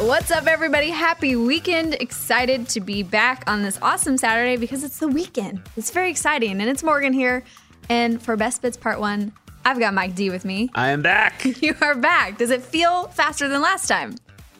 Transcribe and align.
What's 0.00 0.30
up, 0.30 0.46
everybody? 0.46 0.88
Happy 0.88 1.36
weekend. 1.36 1.92
Excited 2.00 2.66
to 2.70 2.80
be 2.80 3.02
back 3.02 3.44
on 3.46 3.62
this 3.62 3.78
awesome 3.82 4.16
Saturday 4.16 4.56
because 4.56 4.82
it's 4.82 4.98
the 4.98 5.06
weekend. 5.06 5.60
It's 5.76 5.90
very 5.90 6.08
exciting. 6.10 6.52
And 6.52 6.70
it's 6.70 6.82
Morgan 6.82 7.12
here. 7.12 7.44
And 7.90 8.20
for 8.20 8.34
Best 8.34 8.62
Bits 8.62 8.78
Part 8.78 8.98
1, 8.98 9.30
I've 9.66 9.78
got 9.78 9.92
Mike 9.92 10.14
D 10.14 10.30
with 10.30 10.46
me. 10.46 10.70
I 10.74 10.88
am 10.88 11.02
back. 11.02 11.44
You 11.62 11.74
are 11.82 11.94
back. 11.94 12.38
Does 12.38 12.48
it 12.48 12.62
feel 12.62 13.08
faster 13.08 13.46
than 13.46 13.60
last 13.60 13.88
time? 13.88 14.14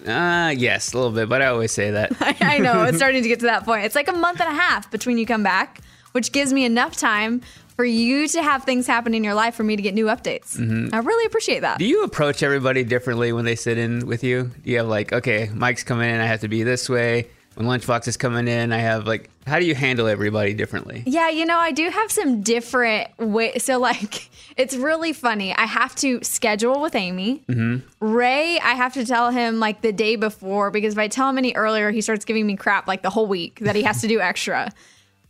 Uh, 0.07 0.53
yes, 0.55 0.93
a 0.93 0.99
little 0.99 1.11
bit, 1.11 1.27
but 1.31 1.41
I 1.41 1.47
always 1.47 1.73
say 1.73 1.91
that. 1.91 2.13
I, 2.21 2.37
I 2.57 2.59
know. 2.59 2.83
It's 2.83 2.97
starting 2.99 3.23
to 3.23 3.29
get 3.29 3.41
to 3.41 3.47
that 3.47 3.65
point. 3.65 3.87
It's 3.87 3.95
like 3.95 4.09
a 4.09 4.13
month 4.13 4.43
and 4.43 4.49
a 4.51 4.55
half 4.61 4.91
between 4.91 5.17
you 5.17 5.25
come 5.25 5.43
back, 5.43 5.81
which 6.13 6.33
gives 6.33 6.53
me 6.53 6.67
enough 6.67 6.97
time 6.97 7.41
for 7.81 7.87
you 7.87 8.29
to 8.29 8.43
have 8.43 8.65
things 8.65 8.87
happen 8.87 9.15
in 9.15 9.25
your 9.25 9.33
life 9.33 9.55
for 9.55 9.65
me 9.65 9.75
to 9.75 9.81
get 9.81 9.95
new 9.95 10.05
updates. 10.05 10.55
Mm-hmm. 10.59 10.95
I 10.95 10.99
really 10.99 11.25
appreciate 11.25 11.61
that. 11.61 11.79
Do 11.79 11.87
you 11.87 12.05
approach 12.05 12.43
everybody 12.43 12.85
differently 12.85 13.33
when 13.33 13.47
they 13.47 13.57
sit 13.57 13.79
in 13.79 14.07
with 14.07 14.23
you? 14.23 14.51
Do 14.63 14.71
you 14.71 14.77
have 14.77 14.87
like, 14.87 15.15
okay, 15.15 15.49
Mike's 15.55 15.83
coming 15.83 16.11
in, 16.11 16.21
I 16.21 16.27
have 16.27 16.41
to 16.41 16.49
be 16.49 16.63
this 16.63 16.91
way. 16.91 17.31
When 17.55 17.67
Lunchbox 17.67 18.07
is 18.07 18.19
coming 18.19 18.49
in, 18.49 18.71
I 18.75 18.81
have 18.81 19.07
like, 19.07 19.31
how 19.47 19.59
do 19.59 19.65
you 19.65 19.75
handle 19.75 20.09
everybody 20.09 20.53
differently? 20.53 21.05
Yeah, 21.07 21.31
you 21.31 21.47
know, 21.47 21.57
I 21.57 21.73
do 21.73 21.89
have 21.89 22.13
some 22.13 22.43
different 22.43 23.09
ways. 23.19 23.65
So, 23.65 23.79
like, 23.79 24.29
it's 24.59 24.77
really 24.77 25.15
funny. 25.15 25.55
I 25.55 25.65
have 25.65 25.95
to 25.97 26.23
schedule 26.23 26.83
with 26.83 26.95
Amy. 26.95 27.43
Mm-hmm. 27.49 28.07
Ray, 28.07 28.61
I 28.61 28.75
have 28.75 28.93
to 28.93 29.07
tell 29.07 29.31
him 29.31 29.59
like 29.59 29.81
the 29.81 29.93
day 29.93 30.17
before 30.17 30.71
because 30.71 30.93
if 30.93 30.99
I 30.99 31.09
tell 31.09 31.31
him 31.31 31.39
any 31.39 31.55
earlier, 31.55 31.91
he 31.91 32.03
starts 32.03 32.27
giving 32.27 32.47
me 32.47 32.57
crap 32.57 32.87
like 32.87 33.01
the 33.01 33.11
whole 33.11 33.27
week 33.27 33.61
that 33.61 33.75
he 33.75 33.85
has 33.85 34.03
to 34.03 34.07
do 34.07 34.21
extra. 34.21 34.71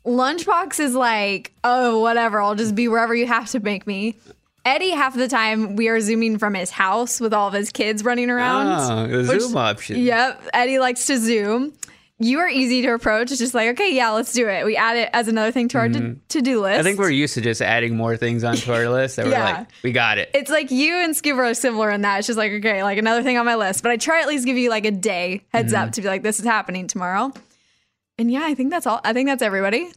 Lunchbox 0.06 0.80
is 0.80 0.94
like, 0.94 1.52
oh, 1.64 2.00
whatever. 2.00 2.40
I'll 2.40 2.54
just 2.54 2.74
be 2.74 2.88
wherever 2.88 3.14
you 3.14 3.26
have 3.26 3.50
to 3.50 3.60
make 3.60 3.86
me. 3.86 4.16
Eddie, 4.64 4.90
half 4.90 5.14
of 5.14 5.20
the 5.20 5.28
time 5.28 5.76
we 5.76 5.88
are 5.88 6.00
zooming 6.00 6.38
from 6.38 6.54
his 6.54 6.70
house 6.70 7.20
with 7.20 7.32
all 7.32 7.48
of 7.48 7.54
his 7.54 7.70
kids 7.70 8.04
running 8.04 8.28
around. 8.30 8.66
Oh, 8.68 9.06
the 9.22 9.28
which- 9.32 9.40
Zoom 9.42 9.56
option. 9.56 9.98
Yep. 9.98 10.42
Eddie 10.52 10.78
likes 10.78 11.06
to 11.06 11.18
zoom. 11.18 11.72
You 12.22 12.40
are 12.40 12.48
easy 12.48 12.82
to 12.82 12.92
approach. 12.92 13.30
It's 13.30 13.40
just 13.40 13.54
like, 13.54 13.70
okay, 13.70 13.94
yeah, 13.94 14.10
let's 14.10 14.34
do 14.34 14.46
it. 14.46 14.66
We 14.66 14.76
add 14.76 14.98
it 14.98 15.08
as 15.14 15.26
another 15.28 15.50
thing 15.52 15.68
to 15.68 15.78
our 15.78 15.88
to 15.88 16.42
do 16.42 16.60
list. 16.60 16.72
Mm-hmm. 16.72 16.80
I 16.80 16.82
think 16.82 16.98
we're 16.98 17.08
used 17.08 17.32
to 17.34 17.40
just 17.40 17.62
adding 17.62 17.96
more 17.96 18.14
things 18.18 18.44
onto 18.44 18.70
our 18.74 18.88
list 18.90 19.16
that 19.16 19.24
we're 19.24 19.30
Yeah. 19.32 19.44
like, 19.60 19.68
we 19.82 19.92
got 19.92 20.18
it. 20.18 20.30
It's 20.34 20.50
like 20.50 20.70
you 20.70 20.96
and 20.96 21.16
Scuba 21.16 21.40
are 21.40 21.54
similar 21.54 21.88
in 21.90 22.02
that. 22.02 22.18
It's 22.18 22.26
just 22.26 22.36
like, 22.36 22.52
okay, 22.52 22.82
like 22.82 22.98
another 22.98 23.22
thing 23.22 23.38
on 23.38 23.46
my 23.46 23.54
list. 23.54 23.82
But 23.82 23.92
I 23.92 23.96
try 23.96 24.20
at 24.20 24.28
least 24.28 24.44
give 24.44 24.58
you 24.58 24.68
like 24.68 24.84
a 24.84 24.90
day 24.90 25.40
heads 25.54 25.72
Mm-hmm. 25.72 25.82
up 25.82 25.92
to 25.92 26.02
be 26.02 26.08
like, 26.08 26.22
this 26.22 26.38
is 26.38 26.44
happening 26.44 26.86
tomorrow. 26.88 27.32
And 28.20 28.30
yeah, 28.30 28.42
I 28.44 28.54
think 28.54 28.70
that's 28.70 28.86
all. 28.86 29.00
I 29.02 29.14
think 29.14 29.30
that's 29.30 29.40
everybody. 29.40 29.90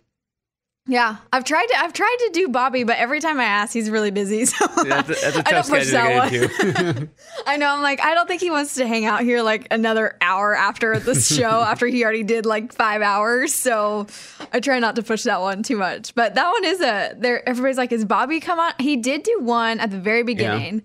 Yeah, 0.87 1.17
I've 1.33 1.43
tried 1.43 1.65
to. 1.65 1.77
I've 1.77 1.91
tried 1.91 2.15
to 2.19 2.29
do 2.31 2.47
Bobby, 2.47 2.85
but 2.85 2.95
every 2.97 3.19
time 3.19 3.37
I 3.37 3.43
ask, 3.43 3.73
he's 3.73 3.89
really 3.89 4.11
busy. 4.11 4.45
So 4.53 4.65
That's 4.83 5.09
a, 5.09 5.13
that's 5.13 5.35
a 5.35 5.47
I 5.47 5.51
don't 5.51 5.67
push 5.67 5.91
that 5.91 6.31
get 6.31 6.85
into. 6.87 7.09
I 7.45 7.57
know. 7.57 7.67
I'm 7.67 7.81
like, 7.81 7.99
I 7.99 8.13
don't 8.13 8.25
think 8.25 8.39
he 8.39 8.49
wants 8.49 8.75
to 8.75 8.87
hang 8.87 9.03
out 9.03 9.23
here 9.23 9.41
like 9.41 9.67
another 9.71 10.15
hour 10.21 10.55
after 10.55 10.99
the 10.99 11.15
show, 11.19 11.49
after 11.49 11.85
he 11.85 12.03
already 12.05 12.23
did 12.23 12.45
like 12.45 12.71
five 12.71 13.01
hours. 13.01 13.53
So 13.53 14.07
I 14.53 14.61
try 14.61 14.79
not 14.79 14.95
to 14.95 15.03
push 15.03 15.23
that 15.23 15.41
one 15.41 15.61
too 15.61 15.75
much. 15.75 16.15
But 16.15 16.35
that 16.35 16.49
one 16.49 16.63
is 16.63 16.79
a 16.79 17.15
there. 17.17 17.47
Everybody's 17.47 17.77
like, 17.77 17.91
is 17.91 18.05
Bobby 18.05 18.39
come 18.39 18.59
on? 18.59 18.71
He 18.79 18.95
did 18.95 19.23
do 19.23 19.39
one 19.41 19.81
at 19.81 19.91
the 19.91 19.99
very 19.99 20.23
beginning. 20.23 20.83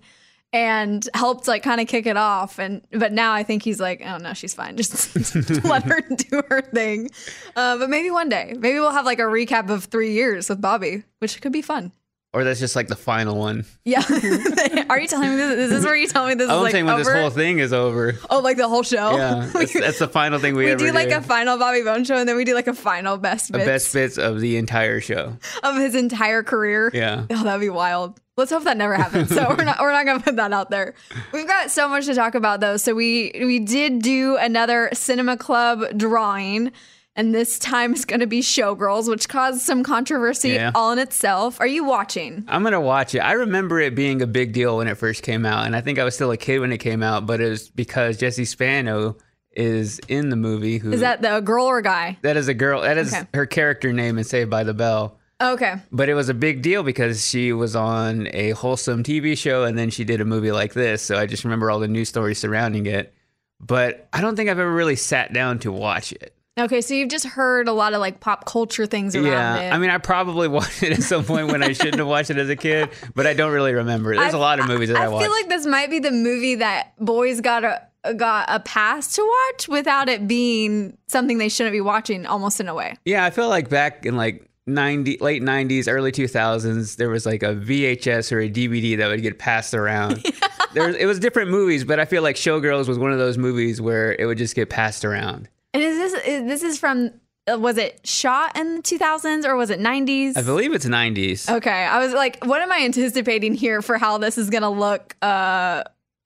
And 0.51 1.07
helped 1.13 1.47
like 1.47 1.61
kind 1.61 1.79
of 1.79 1.87
kick 1.87 2.07
it 2.07 2.17
off, 2.17 2.57
and 2.57 2.81
but 2.91 3.13
now 3.13 3.33
I 3.33 3.43
think 3.43 3.61
he's 3.61 3.79
like, 3.79 4.01
oh 4.03 4.17
no, 4.17 4.33
she's 4.33 4.55
fine. 4.55 4.77
Just 4.77 5.15
let 5.63 5.83
her 5.83 6.01
do 6.15 6.41
her 6.49 6.61
thing. 6.61 7.11
Uh, 7.55 7.77
but 7.77 7.87
maybe 7.87 8.09
one 8.09 8.29
day, 8.29 8.55
maybe 8.57 8.79
we'll 8.79 8.89
have 8.89 9.05
like 9.05 9.19
a 9.19 9.23
recap 9.23 9.69
of 9.69 9.85
three 9.85 10.13
years 10.13 10.49
with 10.49 10.59
Bobby, 10.59 11.03
which 11.19 11.39
could 11.39 11.51
be 11.51 11.61
fun. 11.61 11.91
Or 12.31 12.43
that's 12.43 12.59
just 12.59 12.75
like 12.75 12.87
the 12.87 12.95
final 12.95 13.37
one. 13.39 13.65
Yeah. 13.85 14.03
Are 14.89 14.99
you 14.99 15.07
telling 15.07 15.31
me 15.31 15.35
this? 15.35 15.57
Is 15.57 15.69
this 15.71 15.85
where 15.85 15.95
you 15.95 16.07
tell 16.07 16.27
me 16.27 16.35
this 16.35 16.43
is 16.45 16.51
I'm 16.51 16.61
like 16.61 16.71
saying 16.71 16.85
when 16.85 16.93
over? 16.93 17.03
this 17.03 17.11
whole 17.13 17.31
thing 17.31 17.57
is 17.57 17.73
over. 17.73 18.19
Oh, 18.29 18.39
like 18.39 18.57
the 18.57 18.67
whole 18.67 18.83
show? 18.83 19.15
Yeah, 19.17 19.49
that's, 19.53 19.73
that's 19.73 19.99
the 19.99 20.07
final 20.07 20.37
thing 20.37 20.55
we, 20.55 20.65
we 20.65 20.71
ever 20.71 20.85
do 20.85 20.91
like 20.91 21.09
a 21.09 21.23
final 21.23 21.57
Bobby 21.57 21.81
Bones 21.81 22.05
show, 22.05 22.17
and 22.17 22.29
then 22.29 22.35
we 22.35 22.45
do 22.45 22.53
like 22.53 22.67
a 22.67 22.75
final 22.75 23.17
best 23.17 23.51
the 23.51 23.57
best 23.57 23.91
bits 23.93 24.19
of 24.19 24.39
the 24.41 24.57
entire 24.57 25.01
show. 25.01 25.37
of 25.63 25.75
his 25.77 25.95
entire 25.95 26.43
career. 26.43 26.91
Yeah. 26.93 27.25
Oh, 27.31 27.43
that'd 27.43 27.61
be 27.61 27.69
wild. 27.69 28.19
Let's 28.37 28.51
hope 28.51 28.63
that 28.65 28.77
never 28.77 28.93
happens. 28.93 29.29
So 29.29 29.47
we're 29.49 29.63
not 29.63 29.79
we're 29.79 29.91
not 29.91 30.05
gonna 30.05 30.21
put 30.21 30.35
that 30.35 30.53
out 30.53 30.69
there. 30.69 30.93
We've 31.33 31.47
got 31.47 31.71
so 31.71 31.89
much 31.89 32.05
to 32.05 32.13
talk 32.13 32.35
about 32.35 32.59
though. 32.59 32.77
So 32.77 32.93
we 32.93 33.31
we 33.39 33.57
did 33.57 34.03
do 34.03 34.37
another 34.37 34.89
cinema 34.93 35.35
club 35.35 35.97
drawing. 35.97 36.71
And 37.19 37.35
this 37.35 37.59
time 37.59 37.91
is 37.93 38.05
going 38.05 38.21
to 38.21 38.27
be 38.27 38.39
Showgirls, 38.39 39.09
which 39.09 39.27
caused 39.27 39.59
some 39.59 39.83
controversy 39.83 40.51
Yeah. 40.51 40.71
all 40.73 40.93
in 40.93 40.99
itself. 40.99 41.59
Are 41.59 41.67
you 41.67 41.83
watching? 41.83 42.45
I'm 42.47 42.63
gonna 42.63 42.79
watch 42.79 43.13
it. 43.13 43.19
I 43.19 43.33
remember 43.33 43.77
it 43.81 43.93
being 43.93 44.21
a 44.21 44.25
big 44.27 44.53
deal 44.53 44.77
when 44.77 44.87
it 44.87 44.95
first 44.97 45.21
came 45.21 45.45
out, 45.45 45.65
and 45.65 45.75
I 45.75 45.81
think 45.81 45.99
I 45.99 46.05
was 46.05 46.15
still 46.15 46.31
a 46.31 46.37
kid 46.37 46.59
when 46.59 46.71
it 46.71 46.77
came 46.77 47.03
out. 47.03 47.25
But 47.25 47.41
it 47.41 47.49
was 47.49 47.67
because 47.69 48.15
Jesse 48.15 48.45
Spano 48.45 49.17
is 49.51 49.99
in 50.07 50.29
the 50.29 50.37
movie. 50.37 50.77
Who 50.77 50.93
Is 50.93 51.01
that 51.01 51.21
the 51.21 51.41
girl 51.41 51.65
or 51.65 51.79
a 51.79 51.83
guy? 51.83 52.17
that 52.21 52.37
is 52.37 52.47
a 52.47 52.53
girl? 52.53 52.83
That 52.83 52.97
is 52.97 53.13
Okay. 53.13 53.27
her 53.33 53.45
character 53.45 53.91
name 53.91 54.17
in 54.17 54.23
Saved 54.23 54.49
by 54.49 54.63
the 54.63 54.73
Bell. 54.73 55.17
Okay. 55.43 55.73
But 55.91 56.07
it 56.07 56.13
was 56.13 56.29
a 56.29 56.33
big 56.33 56.61
deal 56.61 56.83
because 56.83 57.27
she 57.27 57.51
was 57.51 57.75
on 57.75 58.29
a 58.33 58.51
wholesome 58.51 59.03
TV 59.03 59.37
show, 59.37 59.65
and 59.65 59.77
then 59.77 59.89
she 59.89 60.05
did 60.05 60.21
a 60.21 60.25
movie 60.25 60.53
like 60.53 60.73
this. 60.73 61.01
So 61.01 61.17
I 61.17 61.25
just 61.25 61.43
remember 61.43 61.69
all 61.69 61.79
the 61.79 61.87
news 61.89 62.07
stories 62.07 62.37
surrounding 62.37 62.85
it. 62.85 63.13
But 63.59 64.07
I 64.13 64.21
don't 64.21 64.37
think 64.37 64.49
I've 64.49 64.57
ever 64.59 64.71
really 64.73 64.95
sat 64.95 65.33
down 65.33 65.59
to 65.59 65.71
watch 65.73 66.13
it. 66.13 66.33
Okay, 66.59 66.81
so 66.81 66.93
you've 66.93 67.09
just 67.09 67.25
heard 67.25 67.67
a 67.67 67.73
lot 67.73 67.93
of 67.93 67.99
like 67.99 68.19
pop 68.19 68.45
culture 68.45 68.85
things 68.85 69.15
around 69.15 69.25
yeah, 69.25 69.59
it. 69.59 69.73
I 69.73 69.77
mean, 69.77 69.89
I 69.89 69.97
probably 69.97 70.47
watched 70.49 70.83
it 70.83 70.91
at 70.91 71.03
some 71.03 71.23
point 71.23 71.47
when 71.47 71.63
I 71.63 71.73
shouldn't 71.73 71.97
have 71.97 72.07
watched 72.07 72.29
it 72.29 72.37
as 72.37 72.49
a 72.49 72.55
kid, 72.55 72.89
but 73.15 73.25
I 73.25 73.33
don't 73.33 73.51
really 73.51 73.73
remember. 73.73 74.15
There's 74.15 74.33
a 74.33 74.37
lot 74.37 74.59
of 74.59 74.67
movies 74.67 74.89
that 74.89 74.97
I, 74.97 75.05
I 75.05 75.07
watched. 75.07 75.23
I 75.23 75.27
feel 75.27 75.31
like 75.31 75.49
this 75.49 75.65
might 75.65 75.89
be 75.89 75.99
the 75.99 76.11
movie 76.11 76.55
that 76.55 76.93
boys 76.99 77.41
got 77.41 77.63
a 77.63 77.81
got 78.15 78.45
a 78.49 78.59
pass 78.61 79.15
to 79.15 79.21
watch 79.21 79.67
without 79.67 80.07
it 80.07 80.27
being 80.27 80.97
something 81.07 81.37
they 81.37 81.49
shouldn't 81.49 81.73
be 81.73 81.81
watching 81.81 82.25
almost 82.25 82.59
in 82.59 82.67
a 82.67 82.73
way. 82.73 82.95
Yeah, 83.05 83.25
I 83.25 83.29
feel 83.29 83.49
like 83.49 83.69
back 83.69 84.05
in 84.05 84.15
like 84.15 84.49
90 84.67 85.17
late 85.19 85.41
90s, 85.41 85.91
early 85.91 86.11
2000s, 86.11 86.95
there 86.95 87.09
was 87.09 87.25
like 87.25 87.43
a 87.43 87.55
VHS 87.55 88.31
or 88.31 88.39
a 88.39 88.49
DVD 88.49 88.97
that 88.97 89.07
would 89.09 89.21
get 89.21 89.39
passed 89.39 89.73
around. 89.73 90.25
There 90.71 90.87
it 90.95 91.07
was 91.07 91.17
different 91.17 91.49
movies, 91.49 91.83
but 91.83 91.99
I 91.99 92.05
feel 92.05 92.21
like 92.21 92.35
Showgirls 92.35 92.87
was 92.87 92.99
one 92.99 93.11
of 93.11 93.17
those 93.17 93.39
movies 93.39 93.81
where 93.81 94.15
it 94.19 94.27
would 94.27 94.37
just 94.37 94.53
get 94.53 94.69
passed 94.69 95.03
around. 95.03 95.49
And 95.73 95.83
is 95.83 95.97
this 95.97 96.25
is, 96.25 96.43
this 96.47 96.63
is 96.63 96.79
from 96.79 97.11
uh, 97.51 97.57
was 97.57 97.77
it 97.77 98.05
shot 98.05 98.57
in 98.57 98.77
the 98.77 98.81
2000s 98.81 99.45
or 99.45 99.55
was 99.55 99.69
it 99.69 99.79
90s? 99.79 100.37
I 100.37 100.41
believe 100.41 100.73
it's 100.73 100.85
90s. 100.85 101.49
Okay, 101.57 101.69
I 101.69 101.99
was 101.99 102.13
like, 102.13 102.43
what 102.45 102.61
am 102.61 102.71
I 102.71 102.81
anticipating 102.81 103.53
here 103.53 103.81
for 103.81 103.97
how 103.97 104.17
this 104.17 104.37
is 104.37 104.49
gonna 104.49 104.69
look, 104.69 105.15
uh, 105.21 105.83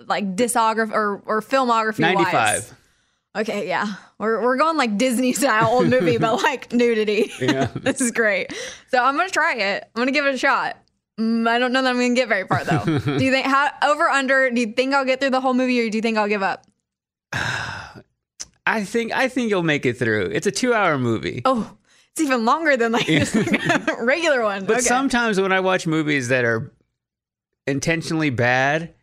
like 0.08 0.36
discography 0.36 0.92
or 0.94 1.22
or 1.26 1.42
filmography 1.42 2.00
95. 2.00 2.34
wise? 2.34 2.74
Okay, 3.36 3.68
yeah, 3.68 3.96
we're 4.20 4.42
we're 4.42 4.58
going 4.58 4.78
like 4.78 4.98
Disney 4.98 5.34
style 5.34 5.70
old 5.72 5.88
movie, 5.88 6.18
but 6.20 6.42
like 6.42 6.72
nudity. 6.72 7.32
Yeah. 7.40 7.66
this 7.76 8.00
is 8.00 8.12
great. 8.12 8.54
So 8.90 9.04
I'm 9.04 9.18
gonna 9.18 9.30
try 9.30 9.56
it. 9.56 9.84
I'm 9.96 10.00
gonna 10.00 10.12
give 10.12 10.26
it 10.26 10.36
a 10.36 10.38
shot. 10.38 10.78
Mm, 11.20 11.48
I 11.48 11.60
don't 11.60 11.74
know 11.74 11.82
that 11.82 11.90
I'm 11.90 11.96
gonna 11.96 12.16
get 12.16 12.30
very 12.30 12.48
far 12.48 12.64
though. 12.64 13.00
do 13.00 13.24
you 13.24 13.32
think 13.32 13.46
how 13.46 13.70
over 13.84 14.08
under? 14.08 14.50
Do 14.50 14.62
you 14.62 14.74
think 14.74 14.94
I'll 14.94 15.06
get 15.06 15.20
through 15.20 15.32
the 15.32 15.42
whole 15.42 15.54
movie, 15.54 15.80
or 15.86 15.90
do 15.90 15.98
you 15.98 16.02
think 16.02 16.18
I'll 16.18 16.28
give 16.28 16.44
up? 16.44 16.66
I 18.66 18.84
think 18.84 19.12
I 19.12 19.28
think 19.28 19.50
you'll 19.50 19.64
make 19.64 19.86
it 19.86 19.98
through. 19.98 20.32
It's 20.34 20.48
a 20.48 20.52
two-hour 20.52 20.98
movie. 20.98 21.42
Oh, 21.46 21.76
it's 22.12 22.22
even 22.22 22.46
longer 22.46 22.78
than 22.78 22.92
like 22.92 23.08
just 23.08 23.36
like 23.36 23.88
regular 24.00 24.44
one. 24.44 24.66
But 24.66 24.78
okay. 24.78 24.86
sometimes 24.86 25.40
when 25.40 25.52
I 25.52 25.60
watch 25.60 25.88
movies 25.88 26.30
that 26.30 26.46
are 26.46 26.72
intentionally 27.68 28.30
bad, 28.30 28.94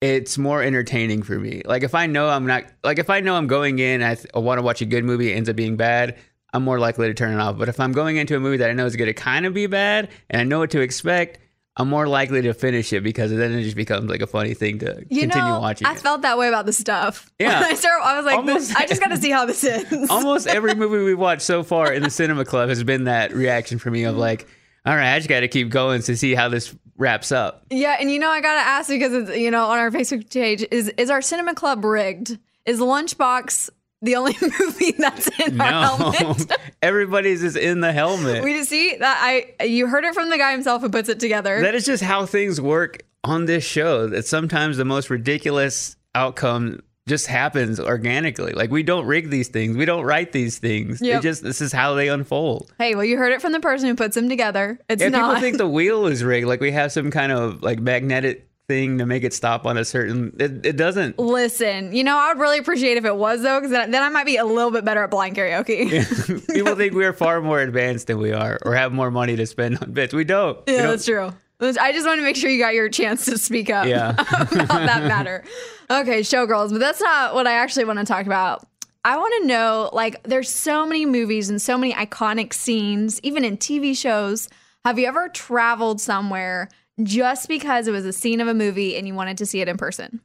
it's 0.00 0.36
more 0.36 0.62
entertaining 0.62 1.22
for 1.22 1.38
me. 1.38 1.62
Like 1.64 1.82
if 1.82 1.94
I 1.94 2.06
know 2.06 2.28
I'm 2.28 2.46
not, 2.46 2.64
like 2.84 2.98
if 2.98 3.08
I 3.08 3.20
know 3.20 3.34
I'm 3.36 3.46
going 3.46 3.78
in, 3.78 4.02
I, 4.02 4.14
th- 4.16 4.26
I 4.34 4.40
want 4.40 4.58
to 4.58 4.62
watch 4.62 4.82
a 4.82 4.86
good 4.86 5.04
movie, 5.04 5.32
it 5.32 5.36
ends 5.36 5.48
up 5.48 5.56
being 5.56 5.76
bad. 5.76 6.16
I'm 6.52 6.64
more 6.64 6.78
likely 6.78 7.08
to 7.08 7.14
turn 7.14 7.34
it 7.34 7.40
off. 7.40 7.58
But 7.58 7.68
if 7.68 7.80
I'm 7.80 7.92
going 7.92 8.16
into 8.16 8.36
a 8.36 8.40
movie 8.40 8.58
that 8.58 8.70
I 8.70 8.72
know 8.72 8.86
is 8.86 8.96
going 8.96 9.08
to 9.08 9.14
kind 9.14 9.46
of 9.46 9.54
be 9.54 9.66
bad 9.66 10.08
and 10.30 10.40
I 10.40 10.44
know 10.44 10.58
what 10.58 10.70
to 10.70 10.80
expect, 10.80 11.38
I'm 11.78 11.88
more 11.90 12.08
likely 12.08 12.40
to 12.42 12.54
finish 12.54 12.92
it 12.92 13.02
because 13.02 13.30
then 13.30 13.52
it 13.52 13.62
just 13.62 13.76
becomes 13.76 14.08
like 14.08 14.22
a 14.22 14.26
funny 14.26 14.54
thing 14.54 14.78
to 14.78 15.04
you 15.10 15.22
continue 15.22 15.48
know, 15.50 15.60
watching. 15.60 15.86
I 15.86 15.92
it. 15.92 16.00
felt 16.00 16.22
that 16.22 16.38
way 16.38 16.48
about 16.48 16.64
the 16.66 16.72
stuff. 16.72 17.30
Yeah. 17.38 17.60
I 17.60 17.74
started, 17.74 18.02
I 18.02 18.16
was 18.16 18.24
like, 18.24 18.46
this, 18.46 18.74
I 18.74 18.86
just 18.86 19.00
got 19.00 19.08
to 19.08 19.18
see 19.18 19.30
how 19.30 19.44
this 19.44 19.62
ends. 19.92 20.10
Almost 20.10 20.46
every 20.46 20.74
movie 20.74 21.04
we've 21.04 21.18
watched 21.18 21.42
so 21.42 21.62
far 21.62 21.92
in 21.92 22.02
the 22.02 22.08
cinema 22.08 22.46
club 22.46 22.70
has 22.70 22.82
been 22.82 23.04
that 23.04 23.34
reaction 23.34 23.78
for 23.78 23.90
me 23.90 24.04
of 24.04 24.16
like, 24.16 24.48
all 24.86 24.96
right, 24.96 25.14
I 25.14 25.18
just 25.18 25.28
got 25.28 25.40
to 25.40 25.48
keep 25.48 25.68
going 25.68 26.00
to 26.02 26.16
see 26.16 26.34
how 26.34 26.48
this 26.48 26.74
wraps 26.96 27.30
up. 27.30 27.66
Yeah, 27.70 27.96
and 28.00 28.10
you 28.10 28.18
know, 28.18 28.30
I 28.30 28.40
gotta 28.40 28.66
ask 28.66 28.88
because 28.88 29.12
it's 29.12 29.36
you 29.36 29.50
know 29.50 29.66
on 29.66 29.78
our 29.78 29.90
Facebook 29.90 30.30
page 30.32 30.64
is 30.70 30.88
is 30.96 31.10
our 31.10 31.20
cinema 31.20 31.54
club 31.54 31.84
rigged? 31.84 32.38
Is 32.64 32.80
Lunchbox 32.80 33.70
the 34.02 34.16
only 34.16 34.34
movie 34.60 34.92
that's 34.98 35.28
in 35.40 35.60
our 35.60 35.66
helmet? 35.98 36.52
everybody's 36.82 37.42
is 37.42 37.56
in 37.56 37.80
the 37.80 37.92
helmet. 37.92 38.44
we 38.44 38.52
just 38.54 38.68
see 38.70 38.96
that 38.96 39.18
I 39.58 39.64
you 39.64 39.86
heard 39.86 40.04
it 40.04 40.14
from 40.14 40.30
the 40.30 40.38
guy 40.38 40.52
himself 40.52 40.82
who 40.82 40.88
puts 40.90 41.08
it 41.08 41.20
together. 41.20 41.60
that 41.62 41.74
is 41.74 41.84
just 41.86 42.02
how 42.02 42.26
things 42.26 42.60
work 42.60 43.02
on 43.24 43.46
this 43.46 43.64
show. 43.64 44.06
That 44.06 44.26
sometimes 44.26 44.76
the 44.76 44.84
most 44.84 45.10
ridiculous 45.10 45.96
outcome 46.14 46.80
just 47.08 47.28
happens 47.28 47.78
organically. 47.78 48.52
Like 48.52 48.70
we 48.70 48.82
don't 48.82 49.06
rig 49.06 49.30
these 49.30 49.46
things. 49.48 49.76
We 49.76 49.84
don't 49.84 50.02
write 50.04 50.32
these 50.32 50.58
things. 50.58 51.00
Yep. 51.00 51.18
It 51.18 51.22
just 51.22 51.42
this 51.42 51.60
is 51.60 51.72
how 51.72 51.94
they 51.94 52.08
unfold. 52.08 52.72
hey, 52.78 52.94
well, 52.96 53.04
you 53.04 53.16
heard 53.16 53.32
it 53.32 53.40
from 53.40 53.52
the 53.52 53.60
person 53.60 53.88
who 53.88 53.94
puts 53.94 54.14
them 54.16 54.28
together. 54.28 54.78
It's 54.88 55.00
Yeah, 55.02 55.10
not. 55.10 55.28
people 55.30 55.40
think 55.40 55.58
the 55.58 55.68
wheel 55.68 56.06
is 56.06 56.24
rigged. 56.24 56.46
Like 56.48 56.60
we 56.60 56.72
have 56.72 56.90
some 56.92 57.10
kind 57.10 57.30
of 57.32 57.62
like 57.62 57.78
magnetic 57.80 58.45
thing 58.68 58.98
to 58.98 59.06
make 59.06 59.22
it 59.24 59.32
stop 59.32 59.66
on 59.66 59.76
a 59.76 59.84
certain. 59.84 60.34
It, 60.38 60.66
it 60.66 60.76
doesn't. 60.76 61.18
Listen, 61.18 61.92
you 61.94 62.02
know, 62.04 62.16
I 62.16 62.28
would 62.28 62.40
really 62.40 62.58
appreciate 62.58 62.96
if 62.96 63.04
it 63.04 63.14
was 63.16 63.42
though, 63.42 63.58
because 63.60 63.70
then, 63.70 63.90
then 63.90 64.02
I 64.02 64.08
might 64.08 64.26
be 64.26 64.36
a 64.36 64.44
little 64.44 64.70
bit 64.70 64.84
better 64.84 65.02
at 65.04 65.10
blind 65.10 65.36
karaoke. 65.36 65.90
Yeah, 65.90 66.54
People 66.54 66.74
think 66.74 66.92
we're 66.94 67.12
far 67.12 67.40
more 67.40 67.60
advanced 67.60 68.08
than 68.08 68.18
we 68.18 68.32
are, 68.32 68.58
or 68.64 68.74
have 68.74 68.92
more 68.92 69.10
money 69.10 69.36
to 69.36 69.46
spend 69.46 69.78
on 69.78 69.92
bits. 69.92 70.12
We 70.12 70.24
don't. 70.24 70.58
We 70.66 70.74
don't- 70.76 70.86
that's 70.88 71.04
true. 71.04 71.32
I 71.58 71.90
just 71.92 72.06
want 72.06 72.18
to 72.18 72.22
make 72.22 72.36
sure 72.36 72.50
you 72.50 72.58
got 72.58 72.74
your 72.74 72.90
chance 72.90 73.24
to 73.26 73.38
speak 73.38 73.70
up 73.70 73.86
Yeah. 73.86 74.10
about 74.10 74.68
that 74.68 75.04
matter. 75.04 75.42
Okay, 75.90 76.20
showgirls, 76.20 76.70
but 76.70 76.80
that's 76.80 77.00
not 77.00 77.34
what 77.34 77.46
I 77.46 77.52
actually 77.52 77.86
want 77.86 77.98
to 77.98 78.04
talk 78.04 78.26
about. 78.26 78.66
I 79.06 79.16
want 79.16 79.32
to 79.40 79.46
know 79.46 79.88
like, 79.94 80.22
there's 80.24 80.50
so 80.50 80.84
many 80.84 81.06
movies 81.06 81.48
and 81.48 81.62
so 81.62 81.78
many 81.78 81.94
iconic 81.94 82.52
scenes, 82.52 83.20
even 83.22 83.42
in 83.42 83.56
TV 83.56 83.96
shows. 83.96 84.50
Have 84.84 84.98
you 84.98 85.06
ever 85.06 85.30
traveled 85.30 85.98
somewhere 85.98 86.68
just 87.02 87.48
because 87.48 87.88
it 87.88 87.92
was 87.92 88.04
a 88.04 88.12
scene 88.12 88.40
of 88.40 88.48
a 88.48 88.54
movie 88.54 88.96
and 88.96 89.06
you 89.06 89.14
wanted 89.14 89.38
to 89.38 89.46
see 89.46 89.60
it 89.60 89.68
in 89.68 89.76
person? 89.76 90.20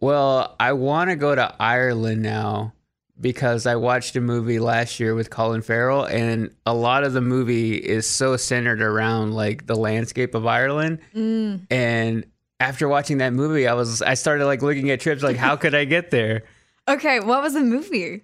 Well, 0.00 0.56
I 0.58 0.72
want 0.72 1.10
to 1.10 1.16
go 1.16 1.34
to 1.34 1.54
Ireland 1.58 2.22
now 2.22 2.72
because 3.20 3.66
I 3.66 3.76
watched 3.76 4.16
a 4.16 4.20
movie 4.20 4.58
last 4.58 4.98
year 4.98 5.14
with 5.14 5.30
Colin 5.30 5.62
Farrell, 5.62 6.04
and 6.04 6.50
a 6.66 6.74
lot 6.74 7.04
of 7.04 7.12
the 7.12 7.20
movie 7.20 7.76
is 7.76 8.08
so 8.08 8.36
centered 8.36 8.82
around 8.82 9.34
like 9.34 9.66
the 9.66 9.76
landscape 9.76 10.34
of 10.34 10.46
Ireland. 10.46 10.98
Mm. 11.14 11.66
And 11.70 12.26
after 12.60 12.88
watching 12.88 13.18
that 13.18 13.32
movie, 13.32 13.68
I 13.68 13.74
was 13.74 14.02
I 14.02 14.14
started 14.14 14.46
like 14.46 14.62
looking 14.62 14.90
at 14.90 15.00
trips 15.00 15.22
like 15.22 15.36
how 15.36 15.56
could 15.56 15.74
I 15.74 15.84
get 15.84 16.10
there? 16.10 16.42
Okay, 16.86 17.18
what 17.18 17.42
was 17.42 17.54
the 17.54 17.62
movie? 17.62 18.22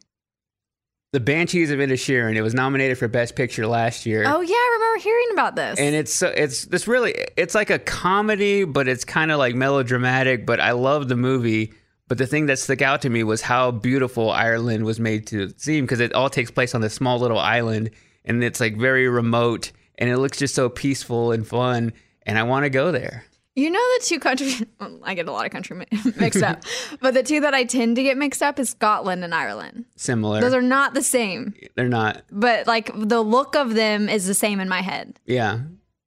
The 1.12 1.20
Banshees 1.20 1.72
of 1.72 1.80
Inisherin. 1.80 2.36
It 2.36 2.42
was 2.42 2.54
nominated 2.54 2.96
for 2.96 3.08
Best 3.08 3.34
Picture 3.34 3.66
last 3.66 4.06
year. 4.06 4.22
Oh 4.26 4.40
yeah, 4.40 4.54
I 4.54 4.70
remember 4.74 5.02
hearing 5.02 5.26
about 5.32 5.56
this. 5.56 5.78
and 5.80 5.94
it's 5.96 6.14
so 6.14 6.28
it's 6.28 6.66
this 6.66 6.86
really 6.86 7.14
it's 7.36 7.54
like 7.54 7.70
a 7.70 7.78
comedy 7.78 8.64
but 8.64 8.86
it's 8.86 9.04
kind 9.04 9.30
of 9.32 9.38
like 9.38 9.54
melodramatic 9.54 10.44
but 10.44 10.60
i 10.60 10.72
love 10.72 11.08
the 11.08 11.16
movie 11.16 11.72
but 12.06 12.18
the 12.18 12.26
thing 12.26 12.46
that 12.46 12.58
stuck 12.58 12.82
out 12.82 13.00
to 13.02 13.08
me 13.08 13.24
was 13.24 13.40
how 13.40 13.70
beautiful 13.70 14.30
ireland 14.30 14.84
was 14.84 15.00
made 15.00 15.26
to 15.28 15.48
seem 15.56 15.84
because 15.84 16.00
it 16.00 16.12
all 16.12 16.28
takes 16.28 16.50
place 16.50 16.74
on 16.74 16.82
this 16.82 16.92
small 16.92 17.18
little 17.18 17.38
island 17.38 17.90
and 18.26 18.44
it's 18.44 18.60
like 18.60 18.76
very 18.76 19.08
remote 19.08 19.72
and 19.96 20.10
it 20.10 20.18
looks 20.18 20.36
just 20.38 20.54
so 20.54 20.68
peaceful 20.68 21.32
and 21.32 21.46
fun 21.46 21.92
and 22.26 22.38
i 22.38 22.42
want 22.42 22.64
to 22.64 22.70
go 22.70 22.92
there 22.92 23.24
You 23.60 23.70
know 23.70 23.78
the 23.98 24.04
two 24.04 24.18
countries 24.20 24.62
well, 24.80 24.98
I 25.02 25.14
get 25.14 25.28
a 25.28 25.32
lot 25.32 25.44
of 25.44 25.52
country 25.52 25.76
mixed 26.16 26.42
up, 26.42 26.62
but 27.00 27.14
the 27.14 27.22
two 27.22 27.40
that 27.40 27.52
I 27.54 27.64
tend 27.64 27.96
to 27.96 28.02
get 28.02 28.16
mixed 28.16 28.42
up 28.42 28.58
is 28.58 28.70
Scotland 28.70 29.22
and 29.24 29.34
Ireland. 29.34 29.84
similar 29.96 30.40
Those 30.40 30.54
are 30.54 30.62
not 30.62 30.94
the 30.94 31.02
same, 31.02 31.54
they're 31.76 31.88
not 31.88 32.22
but 32.30 32.66
like 32.66 32.90
the 32.94 33.20
look 33.20 33.54
of 33.56 33.74
them 33.74 34.08
is 34.08 34.26
the 34.26 34.34
same 34.34 34.60
in 34.60 34.68
my 34.68 34.80
head. 34.80 35.18
yeah 35.26 35.60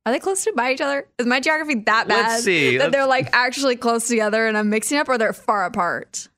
Are 0.06 0.12
they 0.12 0.20
close 0.20 0.44
to 0.46 0.54
by 0.54 0.72
each 0.74 0.82
other? 0.82 1.08
Is 1.20 1.26
my 1.28 1.40
geography 1.40 1.76
that 1.86 2.08
bad 2.08 2.28
Let's 2.32 2.44
see. 2.44 2.78
that 2.78 2.86
Let's- 2.86 2.92
they're 2.94 3.08
like 3.08 3.30
actually 3.34 3.76
close 3.76 4.08
together 4.08 4.48
and 4.48 4.58
I'm 4.58 4.70
mixing 4.70 4.98
up, 4.98 5.08
or 5.10 5.18
they're 5.18 5.34
far 5.34 5.66
apart? 5.66 6.30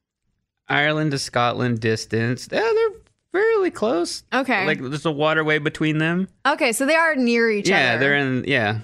ireland 0.67 1.11
to 1.11 1.19
scotland 1.19 1.79
distance 1.79 2.49
yeah 2.51 2.59
they're 2.59 2.99
fairly 3.31 3.69
close 3.69 4.23
Okay. 4.33 4.65
like 4.65 4.79
there's 4.81 5.05
a 5.05 5.11
waterway 5.11 5.59
between 5.59 5.99
them 5.99 6.27
Okay, 6.45 6.71
so 6.71 6.85
they 6.87 6.95
are 6.95 7.15
near 7.15 7.51
each 7.51 7.69
yeah 7.69 7.75
other. 7.75 7.83
Yeah, 7.85 7.97
they're 7.97 8.15
in 8.17 8.43
yeah 8.47 8.79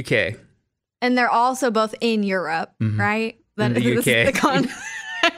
uk 0.00 0.40
and 1.02 1.16
they're 1.16 1.30
also 1.30 1.70
both 1.70 1.94
in 2.00 2.22
Europe, 2.22 2.72
right? 2.80 3.36
Mm-hmm. 3.58 3.76
In 3.76 4.02
the 4.04 4.28
UK. 4.28 4.34
con- 4.34 4.68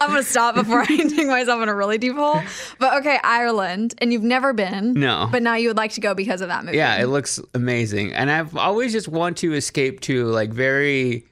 I'm 0.00 0.08
gonna 0.10 0.22
stop 0.22 0.54
before 0.54 0.80
I 0.82 0.86
dig 0.86 1.26
myself 1.26 1.60
in 1.62 1.68
a 1.68 1.74
really 1.74 1.98
deep 1.98 2.14
hole. 2.14 2.40
But 2.78 2.98
okay, 3.00 3.18
Ireland, 3.24 3.94
and 3.98 4.12
you've 4.12 4.22
never 4.22 4.52
been. 4.52 4.92
No. 4.94 5.28
But 5.30 5.42
now 5.42 5.56
you 5.56 5.68
would 5.68 5.76
like 5.76 5.92
to 5.92 6.00
go 6.00 6.14
because 6.14 6.40
of 6.40 6.48
that 6.48 6.64
movie. 6.64 6.76
Yeah, 6.76 7.02
it 7.02 7.06
looks 7.06 7.40
amazing. 7.54 8.12
And 8.14 8.30
I've 8.30 8.56
always 8.56 8.92
just 8.92 9.08
want 9.08 9.36
to 9.38 9.52
escape 9.54 10.00
to 10.02 10.26
like 10.26 10.50
very 10.52 11.26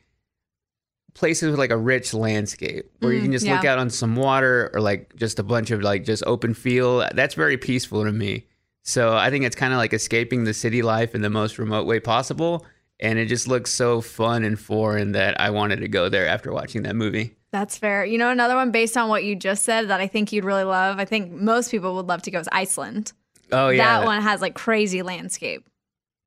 places 1.14 1.50
with 1.50 1.58
like 1.58 1.70
a 1.70 1.76
rich 1.76 2.14
landscape 2.14 2.90
where 3.00 3.12
you 3.12 3.20
Mm, 3.20 3.22
can 3.24 3.32
just 3.32 3.46
look 3.46 3.64
out 3.64 3.78
on 3.78 3.90
some 3.90 4.14
water 4.16 4.70
or 4.72 4.80
like 4.80 5.14
just 5.16 5.38
a 5.38 5.42
bunch 5.42 5.70
of 5.70 5.82
like 5.82 6.04
just 6.04 6.22
open 6.26 6.54
field. 6.54 7.04
That's 7.14 7.34
very 7.34 7.56
peaceful 7.56 8.04
to 8.04 8.12
me. 8.12 8.46
So 8.82 9.16
I 9.16 9.30
think 9.30 9.44
it's 9.44 9.56
kind 9.56 9.72
of 9.72 9.78
like 9.78 9.92
escaping 9.92 10.44
the 10.44 10.54
city 10.54 10.80
life 10.82 11.14
in 11.14 11.20
the 11.22 11.30
most 11.30 11.58
remote 11.58 11.86
way 11.86 12.00
possible. 12.00 12.64
And 13.00 13.18
it 13.18 13.26
just 13.26 13.46
looks 13.46 13.70
so 13.72 14.00
fun 14.00 14.42
and 14.44 14.58
foreign 14.58 15.12
that 15.12 15.40
I 15.40 15.50
wanted 15.50 15.76
to 15.80 15.88
go 15.88 16.08
there 16.08 16.26
after 16.26 16.52
watching 16.52 16.82
that 16.82 16.96
movie. 16.96 17.36
That's 17.52 17.78
fair. 17.78 18.04
You 18.04 18.18
know, 18.18 18.30
another 18.30 18.56
one 18.56 18.72
based 18.72 18.96
on 18.96 19.08
what 19.08 19.24
you 19.24 19.36
just 19.36 19.62
said 19.62 19.88
that 19.88 20.00
I 20.00 20.06
think 20.06 20.32
you'd 20.32 20.44
really 20.44 20.64
love. 20.64 20.98
I 20.98 21.04
think 21.04 21.30
most 21.32 21.70
people 21.70 21.94
would 21.94 22.06
love 22.06 22.22
to 22.22 22.30
go 22.30 22.40
is 22.40 22.48
Iceland. 22.52 23.12
Oh 23.52 23.68
yeah. 23.70 24.00
That 24.00 24.06
one 24.06 24.20
has 24.20 24.40
like 24.42 24.54
crazy 24.54 25.02
landscape 25.02 25.66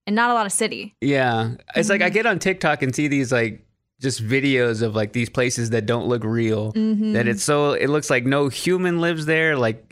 and 0.08 0.16
not 0.16 0.32
a 0.32 0.34
lot 0.34 0.46
of 0.48 0.52
city. 0.52 0.96
Yeah. 1.02 1.52
It's 1.76 1.90
like 1.90 2.02
I 2.02 2.06
Mm-hmm. 2.08 2.14
get 2.14 2.26
on 2.26 2.40
TikTok 2.40 2.82
and 2.82 2.96
see 2.96 3.08
these 3.08 3.32
like 3.32 3.64
just 4.00 4.26
videos 4.26 4.82
of 4.82 4.96
like 4.96 5.14
these 5.14 5.30
places 5.30 5.70
that 5.72 5.86
don't 5.86 6.08
look 6.08 6.24
real. 6.24 6.74
Mm-hmm. 6.74 7.14
That 7.14 7.28
it's 7.28 7.44
so 7.44 7.74
it 7.74 7.88
looks 7.90 8.10
like 8.10 8.26
no 8.26 8.48
human 8.48 9.00
lives 9.02 9.26
there. 9.28 9.56
Like 9.58 9.91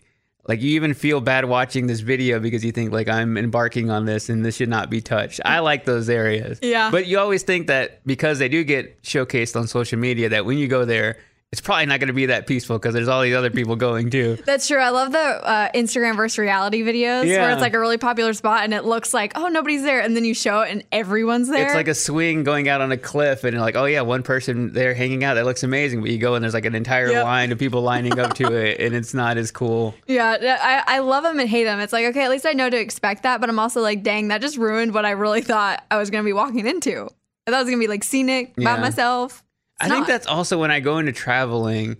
like 0.50 0.64
you 0.64 0.72
even 0.72 0.96
feel 0.96 1.22
bad 1.22 1.46
watching 1.46 1.86
this 1.86 2.00
video 2.00 2.40
because 2.40 2.66
you 2.66 2.72
think 2.72 2.92
like 2.92 3.08
I'm 3.08 3.38
embarking 3.38 3.92
on 3.92 4.06
this 4.06 4.30
and 4.30 4.44
this 4.44 4.56
should 4.56 4.68
not 4.68 4.90
be 4.90 5.00
touched. 5.00 5.40
I 5.46 5.60
like 5.60 5.86
those 5.86 6.10
areas. 6.10 6.58
Yeah. 6.64 6.90
But 6.90 7.06
you 7.06 7.20
always 7.20 7.44
think 7.44 7.68
that 7.68 8.04
because 8.04 8.40
they 8.40 8.50
do 8.50 8.64
get 8.64 9.00
showcased 9.04 9.56
on 9.56 9.68
social 9.68 10.00
media 10.00 10.28
that 10.30 10.46
when 10.46 10.58
you 10.58 10.68
go 10.68 10.86
there, 10.86 11.18
it's 11.52 11.62
probably 11.62 11.88
not 11.88 12.00
going 12.00 12.10
to 12.10 12.14
be 12.14 12.28
that 12.28 12.46
peaceful 12.46 12.78
because 12.78 12.94
there's 12.94 13.08
all 13.08 13.24
these 13.24 13.34
other 13.34 13.50
people 13.50 13.76
going 13.76 14.12
too. 14.12 14.38
That's 14.46 14.68
true. 14.68 14.78
I 14.78 14.90
love 14.90 15.12
the 15.12 15.18
uh, 15.18 15.72
Instagram 15.74 16.16
versus 16.16 16.38
reality 16.38 16.84
videos 16.84 17.26
where 17.26 17.50
it's 17.50 17.62
like 17.62 17.74
a 17.74 17.80
really 17.80 17.98
popular 17.98 18.34
spot 18.34 18.64
and 18.64 18.74
it 18.74 18.86
looks 18.86 19.16
like, 19.16 19.32
oh, 19.36 19.48
nobody's 19.48 19.82
there. 19.82 20.00
And 20.00 20.16
then 20.16 20.26
you 20.26 20.36
show 20.36 20.62
it 20.62 20.70
and 20.72 20.84
everyone's 20.92 21.50
there. 21.50 21.66
It's 21.66 21.74
like 21.74 21.88
a 21.88 21.96
swing 21.96 22.44
going 22.44 22.70
out 22.70 22.82
on 22.82 22.92
a 22.92 22.98
cliff, 22.98 23.44
and 23.44 23.54
you're 23.54 23.62
like, 23.62 23.76
oh 23.76 23.86
yeah, 23.86 24.02
one 24.02 24.22
person 24.22 24.74
there 24.74 24.94
hanging 24.94 25.24
out. 25.24 25.34
That 25.36 25.46
looks 25.46 25.64
amazing. 25.64 26.02
But 26.02 26.12
you 26.12 26.20
go 26.20 26.36
and 26.36 26.44
there's 26.44 26.54
like 26.54 26.66
an 26.66 26.76
entire 26.76 27.10
Yep. 27.10 27.24
line 27.24 27.52
of 27.52 27.58
people 27.58 27.82
lining 27.82 28.20
up 28.20 28.36
to 28.36 28.54
it, 28.54 28.80
and 28.80 28.94
it's 28.94 29.16
not 29.16 29.38
as 29.38 29.50
cool. 29.52 29.96
Yeah, 30.08 30.58
I, 30.62 30.96
I 30.98 31.00
love 31.00 31.24
them 31.24 31.40
and 31.40 31.50
hate 31.50 31.64
them. 31.64 31.80
It's 31.80 31.94
like, 31.94 32.06
okay, 32.08 32.24
at 32.24 32.30
least 32.30 32.46
I 32.46 32.52
know 32.54 32.70
to 32.70 32.78
expect 32.80 33.24
that, 33.24 33.40
but 33.42 33.50
I'm 33.50 33.58
also 33.60 33.82
like, 33.82 34.04
dang, 34.04 34.28
that 34.30 34.42
just 34.42 34.58
ruined 34.58 34.94
what 34.94 35.06
I 35.06 35.12
really 35.12 35.42
thought 35.42 35.84
I 35.90 35.98
was 35.98 36.10
going 36.10 36.24
to 36.24 36.26
be 36.28 36.34
walking 36.34 36.68
into. 36.68 37.08
I 37.48 37.52
thought 37.52 37.58
it 37.62 37.64
was 37.64 37.70
going 37.70 37.80
to 37.80 37.84
be 37.84 37.88
like 37.88 38.04
scenic 38.04 38.56
by 38.56 38.78
myself. 38.80 39.44
I 39.80 39.90
think 39.90 40.08
that's 40.08 40.28
also 40.28 40.60
when 40.60 40.72
I 40.72 40.80
go 40.80 40.98
into 40.98 41.12
traveling. 41.12 41.98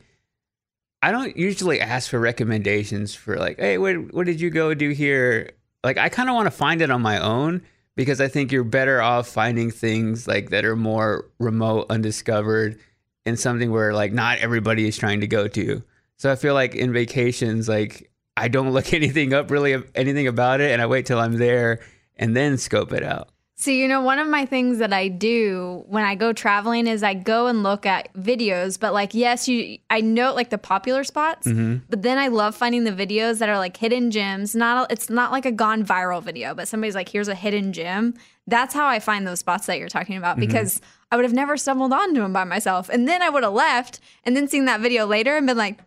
I 1.02 1.12
don't 1.12 1.36
usually 1.38 1.80
ask 1.80 2.10
for 2.10 2.20
recommendations 2.20 3.16
for 3.16 3.38
like, 3.38 3.60
hey, 3.60 3.78
what 3.78 4.14
what 4.14 4.26
did 4.26 4.42
you 4.42 4.50
go 4.50 4.74
do 4.74 4.90
here? 4.90 5.52
Like, 5.84 5.98
I 5.98 6.10
kind 6.10 6.30
of 6.30 6.36
want 6.36 6.48
to 6.48 6.52
find 6.52 6.82
it 6.82 6.92
on 6.92 7.02
my 7.02 7.20
own 7.20 7.62
because 7.96 8.20
I 8.20 8.28
think 8.28 8.52
you're 8.52 8.64
better 8.64 9.02
off 9.02 9.28
finding 9.28 9.72
things 9.72 10.28
like 10.28 10.50
that 10.50 10.66
are 10.66 10.76
more 10.76 11.26
remote, 11.40 11.86
undiscovered, 11.90 12.80
and 13.26 13.40
something 13.40 13.72
where 13.72 13.94
like 13.94 14.12
not 14.12 14.40
everybody 14.40 14.88
is 14.88 14.98
trying 14.98 15.22
to 15.22 15.28
go 15.28 15.48
to. 15.48 15.84
So 16.18 16.32
I 16.32 16.36
feel 16.36 16.54
like 16.54 16.76
in 16.76 16.92
vacations, 16.92 17.70
like 17.70 18.12
I 18.36 18.48
don't 18.50 18.72
look 18.74 18.94
anything 18.94 19.34
up 19.34 19.52
really 19.52 19.82
anything 19.96 20.28
about 20.28 20.62
it, 20.62 20.72
and 20.72 20.82
I 20.82 20.86
wait 20.86 21.06
till 21.06 21.20
I'm 21.20 21.38
there 21.38 21.80
and 22.16 22.36
then 22.36 22.58
scope 22.58 22.92
it 22.92 23.04
out. 23.04 23.30
So, 23.62 23.72
you 23.72 23.90
know, 23.90 24.00
one 24.00 24.20
of 24.20 24.28
my 24.30 24.46
things 24.46 24.78
that 24.78 24.94
I 24.94 25.10
do 25.10 25.84
when 25.90 26.06
I 26.06 26.16
go 26.16 26.32
traveling 26.32 26.88
is 26.88 27.04
I 27.04 27.14
go 27.14 27.48
and 27.48 27.62
look 27.62 27.86
at 27.86 28.08
videos, 28.14 28.80
but 28.80 28.94
like, 28.94 29.14
yes, 29.14 29.50
you, 29.50 29.80
I 29.90 30.00
know 30.00 30.34
like 30.34 30.50
the 30.50 30.58
popular 30.58 31.04
spots, 31.04 31.46
Mm-hmm. 31.46 31.80
but 31.90 32.02
then 32.02 32.18
I 32.18 32.30
love 32.30 32.56
finding 32.56 32.86
the 32.86 32.92
videos 32.94 33.40
that 33.40 33.50
are 33.50 33.58
like 33.58 33.76
hidden 33.76 34.12
gems. 34.12 34.56
Not, 34.56 34.90
it's 34.94 35.10
not 35.10 35.34
like 35.34 35.46
a 35.46 35.52
gone 35.52 35.84
viral 35.86 36.24
video, 36.24 36.56
but 36.56 36.70
somebody's 36.70 36.96
like, 36.96 37.10
here's 37.10 37.28
a 37.28 37.36
hidden 37.36 37.74
gem. 37.74 38.14
That's 38.48 38.74
how 38.74 38.88
I 38.88 39.00
find 39.00 39.28
those 39.28 39.40
spots 39.40 39.66
that 39.66 39.78
you're 39.78 39.90
talking 39.90 40.16
about 40.16 40.38
Mm-hmm. 40.38 40.48
because 40.48 40.80
I 41.12 41.18
would 41.18 41.26
have 41.26 41.34
never 41.34 41.58
stumbled 41.58 41.92
onto 41.92 42.22
them 42.22 42.32
by 42.32 42.46
myself. 42.46 42.88
And 42.88 43.10
then 43.10 43.22
I 43.22 43.30
would 43.30 43.44
have 43.44 43.52
left 43.52 44.00
and 44.24 44.38
then 44.38 44.48
seen 44.48 44.66
that 44.66 44.80
video 44.80 45.06
later 45.06 45.36
and 45.36 45.46
been 45.46 45.58
like, 45.58 45.80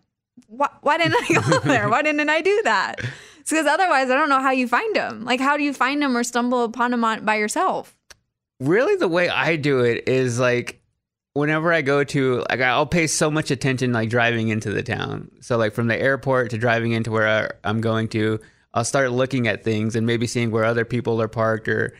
why, 0.46 0.68
why 0.82 0.98
didn't 0.98 1.14
I 1.14 1.40
go 1.40 1.58
there? 1.64 1.88
Why 1.88 2.02
didn't 2.02 2.28
I 2.28 2.42
do 2.42 2.60
that? 2.64 2.96
Because 3.48 3.66
otherwise, 3.66 4.10
I 4.10 4.14
don't 4.16 4.28
know 4.28 4.40
how 4.40 4.50
you 4.52 4.68
find 4.68 4.94
them. 4.96 5.24
Like, 5.24 5.40
how 5.40 5.56
do 5.56 5.62
you 5.62 5.72
find 5.72 6.00
them 6.02 6.16
or 6.16 6.22
stumble 6.24 6.64
upon 6.64 6.90
them 6.92 7.04
on, 7.04 7.24
by 7.24 7.36
yourself? 7.36 7.96
really 8.60 8.94
the 8.94 9.08
way 9.08 9.28
I 9.28 9.56
do 9.56 9.80
it 9.80 10.06
is 10.08 10.38
like 10.38 10.80
whenever 11.32 11.72
I 11.72 11.82
go 11.82 12.04
to 12.04 12.44
like 12.48 12.60
I'll 12.60 12.86
pay 12.86 13.08
so 13.08 13.28
much 13.28 13.50
attention 13.50 13.92
like 13.92 14.08
driving 14.08 14.48
into 14.50 14.70
the 14.70 14.84
town. 14.84 15.32
So 15.40 15.56
like 15.56 15.72
from 15.72 15.88
the 15.88 16.00
airport 16.00 16.50
to 16.50 16.58
driving 16.58 16.92
into 16.92 17.10
where 17.10 17.26
I- 17.26 17.68
I'm 17.68 17.80
going 17.80 18.06
to, 18.10 18.38
I'll 18.72 18.84
start 18.84 19.10
looking 19.10 19.48
at 19.48 19.64
things 19.64 19.96
and 19.96 20.06
maybe 20.06 20.28
seeing 20.28 20.52
where 20.52 20.64
other 20.64 20.84
people 20.84 21.20
are 21.20 21.26
parked 21.26 21.66
or 21.66 21.94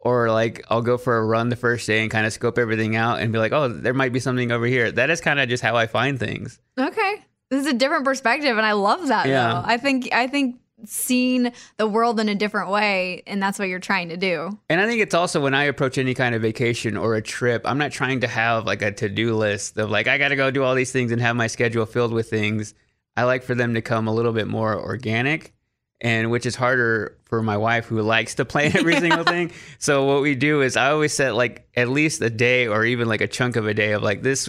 or 0.00 0.30
like 0.32 0.64
I'll 0.70 0.82
go 0.82 0.96
for 0.98 1.18
a 1.18 1.24
run 1.24 1.50
the 1.50 1.56
first 1.56 1.86
day 1.86 2.00
and 2.02 2.10
kind 2.10 2.26
of 2.26 2.32
scope 2.32 2.58
everything 2.58 2.96
out 2.96 3.20
and 3.20 3.32
be 3.32 3.38
like, 3.38 3.52
"Oh, 3.52 3.68
there 3.68 3.94
might 3.94 4.12
be 4.12 4.20
something 4.20 4.50
over 4.50 4.66
here." 4.66 4.90
That 4.90 5.10
is 5.10 5.20
kind 5.20 5.38
of 5.38 5.48
just 5.48 5.62
how 5.62 5.76
I 5.76 5.86
find 5.86 6.18
things. 6.18 6.58
Okay. 6.78 7.24
This 7.50 7.60
is 7.60 7.66
a 7.66 7.72
different 7.74 8.04
perspective 8.04 8.56
and 8.56 8.66
I 8.66 8.72
love 8.72 9.06
that 9.08 9.26
Yeah. 9.28 9.48
though. 9.54 9.62
I 9.64 9.76
think 9.76 10.08
I 10.12 10.26
think 10.26 10.56
seeing 10.84 11.52
the 11.76 11.86
world 11.86 12.20
in 12.20 12.28
a 12.28 12.34
different 12.34 12.70
way 12.70 13.22
and 13.26 13.42
that's 13.42 13.58
what 13.58 13.68
you're 13.68 13.78
trying 13.78 14.08
to 14.10 14.16
do. 14.16 14.58
And 14.68 14.80
I 14.80 14.86
think 14.86 15.00
it's 15.02 15.14
also 15.14 15.40
when 15.40 15.54
I 15.54 15.64
approach 15.64 15.98
any 15.98 16.14
kind 16.14 16.34
of 16.34 16.42
vacation 16.42 16.96
or 16.96 17.14
a 17.14 17.22
trip, 17.22 17.62
I'm 17.64 17.78
not 17.78 17.92
trying 17.92 18.20
to 18.20 18.28
have 18.28 18.66
like 18.66 18.82
a 18.82 18.92
to 18.92 19.08
do 19.08 19.34
list 19.34 19.76
of 19.76 19.90
like, 19.90 20.06
I 20.06 20.18
got 20.18 20.28
to 20.28 20.36
go 20.36 20.50
do 20.50 20.62
all 20.62 20.74
these 20.74 20.92
things 20.92 21.12
and 21.12 21.20
have 21.20 21.36
my 21.36 21.46
schedule 21.46 21.86
filled 21.86 22.12
with 22.12 22.30
things. 22.30 22.74
I 23.18 23.24
like 23.24 23.42
for 23.42 23.56
them 23.56 23.74
to 23.74 23.82
come 23.82 24.06
a 24.06 24.14
little 24.14 24.32
bit 24.32 24.46
more 24.46 24.80
organic, 24.80 25.52
and 26.00 26.30
which 26.30 26.46
is 26.46 26.54
harder 26.54 27.18
for 27.24 27.42
my 27.42 27.56
wife 27.56 27.86
who 27.86 28.00
likes 28.00 28.36
to 28.36 28.44
plan 28.44 28.76
every 28.76 28.94
single 29.00 29.24
thing. 29.24 29.50
So, 29.80 30.04
what 30.04 30.22
we 30.22 30.36
do 30.36 30.62
is 30.62 30.76
I 30.76 30.90
always 30.90 31.12
set 31.12 31.34
like 31.34 31.68
at 31.74 31.88
least 31.88 32.22
a 32.22 32.30
day 32.30 32.68
or 32.68 32.84
even 32.84 33.08
like 33.08 33.20
a 33.20 33.26
chunk 33.26 33.56
of 33.56 33.66
a 33.66 33.74
day 33.74 33.90
of 33.90 34.04
like 34.04 34.22
this 34.22 34.48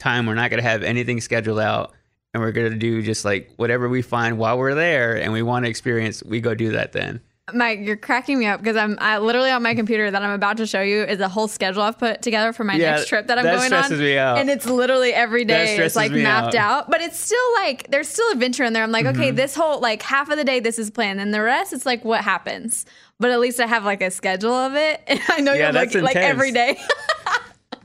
time, 0.00 0.26
we're 0.26 0.34
not 0.34 0.50
going 0.50 0.60
to 0.60 0.68
have 0.68 0.82
anything 0.82 1.20
scheduled 1.20 1.60
out. 1.60 1.92
And 2.34 2.42
we're 2.42 2.52
to 2.52 2.70
do 2.70 3.02
just 3.02 3.26
like 3.26 3.50
whatever 3.56 3.90
we 3.90 4.00
find 4.00 4.38
while 4.38 4.58
we're 4.58 4.74
there 4.74 5.16
and 5.20 5.32
we 5.34 5.42
want 5.42 5.66
to 5.66 5.68
experience, 5.68 6.22
we 6.22 6.40
go 6.40 6.54
do 6.54 6.70
that 6.72 6.92
then. 6.92 7.20
Mike, 7.52 7.80
you're 7.82 7.96
cracking 7.98 8.38
me 8.38 8.46
up 8.46 8.60
because 8.60 8.76
I'm 8.76 8.96
I, 9.02 9.18
literally 9.18 9.50
on 9.50 9.62
my 9.62 9.74
computer 9.74 10.10
that 10.10 10.22
I'm 10.22 10.30
about 10.30 10.56
to 10.56 10.66
show 10.66 10.80
you 10.80 11.02
is 11.02 11.20
a 11.20 11.28
whole 11.28 11.46
schedule 11.48 11.82
I've 11.82 11.98
put 11.98 12.22
together 12.22 12.54
for 12.54 12.64
my 12.64 12.76
Yeah, 12.76 12.92
next 12.92 13.08
trip 13.08 13.26
that 13.26 13.36
I'm 13.36 13.44
that 13.44 13.56
going 13.56 13.66
stresses 13.66 13.98
on. 13.98 14.04
me 14.06 14.16
out. 14.16 14.38
And 14.38 14.48
it's 14.48 14.64
literally 14.64 15.12
every 15.12 15.44
day 15.44 15.76
it's 15.76 15.94
like 15.94 16.12
mapped 16.12 16.54
out. 16.54 16.84
out. 16.84 16.90
But 16.90 17.02
it's 17.02 17.18
still 17.18 17.52
like 17.56 17.90
there's 17.90 18.08
still 18.08 18.30
adventure 18.32 18.64
in 18.64 18.72
there. 18.72 18.82
I'm 18.82 18.92
like, 18.92 19.04
okay, 19.06 19.26
Mm-hmm. 19.26 19.36
this 19.36 19.54
whole 19.54 19.80
like 19.80 20.00
half 20.00 20.30
of 20.30 20.38
the 20.38 20.44
day 20.44 20.60
this 20.60 20.78
is 20.78 20.90
planned, 20.90 21.20
and 21.20 21.34
the 21.34 21.42
rest 21.42 21.74
it's 21.74 21.84
like 21.84 22.02
what 22.02 22.22
happens. 22.22 22.86
But 23.20 23.30
at 23.30 23.40
least 23.40 23.60
I 23.60 23.66
have 23.66 23.84
like 23.84 24.00
a 24.02 24.10
schedule 24.10 24.54
of 24.54 24.74
it. 24.74 25.02
And 25.06 25.20
I 25.28 25.40
know 25.40 25.52
Yeah, 25.52 25.72
you're 25.82 26.02
like 26.02 26.16
every 26.16 26.52
day. 26.52 26.78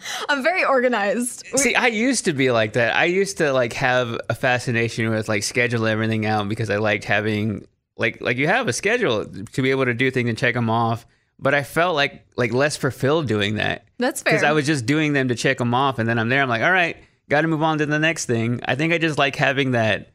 I'm 0.30 0.44
very 0.44 0.64
organized. 0.64 1.46
See, 1.56 1.76
I 1.76 1.88
used 1.88 2.26
to 2.26 2.34
be 2.34 2.52
like 2.52 2.74
that. 2.74 2.96
I 2.96 3.06
used 3.06 3.38
to 3.38 3.54
like 3.54 3.74
have 3.74 4.20
a 4.30 4.36
fascination 4.36 5.10
with 5.10 5.28
like 5.28 5.42
scheduling 5.44 5.90
everything 5.92 6.26
out 6.26 6.48
because 6.50 6.70
I 6.70 6.78
liked 6.78 7.04
having 7.06 7.68
like 7.98 8.22
like 8.22 8.38
you 8.38 8.48
have 8.48 8.68
a 8.68 8.74
schedule 8.74 9.26
to 9.26 9.62
be 9.62 9.72
able 9.72 9.86
to 9.86 9.94
do 9.94 10.12
things 10.12 10.30
and 10.30 10.38
check 10.38 10.54
them 10.54 10.70
off. 10.70 11.06
But 11.40 11.54
I 11.54 11.64
felt 11.64 11.96
like 11.96 12.26
like 12.36 12.52
less 12.54 12.78
fulfilled 12.78 13.28
doing 13.28 13.56
that 13.56 13.86
That's 14.00 14.22
fair. 14.22 14.34
because 14.34 14.44
I 14.44 14.54
was 14.54 14.66
just 14.66 14.86
doing 14.86 15.14
them 15.14 15.28
to 15.28 15.36
check 15.36 15.58
them 15.60 15.74
off, 15.74 16.00
and 16.00 16.08
then 16.10 16.18
I'm 16.18 16.30
there. 16.30 16.42
I'm 16.42 16.50
like, 16.50 16.64
all 16.64 16.72
right, 16.72 16.98
got 17.30 17.42
to 17.42 17.48
move 17.48 17.62
on 17.62 17.78
to 17.78 17.86
the 17.86 18.00
next 18.00 18.26
thing. 18.26 18.62
I 18.66 18.76
think 18.76 18.92
I 18.94 18.98
just 18.98 19.18
like 19.18 19.36
having 19.36 19.72
that 19.72 20.12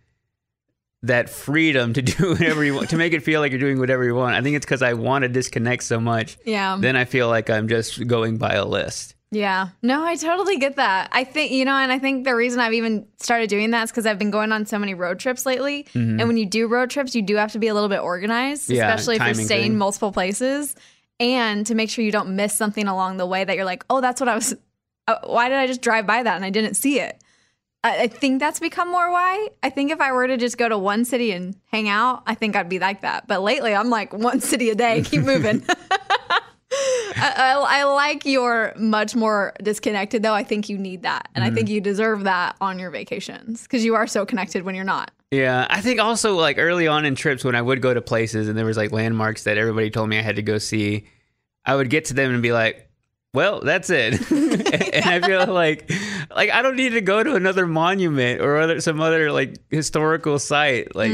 that 1.04 1.28
freedom 1.28 1.92
to 1.92 2.02
do 2.02 2.30
whatever 2.30 2.64
you 2.64 2.74
want 2.74 2.90
to 2.90 2.96
make 2.96 3.12
it 3.12 3.22
feel 3.22 3.40
like 3.40 3.52
you're 3.52 3.60
doing 3.60 3.78
whatever 3.78 4.04
you 4.04 4.14
want. 4.14 4.34
I 4.34 4.42
think 4.42 4.56
it's 4.56 4.66
because 4.66 4.82
I 4.82 4.94
want 4.94 5.22
to 5.22 5.28
disconnect 5.28 5.82
so 5.84 6.00
much. 6.00 6.38
Yeah. 6.44 6.76
Then 6.78 6.96
I 6.96 7.04
feel 7.04 7.28
like 7.28 7.50
I'm 7.50 7.68
just 7.68 8.06
going 8.06 8.38
by 8.38 8.54
a 8.54 8.64
list. 8.64 9.14
Yeah. 9.32 9.68
No, 9.80 10.04
I 10.04 10.14
totally 10.16 10.58
get 10.58 10.76
that. 10.76 11.08
I 11.10 11.24
think, 11.24 11.52
you 11.52 11.64
know, 11.64 11.74
and 11.74 11.90
I 11.90 11.98
think 11.98 12.24
the 12.24 12.36
reason 12.36 12.60
I've 12.60 12.74
even 12.74 13.06
started 13.16 13.48
doing 13.48 13.70
that 13.70 13.84
is 13.84 13.90
because 13.90 14.04
I've 14.04 14.18
been 14.18 14.30
going 14.30 14.52
on 14.52 14.66
so 14.66 14.78
many 14.78 14.92
road 14.92 15.18
trips 15.18 15.46
lately. 15.46 15.86
And 15.94 16.18
when 16.28 16.36
you 16.36 16.44
do 16.44 16.68
road 16.68 16.90
trips, 16.90 17.14
you 17.14 17.22
do 17.22 17.36
have 17.36 17.50
to 17.52 17.58
be 17.58 17.68
a 17.68 17.74
little 17.74 17.88
bit 17.88 18.00
organized, 18.00 18.64
Mm-hmm. 18.68 18.74
Yeah, 18.74 18.92
especially 18.94 19.16
if 19.16 19.24
you're 19.24 19.46
staying 19.46 19.72
thing. 19.72 19.78
multiple 19.78 20.12
places 20.12 20.76
and 21.18 21.66
to 21.66 21.74
make 21.74 21.88
sure 21.88 22.04
you 22.04 22.12
don't 22.12 22.36
miss 22.36 22.54
something 22.54 22.86
along 22.86 23.16
the 23.16 23.26
way 23.26 23.42
that 23.42 23.56
you're 23.56 23.64
like, 23.64 23.84
oh, 23.88 24.02
that's 24.02 24.20
what 24.20 24.28
I 24.28 24.34
was, 24.34 24.54
uh, 25.08 25.16
why 25.24 25.48
did 25.48 25.56
I 25.56 25.66
just 25.66 25.80
drive 25.80 26.06
by 26.06 26.22
that 26.22 26.36
and 26.36 26.44
I 26.44 26.50
didn't 26.50 26.74
see 26.74 27.00
it? 27.00 27.18
I, 27.82 28.02
I 28.02 28.06
think 28.08 28.38
that's 28.38 28.60
become 28.60 28.90
more 28.90 29.10
why. 29.10 29.48
I 29.62 29.70
think 29.70 29.90
if 29.90 30.00
I 30.00 30.12
were 30.12 30.26
to 30.26 30.36
just 30.36 30.58
go 30.58 30.68
to 30.68 30.76
one 30.76 31.04
city 31.06 31.32
and 31.32 31.56
hang 31.70 31.88
out, 31.88 32.22
I 32.26 32.34
think 32.34 32.54
I'd 32.54 32.68
be 32.68 32.78
like 32.78 33.00
that. 33.00 33.26
But 33.28 33.40
lately, 33.42 33.74
I'm 33.74 33.88
like 33.88 34.12
one 34.12 34.40
city 34.40 34.68
a 34.70 34.74
day, 34.74 35.00
keep 35.02 35.22
moving. 35.24 35.64
I, 37.16 37.32
I, 37.36 37.80
I 37.80 37.84
like 37.84 38.24
your 38.24 38.72
much 38.76 39.14
more 39.14 39.52
disconnected 39.62 40.22
though. 40.22 40.34
I 40.34 40.44
think 40.44 40.68
you 40.68 40.78
need 40.78 41.02
that, 41.02 41.28
and 41.34 41.44
I 41.44 41.50
think 41.50 41.66
Mm-hmm. 41.68 41.74
you 41.74 41.80
deserve 41.80 42.24
that 42.24 42.56
on 42.60 42.78
your 42.78 42.90
vacations 42.90 43.62
because 43.62 43.84
you 43.84 43.94
are 43.94 44.06
so 44.06 44.24
connected 44.26 44.64
when 44.64 44.74
you're 44.74 44.84
not. 44.84 45.10
Yeah, 45.30 45.66
I 45.70 45.80
think 45.80 46.00
also 46.00 46.34
like 46.34 46.58
early 46.58 46.86
on 46.88 47.04
in 47.04 47.14
trips 47.14 47.44
when 47.44 47.54
I 47.54 47.62
would 47.62 47.80
go 47.82 47.94
to 47.94 48.00
places 48.02 48.48
and 48.48 48.56
there 48.58 48.64
was 48.66 48.76
like 48.76 48.92
landmarks 48.92 49.44
that 49.44 49.58
everybody 49.58 49.90
told 49.90 50.08
me 50.08 50.18
I 50.18 50.22
had 50.22 50.36
to 50.36 50.42
go 50.42 50.58
see, 50.58 51.04
I 51.64 51.74
would 51.76 51.88
get 51.90 52.06
to 52.06 52.14
them 52.14 52.32
and 52.32 52.42
be 52.42 52.52
like, 52.52 52.88
"Well, 53.34 53.60
that's 53.60 53.88
it," 53.90 54.14
and 54.30 55.04
I 55.04 55.20
feel 55.26 55.46
like 55.54 55.90
like 56.34 56.50
I 56.50 56.60
don't 56.62 56.76
need 56.76 56.90
to 56.90 57.00
go 57.00 57.22
to 57.22 57.34
another 57.34 57.66
monument 57.66 58.40
or 58.40 58.58
other 58.58 58.80
some 58.80 59.00
other 59.00 59.30
like 59.32 59.56
historical 59.70 60.38
site. 60.38 60.94
Like 60.96 61.12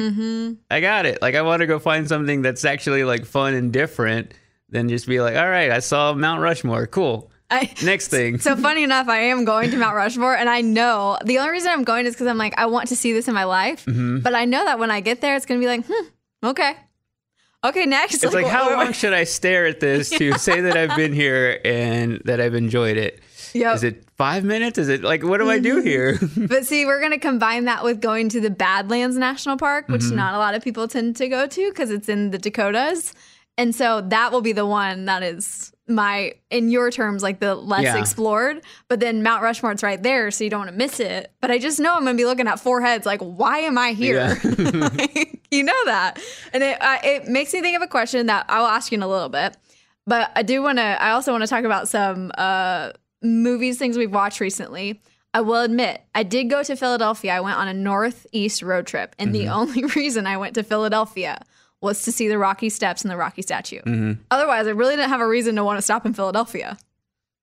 I 0.71 0.81
got 0.81 1.07
it. 1.07 1.21
Like 1.23 1.35
I 1.35 1.43
want 1.43 1.61
to 1.61 1.67
go 1.67 1.79
find 1.79 2.09
something 2.09 2.43
that's 2.43 2.65
actually 2.65 3.05
like 3.05 3.25
fun 3.27 3.55
and 3.55 3.73
different 3.73 4.33
than 4.69 4.89
just 4.89 5.07
be 5.07 5.21
like, 5.21 5.37
"All 5.37 5.49
right, 5.49 5.71
I 5.71 5.79
saw 5.81 6.13
Mount 6.15 6.41
Rushmore. 6.43 6.87
Cool. 6.87 7.31
I, 7.51 7.73
Next 7.85 8.09
thing." 8.17 8.39
so 8.39 8.57
funny 8.57 8.83
enough, 8.83 9.09
I 9.09 9.19
am 9.21 9.45
going 9.45 9.71
to 9.71 9.77
Mount 9.77 9.97
Rushmore, 9.97 10.37
and 10.37 10.49
I 10.49 10.61
know 10.61 11.19
the 11.25 11.39
only 11.39 11.51
reason 11.53 11.71
I'm 11.73 11.85
going 11.85 12.07
is 12.07 12.15
because 12.15 12.27
I'm 12.27 12.39
like 12.39 12.55
I 12.59 12.67
want 12.67 12.89
to 12.89 12.97
see 12.97 13.13
this 13.13 13.29
in 13.29 13.35
my 13.35 13.45
life. 13.45 13.85
Mm-hmm. 13.87 14.19
But 14.21 14.35
I 14.35 14.45
know 14.45 14.65
that 14.65 14.79
when 14.79 14.91
I 14.91 15.01
get 15.01 15.21
there, 15.21 15.35
it's 15.37 15.47
gonna 15.47 15.61
be 15.61 15.67
like, 15.67 15.85
hmm, 15.87 16.07
okay, 16.47 16.75
okay, 17.65 17.87
next. 17.87 18.23
It's 18.23 18.35
like, 18.35 18.47
wh- 18.47 18.51
how 18.59 18.71
long 18.77 18.93
should 18.93 19.13
I 19.15 19.25
stare 19.25 19.67
at 19.67 19.81
this 19.81 20.11
to 20.11 20.33
say 20.39 20.61
that 20.61 20.77
I've 20.77 20.97
been 20.97 21.13
here 21.13 21.61
and 21.65 22.21
that 22.25 22.41
I've 22.41 22.55
enjoyed 22.55 22.97
it? 22.97 23.21
Yep. 23.55 23.77
Is 23.77 23.83
it 23.83 24.05
five 24.19 24.45
minutes? 24.45 24.77
Is 24.77 24.91
it 24.91 25.03
like, 25.03 25.25
what 25.25 25.39
do 25.39 25.49
I 25.51 25.59
do 25.59 25.81
here? 25.81 26.19
But 26.37 26.67
see, 26.67 26.85
we're 26.85 26.99
going 27.01 27.13
to 27.13 27.19
combine 27.19 27.65
that 27.65 27.83
with 27.83 27.99
going 27.99 28.29
to 28.29 28.43
the 28.43 28.51
Badlands 28.51 29.17
National 29.17 29.57
Park, 29.57 29.89
which 29.89 30.03
Mm-hmm. 30.03 30.17
not 30.17 30.35
a 30.35 30.37
lot 30.39 30.55
of 30.55 30.63
people 30.63 30.87
tend 30.87 31.17
to 31.17 31.29
go 31.29 31.47
to 31.47 31.71
because 31.71 31.91
it's 31.91 32.11
in 32.11 32.31
the 32.31 32.37
Dakotas. 32.37 33.15
And 33.59 33.75
so 33.75 34.01
that 34.01 34.33
will 34.33 34.41
be 34.41 34.53
the 34.53 34.65
one 34.65 35.05
that 35.07 35.23
is 35.23 35.73
my, 35.89 36.35
in 36.51 36.71
your 36.71 36.91
terms, 36.91 37.23
like 37.23 37.41
the 37.41 37.55
less 37.55 37.83
Yeah. 37.83 37.99
explored. 37.99 38.63
But 38.89 39.01
then 39.01 39.23
Mount 39.23 39.43
Rushmore's 39.43 39.83
right 39.83 40.03
there, 40.03 40.31
so 40.31 40.45
you 40.45 40.51
don't 40.51 40.61
want 40.61 40.71
to 40.71 40.77
miss 40.77 41.01
it. 41.01 41.33
But 41.41 41.51
I 41.51 41.59
just 41.59 41.81
know 41.81 41.95
I'm 41.95 42.05
going 42.05 42.17
to 42.17 42.21
be 42.21 42.25
looking 42.27 42.47
at 42.47 42.61
four 42.61 42.81
heads, 42.81 43.05
like, 43.05 43.21
why 43.21 43.59
am 43.59 43.77
I 43.77 43.93
here? 43.93 44.39
Like, 44.45 45.41
you 45.51 45.65
know 45.65 45.85
that. 45.87 46.19
And 46.53 46.63
it, 46.63 46.81
uh, 46.81 46.99
it 47.03 47.27
makes 47.27 47.53
me 47.53 47.61
think 47.63 47.75
of 47.75 47.83
a 47.83 47.87
question 47.89 48.27
that 48.27 48.45
I'll 48.49 48.67
ask 48.67 48.93
you 48.93 48.97
in 48.97 49.03
a 49.03 49.09
little 49.09 49.31
bit. 49.31 49.57
But 50.07 50.31
I 50.37 50.43
do 50.43 50.63
want 50.63 50.79
to, 50.79 50.83
I 51.03 51.11
also 51.13 51.33
want 51.33 51.43
to 51.43 51.49
talk 51.49 51.65
about 51.65 51.89
some 51.89 52.31
uh, 52.39 52.93
movies, 53.23 53.79
things 53.79 53.97
we've 53.99 54.13
watched 54.13 54.41
recently. 54.41 55.01
I 55.35 55.41
will 55.41 55.63
admit, 55.63 56.03
I 56.15 56.23
did 56.23 56.45
go 56.51 56.63
to 56.63 56.77
Philadelphia. 56.77 57.33
I 57.35 57.41
went 57.41 57.57
on 57.59 57.67
a 57.69 57.75
northeast 57.75 58.63
road 58.63 58.87
trip. 58.87 59.15
And 59.19 59.35
the 59.35 59.49
only 59.49 59.85
reason 59.97 60.27
I 60.27 60.37
went 60.37 60.55
to 60.55 60.63
Philadelphia 60.63 61.41
was 61.81 62.03
to 62.03 62.13
see 62.13 62.29
the 62.29 62.39
Rocky 62.39 62.69
Steps 62.69 63.03
and 63.03 63.11
the 63.11 63.17
Rocky 63.17 63.43
statue. 63.43 63.81
Mm-hmm. 63.83 64.21
Otherwise, 64.31 64.67
I 64.67 64.71
really 64.71 64.97
didn't 64.97 65.11
have 65.11 65.21
a 65.21 65.27
reason 65.29 65.57
to 65.57 65.65
want 65.65 65.79
to 65.79 65.83
stop 65.83 66.05
in 66.07 66.13
Philadelphia. 66.15 66.77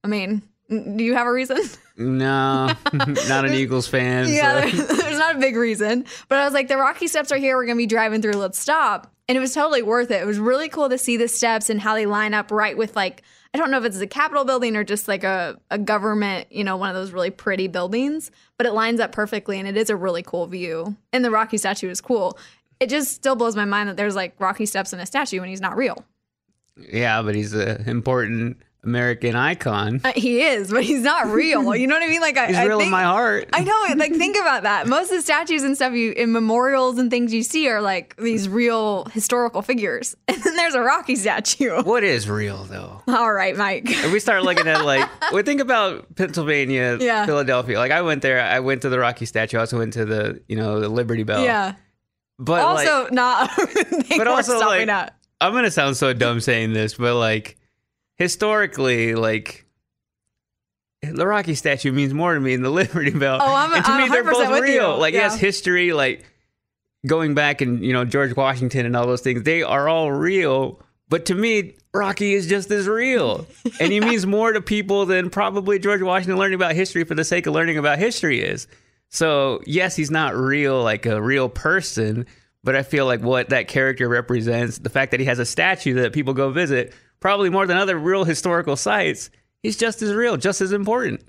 I 0.03 0.07
mean, 0.07 0.41
do 0.69 1.03
you 1.03 1.15
have 1.15 1.27
a 1.27 1.31
reason? 1.31 1.57
no, 1.97 2.67
not 2.93 3.45
an 3.45 3.53
Eagles 3.53 3.87
fan. 3.87 4.27
Yeah, 4.29 4.69
so- 4.69 4.77
there- 4.77 4.97
there's 4.97 5.17
not 5.19 5.35
a 5.37 5.39
big 5.39 5.55
reason. 5.55 6.05
But 6.27 6.39
I 6.39 6.45
was 6.45 6.53
like, 6.53 6.67
the 6.67 6.77
Rocky 6.77 7.07
Steps 7.07 7.31
are 7.31 7.37
here. 7.37 7.55
We're 7.55 7.65
going 7.65 7.77
to 7.77 7.81
be 7.81 7.87
driving 7.87 8.21
through. 8.21 8.33
Let's 8.33 8.59
stop. 8.59 9.11
And 9.27 9.35
it 9.37 9.41
was 9.41 9.53
totally 9.53 9.81
worth 9.81 10.11
it. 10.11 10.21
It 10.21 10.25
was 10.25 10.37
really 10.37 10.69
cool 10.69 10.89
to 10.89 10.97
see 10.99 11.17
the 11.17 11.27
steps 11.27 11.69
and 11.71 11.81
how 11.81 11.95
they 11.95 12.05
line 12.05 12.33
up 12.35 12.51
right 12.51 12.77
with 12.77 12.95
like, 12.95 13.23
I 13.55 13.57
don't 13.57 13.71
know 13.71 13.77
if 13.79 13.85
it's 13.85 13.97
the 13.97 14.05
Capitol 14.05 14.43
building 14.45 14.75
or 14.75 14.83
just 14.83 15.07
like 15.07 15.23
a, 15.23 15.57
a 15.71 15.79
government, 15.79 16.51
you 16.51 16.63
know, 16.63 16.77
one 16.77 16.89
of 16.89 16.95
those 16.95 17.11
really 17.11 17.31
pretty 17.31 17.67
buildings, 17.67 18.29
but 18.57 18.67
it 18.67 18.73
lines 18.73 18.99
up 18.99 19.13
perfectly 19.13 19.57
and 19.57 19.67
it 19.67 19.77
is 19.77 19.89
a 19.89 19.95
really 19.95 20.21
cool 20.21 20.45
view. 20.45 20.95
And 21.11 21.23
the 21.25 21.31
Rocky 21.31 21.57
statue 21.57 21.89
is 21.89 22.01
cool. 22.01 22.37
It 22.79 22.89
just 22.89 23.13
still 23.13 23.35
blows 23.35 23.55
my 23.55 23.65
mind 23.65 23.89
that 23.89 23.97
there's 23.97 24.15
like 24.15 24.35
Rocky 24.39 24.65
steps 24.65 24.93
in 24.93 24.99
a 24.99 25.05
statue 25.05 25.39
and 25.41 25.49
he's 25.49 25.61
not 25.61 25.77
real. 25.77 26.03
Yeah, 26.91 27.21
but 27.21 27.35
he's 27.35 27.53
an 27.53 27.87
important 27.87 28.57
American 28.83 29.35
icon. 29.35 29.99
Uh, 30.03 30.11
he 30.15 30.41
is, 30.41 30.69
but 30.69 30.83
he's 30.83 31.01
not 31.01 31.27
real. 31.27 31.73
You 31.75 31.87
know 31.87 31.95
what 31.95 32.03
I 32.03 32.07
mean? 32.07 32.21
Like 32.21 32.37
I, 32.37 32.47
He's 32.47 32.55
I 32.57 32.65
real 32.65 32.77
think, 32.77 32.87
in 32.87 32.91
my 32.91 33.03
heart. 33.03 33.49
I 33.53 33.63
know. 33.63 33.95
Like 33.95 34.13
think 34.13 34.37
about 34.37 34.63
that. 34.63 34.87
Most 34.89 35.09
of 35.09 35.17
the 35.17 35.21
statues 35.23 35.63
and 35.63 35.75
stuff 35.75 35.93
you 35.93 36.11
in 36.11 36.31
memorials 36.31 36.99
and 36.99 37.09
things 37.09 37.33
you 37.33 37.41
see 37.43 37.67
are 37.69 37.81
like 37.81 38.15
these 38.17 38.47
real 38.47 39.05
historical 39.05 39.61
figures, 39.63 40.15
and 40.27 40.37
then 40.43 40.55
there's 40.55 40.75
a 40.75 40.81
Rocky 40.81 41.15
statue. 41.15 41.81
What 41.81 42.03
is 42.03 42.29
real 42.29 42.65
though? 42.65 43.01
All 43.07 43.33
right, 43.33 43.55
Mike. 43.57 43.85
If 43.87 44.11
we 44.11 44.19
start 44.19 44.43
looking 44.43 44.67
at 44.67 44.85
like, 44.85 45.09
we 45.33 45.41
think 45.43 45.61
about 45.61 46.13
Pennsylvania, 46.15 46.97
Yeah. 46.99 47.25
Philadelphia. 47.25 47.79
Like 47.79 47.91
I 47.91 48.01
went 48.03 48.21
there. 48.21 48.39
I 48.41 48.59
went 48.59 48.81
to 48.83 48.89
the 48.89 48.99
Rocky 48.99 49.25
statue. 49.25 49.57
I 49.57 49.61
also 49.61 49.77
went 49.79 49.93
to 49.93 50.05
the, 50.05 50.41
you 50.47 50.57
know, 50.57 50.79
the 50.81 50.89
Liberty 50.89 51.23
Bell. 51.23 51.43
Yeah. 51.43 51.73
But 52.37 52.63
like, 52.75 52.87
also, 52.89 53.13
not. 53.13 53.49
a 53.57 54.17
but 54.17 54.27
also 54.27 54.59
like, 54.59 54.87
at. 54.89 55.15
I'm 55.39 55.53
gonna 55.53 55.71
sound 55.71 55.95
so 55.97 56.13
dumb 56.13 56.39
saying 56.41 56.73
this, 56.73 56.95
but 56.95 57.15
like 57.15 57.57
historically, 58.15 59.15
like 59.15 59.65
the 61.01 61.25
Rocky 61.27 61.55
statue 61.55 61.91
means 61.91 62.13
more 62.13 62.33
to 62.33 62.39
me 62.39 62.55
than 62.55 62.63
the 62.63 62.69
Liberty 62.71 63.11
Bell. 63.11 63.37
Oh, 63.41 63.53
I'm- 63.53 63.73
and 63.73 63.85
to 63.85 63.91
I'm 63.91 64.01
me, 64.03 64.09
they're 64.09 64.23
100% 64.23 64.31
both 64.31 64.61
real. 64.61 64.93
you. 64.95 64.99
Like 64.99 65.13
yes, 65.13 65.33
Yeah. 65.33 65.39
history, 65.39 65.93
like 65.93 66.25
going 67.05 67.35
back 67.35 67.61
and 67.61 67.83
you 67.85 67.93
know 67.93 68.03
George 68.05 68.35
Washington 68.35 68.85
and 68.85 68.95
all 68.95 69.05
those 69.07 69.21
things, 69.21 69.43
they 69.43 69.63
are 69.63 69.87
all 69.87 70.11
real. 70.11 70.81
But 71.07 71.25
to 71.27 71.35
me, 71.35 71.75
Rocky 71.93 72.33
is 72.33 72.47
just 72.47 72.71
as 72.71 72.87
real, 72.87 73.45
and 73.79 73.91
he 73.91 73.99
means 74.01 74.25
more 74.25 74.51
to 74.51 74.59
people 74.61 75.05
than 75.05 75.29
probably 75.29 75.77
George 75.79 76.01
Washington 76.01 76.37
learning 76.39 76.55
about 76.55 76.73
history 76.73 77.03
for 77.03 77.13
the 77.15 77.23
sake 77.23 77.45
of 77.45 77.53
learning 77.53 77.77
about 77.77 77.99
history 77.99 78.41
is. 78.41 78.67
So 79.09 79.61
yes, 79.65 79.95
he's 79.95 80.11
not 80.11 80.35
real 80.35 80.81
like 80.83 81.05
a 81.05 81.21
real 81.21 81.49
person, 81.49 82.25
but 82.63 82.75
I 82.75 82.83
feel 82.83 83.05
like 83.05 83.21
what 83.21 83.49
that 83.49 83.67
character 83.67 84.09
represents, 84.09 84.79
the 84.79 84.89
fact 84.89 85.11
that 85.11 85.19
he 85.19 85.25
has 85.27 85.39
a 85.39 85.45
statue 85.45 85.93
that 85.95 86.13
people 86.13 86.33
go 86.33 86.51
visit, 86.51 86.93
probably 87.19 87.49
more 87.49 87.65
than 87.67 87.77
other 87.77 87.97
real 87.97 88.23
historical 88.23 88.75
sites, 88.75 89.29
he's 89.61 89.77
just 89.77 90.01
as 90.01 90.13
real, 90.13 90.37
just 90.37 90.61
as 90.61 90.71
important. 90.71 91.21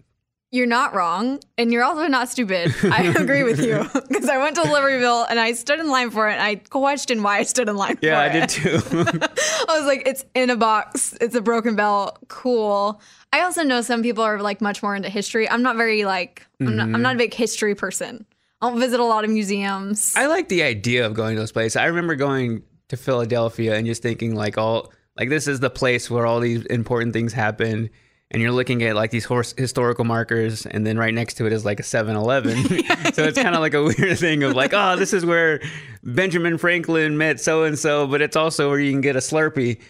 You're 0.52 0.66
not 0.66 0.94
wrong, 0.94 1.40
and 1.58 1.72
you're 1.72 1.82
also 1.82 2.06
not 2.06 2.28
stupid. 2.28 2.72
I 2.84 3.02
agree 3.18 3.42
with 3.42 3.60
you 3.60 3.84
because 4.08 4.28
I 4.28 4.38
went 4.38 4.54
to 4.56 4.62
Liberty 4.62 5.00
Bell 5.00 5.26
and 5.28 5.40
I 5.40 5.52
stood 5.52 5.80
in 5.80 5.90
line 5.90 6.10
for 6.10 6.28
it. 6.28 6.34
And 6.34 6.42
I 6.42 6.54
questioned 6.54 7.24
why 7.24 7.38
I 7.38 7.42
stood 7.42 7.68
in 7.68 7.76
line 7.76 7.96
for 7.96 8.06
it. 8.06 8.08
Yeah, 8.08 8.20
I 8.20 8.28
did 8.28 8.48
too. 8.48 8.80
I 8.92 9.78
was 9.78 9.86
like, 9.86 10.04
it's 10.06 10.24
in 10.34 10.50
a 10.50 10.56
box. 10.56 11.18
It's 11.20 11.34
a 11.34 11.40
broken 11.40 11.74
bell. 11.74 12.16
Cool. 12.28 13.00
I 13.32 13.40
also 13.40 13.64
know 13.64 13.80
some 13.82 14.02
people 14.02 14.22
are 14.22 14.40
like 14.40 14.60
much 14.60 14.82
more 14.82 14.94
into 14.94 15.08
history. 15.08 15.50
I'm 15.50 15.62
not 15.62 15.76
very 15.76 16.04
like, 16.04 16.46
I'm, 16.60 16.76
not, 16.76 16.84
I'm 16.84 16.92
not 16.92 16.98
a 16.98 17.02
mm-hmm. 17.10 17.18
big 17.18 17.34
history 17.34 17.74
person. 17.74 18.24
I 18.62 18.70
don't 18.70 18.80
visit 18.80 19.00
a 19.00 19.04
lot 19.04 19.24
of 19.24 19.30
museums. 19.30 20.14
I 20.16 20.26
like 20.26 20.48
the 20.48 20.62
idea 20.62 21.04
of 21.04 21.14
going 21.14 21.34
to 21.34 21.40
those 21.40 21.52
places. 21.52 21.76
I 21.76 21.86
remember 21.86 22.14
going 22.14 22.62
to 22.88 22.96
Philadelphia 22.96 23.74
and 23.74 23.86
just 23.86 24.00
thinking 24.00 24.34
like 24.34 24.56
all 24.56 24.92
like 25.18 25.28
this 25.28 25.48
is 25.48 25.60
the 25.60 25.70
place 25.70 26.10
where 26.10 26.26
all 26.26 26.40
these 26.40 26.64
important 26.66 27.12
things 27.12 27.32
happen. 27.32 27.90
And 28.36 28.42
you're 28.42 28.52
looking 28.52 28.82
at 28.82 28.94
like 28.94 29.12
these 29.12 29.24
horse 29.24 29.54
historical 29.56 30.04
markers, 30.04 30.66
and 30.66 30.86
then 30.86 30.98
right 30.98 31.14
next 31.14 31.38
to 31.38 31.46
it 31.46 31.54
is 31.54 31.64
like 31.64 31.80
a 31.80 31.82
7-Eleven. 31.82 32.64
so 33.14 33.24
it's 33.24 33.40
kind 33.40 33.54
of 33.54 33.62
like 33.62 33.72
a 33.72 33.82
weird 33.82 34.18
thing 34.18 34.42
of 34.42 34.54
like, 34.54 34.74
oh, 34.74 34.94
this 34.94 35.14
is 35.14 35.24
where 35.24 35.62
Benjamin 36.04 36.58
Franklin 36.58 37.16
met 37.16 37.40
so 37.40 37.62
and 37.62 37.78
so, 37.78 38.06
but 38.06 38.20
it's 38.20 38.36
also 38.36 38.68
where 38.68 38.78
you 38.78 38.92
can 38.92 39.00
get 39.00 39.16
a 39.16 39.20
Slurpee. 39.20 39.80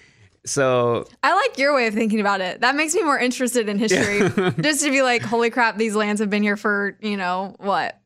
So 0.44 1.08
I 1.24 1.34
like 1.34 1.58
your 1.58 1.74
way 1.74 1.88
of 1.88 1.94
thinking 1.94 2.20
about 2.20 2.40
it. 2.40 2.60
That 2.60 2.76
makes 2.76 2.94
me 2.94 3.02
more 3.02 3.18
interested 3.18 3.68
in 3.68 3.80
history. 3.80 4.20
Just 4.62 4.84
to 4.84 4.92
be 4.92 5.02
like, 5.02 5.22
holy 5.22 5.50
crap, 5.50 5.76
these 5.76 5.96
lands 5.96 6.20
have 6.20 6.30
been 6.30 6.44
here 6.44 6.56
for, 6.56 6.96
you 7.00 7.16
know, 7.16 7.56
what, 7.58 8.00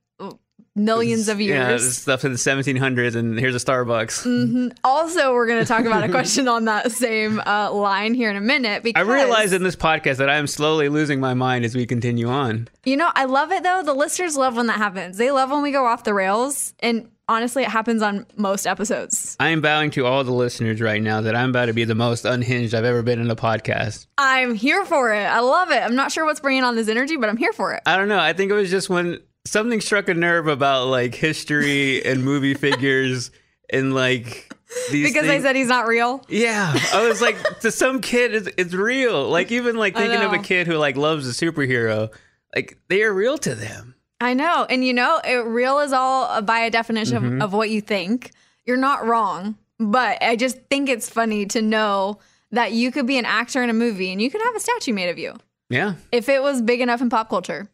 millions 0.77 1.29
of 1.29 1.41
years. 1.41 1.83
this 1.83 1.99
stuff 1.99 2.25
in 2.25 2.33
the 2.33 2.39
1700s, 2.39 3.17
and 3.17 3.39
here's 3.39 3.55
a 3.55 3.59
Starbucks. 3.59 4.73
Also, 4.85 5.33
we're 5.33 5.47
going 5.47 5.61
to 5.61 5.67
talk 5.67 5.85
about 5.85 6.05
a 6.05 6.09
question 6.09 6.49
on 6.49 6.67
that 6.67 6.93
same 6.93 7.41
uh, 7.41 7.73
line 7.73 8.15
here 8.15 8.31
in 8.31 8.37
a 8.37 8.41
minute 8.41 8.83
Because 8.83 9.07
I 9.09 9.12
realize 9.12 9.52
in 9.52 9.63
this 9.63 9.76
podcast 9.76 10.17
that 10.19 10.28
I 10.30 10.37
am 10.37 10.47
slowly 10.47 10.89
losing 10.89 11.21
my 11.21 11.35
mind 11.35 11.65
as 11.65 11.75
we 11.75 11.87
continue 11.87 12.28
on. 12.28 12.69
You 12.85 12.97
know, 12.97 13.11
I 13.15 13.25
love 13.25 13.52
it 13.52 13.63
though. 13.63 13.83
The 13.83 13.95
listeners 13.95 14.37
love 14.37 14.56
when 14.56 14.67
that 14.69 14.78
happens. 14.78 15.17
They 15.17 15.30
love 15.30 15.50
when 15.50 15.63
we 15.63 15.73
go 15.73 15.87
off 15.87 16.04
the 16.04 16.15
rails. 16.15 16.73
And 16.80 17.11
honestly, 17.28 17.63
it 17.63 17.69
happens 17.69 18.02
on 18.02 18.26
most 18.37 18.67
episodes. 18.67 19.37
I 19.39 19.49
am 19.50 19.61
bowing 19.61 19.91
to 19.93 20.06
all 20.06 20.25
the 20.25 20.33
listeners 20.33 20.80
right 20.80 21.02
now 21.02 21.21
that 21.21 21.35
I'm 21.37 21.50
about 21.50 21.67
to 21.67 21.73
be 21.73 21.85
the 21.85 21.95
most 21.95 22.25
unhinged 22.25 22.75
I've 22.75 22.85
ever 22.85 23.02
been 23.02 23.21
in 23.21 23.30
a 23.30 23.37
podcast. 23.37 24.06
I'm 24.19 24.54
here 24.54 24.85
for 24.85 25.13
it. 25.13 25.25
I 25.25 25.41
love 25.41 25.71
it. 25.71 25.83
I'm 25.83 25.95
not 25.95 26.11
sure 26.13 26.25
what's 26.25 26.41
bringing 26.41 26.65
on 26.65 26.75
this 26.76 26.89
energy, 26.89 27.17
but 27.17 27.28
I'm 27.28 27.37
here 27.37 27.52
for 27.52 27.73
it. 27.75 27.83
I 27.87 27.97
don't 27.97 28.09
know. 28.09 28.19
I 28.19 28.33
think 28.33 28.50
it 28.50 28.54
was 28.54 28.71
just 28.71 28.89
when 28.89 29.21
something 29.45 29.81
struck 29.81 30.09
a 30.09 30.15
nerve 30.15 30.47
about 30.47 30.87
like 30.89 31.15
history 31.15 32.05
and 32.05 32.25
movie 32.25 32.55
figures 32.55 33.31
and 33.71 33.95
like 33.95 34.53
these 34.91 35.09
Because 35.09 35.26
things. 35.26 35.43
they 35.43 35.49
said 35.49 35.57
he's 35.57 35.69
not 35.69 35.87
real. 35.87 36.25
Yeah, 36.29 36.73
I 36.93 37.09
was 37.09 37.21
like, 37.21 37.37
to 37.61 37.71
some 37.71 38.00
kid, 38.00 38.35
it's, 38.35 38.49
it's 38.57 38.75
real. 38.75 39.29
Like 39.29 39.50
even 39.53 39.76
like 39.76 39.95
thinking 39.97 40.21
of 40.21 40.33
a 40.33 40.39
kid 40.39 40.67
who 40.67 40.75
like 40.75 40.97
loves 40.97 41.26
a 41.29 41.33
superhero, 41.33 42.11
like 42.55 42.79
they 42.89 43.03
are 43.03 43.13
real 43.13 43.39
to 43.39 43.55
them. 43.55 43.95
I 44.21 44.35
know. 44.35 44.67
And 44.69 44.85
you 44.85 44.93
know, 44.93 45.21
it 45.25 45.45
real 45.47 45.79
is 45.79 45.93
all 45.93 46.25
uh, 46.25 46.41
by 46.43 46.61
a 46.61 46.71
definition 46.71 47.17
Mm-hmm. 47.23 47.37
of, 47.37 47.43
of 47.43 47.53
what 47.53 47.71
you 47.71 47.81
think. 47.81 48.33
You're 48.67 48.76
not 48.76 49.07
wrong. 49.07 49.57
But 49.79 50.23
I 50.23 50.37
just 50.37 50.59
think 50.69 50.91
it's 50.91 51.09
funny 51.09 51.47
to 51.47 51.63
know 51.63 52.19
that 52.53 52.73
you 52.73 52.93
could 52.93 53.07
be 53.07 53.17
an 53.17 53.25
actor 53.25 53.63
in 53.63 53.71
a 53.71 53.73
movie 53.73 54.13
and 54.13 54.21
you 54.21 54.31
could 54.31 54.43
have 54.43 54.55
a 54.55 54.61
statue 54.61 54.93
made 54.93 55.09
of 55.09 55.19
you 55.19 55.37
Yeah, 55.71 55.95
if 56.13 56.29
it 56.29 56.43
was 56.43 56.61
big 56.61 56.83
enough 56.83 57.00
in 57.00 57.09
pop 57.09 57.31
culture. 57.31 57.69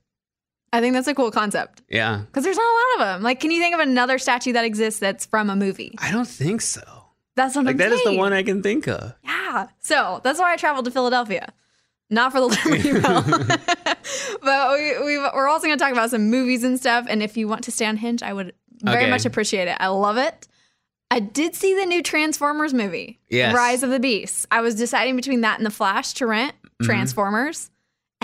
I 0.76 0.80
think 0.80 0.94
that's 0.94 1.08
a 1.08 1.14
cool 1.14 1.30
concept 1.30 1.82
yeah. 1.88 2.22
because 2.26 2.44
there's 2.44 2.56
not 2.56 2.64
a 2.64 2.76
lot 2.76 2.94
of 2.94 3.14
them. 3.14 3.22
Like, 3.22 3.40
can 3.40 3.50
you 3.50 3.60
think 3.60 3.74
of 3.74 3.80
another 3.80 4.18
statue 4.18 4.52
that 4.52 4.64
exists 4.64 5.00
that's 5.00 5.24
from 5.24 5.48
a 5.48 5.56
movie? 5.56 5.94
I 5.98 6.10
don't 6.12 6.28
think 6.28 6.60
so. 6.60 6.82
That's 7.34 7.56
what 7.56 7.64
Like 7.64 7.74
I'm 7.74 7.78
that 7.78 7.92
is 7.92 8.04
the 8.04 8.16
one 8.16 8.32
I 8.32 8.42
can 8.42 8.62
think 8.62 8.86
of. 8.88 9.14
Yeah. 9.24 9.68
So 9.80 10.20
that's 10.22 10.38
why 10.38 10.52
I 10.52 10.56
traveled 10.56 10.84
to 10.84 10.90
Philadelphia. 10.90 11.52
Not 12.10 12.32
for 12.32 12.40
the 12.40 12.46
Liberty 12.64 13.00
Bell. 13.00 13.22
but 14.42 14.72
we, 14.78 14.98
we, 15.04 15.18
we're 15.18 15.48
also 15.48 15.66
going 15.66 15.78
to 15.78 15.82
talk 15.82 15.92
about 15.92 16.10
some 16.10 16.30
movies 16.30 16.62
and 16.62 16.78
stuff. 16.78 17.06
And 17.08 17.22
if 17.22 17.36
you 17.36 17.48
want 17.48 17.64
to 17.64 17.70
stay 17.70 17.86
on 17.86 17.96
Hinge, 17.96 18.22
I 18.22 18.32
would 18.32 18.52
very 18.82 19.04
Okay. 19.04 19.10
much 19.10 19.24
appreciate 19.24 19.68
it. 19.68 19.76
I 19.80 19.88
love 19.88 20.18
it. 20.18 20.46
I 21.10 21.20
did 21.20 21.54
see 21.54 21.74
the 21.74 21.86
new 21.86 22.02
Transformers 22.02 22.74
movie, 22.74 23.20
Yes. 23.30 23.54
Rise 23.54 23.82
of 23.82 23.90
the 23.90 24.00
Beasts. 24.00 24.46
I 24.50 24.60
was 24.60 24.74
deciding 24.74 25.16
between 25.16 25.42
that 25.42 25.58
and 25.58 25.64
The 25.64 25.70
Flash 25.70 26.14
to 26.14 26.26
rent 26.26 26.54
mm-hmm. 26.62 26.86
Transformers, 26.86 27.70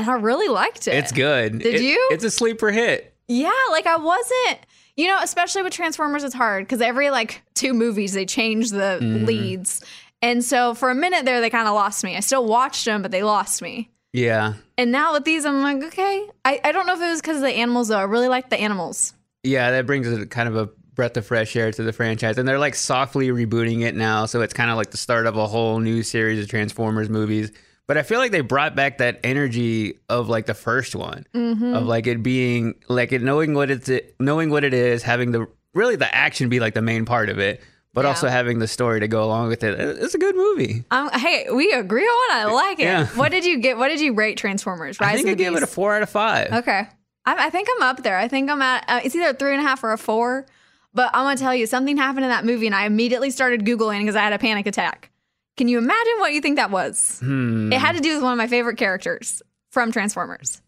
and 0.02 0.10
I 0.10 0.14
really 0.14 0.48
liked 0.48 0.86
it. 0.88 0.94
It's 0.94 1.12
good. 1.12 1.58
Did 1.60 1.76
It- 1.76 1.82
you? 1.82 2.08
It's 2.12 2.24
a 2.24 2.30
sleeper 2.30 2.70
hit. 2.70 3.14
Yeah, 3.28 3.50
like 3.70 3.86
I 3.86 3.96
wasn't, 3.96 4.58
you 4.96 5.06
know, 5.06 5.18
especially 5.22 5.62
with 5.62 5.72
Transformers, 5.72 6.22
it's 6.24 6.34
hard 6.34 6.64
because 6.66 6.80
every 6.80 7.10
like 7.10 7.42
two 7.54 7.72
movies 7.72 8.12
they 8.12 8.26
change 8.26 8.70
the 8.70 8.98
Mm-hmm. 9.00 9.24
leads. 9.24 9.82
And 10.20 10.44
so 10.44 10.74
for 10.74 10.90
a 10.90 10.94
minute 10.94 11.24
there, 11.24 11.40
they 11.40 11.50
kind 11.50 11.66
of 11.66 11.74
lost 11.74 12.04
me. 12.04 12.16
I 12.16 12.20
still 12.20 12.44
watched 12.46 12.84
them, 12.84 13.02
but 13.02 13.10
they 13.10 13.22
lost 13.22 13.62
me. 13.62 13.90
Yeah. 14.12 14.54
And 14.76 14.92
now 14.92 15.14
with 15.14 15.24
these, 15.24 15.44
I'm 15.46 15.62
like, 15.62 15.82
okay. 15.84 16.28
I, 16.44 16.60
I 16.62 16.72
don't 16.72 16.86
know 16.86 16.94
if 16.94 17.00
it 17.00 17.08
was 17.10 17.20
because 17.22 17.36
of 17.38 17.42
the 17.42 17.50
animals, 17.50 17.88
though. 17.88 17.96
I 17.98 18.02
really 18.02 18.28
like 18.28 18.50
the 18.50 18.60
animals. 18.60 19.14
Yeah, 19.42 19.70
that 19.72 19.86
brings 19.86 20.06
a 20.06 20.26
kind 20.26 20.48
of 20.48 20.54
a 20.56 20.66
breath 20.94 21.16
of 21.16 21.24
fresh 21.26 21.56
air 21.56 21.72
to 21.72 21.82
the 21.82 21.92
franchise. 21.92 22.36
And 22.38 22.46
they're 22.46 22.58
like 22.58 22.74
softly 22.74 23.28
rebooting 23.28 23.82
it 23.82 23.94
now. 23.96 24.26
So 24.26 24.42
it's 24.42 24.52
kind 24.52 24.70
of 24.70 24.76
like 24.76 24.90
the 24.90 24.96
start 24.98 25.26
of 25.26 25.36
a 25.38 25.46
whole 25.46 25.80
new 25.80 26.02
series 26.02 26.38
of 26.42 26.48
Transformers 26.48 27.08
movies. 27.08 27.50
But 27.92 27.98
I 27.98 28.04
feel 28.04 28.18
like 28.20 28.32
they 28.32 28.40
brought 28.40 28.74
back 28.74 28.96
that 28.98 29.20
energy 29.22 29.98
of 30.08 30.26
like 30.30 30.46
the 30.46 30.54
first 30.54 30.94
one, 30.96 31.26
Mm-hmm. 31.34 31.74
of 31.74 31.84
like 31.84 32.06
it 32.06 32.22
being 32.22 32.74
like 32.88 33.12
it 33.12 33.20
knowing 33.20 33.52
what 33.52 33.70
it's 33.70 33.90
knowing 34.18 34.48
what 34.48 34.64
it 34.64 34.72
is, 34.72 35.02
having 35.02 35.32
the 35.32 35.46
really 35.74 35.96
the 35.96 36.12
action 36.14 36.48
be 36.48 36.58
like 36.58 36.72
the 36.72 36.80
main 36.80 37.04
part 37.04 37.28
of 37.28 37.38
it, 37.38 37.60
but 37.92 38.02
Yeah. 38.06 38.08
also 38.08 38.28
having 38.28 38.60
the 38.60 38.66
story 38.66 39.00
to 39.00 39.08
go 39.08 39.22
along 39.22 39.48
with 39.48 39.62
it. 39.62 39.78
It's 39.78 40.14
a 40.14 40.18
good 40.18 40.34
movie. 40.36 40.84
Um, 40.90 41.10
hey, 41.12 41.48
we 41.52 41.70
agree 41.72 42.00
on 42.06 42.38
it. 42.38 42.40
I 42.40 42.44
like 42.46 42.78
it. 42.80 42.84
Yeah. 42.84 43.06
What 43.08 43.30
did 43.30 43.44
you 43.44 43.58
get? 43.58 43.76
What 43.76 43.88
did 43.88 44.00
you 44.00 44.14
rate 44.14 44.38
Transformers? 44.38 44.98
Rise 44.98 45.12
I 45.12 45.16
think 45.16 45.28
I 45.28 45.34
gave 45.34 45.52
it 45.52 45.58
a 45.58 45.60
Beast? 45.66 45.74
four 45.74 45.94
out 45.94 46.02
of 46.02 46.08
five. 46.08 46.50
Okay. 46.50 46.88
I, 47.26 47.46
I 47.46 47.50
think 47.50 47.68
I'm 47.76 47.82
up 47.82 48.02
there. 48.02 48.16
I 48.16 48.26
think 48.26 48.50
I'm 48.50 48.62
at, 48.62 48.84
uh, 48.88 49.00
it's 49.04 49.14
either 49.14 49.28
a 49.28 49.34
three 49.34 49.52
and 49.52 49.60
a 49.60 49.68
half 49.68 49.84
or 49.84 49.92
a 49.92 49.98
four. 49.98 50.46
But 50.94 51.10
I'm 51.12 51.36
to 51.36 51.42
tell 51.42 51.54
you, 51.54 51.66
something 51.66 51.98
happened 51.98 52.24
in 52.24 52.30
that 52.30 52.46
movie, 52.46 52.66
and 52.66 52.74
I 52.74 52.86
immediately 52.86 53.30
started 53.30 53.66
Googling 53.66 54.00
because 54.00 54.16
I 54.16 54.20
had 54.22 54.32
a 54.32 54.38
panic 54.38 54.66
attack. 54.66 55.10
Can 55.56 55.68
you 55.68 55.78
imagine 55.78 56.14
what 56.18 56.32
you 56.32 56.40
think 56.40 56.56
that 56.56 56.70
was? 56.70 57.18
Hmm. 57.20 57.72
It 57.72 57.78
had 57.78 57.92
to 57.96 58.00
do 58.00 58.14
with 58.14 58.22
one 58.22 58.32
of 58.32 58.38
my 58.38 58.46
favorite 58.46 58.76
characters 58.78 59.42
from 59.70 59.92
Transformers. 59.92 60.60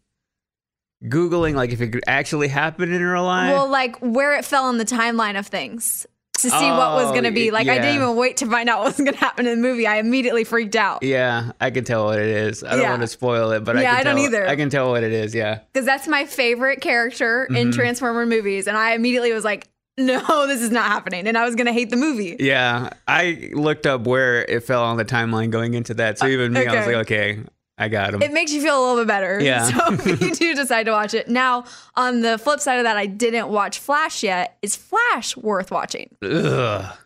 Googling 1.04 1.54
like 1.54 1.70
if 1.70 1.80
it 1.80 1.88
could 1.88 2.04
actually 2.06 2.48
happen 2.48 2.92
in 2.92 3.02
real 3.02 3.24
life. 3.24 3.52
Well, 3.52 3.68
like 3.68 3.96
where 3.98 4.34
it 4.36 4.44
fell 4.44 4.70
in 4.70 4.78
the 4.78 4.84
timeline 4.86 5.38
of 5.38 5.46
things 5.46 6.06
to 6.38 6.50
see 6.50 6.70
what 6.70 6.94
was 6.94 7.06
Oh, 7.08 7.10
going 7.12 7.24
to 7.24 7.30
be. 7.30 7.50
Like, 7.50 7.68
I 7.68 7.74
didn't 7.78 7.94
even 7.96 8.16
wait 8.16 8.38
to 8.38 8.46
find 8.50 8.68
out 8.68 8.80
what 8.80 8.86
was 8.88 8.96
going 8.96 9.12
to 9.12 9.18
happen 9.18 9.46
in 9.46 9.60
the 9.60 9.68
movie. 9.68 9.86
I 9.86 9.96
immediately 9.96 10.44
freaked 10.44 10.76
out 10.76 11.02
Yeah, 11.02 11.52
I 11.60 11.70
can 11.70 11.84
tell 11.84 12.06
what 12.06 12.18
it 12.18 12.28
is. 12.28 12.62
I 12.64 12.70
don't 12.72 12.80
Yeah. 12.80 12.90
want 12.90 13.02
to 13.02 13.06
spoil 13.08 13.50
it, 13.52 13.64
but 13.64 13.76
I 13.76 13.82
Yeah, 13.82 13.90
can 13.92 14.00
I 14.00 14.02
don't 14.04 14.16
tell, 14.16 14.24
either. 14.24 14.48
I 14.48 14.56
can 14.56 14.70
tell 14.70 14.90
what 14.90 15.02
it 15.04 15.12
is. 15.12 15.34
Yeah. 15.34 15.60
because 15.72 15.86
that's 15.86 16.08
my 16.08 16.24
favorite 16.24 16.80
character 16.80 17.44
in 17.46 17.54
Mm-hmm. 17.54 17.70
Transformer 17.72 18.26
movies. 18.26 18.66
And 18.66 18.76
I 18.76 18.92
immediately 18.94 19.32
was 19.32 19.44
like, 19.44 19.68
no, 19.98 20.46
this 20.46 20.60
is 20.60 20.70
not 20.70 20.86
happening. 20.86 21.26
And 21.26 21.36
I 21.36 21.44
was 21.44 21.54
going 21.54 21.66
to 21.66 21.72
hate 21.72 21.90
the 21.90 21.96
movie. 21.96 22.36
Yeah, 22.38 22.90
I 23.06 23.50
looked 23.52 23.86
up 23.86 24.06
where 24.06 24.44
it 24.44 24.64
fell 24.64 24.84
on 24.84 24.96
the 24.96 25.04
timeline 25.04 25.50
going 25.50 25.74
into 25.74 25.94
that. 25.94 26.18
So 26.18 26.26
uh, 26.26 26.30
even 26.30 26.52
me, 26.52 26.66
I 26.66 26.74
was 26.74 26.86
like, 26.86 26.96
okay, 26.96 27.40
I 27.76 27.88
got 27.88 28.14
him. 28.14 28.22
It 28.22 28.32
makes 28.32 28.52
you 28.52 28.62
feel 28.62 28.78
a 28.78 28.80
little 28.80 29.02
bit 29.02 29.08
better. 29.08 29.40
Yeah. 29.44 29.64
So 29.64 30.14
you 30.14 30.34
do 30.34 30.54
decide 30.54 30.84
to 30.84 30.92
watch 30.92 31.14
it. 31.14 31.28
Now, 31.28 31.64
on 31.96 32.20
the 32.20 32.38
flip 32.38 32.60
side 32.60 32.76
of 32.78 32.84
that, 32.84 32.96
I 32.96 33.06
didn't 33.06 33.48
watch 33.48 33.78
Flash 33.78 34.22
yet. 34.22 34.56
Is 34.62 34.76
Flash 34.76 35.36
worth 35.36 35.70
watching? 35.70 36.14
Ugh. 36.22 36.96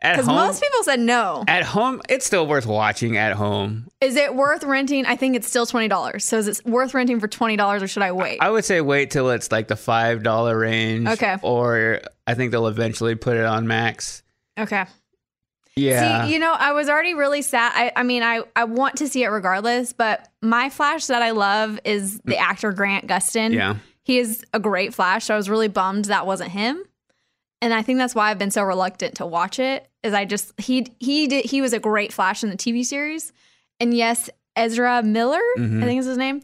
At 0.00 0.12
Because 0.12 0.26
home, 0.26 0.36
most 0.36 0.62
people 0.62 0.84
said 0.84 1.00
no. 1.00 1.44
at 1.48 1.64
home, 1.64 2.00
it's 2.08 2.24
still 2.24 2.46
worth 2.46 2.66
watching 2.66 3.16
at 3.16 3.32
home. 3.32 3.88
Is 4.00 4.14
it 4.14 4.36
worth 4.36 4.62
renting? 4.62 5.04
I 5.06 5.16
think 5.16 5.34
it's 5.34 5.48
still 5.48 5.66
twenty 5.66 5.88
dollars. 5.88 6.24
So 6.24 6.38
is 6.38 6.46
it 6.46 6.64
worth 6.64 6.94
renting 6.94 7.18
for 7.18 7.26
twenty 7.26 7.56
dollars, 7.56 7.82
or 7.82 7.88
should 7.88 8.04
I 8.04 8.12
wait? 8.12 8.38
I 8.40 8.48
would 8.48 8.64
say 8.64 8.80
wait 8.80 9.10
till 9.10 9.28
it's 9.30 9.50
like 9.50 9.66
the 9.66 9.74
five 9.74 10.22
dollar 10.22 10.56
range. 10.56 11.08
Okay. 11.08 11.36
Or 11.42 12.00
I 12.28 12.34
think 12.34 12.52
they'll 12.52 12.68
eventually 12.68 13.16
put 13.16 13.36
it 13.36 13.44
on 13.44 13.66
Max. 13.66 14.22
okay. 14.56 14.84
Yeah. 15.74 16.26
See, 16.26 16.32
you 16.32 16.38
know, 16.38 16.52
I 16.52 16.72
was 16.72 16.88
already 16.88 17.14
really 17.14 17.42
sad. 17.42 17.72
I, 17.74 17.92
I 17.94 18.02
mean, 18.02 18.22
I, 18.22 18.42
I 18.56 18.64
want 18.64 18.96
to 18.96 19.08
see 19.08 19.22
it 19.22 19.28
regardless, 19.28 19.92
but 19.92 20.28
my 20.42 20.70
Flash 20.70 21.06
that 21.06 21.22
I 21.22 21.30
love 21.30 21.78
is 21.84 22.18
the 22.20 22.34
mm. 22.34 22.40
actor 22.40 22.72
Grant 22.72 23.06
Gustin. 23.06 23.54
Yeah. 23.54 23.76
He 24.02 24.18
is 24.18 24.44
a 24.52 24.58
great 24.58 24.94
Flash. 24.94 25.26
So 25.26 25.34
I 25.34 25.36
was 25.36 25.48
really 25.48 25.68
bummed 25.68 26.06
that 26.06 26.26
wasn't 26.26 26.50
him. 26.50 26.82
And 27.60 27.74
I 27.74 27.82
think 27.82 27.98
that's 27.98 28.14
why 28.14 28.30
I've 28.30 28.38
been 28.38 28.50
so 28.50 28.62
reluctant 28.62 29.16
to 29.16 29.26
watch 29.26 29.58
it. 29.58 29.87
Is 30.02 30.14
I 30.14 30.24
just 30.24 30.52
he 30.60 30.86
he 31.00 31.26
did 31.26 31.44
he 31.44 31.60
was 31.60 31.72
a 31.72 31.78
great 31.78 32.12
Flash 32.12 32.42
in 32.44 32.50
the 32.50 32.56
TV 32.56 32.84
series, 32.84 33.32
and 33.80 33.92
yes, 33.94 34.30
Ezra 34.56 35.02
Miller, 35.02 35.40
Mhm. 35.58 35.82
I 35.82 35.86
think 35.86 35.98
is 36.00 36.06
his 36.06 36.16
name, 36.18 36.42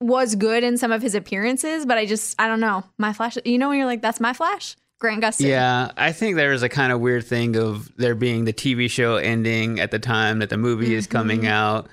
was 0.00 0.34
good 0.34 0.62
in 0.64 0.76
some 0.76 0.92
of 0.92 1.00
his 1.02 1.14
appearances. 1.14 1.86
But 1.86 1.96
I 1.98 2.04
just 2.06 2.34
I 2.38 2.46
don't 2.46 2.60
know 2.60 2.84
my 2.98 3.12
Flash. 3.12 3.38
You 3.44 3.56
know 3.58 3.68
when 3.70 3.78
you're 3.78 3.86
like 3.86 4.02
that's 4.02 4.20
my 4.20 4.32
Flash, 4.34 4.76
Grant 4.98 5.22
Gustin. 5.22 5.48
Yeah, 5.48 5.92
I 5.96 6.12
think 6.12 6.36
there's 6.36 6.62
a 6.62 6.68
kind 6.68 6.92
of 6.92 7.00
weird 7.00 7.24
thing 7.24 7.56
of 7.56 7.90
there 7.96 8.14
being 8.14 8.44
the 8.44 8.52
TV 8.52 8.90
show 8.90 9.16
ending 9.16 9.80
at 9.80 9.90
the 9.90 9.98
time 9.98 10.38
that 10.40 10.50
the 10.50 10.58
movie 10.58 10.94
is 10.94 11.06
coming 11.06 11.42
Mhm. 11.42 11.48
out, 11.48 11.88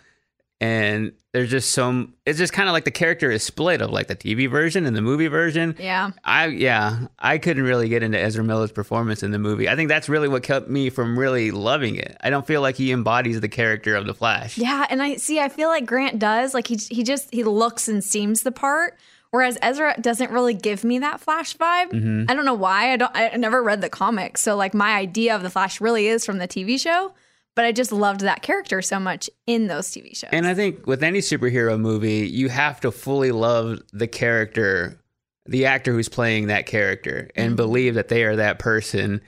and 0.59 1.13
there's 1.37 1.51
just 1.51 1.69
some. 1.71 2.15
It's 2.25 2.39
just 2.39 2.51
kind 2.51 2.67
of 2.67 2.73
like 2.73 2.83
the 2.83 2.89
character 2.89 3.29
is 3.29 3.43
split 3.43 3.79
of 3.79 3.91
like 3.91 4.07
the 4.07 4.15
TV 4.15 4.49
version 4.49 4.87
and 4.87 4.95
the 4.97 5.03
movie 5.03 5.27
version. 5.27 5.75
yeah. 5.77 6.09
I 6.23 6.47
yeah, 6.47 7.07
I 7.19 7.37
couldn't 7.37 7.61
really 7.63 7.89
get 7.89 8.01
into 8.01 8.19
Ezra 8.19 8.43
Miller's 8.43 8.71
performance 8.71 9.21
in 9.21 9.29
the 9.29 9.37
movie. 9.37 9.69
I 9.69 9.75
think 9.75 9.87
that's 9.89 10.09
really 10.09 10.27
what 10.27 10.41
kept 10.41 10.67
me 10.67 10.89
from 10.89 11.17
really 11.17 11.51
loving 11.51 11.95
it. 11.95 12.17
I 12.21 12.31
don't 12.31 12.47
feel 12.47 12.61
like 12.61 12.75
he 12.75 12.91
embodies 12.91 13.39
the 13.39 13.49
character 13.49 13.95
of 13.95 14.07
the 14.07 14.15
Flash. 14.15 14.57
Yeah, 14.57 14.87
and 14.89 14.99
I 15.03 15.17
see. 15.17 15.39
I 15.39 15.49
feel 15.49 15.69
like 15.69 15.85
Grant 15.85 16.17
does. 16.17 16.55
Like 16.55 16.65
he 16.65 16.75
he 16.77 17.03
just 17.03 17.31
he 17.31 17.43
looks 17.43 17.87
and 17.87 18.03
seems 18.03 18.41
the 18.41 18.51
part, 18.51 18.97
whereas 19.29 19.59
Ezra 19.61 19.93
doesn't 20.01 20.31
really 20.31 20.55
give 20.55 20.83
me 20.83 20.97
that 20.99 21.19
Flash 21.19 21.55
vibe. 21.55 21.91
Mhm. 21.91 22.31
I 22.31 22.33
don't 22.33 22.45
know 22.45 22.55
why. 22.55 22.93
I 22.93 22.97
don't. 22.97 23.11
I 23.15 23.29
never 23.37 23.61
read 23.61 23.81
the 23.81 23.89
comics, 23.89 24.41
so 24.41 24.55
like 24.55 24.73
my 24.73 24.95
idea 24.95 25.35
of 25.35 25.43
the 25.43 25.51
Flash 25.51 25.79
really 25.79 26.07
is 26.07 26.25
from 26.25 26.39
the 26.39 26.47
TV 26.47 26.79
show. 26.79 27.13
But 27.57 27.65
I 27.65 27.71
just 27.73 27.91
loved 27.91 28.21
that 28.21 28.43
character 28.43 28.81
so 28.83 28.99
much 28.99 29.29
in 29.47 29.65
those 29.67 29.87
TV 29.87 30.15
shows. 30.15 30.29
And 30.31 30.45
I 30.47 30.53
think 30.53 30.85
with 30.87 31.01
any 31.03 31.19
superhero 31.19 31.77
movie, 31.79 32.27
you 32.27 32.49
have 32.49 32.79
to 32.81 32.91
fully 32.91 33.31
love 33.31 33.81
the 33.91 34.07
character, 34.07 35.01
the 35.47 35.65
actor 35.65 35.91
who's 35.91 36.07
playing 36.07 36.47
that 36.47 36.67
character, 36.67 37.29
and 37.35 37.47
Mm-hmm. 37.49 37.55
believe 37.55 37.95
that 37.95 38.09
they 38.09 38.23
are 38.25 38.35
that 38.35 38.59
person. 38.59 39.21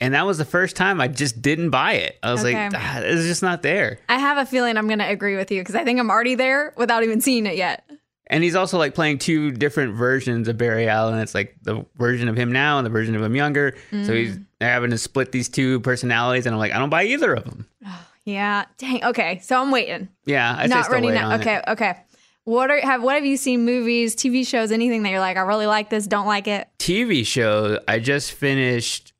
And 0.00 0.14
that 0.14 0.26
was 0.26 0.36
the 0.36 0.44
first 0.44 0.74
time 0.74 1.00
I 1.00 1.06
just 1.06 1.40
didn't 1.40 1.70
buy 1.70 1.92
it. 1.92 2.18
I 2.24 2.32
was 2.32 2.44
Okay. 2.44 2.64
like, 2.64 2.72
ah, 2.76 2.98
it's 3.02 3.22
just 3.24 3.42
not 3.42 3.62
there. 3.62 3.98
I 4.08 4.18
have 4.18 4.36
a 4.36 4.44
feeling 4.46 4.76
I'm 4.76 4.88
going 4.88 4.98
to 4.98 5.08
agree 5.08 5.36
with 5.36 5.50
you 5.52 5.60
because 5.60 5.76
I 5.76 5.84
think 5.84 6.00
I'm 6.00 6.10
already 6.10 6.34
there 6.34 6.74
without 6.76 7.04
even 7.04 7.20
seeing 7.20 7.46
it 7.46 7.56
yet. 7.56 7.88
And 8.28 8.42
he's 8.42 8.54
also 8.56 8.76
like 8.78 8.94
playing 8.94 9.18
two 9.18 9.52
different 9.52 9.94
versions 9.94 10.48
of 10.48 10.58
Barry 10.58 10.88
Allen. 10.88 11.18
It's 11.20 11.34
like 11.34 11.54
the 11.62 11.86
version 11.96 12.28
of 12.28 12.36
him 12.36 12.50
now 12.50 12.78
and 12.78 12.84
the 12.84 12.90
version 12.90 13.14
of 13.14 13.22
him 13.22 13.36
younger. 13.36 13.76
So 13.90 13.96
Mm. 13.96 14.16
he's 14.16 14.38
they're 14.58 14.70
having 14.72 14.90
to 14.90 14.98
split 14.98 15.32
these 15.32 15.48
two 15.48 15.80
personalities, 15.80 16.46
and 16.46 16.54
I'm 16.54 16.58
like, 16.58 16.72
I 16.72 16.78
don't 16.78 16.90
buy 16.90 17.04
either 17.04 17.34
of 17.34 17.44
them. 17.44 17.66
Yeah. 18.24 18.64
Dang. 18.78 19.04
Okay. 19.04 19.38
So 19.44 19.62
I'm 19.62 19.70
waiting. 19.70 20.08
Yeah, 20.24 20.52
I 20.58 20.66
Not 20.66 20.90
wait 20.90 21.14
now. 21.14 21.28
on 21.30 21.40
it. 21.40 21.42
Okay. 21.42 21.62
Okay. 21.68 21.94
What 22.42 22.72
are 22.72 22.80
have 22.80 23.00
what 23.00 23.14
have 23.14 23.24
you 23.24 23.36
seen 23.36 23.64
movies, 23.64 24.16
TV 24.16 24.44
shows, 24.44 24.72
anything 24.72 25.04
that 25.04 25.10
you're 25.10 25.20
like, 25.20 25.36
I 25.36 25.42
really 25.42 25.66
like 25.68 25.90
this, 25.90 26.08
don't 26.08 26.26
like 26.26 26.48
it? 26.48 26.66
TV 26.80 27.24
show, 27.24 27.78
I 27.86 28.00
just 28.00 28.32
finished 28.32 29.12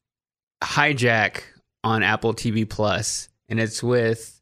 Hijack 0.63 1.43
on 1.85 2.03
Apple 2.03 2.35
TV 2.35 2.69
Plus, 2.69 3.29
and 3.49 3.61
it's 3.61 3.83
with 3.83 4.36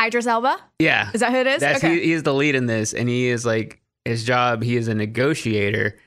Idris 0.00 0.26
Elba? 0.26 0.58
yeah, 0.78 1.10
Is 1.12 1.20
that 1.20 1.30
who 1.32 1.38
it 1.38 1.46
is? 1.46 1.60
that's 1.60 1.82
okay. 1.84 1.94
he, 1.96 2.04
he 2.06 2.12
is 2.12 2.22
the 2.22 2.34
lead 2.34 2.54
in 2.54 2.66
this, 2.66 2.92
and 2.94 3.08
he 3.08 3.28
is 3.28 3.44
like 3.44 3.80
his 4.04 4.24
job. 4.24 4.62
He 4.62 4.76
is 4.76 4.88
a 4.88 4.94
negotiator, 4.94 5.98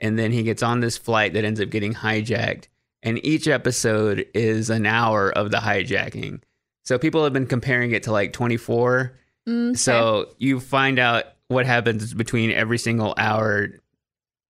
and 0.00 0.18
then 0.18 0.32
he 0.32 0.42
gets 0.42 0.62
on 0.62 0.80
this 0.80 0.96
flight 0.96 1.32
that 1.34 1.44
ends 1.44 1.60
up 1.60 1.70
getting 1.70 1.94
hijacked, 1.94 2.68
and 3.02 3.24
each 3.24 3.48
episode 3.48 4.26
is 4.34 4.70
an 4.70 4.86
hour 4.86 5.30
of 5.30 5.50
the 5.50 5.58
hijacking. 5.58 6.42
So 6.84 6.98
people 6.98 7.24
have 7.24 7.32
been 7.32 7.46
comparing 7.46 7.92
it 7.92 8.02
to 8.04 8.12
like 8.12 8.32
24. 8.32 9.18
Mm, 9.48 9.68
okay. 9.70 9.76
So 9.76 10.34
you 10.38 10.60
find 10.60 10.98
out 10.98 11.24
what 11.48 11.66
happens 11.66 12.14
between 12.14 12.50
every 12.52 12.78
single 12.78 13.14
hour 13.16 13.68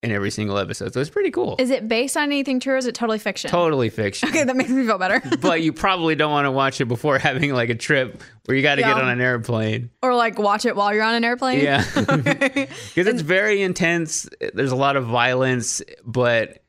in 0.02 0.10
every 0.12 0.30
single 0.30 0.56
episode. 0.56 0.94
So 0.94 1.00
it's 1.00 1.10
pretty 1.10 1.30
cool. 1.30 1.56
Is 1.58 1.68
it 1.70 1.86
based 1.86 2.16
on 2.16 2.24
anything 2.24 2.58
true 2.58 2.74
or 2.74 2.76
is 2.78 2.86
it 2.86 2.94
totally 2.94 3.18
fiction? 3.18 3.50
Totally 3.50 3.90
fiction. 3.90 4.30
Okay, 4.30 4.44
that 4.44 4.56
makes 4.56 4.70
me 4.70 4.84
feel 4.86 4.96
better. 4.98 5.22
but 5.40 5.60
you 5.62 5.72
probably 5.74 6.14
don't 6.14 6.30
want 6.30 6.46
to 6.46 6.50
watch 6.50 6.80
it 6.80 6.86
before 6.86 7.18
having 7.20 7.52
like 7.52 7.68
a 7.68 7.74
trip 7.74 8.22
where 8.46 8.56
you 8.56 8.62
got 8.62 8.76
to 8.76 8.80
Yeah. 8.80 8.94
get 8.94 9.02
on 9.02 9.08
an 9.10 9.20
airplane. 9.20 9.90
or 10.02 10.14
like 10.14 10.38
watch 10.38 10.64
it 10.64 10.74
while 10.74 10.94
you're 10.94 11.04
on 11.04 11.14
an 11.14 11.24
airplane. 11.24 11.60
Yeah. 11.60 11.84
Okay. 12.10 12.68
Because 12.94 13.06
it's 13.06 13.20
very 13.22 13.60
intense. 13.62 14.28
There's 14.54 14.72
a 14.72 14.76
lot 14.76 14.96
of 14.96 15.04
violence, 15.06 15.82
but 16.04 16.62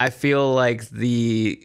I 0.00 0.10
feel 0.10 0.52
like 0.54 0.88
the. 0.90 1.60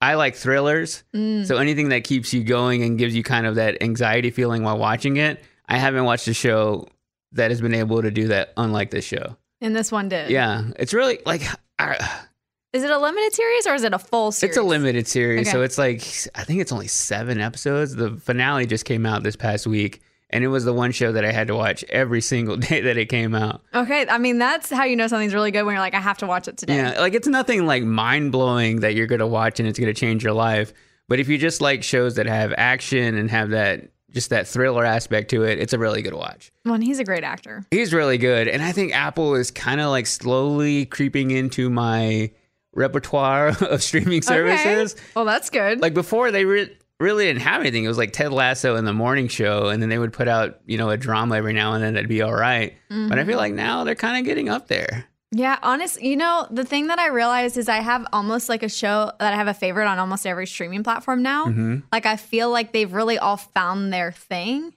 I 0.00 0.14
like 0.16 0.34
thrillers. 0.36 1.02
Mm. 1.14 1.46
So 1.46 1.56
anything 1.56 1.88
that 1.88 2.04
keeps 2.04 2.34
you 2.34 2.44
going 2.44 2.82
and 2.82 2.98
gives 2.98 3.16
you 3.16 3.22
kind 3.22 3.46
of 3.46 3.54
that 3.54 3.82
anxiety 3.82 4.30
feeling 4.30 4.62
while 4.62 4.76
watching 4.76 5.16
it. 5.16 5.42
I 5.66 5.78
haven't 5.78 6.04
watched 6.04 6.28
a 6.28 6.34
show 6.34 6.88
that 7.32 7.50
has 7.50 7.62
been 7.62 7.72
able 7.72 8.02
to 8.02 8.10
do 8.10 8.28
that 8.28 8.52
unlike 8.58 8.90
this 8.90 9.06
show. 9.06 9.36
And 9.64 9.74
this 9.74 9.90
one 9.90 10.08
did. 10.08 10.30
Yeah. 10.30 10.62
It's 10.76 10.94
really 10.94 11.20
like. 11.26 11.42
I, 11.78 12.20
Is 12.72 12.82
it 12.84 12.90
a 12.90 12.98
limited 12.98 13.32
series 13.32 13.66
or 13.66 13.74
is 13.74 13.82
it 13.84 13.92
a 13.92 13.98
full 13.98 14.30
series? 14.32 14.56
It's 14.56 14.58
a 14.58 14.62
limited 14.62 15.08
series, 15.08 15.50
so 15.50 15.62
it's 15.62 15.78
like 15.78 16.02
I 16.34 16.44
think 16.44 16.60
it's 16.60 16.72
only 16.72 16.88
seven 16.88 17.40
episodes. 17.40 17.94
The 17.94 18.16
finale 18.16 18.66
just 18.66 18.84
came 18.84 19.06
out 19.06 19.22
this 19.22 19.36
past 19.36 19.66
week, 19.66 20.02
and 20.30 20.42
it 20.42 20.48
was 20.48 20.64
the 20.64 20.72
one 20.72 20.90
show 20.92 21.12
that 21.12 21.24
I 21.24 21.30
had 21.32 21.46
to 21.48 21.54
watch 21.54 21.84
every 21.88 22.20
single 22.20 22.56
day 22.68 22.80
that 22.80 22.96
it 22.96 23.06
came 23.08 23.34
out. 23.34 23.62
Okay, 23.74 24.06
I 24.08 24.18
mean 24.18 24.38
that's 24.38 24.70
how 24.70 24.84
you 24.84 24.96
know 24.96 25.06
something's 25.06 25.34
really 25.34 25.50
good 25.52 25.62
when 25.64 25.74
you're 25.74 25.80
like, 25.80 25.94
I 25.94 26.00
have 26.00 26.18
to 26.18 26.26
watch 26.26 26.46
it 26.48 26.56
today. 26.56 26.76
Yeah, 26.76 27.00
like 27.00 27.14
it's 27.14 27.28
nothing 27.28 27.66
like 27.66 27.82
mind 27.84 28.32
blowing 28.32 28.80
that 28.80 28.94
you're 28.94 29.06
gonna 29.06 29.26
watch 29.26 29.60
and 29.60 29.68
it's 29.68 29.78
gonna 29.78 29.94
change 29.94 30.24
your 30.24 30.32
life. 30.32 30.72
But 31.08 31.20
if 31.20 31.28
you 31.28 31.38
just 31.38 31.60
like 31.60 31.82
shows 31.84 32.16
that 32.16 32.26
have 32.26 32.52
action 32.56 33.16
and 33.16 33.30
have 33.30 33.50
that 33.50 33.88
just 34.14 34.30
that 34.30 34.46
thriller 34.46 34.84
aspect 34.84 35.30
to 35.30 35.42
it, 35.42 35.58
it's 35.58 35.72
a 35.72 35.78
really 35.78 36.00
good 36.00 36.14
watch. 36.14 36.52
Well, 36.64 36.74
and 36.74 36.84
he's 36.84 37.00
a 37.00 37.04
great 37.04 37.24
actor. 37.24 37.66
He's 37.70 37.92
really 37.92 38.16
good, 38.16 38.48
and 38.48 38.62
I 38.62 38.72
think 38.72 38.94
Apple 38.94 39.34
is 39.34 39.50
kind 39.50 39.80
of 39.80 39.90
like 39.90 40.06
slowly 40.06 40.86
creeping 40.86 41.32
into 41.32 41.68
my 41.68 42.30
repertoire 42.72 43.48
of 43.60 43.82
streaming 43.82 44.22
services. 44.22 44.94
Okay. 44.94 45.02
Well, 45.16 45.24
that's 45.24 45.50
good. 45.50 45.80
like 45.80 45.94
before 45.94 46.30
they 46.30 46.44
re- 46.44 46.74
really 47.00 47.24
didn't 47.26 47.42
have 47.42 47.60
anything. 47.60 47.84
It 47.84 47.88
was 47.88 47.98
like 47.98 48.12
Ted 48.12 48.32
Lasso 48.32 48.76
and 48.76 48.86
the 48.86 48.92
morning 48.92 49.28
show, 49.28 49.68
and 49.68 49.82
then 49.82 49.88
they 49.88 49.98
would 49.98 50.12
put 50.12 50.28
out 50.28 50.60
you 50.66 50.78
know 50.78 50.90
a 50.90 50.96
drama 50.96 51.36
every 51.36 51.52
now 51.52 51.74
and 51.74 51.82
then 51.82 51.94
that'd 51.94 52.08
be 52.08 52.22
all 52.22 52.34
right. 52.34 52.74
But 52.88 52.94
I 52.94 53.22
mm-hmm. 53.22 53.28
feel 53.28 53.38
like 53.38 53.52
now 53.52 53.84
they're 53.84 53.94
kind 53.94 54.18
of 54.18 54.24
getting 54.24 54.48
up 54.48 54.68
there. 54.68 55.06
Yeah, 55.36 55.58
honest. 55.62 56.00
You 56.00 56.16
know, 56.16 56.46
the 56.50 56.64
thing 56.64 56.86
that 56.86 56.98
I 57.00 57.08
realized 57.08 57.56
is 57.58 57.68
I 57.68 57.78
have 57.80 58.06
almost 58.12 58.48
like 58.48 58.62
a 58.62 58.68
show 58.68 59.10
that 59.18 59.32
I 59.32 59.36
have 59.36 59.48
a 59.48 59.54
favorite 59.54 59.86
on 59.88 59.98
almost 59.98 60.26
every 60.26 60.46
streaming 60.46 60.84
platform 60.84 61.22
now. 61.22 61.46
Mhm. 61.46 61.82
Like 61.92 62.06
I 62.06 62.16
feel 62.16 62.50
like 62.50 62.72
they've 62.72 62.92
really 62.92 63.18
all 63.18 63.36
found 63.36 63.92
their 63.92 64.12
thing 64.12 64.72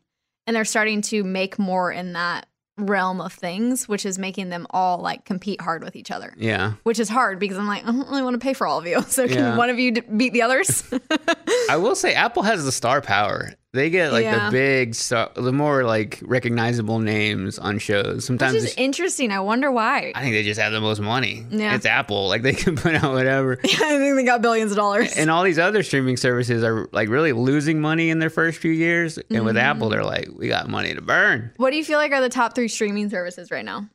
and 0.47 0.55
they're 0.55 0.65
starting 0.65 1.01
to 1.03 1.23
make 1.23 1.59
more 1.59 1.91
in 1.91 2.13
that 2.13 2.47
realm 2.79 3.21
of 3.21 3.33
things, 3.33 3.87
which 3.87 4.05
is 4.05 4.17
making 4.19 4.49
them 4.49 4.65
all 4.71 4.99
like 4.99 5.25
compete 5.25 5.61
hard 5.61 5.83
with 5.83 5.95
each 5.95 6.09
other. 6.11 6.33
Yeah, 6.37 6.73
Which 6.83 6.99
is 6.99 7.09
hard 7.09 7.39
because 7.39 7.57
I'm 7.57 7.67
like, 7.67 7.83
I 7.83 7.87
don't 7.91 8.07
really 8.07 8.21
want 8.23 8.35
to 8.35 8.39
pay 8.39 8.53
for 8.53 8.65
all 8.67 8.79
of 8.79 8.87
you. 8.87 9.01
So 9.07 9.27
can 9.27 9.37
Yeah. 9.37 9.57
one 9.57 9.69
of 9.69 9.77
you 9.79 9.91
d- 9.91 10.01
beat 10.15 10.33
the 10.33 10.41
others? 10.43 10.83
I 11.69 11.77
will 11.77 11.95
say 11.95 12.13
Apple 12.13 12.43
has 12.43 12.65
the 12.65 12.71
star 12.71 13.01
power. 13.01 13.53
They 13.77 13.89
get 13.89 14.11
like 14.11 14.23
Yeah. 14.23 14.45
the 14.47 14.51
big, 14.51 14.95
star, 14.95 15.29
the 15.35 15.53
more 15.53 15.83
like 15.83 16.19
recognizable 16.23 16.99
names 16.99 17.57
on 17.59 17.79
shows. 17.79 18.25
Sometimes 18.25 18.53
Which 18.53 18.63
is 18.63 18.71
it's- 18.71 18.83
interesting. 18.83 19.31
I 19.31 19.39
wonder 19.39 19.71
why. 19.71 20.11
I 20.15 20.21
think 20.21 20.33
they 20.33 20.43
just 20.43 20.59
have 20.59 20.71
the 20.73 20.81
most 20.81 20.99
money. 20.99 21.45
Yeah. 21.49 21.75
It's 21.75 21.85
Apple. 21.85 22.27
Like 22.27 22.41
they 22.41 22.53
can 22.63 22.75
put 22.75 22.95
out 22.95 23.13
whatever. 23.13 23.57
Yeah, 23.63 23.69
I 23.81 23.97
think 23.99 24.15
they 24.15 24.23
got 24.25 24.41
billions 24.41 24.71
of 24.71 24.77
dollars. 24.77 25.15
And 25.15 25.29
all 25.29 25.43
these 25.43 25.59
other 25.59 25.83
streaming 25.83 26.17
services 26.17 26.63
are 26.63 26.89
like 26.91 27.07
really 27.09 27.31
losing 27.33 27.79
money 27.79 28.09
in 28.09 28.19
their 28.19 28.29
first 28.29 28.57
few 28.59 28.71
years. 28.71 29.17
And 29.29 29.45
with 29.45 29.55
Mm-hmm. 29.55 29.65
Apple, 29.65 29.89
they're 29.89 30.03
like, 30.03 30.27
we 30.35 30.47
got 30.47 30.67
money 30.69 30.93
to 30.93 31.01
burn. 31.01 31.51
what 31.57 31.69
do 31.71 31.77
you 31.77 31.85
feel 31.85 31.99
like 31.99 32.11
are 32.11 32.21
the 32.21 32.29
top 32.29 32.55
three 32.55 32.67
streaming 32.67 33.09
services 33.09 33.51
right 33.51 33.63
now? 33.65 33.87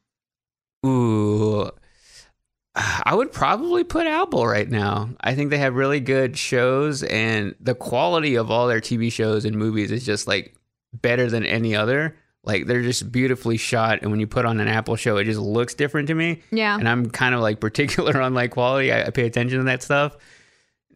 Ooh. 0.86 1.70
I 3.04 3.14
would 3.14 3.32
probably 3.32 3.84
put 3.84 4.06
Apple 4.06 4.46
right 4.46 4.68
now. 4.68 5.10
I 5.20 5.34
think 5.34 5.50
they 5.50 5.58
have 5.58 5.74
really 5.74 6.00
good 6.00 6.36
shows, 6.38 7.02
and 7.02 7.54
the 7.60 7.74
quality 7.74 8.36
of 8.36 8.50
all 8.50 8.66
their 8.68 8.80
TV 8.80 9.10
shows 9.12 9.44
and 9.44 9.56
movies 9.56 9.90
is 9.92 10.04
just 10.06 10.26
like 10.26 10.54
better 10.92 11.28
than 11.28 11.44
any 11.44 11.74
other. 11.76 12.16
Like 12.44 12.66
they're 12.66 12.82
just 12.82 13.12
beautifully 13.12 13.56
shot, 13.56 14.00
and 14.02 14.10
when 14.10 14.18
you 14.20 14.26
put 14.26 14.44
on 14.46 14.58
an 14.58 14.68
Apple 14.68 14.96
show, 14.96 15.16
it 15.18 15.24
just 15.24 15.38
looks 15.38 15.74
different 15.74 16.08
to 16.08 16.14
me. 16.14 16.42
Yeah. 16.50 16.76
And 16.76 16.88
I'm 16.88 17.08
kind 17.10 17.34
of 17.34 17.40
like 17.40 17.60
particular 17.60 18.20
on 18.20 18.34
like 18.34 18.50
quality. 18.52 18.90
I, 18.90 19.04
I 19.06 19.10
pay 19.10 19.26
attention 19.26 19.58
to 19.58 19.64
that 19.64 19.82
stuff. 19.82 20.16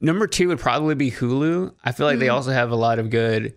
Number 0.01 0.27
two 0.27 0.49
would 0.49 0.59
probably 0.59 0.95
be 0.95 1.11
Hulu. 1.11 1.73
I 1.85 1.93
feel 1.93 2.07
like 2.07 2.19
they 2.19 2.27
Mm. 2.27 2.35
also 2.35 2.51
have 2.51 2.71
a 2.71 2.77
lot 2.77 2.99
of 2.99 3.11
good 3.11 3.55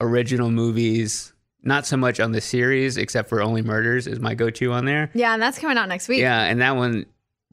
original 0.00 0.50
movies 0.50 1.32
not 1.62 1.86
so 1.86 1.96
much 1.96 2.20
on 2.20 2.32
the 2.32 2.40
series, 2.40 2.96
except 2.96 3.28
for 3.28 3.42
Only 3.42 3.60
Murders 3.62 4.06
is 4.06 4.18
my 4.20 4.34
go-to 4.34 4.72
on 4.72 4.84
there. 4.86 5.10
Yeah, 5.14 5.32
and 5.34 5.42
that's 5.42 5.58
coming 5.58 5.76
out 5.76 5.88
next 5.88 6.08
week. 6.08 6.20
Yeah, 6.20 6.42
and 6.42 6.60
that 6.62 6.76
one 6.76 7.04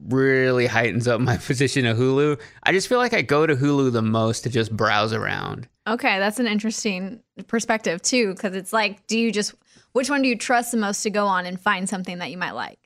really 0.06 0.66
heightens 0.66 1.08
up 1.08 1.20
my 1.20 1.36
position 1.46 1.86
of 1.86 1.96
Hulu. 1.96 2.40
I 2.62 2.72
just 2.72 2.88
feel 2.88 2.98
like 2.98 3.14
I 3.14 3.22
go 3.22 3.46
to 3.46 3.56
Hulu 3.56 3.92
the 3.92 4.02
most 4.02 4.42
to 4.44 4.50
just 4.50 4.76
browse 4.76 5.12
around. 5.12 5.68
Okay, 5.86 6.18
that's 6.18 6.38
an 6.38 6.46
interesting 6.46 7.20
perspective 7.46 8.02
too, 8.02 8.34
because 8.34 8.54
it's 8.54 8.72
like, 8.72 9.06
do 9.06 9.18
you 9.18 9.32
just 9.32 9.54
which 9.92 10.10
one 10.10 10.22
do 10.22 10.28
you 10.28 10.36
trust 10.36 10.70
the 10.72 10.76
most 10.76 11.02
to 11.02 11.10
go 11.10 11.26
on 11.26 11.46
and 11.46 11.58
find 11.60 11.88
something 11.88 12.18
that 12.18 12.30
you 12.30 12.38
might 12.38 12.52
like? 12.52 12.78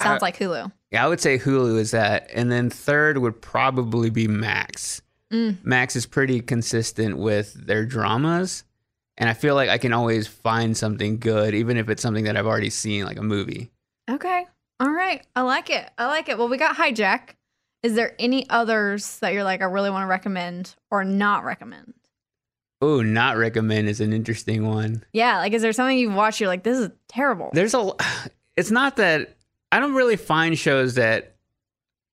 Sounds 0.00 0.22
I- 0.22 0.26
like 0.26 0.38
Hulu. 0.38 0.70
Yeah, 0.92 1.04
I 1.04 1.08
would 1.08 1.20
say 1.20 1.36
Hulu 1.38 1.78
is 1.78 1.90
that, 1.90 2.30
and 2.32 2.50
then 2.50 2.70
third 2.70 3.18
would 3.18 3.42
probably 3.42 4.08
be 4.08 4.28
Max. 4.28 5.02
Mm. 5.32 5.56
Max 5.64 5.96
is 5.96 6.06
pretty 6.06 6.40
consistent 6.40 7.18
with 7.18 7.54
their 7.54 7.84
dramas, 7.84 8.62
and 9.18 9.28
I 9.28 9.34
feel 9.34 9.56
like 9.56 9.68
I 9.68 9.78
can 9.78 9.92
always 9.92 10.28
find 10.28 10.76
something 10.76 11.18
good, 11.18 11.54
even 11.56 11.76
if 11.76 11.88
it's 11.88 12.00
something 12.02 12.24
that 12.24 12.36
I've 12.36 12.46
already 12.46 12.70
seen, 12.70 13.04
like 13.04 13.18
a 13.18 13.22
movie. 13.22 13.72
Okay. 14.08 14.46
All 14.80 14.90
right. 14.90 15.24
I 15.34 15.42
like 15.42 15.70
it. 15.70 15.88
I 15.96 16.06
like 16.06 16.28
it. 16.28 16.38
Well, 16.38 16.48
we 16.48 16.58
got 16.58 16.76
Hijack. 16.76 17.30
Is 17.82 17.94
there 17.94 18.14
any 18.18 18.48
others 18.50 19.18
that 19.20 19.32
you're 19.32 19.44
like, 19.44 19.62
I 19.62 19.66
really 19.66 19.90
want 19.90 20.02
to 20.02 20.08
recommend 20.08 20.74
or 20.90 21.04
not 21.04 21.44
recommend? 21.44 21.94
Oh, 22.82 23.00
not 23.00 23.36
recommend 23.36 23.88
is 23.88 24.00
an 24.00 24.12
interesting 24.12 24.66
one. 24.66 25.04
Yeah. 25.12 25.38
Like, 25.38 25.52
is 25.52 25.62
there 25.62 25.72
something 25.72 25.98
you've 25.98 26.14
watched 26.14 26.40
you're 26.40 26.48
like, 26.48 26.62
this 26.62 26.78
is 26.78 26.90
terrible? 27.08 27.50
There's 27.52 27.74
a. 27.74 27.92
It's 28.58 28.70
not 28.70 28.96
that 28.96 29.36
I 29.70 29.80
don't 29.80 29.92
really 29.92 30.16
find 30.16 30.58
shows 30.58 30.94
that 30.94 31.36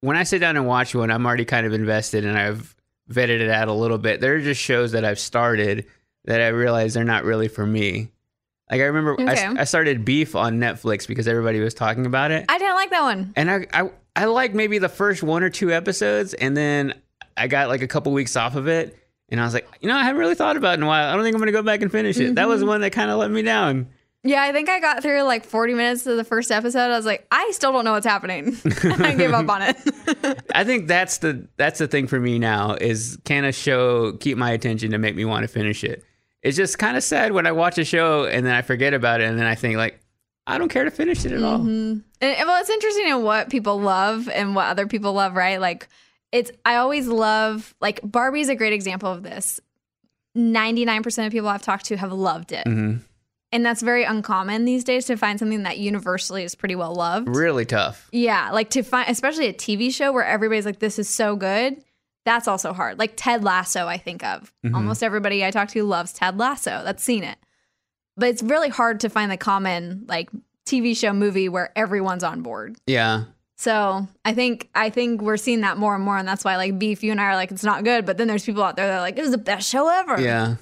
when 0.02 0.17
I 0.17 0.23
sit 0.23 0.39
down 0.39 0.58
and 0.58 0.67
watch 0.67 0.93
one, 0.93 1.10
I'm 1.10 1.26
already 1.26 1.45
kind 1.45 1.65
of 1.65 1.71
invested 1.71 2.26
and 2.26 2.38
I've 2.38 2.76
vetted 3.10 3.39
it 3.39 3.49
out 3.49 3.69
a 3.69 3.73
little 3.73 3.97
bit. 3.97 4.19
There 4.19 4.36
are 4.36 4.41
just 4.41 4.60
shows 4.60 4.91
that 4.91 5.06
I've 5.06 5.19
started 5.19 5.86
that 6.26 6.41
I 6.41 6.49
realize 6.49 6.93
they're 6.93 7.06
not 7.06 7.23
really 7.23 7.47
for 7.47 7.65
me. 7.65 8.10
Like 8.74 8.82
I 8.82 8.86
remember 8.86 9.16
I, 9.20 9.32
Okay. 9.34 9.48
I 9.60 9.64
started 9.66 10.04
Beef 10.04 10.36
on 10.36 10.60
Netflix 10.60 11.08
because 11.08 11.28
everybody 11.28 11.60
was 11.60 11.74
talking 11.74 12.06
about 12.06 12.32
it, 12.32 12.46
I 12.50 12.58
didn't 12.58 12.76
like 12.76 12.90
that 12.90 13.02
one. 13.04 13.34
and 13.36 13.50
I 13.52 13.68
I 13.74 13.90
I 14.16 14.26
like 14.26 14.54
maybe 14.54 14.78
the 14.80 14.90
first 14.90 15.24
one 15.24 15.44
or 15.44 15.50
two 15.50 15.72
episodes, 15.72 16.34
and 16.34 16.56
then 16.58 16.94
I 17.38 17.48
got 17.48 17.68
like 17.70 17.82
a 17.82 17.88
couple 17.88 18.12
weeks 18.14 18.36
off 18.36 18.56
of 18.56 18.68
it. 18.68 18.98
And 19.30 19.40
I 19.42 19.46
was 19.46 19.54
like, 19.56 19.68
you 19.82 19.88
know, 19.90 19.96
I 19.96 20.04
haven't 20.04 20.20
really 20.20 20.36
thought 20.36 20.58
about 20.58 20.74
it 20.74 20.78
in 20.80 20.84
a 20.84 20.88
while. 20.88 21.10
I 21.10 21.16
don't 21.16 21.24
think 21.24 21.34
I'm 21.36 21.40
going 21.40 21.48
to 21.48 21.52
go 21.58 21.64
back 21.64 21.82
and 21.82 21.92
finish 21.92 22.18
it. 22.20 22.36
That 22.36 22.48
was 22.48 22.60
Mm-hmm. 22.60 22.68
one 22.70 22.82
that 22.82 22.92
kind 22.92 23.10
of 23.10 23.18
let 23.18 23.32
me 23.32 23.42
down. 23.42 23.88
Yeah, 24.26 24.42
I 24.44 24.52
think 24.54 24.70
I 24.70 24.80
got 24.80 25.02
through 25.02 25.24
like 25.24 25.44
40 25.44 25.74
minutes 25.74 26.06
of 26.06 26.16
the 26.18 26.24
first 26.24 26.52
episode. 26.52 26.92
I 26.92 26.96
was 26.96 27.06
like, 27.06 27.26
I 27.32 27.50
still 27.52 27.72
don't 27.74 27.84
know 27.84 27.94
what's 27.94 28.06
happening. 28.06 28.56
I 28.84 29.16
gave 29.16 29.34
up 29.34 29.50
on 29.50 29.62
it. 29.64 29.76
I 30.56 30.64
think 30.64 30.88
that's 30.88 31.18
the 31.18 31.48
that's 31.58 31.80
the 31.80 31.88
thing 31.88 32.06
for 32.08 32.20
me 32.20 32.38
now 32.40 32.76
is 32.76 33.18
can 33.26 33.44
a 33.44 33.52
show 33.52 34.14
keep 34.14 34.38
my 34.38 34.52
attention 34.52 34.92
to 34.92 34.98
make 35.00 35.16
me 35.16 35.26
want 35.26 35.44
to 35.44 35.48
finish 35.48 35.84
it? 35.84 36.04
It's 36.44 36.58
just 36.58 36.78
kind 36.78 36.96
of 36.98 37.04
sad 37.04 37.32
when 37.32 37.48
I 37.48 37.52
watch 37.54 37.78
a 37.78 37.86
show 37.86 38.26
and 38.26 38.46
then 38.46 38.54
I 38.54 38.62
forget 38.62 38.94
about 38.94 39.22
it 39.22 39.30
and 39.30 39.40
then 39.40 39.46
I 39.48 39.56
think 39.56 39.78
like 39.78 40.00
I 40.46 40.58
don't 40.58 40.70
care 40.70 40.84
to 40.84 40.92
finish 40.92 41.26
it 41.26 41.32
at 41.32 41.42
all. 41.42 41.62
And, 41.62 42.04
well, 42.22 42.60
it's 42.62 42.70
interesting 42.70 43.08
in 43.08 43.24
what 43.24 43.50
people 43.50 43.80
love 43.80 44.28
and 44.28 44.54
what 44.56 44.66
other 44.68 44.88
people 44.88 45.14
love, 45.14 45.36
right? 45.36 45.60
Like, 45.60 45.88
it's, 46.34 46.52
I 46.66 46.76
always 46.76 47.08
love, 47.08 47.74
like, 47.80 48.02
Barbie's 48.04 48.50
a 48.50 48.56
great 48.56 48.74
example 48.74 49.10
of 49.10 49.24
this. 49.24 49.62
99% 50.38 51.26
of 51.28 51.32
people 51.32 51.48
I've 51.48 51.62
talked 51.62 51.86
to 51.86 51.98
have 51.98 52.12
loved 52.12 52.52
it. 52.52 52.66
Mhm. 52.66 53.00
And 53.54 53.66
that's 53.66 53.82
very 53.82 54.04
uncommon 54.04 54.66
these 54.66 54.84
days 54.84 55.06
to 55.06 55.16
find 55.16 55.38
something 55.40 55.64
that 55.64 55.78
universally 55.78 56.44
is 56.44 56.56
pretty 56.56 56.76
well 56.76 56.94
loved. 56.96 57.30
Really 57.30 57.66
tough. 57.66 58.10
Yeah, 58.12 58.50
like 58.52 58.72
to 58.72 58.82
find, 58.84 59.08
especially 59.10 59.48
a 59.48 59.54
TV 59.54 59.92
show 59.92 60.12
where 60.12 60.26
everybody's 60.26 60.66
like, 60.66 60.80
this 60.80 60.98
is 61.00 61.08
so 61.08 61.36
good. 61.36 61.82
That's 62.26 62.48
also 62.48 62.74
hard. 62.74 63.00
Like 63.00 63.14
Ted 63.16 63.44
Lasso, 63.44 63.88
I 63.88 63.98
think 63.98 64.24
of. 64.24 64.54
Mhm. 64.66 64.76
Almost 64.76 65.04
everybody 65.04 65.44
I 65.46 65.52
talk 65.52 65.70
to 65.70 65.84
loves 65.84 66.14
Ted 66.14 66.38
Lasso. 66.38 66.82
That's 66.84 67.04
seen 67.04 67.24
it. 67.24 67.38
But 68.16 68.30
it's 68.30 68.44
really 68.44 68.70
hard 68.70 69.00
to 69.02 69.10
find 69.10 69.32
the 69.32 69.38
common, 69.38 70.06
like, 70.08 70.30
TV 70.66 70.96
show 70.96 71.12
movie 71.14 71.50
where 71.50 71.72
everyone's 71.76 72.24
on 72.24 72.42
board. 72.42 72.78
Yeah. 72.88 73.24
So 73.58 74.08
I 74.24 74.34
think 74.34 74.70
I 74.76 74.90
think 74.90 75.22
we're 75.22 75.38
seeing 75.38 75.62
that 75.62 75.78
more 75.78 75.96
and 75.96 76.04
more, 76.04 76.18
and 76.18 76.28
that's 76.28 76.44
why 76.46 76.56
like 76.58 76.80
beef, 76.80 77.04
you 77.04 77.12
and 77.12 77.20
I 77.22 77.26
are 77.26 77.36
like 77.36 77.52
it's 77.52 77.64
not 77.64 77.84
good, 77.84 78.06
but 78.06 78.18
then 78.18 78.28
there's 78.28 78.46
people 78.46 78.64
out 78.64 78.76
there 78.76 78.88
that 78.88 78.98
are 78.98 79.02
like 79.02 79.18
it 79.18 79.22
was 79.22 79.32
the 79.32 79.38
best 79.38 79.70
show 79.70 79.88
ever. 79.90 80.20
Yeah. 80.22 80.56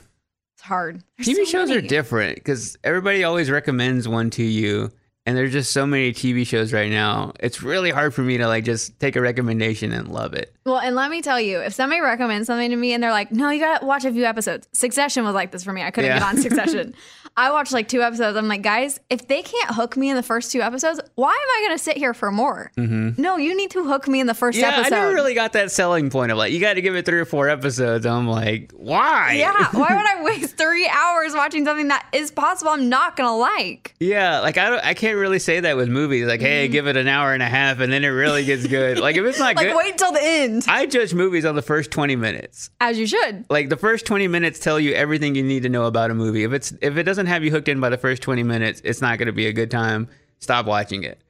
it's 0.55 0.61
hard. 0.63 1.03
There's 1.17 1.27
TV 1.29 1.45
so 1.45 1.45
shows 1.45 1.71
are 1.71 1.81
different 1.81 2.35
because 2.35 2.77
everybody 2.83 3.23
always 3.23 3.49
recommends 3.49 4.07
one 4.07 4.29
to 4.31 4.43
you, 4.43 4.91
and 5.25 5.37
there's 5.37 5.51
just 5.51 5.71
so 5.71 5.85
many 5.85 6.11
TV 6.13 6.45
shows 6.47 6.73
right 6.73 6.89
now. 6.91 7.33
It's 7.39 7.61
really 7.61 7.91
hard 7.91 8.13
for 8.13 8.21
me 8.21 8.37
to 8.37 8.47
like 8.47 8.63
just 8.65 8.99
take 8.99 9.15
a 9.15 9.21
recommendation 9.21 9.91
and 9.91 10.07
love 10.07 10.33
it. 10.33 10.53
Well, 10.65 10.77
and 10.77 10.95
let 10.95 11.09
me 11.11 11.21
tell 11.21 11.39
you, 11.39 11.59
if 11.59 11.73
somebody 11.73 12.01
recommends 12.01 12.47
something 12.47 12.69
to 12.69 12.75
me 12.75 12.93
and 12.93 13.01
they're 13.03 13.11
like, 13.11 13.31
"No, 13.31 13.49
you 13.49 13.59
gotta 13.59 13.85
watch 13.85 14.05
a 14.05 14.11
few 14.11 14.25
episodes," 14.25 14.67
Succession 14.73 15.23
was 15.23 15.33
like 15.33 15.51
this 15.51 15.63
for 15.63 15.73
me. 15.73 15.81
I 15.83 15.91
couldn't 15.91 16.09
Yeah. 16.11 16.19
get 16.19 16.27
on 16.27 16.37
Succession. 16.37 16.93
I 17.37 17.49
watched 17.51 17.71
like 17.71 17.87
two 17.87 18.01
episodes. 18.03 18.37
I'm 18.37 18.49
like, 18.49 18.61
guys, 18.61 18.99
if 19.09 19.25
they 19.27 19.41
can't 19.41 19.73
hook 19.73 19.95
me 19.95 20.09
in 20.09 20.17
the 20.17 20.23
first 20.23 20.51
two 20.51 20.61
episodes, 20.61 20.99
why 21.15 21.29
am 21.29 21.63
I 21.63 21.65
gonna 21.67 21.77
sit 21.77 21.95
here 21.97 22.13
for 22.13 22.29
more? 22.29 22.71
Mm-hmm. 22.77 23.19
No, 23.21 23.37
you 23.37 23.55
need 23.55 23.71
to 23.71 23.83
hook 23.85 24.07
me 24.07 24.19
in 24.19 24.27
the 24.27 24.33
first. 24.33 24.57
Yeah, 24.59 24.67
episode. 24.69 24.93
I 24.95 24.99
never 24.99 25.13
really 25.13 25.33
got 25.33 25.53
that 25.53 25.71
selling 25.71 26.09
point 26.09 26.31
of 26.31 26.37
like 26.37 26.51
you 26.51 26.59
got 26.59 26.73
to 26.73 26.81
give 26.81 26.95
it 26.95 27.05
three 27.05 27.19
or 27.19 27.25
four 27.25 27.47
episodes. 27.49 28.05
I'm 28.05 28.27
like, 28.27 28.71
why? 28.75 29.35
Yeah, 29.37 29.53
why 29.71 29.95
would 29.95 30.05
I 30.05 30.21
waste 30.23 30.57
three 30.57 30.87
hours 30.89 31.33
watching 31.33 31.63
something 31.65 31.87
that 31.87 32.05
is 32.11 32.31
possible 32.31 32.71
I'm 32.71 32.89
not 32.89 33.15
gonna 33.15 33.37
like? 33.37 33.95
Yeah, 33.99 34.39
like 34.41 34.57
I 34.57 34.69
don't, 34.69 34.83
I 34.85 34.93
can't 34.93 35.10
really 35.13 35.39
say 35.39 35.59
that 35.59 35.77
with 35.77 35.89
movies. 35.89 36.25
Like, 36.27 36.41
hey, 36.41 36.65
mm-hmm. 36.65 36.71
give 36.71 36.87
it 36.87 36.97
an 36.97 37.07
hour 37.07 37.33
and 37.33 37.43
a 37.43 37.47
half, 37.47 37.79
and 37.79 37.91
then 37.91 38.03
it 38.03 38.09
really 38.09 38.45
gets 38.45 38.65
good. 38.67 38.99
like 38.99 39.15
if 39.15 39.25
it's 39.25 39.39
not 39.39 39.55
Like, 39.55 39.67
good, 39.67 39.75
wait 39.75 39.97
till 39.97 40.11
the 40.11 40.23
end, 40.23 40.65
I 40.67 40.85
judge 40.85 41.13
movies 41.13 41.45
on 41.45 41.55
the 41.55 41.61
first 41.61 41.91
twenty 41.91 42.15
minutes. 42.15 42.69
as 42.79 42.97
you 42.97 43.07
should. 43.07 43.45
Like 43.49 43.69
the 43.69 43.77
first 43.77 44.05
twenty 44.05 44.27
minutes 44.27 44.59
tell 44.59 44.79
you 44.79 44.93
everything 44.93 45.35
you 45.35 45.43
need 45.43 45.63
to 45.63 45.69
know 45.69 45.85
about 45.85 46.11
a 46.11 46.13
movie. 46.13 46.43
If 46.43 46.53
it's 46.53 46.73
if 46.81 46.97
it 46.97 47.03
doesn't 47.03 47.27
have 47.27 47.43
you 47.43 47.51
hooked 47.51 47.67
in 47.67 47.79
by 47.79 47.89
the 47.89 47.97
first 47.97 48.21
twenty 48.21 48.43
minutes, 48.43 48.81
it's 48.83 49.01
not 49.01 49.17
going 49.17 49.27
to 49.27 49.33
be 49.33 49.47
a 49.47 49.53
good 49.53 49.71
time. 49.71 50.07
Stop 50.39 50.65
watching 50.65 51.03
it. 51.03 51.21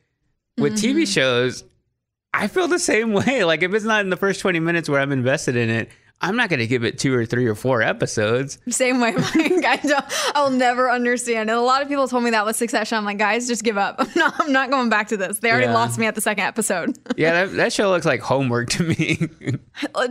With 0.57 0.73
TV 0.73 1.03
mm-hmm. 1.03 1.03
shows, 1.05 1.63
I 2.33 2.47
feel 2.47 2.67
the 2.67 2.79
same 2.79 3.13
way. 3.13 3.43
Like 3.43 3.63
if 3.63 3.73
it's 3.73 3.85
not 3.85 4.01
in 4.01 4.09
the 4.09 4.17
first 4.17 4.39
twenty 4.39 4.59
minutes 4.59 4.89
where 4.89 4.99
I'm 4.99 5.11
invested 5.11 5.55
in 5.55 5.69
it, 5.69 5.89
I'm 6.21 6.35
not 6.35 6.49
going 6.49 6.59
to 6.59 6.67
give 6.67 6.83
it 6.83 6.99
two 6.99 7.13
or 7.13 7.25
three 7.25 7.47
or 7.47 7.55
four 7.55 7.81
episodes. 7.81 8.59
Same 8.69 9.01
way, 9.01 9.11
Mike. 9.35 9.65
I 9.65 9.79
don't, 9.83 10.05
I'll 10.35 10.49
never 10.51 10.89
understand. 10.91 11.49
And 11.49 11.57
a 11.57 11.61
lot 11.61 11.81
of 11.81 11.87
people 11.87 12.07
told 12.07 12.23
me 12.23 12.29
that 12.29 12.45
with 12.45 12.55
Succession. 12.55 12.97
I'm 12.97 13.05
like, 13.05 13.17
guys, 13.17 13.47
just 13.47 13.63
give 13.63 13.77
up. 13.77 13.95
I'm 13.99 14.07
not, 14.15 14.33
I'm 14.39 14.51
not 14.51 14.69
going 14.69 14.89
back 14.89 15.07
to 15.09 15.17
this. 15.17 15.39
They 15.39 15.49
already 15.49 15.65
Yeah. 15.65 15.73
lost 15.73 15.97
me 15.97 16.05
at 16.05 16.15
the 16.15 16.21
second 16.21 16.43
episode. 16.45 16.97
Yeah, 17.17 17.45
that, 17.45 17.55
that 17.57 17.73
show 17.73 17.89
looks 17.89 18.05
like 18.05 18.21
homework 18.21 18.69
to 18.71 18.83
me. 18.83 19.27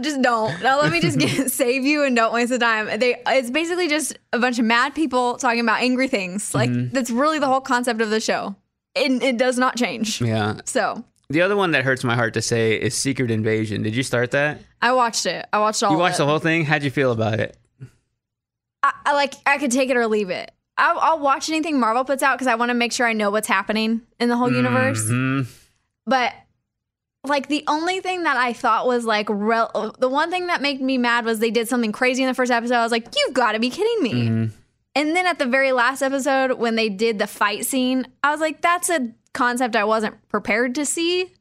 just 0.00 0.20
don't. 0.22 0.62
Now 0.62 0.80
let 0.80 0.92
me 0.92 1.00
just 1.00 1.18
get, 1.18 1.50
save 1.50 1.84
you 1.84 2.04
and 2.04 2.14
don't 2.14 2.32
waste 2.32 2.50
the 2.50 2.58
time. 2.58 2.98
They 2.98 3.16
it's 3.26 3.50
basically 3.50 3.88
just 3.88 4.16
a 4.32 4.38
bunch 4.38 4.58
of 4.58 4.64
mad 4.64 4.94
people 4.94 5.36
talking 5.38 5.60
about 5.60 5.80
angry 5.80 6.08
things. 6.08 6.54
Like 6.54 6.70
Mm-hmm. 6.70 6.94
that's 6.94 7.10
really 7.10 7.38
the 7.38 7.46
whole 7.46 7.60
concept 7.60 8.00
of 8.00 8.10
the 8.10 8.20
show. 8.20 8.54
It, 8.94 9.22
it 9.22 9.38
does 9.38 9.58
not 9.58 9.76
change. 9.76 10.20
yeah. 10.20 10.60
So 10.64 11.04
The 11.30 11.42
other 11.42 11.56
one 11.56 11.70
that 11.70 11.84
hurts 11.84 12.02
my 12.04 12.16
heart 12.16 12.34
to 12.34 12.42
say 12.42 12.74
is 12.74 12.94
Secret 12.94 13.30
Invasion. 13.30 13.82
Did 13.82 13.94
you 13.94 14.02
start 14.02 14.32
that? 14.32 14.58
I 14.82 14.92
watched 14.92 15.26
it. 15.26 15.46
I 15.52 15.60
watched 15.60 15.82
all. 15.82 15.92
You 15.92 15.98
watched 15.98 16.18
the 16.18 16.26
whole 16.26 16.40
thing? 16.40 16.64
How'd 16.64 16.82
you 16.82 16.90
feel 16.90 17.12
about 17.12 17.38
it? 17.38 17.56
I, 18.82 18.92
I 19.06 19.12
like 19.14 19.34
I 19.46 19.58
could 19.58 19.70
take 19.70 19.90
it 19.90 19.96
or 19.96 20.06
leave 20.06 20.30
it. 20.30 20.50
I'll, 20.76 20.98
I'll 20.98 21.18
watch 21.20 21.48
anything 21.48 21.78
Marvel 21.78 22.04
puts 22.04 22.22
out 22.22 22.34
because 22.36 22.46
I 22.46 22.54
want 22.56 22.70
to 22.70 22.74
make 22.74 22.92
sure 22.92 23.06
I 23.06 23.12
know 23.12 23.30
what's 23.30 23.46
happening 23.48 24.00
in 24.18 24.28
the 24.28 24.36
whole 24.36 24.50
universe. 24.52 25.04
Mhm. 25.04 25.46
But 26.06 26.32
like 27.24 27.48
the 27.48 27.62
only 27.68 28.00
thing 28.00 28.22
that 28.24 28.36
I 28.36 28.52
thought 28.52 28.86
was 28.86 29.04
like 29.04 29.26
rel- 29.30 29.94
the 29.98 30.08
one 30.08 30.30
thing 30.30 30.46
that 30.48 30.62
made 30.62 30.80
me 30.80 30.98
mad 30.98 31.24
was 31.26 31.38
they 31.38 31.50
did 31.50 31.68
something 31.68 31.92
crazy 31.92 32.22
in 32.22 32.28
the 32.28 32.34
first 32.34 32.50
episode. 32.50 32.76
I 32.76 32.82
was 32.82 32.92
like, 32.92 33.06
you've 33.16 33.34
got 33.34 33.52
to 33.52 33.58
be 33.60 33.70
kidding 33.70 34.02
me. 34.02 34.12
Mm-hmm. 34.28 34.54
And 34.96 35.14
then 35.14 35.26
at 35.26 35.38
the 35.38 35.46
very 35.46 35.70
last 35.72 36.02
episode 36.02 36.54
when 36.58 36.74
they 36.74 36.88
did 36.88 37.18
the 37.18 37.26
fight 37.28 37.66
scene, 37.66 38.08
I 38.24 38.32
was 38.32 38.40
like, 38.40 38.62
that's 38.62 38.90
a 38.90 39.12
concept 39.32 39.76
I 39.76 39.84
wasn't 39.84 40.16
prepared 40.28 40.74
to 40.76 40.84
see. 40.84 41.32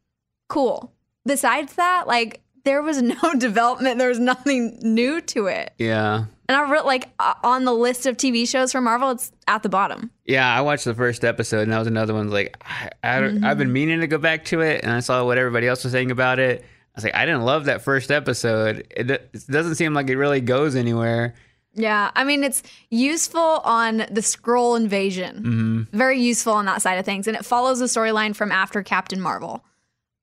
Cool. 0.47 0.91
Besides 1.25 1.73
that, 1.75 2.07
like 2.07 2.41
there 2.63 2.81
was 2.81 3.01
no 3.01 3.33
development. 3.37 3.97
There 3.97 4.09
was 4.09 4.19
nothing 4.19 4.77
new 4.81 5.21
to 5.21 5.47
it. 5.47 5.73
Yeah. 5.77 6.25
And 6.47 6.57
I 6.57 6.69
wrote 6.69 6.85
like 6.85 7.09
on 7.43 7.65
the 7.65 7.73
list 7.73 8.07
of 8.07 8.17
TV 8.17 8.47
shows 8.47 8.71
for 8.71 8.81
Marvel, 8.81 9.11
it's 9.11 9.31
at 9.47 9.61
the 9.61 9.69
bottom. 9.69 10.09
Yeah, 10.25 10.51
I 10.51 10.61
watched 10.61 10.85
the 10.85 10.95
first 10.95 11.23
episode, 11.23 11.61
and 11.61 11.71
that 11.71 11.77
was 11.77 11.87
another 11.87 12.13
one. 12.13 12.31
Like, 12.31 12.57
I, 12.65 12.89
I, 13.03 13.19
don't- 13.19 13.43
I've 13.43 13.51
mm-hmm. 13.51 13.59
been 13.59 13.73
meaning 13.73 13.99
to 13.99 14.07
go 14.07 14.17
back 14.17 14.45
to 14.45 14.61
it, 14.61 14.83
and 14.83 14.91
I 14.91 14.99
saw 14.99 15.23
what 15.25 15.37
everybody 15.37 15.67
else 15.67 15.83
was 15.83 15.93
saying 15.93 16.09
about 16.09 16.39
it. 16.39 16.63
I 16.63 16.65
was 16.95 17.03
like, 17.03 17.13
I 17.13 17.25
didn't 17.25 17.43
love 17.43 17.65
that 17.65 17.83
first 17.83 18.09
episode. 18.09 18.87
It, 18.89 19.11
it 19.11 19.45
doesn't 19.47 19.75
seem 19.75 19.93
like 19.93 20.09
it 20.09 20.17
really 20.17 20.41
goes 20.41 20.75
anywhere. 20.75 21.35
Yeah, 21.79 22.11
I 22.15 22.23
mean 22.23 22.43
it's 22.43 22.61
useful 22.89 23.61
on 23.63 23.97
the 23.97 24.21
Skrull 24.21 24.77
invasion. 24.77 25.37
Mm-hmm. 25.37 25.97
Very 25.97 26.19
useful 26.19 26.53
on 26.53 26.65
that 26.65 26.81
side 26.81 26.99
of 26.99 27.05
things, 27.05 27.27
and 27.27 27.37
it 27.37 27.45
follows 27.45 27.79
the 27.79 27.85
storyline 27.85 28.35
from 28.35 28.51
after 28.51 28.83
Captain 28.83 29.21
Marvel. 29.21 29.63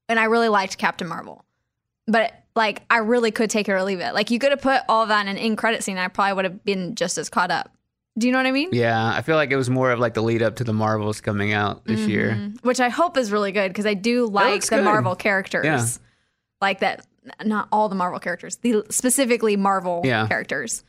And 0.08 0.20
I 0.20 0.24
really 0.24 0.48
liked 0.48 0.78
Captain 0.78 1.08
Marvel, 1.08 1.44
but 2.06 2.32
like 2.54 2.82
I 2.90 2.98
really 2.98 3.30
could 3.30 3.50
take 3.50 3.68
it 3.68 3.72
or 3.72 3.82
leave 3.82 4.00
it. 4.00 4.14
Like 4.14 4.30
you 4.30 4.38
could 4.38 4.50
have 4.50 4.60
put 4.60 4.82
all 4.88 5.06
that 5.06 5.22
in 5.22 5.28
an 5.28 5.36
in 5.36 5.56
credit 5.56 5.82
scene, 5.82 5.98
I 5.98 6.08
probably 6.08 6.34
would 6.34 6.44
have 6.44 6.64
been 6.64 6.94
just 6.94 7.18
as 7.18 7.28
caught 7.28 7.50
up. 7.50 7.72
Do 8.18 8.26
you 8.26 8.32
know 8.32 8.38
what 8.38 8.46
I 8.46 8.52
mean? 8.52 8.70
Yeah, 8.72 9.12
I 9.14 9.20
feel 9.22 9.36
like 9.36 9.50
it 9.50 9.56
was 9.56 9.68
more 9.68 9.90
of 9.90 9.98
like 9.98 10.14
the 10.14 10.22
lead 10.22 10.42
up 10.42 10.56
to 10.56 10.64
the 10.64 10.72
Marvels 10.72 11.20
coming 11.20 11.52
out 11.52 11.84
this 11.84 12.00
mm-hmm. 12.00 12.10
year. 12.10 12.52
Which 12.62 12.80
I 12.80 12.88
hope 12.88 13.18
is 13.18 13.30
really 13.30 13.52
good 13.52 13.68
because 13.68 13.84
I 13.84 13.94
do 13.94 14.26
like 14.26 14.62
the 14.62 14.76
good. 14.76 14.84
Marvel 14.84 15.14
characters. 15.14 15.64
Yeah. 15.64 15.86
Like 16.62 16.80
that, 16.80 17.06
not 17.44 17.68
all 17.70 17.90
the 17.90 17.94
Marvel 17.94 18.18
characters, 18.18 18.56
the 18.56 18.84
specifically 18.88 19.56
Marvel 19.56 20.00
Yeah. 20.04 20.26
characters. 20.28 20.82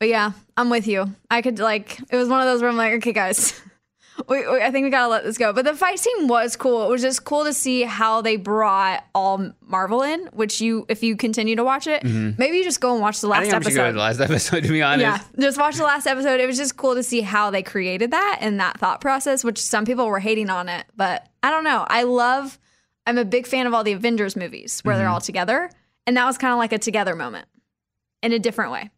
But 0.00 0.08
yeah, 0.08 0.32
I'm 0.56 0.70
with 0.70 0.86
you. 0.86 1.14
I 1.30 1.42
could 1.42 1.58
like 1.58 1.98
it 2.10 2.16
was 2.16 2.28
one 2.28 2.40
of 2.40 2.46
those 2.46 2.60
where 2.60 2.70
I'm 2.70 2.76
like, 2.76 2.92
okay, 2.94 3.12
guys, 3.12 3.60
we, 4.28 4.46
we, 4.48 4.62
I 4.62 4.70
think 4.70 4.84
we 4.84 4.90
gotta 4.90 5.08
let 5.08 5.24
this 5.24 5.36
go. 5.38 5.52
But 5.52 5.64
the 5.64 5.74
fight 5.74 5.98
scene 5.98 6.28
was 6.28 6.54
cool. 6.54 6.86
It 6.86 6.90
was 6.90 7.02
just 7.02 7.24
cool 7.24 7.44
to 7.44 7.52
see 7.52 7.82
how 7.82 8.20
they 8.22 8.36
brought 8.36 9.04
all 9.14 9.50
Marvel 9.60 10.02
in. 10.02 10.26
Which 10.32 10.60
you, 10.60 10.86
if 10.88 11.02
you 11.02 11.16
continue 11.16 11.56
to 11.56 11.64
watch 11.64 11.88
it, 11.88 12.04
maybe 12.04 12.58
you 12.58 12.64
just 12.64 12.80
go 12.80 12.92
and 12.92 13.00
watch 13.00 13.20
the 13.20 13.26
Mm-hmm. 13.26 13.32
I 13.34 13.38
last 13.38 13.42
think 13.44 13.54
I'm 13.54 13.62
just 13.62 13.76
going 13.76 13.94
to 13.94 14.00
episode. 14.00 14.18
the 14.18 14.20
last 14.20 14.30
episode, 14.30 14.62
to 14.64 14.68
be 14.72 14.82
honest. 14.82 15.02
Yeah, 15.36 15.40
just 15.40 15.58
watch 15.58 15.74
the 15.76 15.82
last 15.84 16.06
episode. 16.06 16.40
It 16.40 16.46
was 16.46 16.56
just 16.56 16.76
cool 16.76 16.94
to 16.94 17.02
see 17.02 17.20
how 17.22 17.50
they 17.50 17.62
created 17.64 18.12
that 18.12 18.38
and 18.40 18.60
that 18.60 18.78
thought 18.78 19.00
process, 19.00 19.42
which 19.42 19.60
some 19.60 19.84
people 19.84 20.06
were 20.06 20.20
hating 20.20 20.48
on 20.48 20.68
it. 20.68 20.86
But 20.96 21.26
I 21.42 21.50
don't 21.50 21.64
know. 21.64 21.84
I 21.88 22.04
love, 22.04 22.56
I'm 23.04 23.18
a 23.18 23.24
big 23.24 23.48
fan 23.48 23.66
of 23.66 23.74
all 23.74 23.82
the 23.82 23.92
Avengers 23.92 24.36
movies 24.36 24.80
where 24.82 24.94
Mm-hmm. 24.94 25.00
they're 25.00 25.08
all 25.10 25.20
together. 25.20 25.70
And 26.06 26.16
that 26.16 26.24
was 26.24 26.38
kind 26.38 26.52
of 26.52 26.58
like 26.58 26.72
a 26.72 26.78
together 26.78 27.16
moment 27.16 27.46
in 28.22 28.32
a 28.32 28.38
different 28.38 28.70
way. 28.70 28.90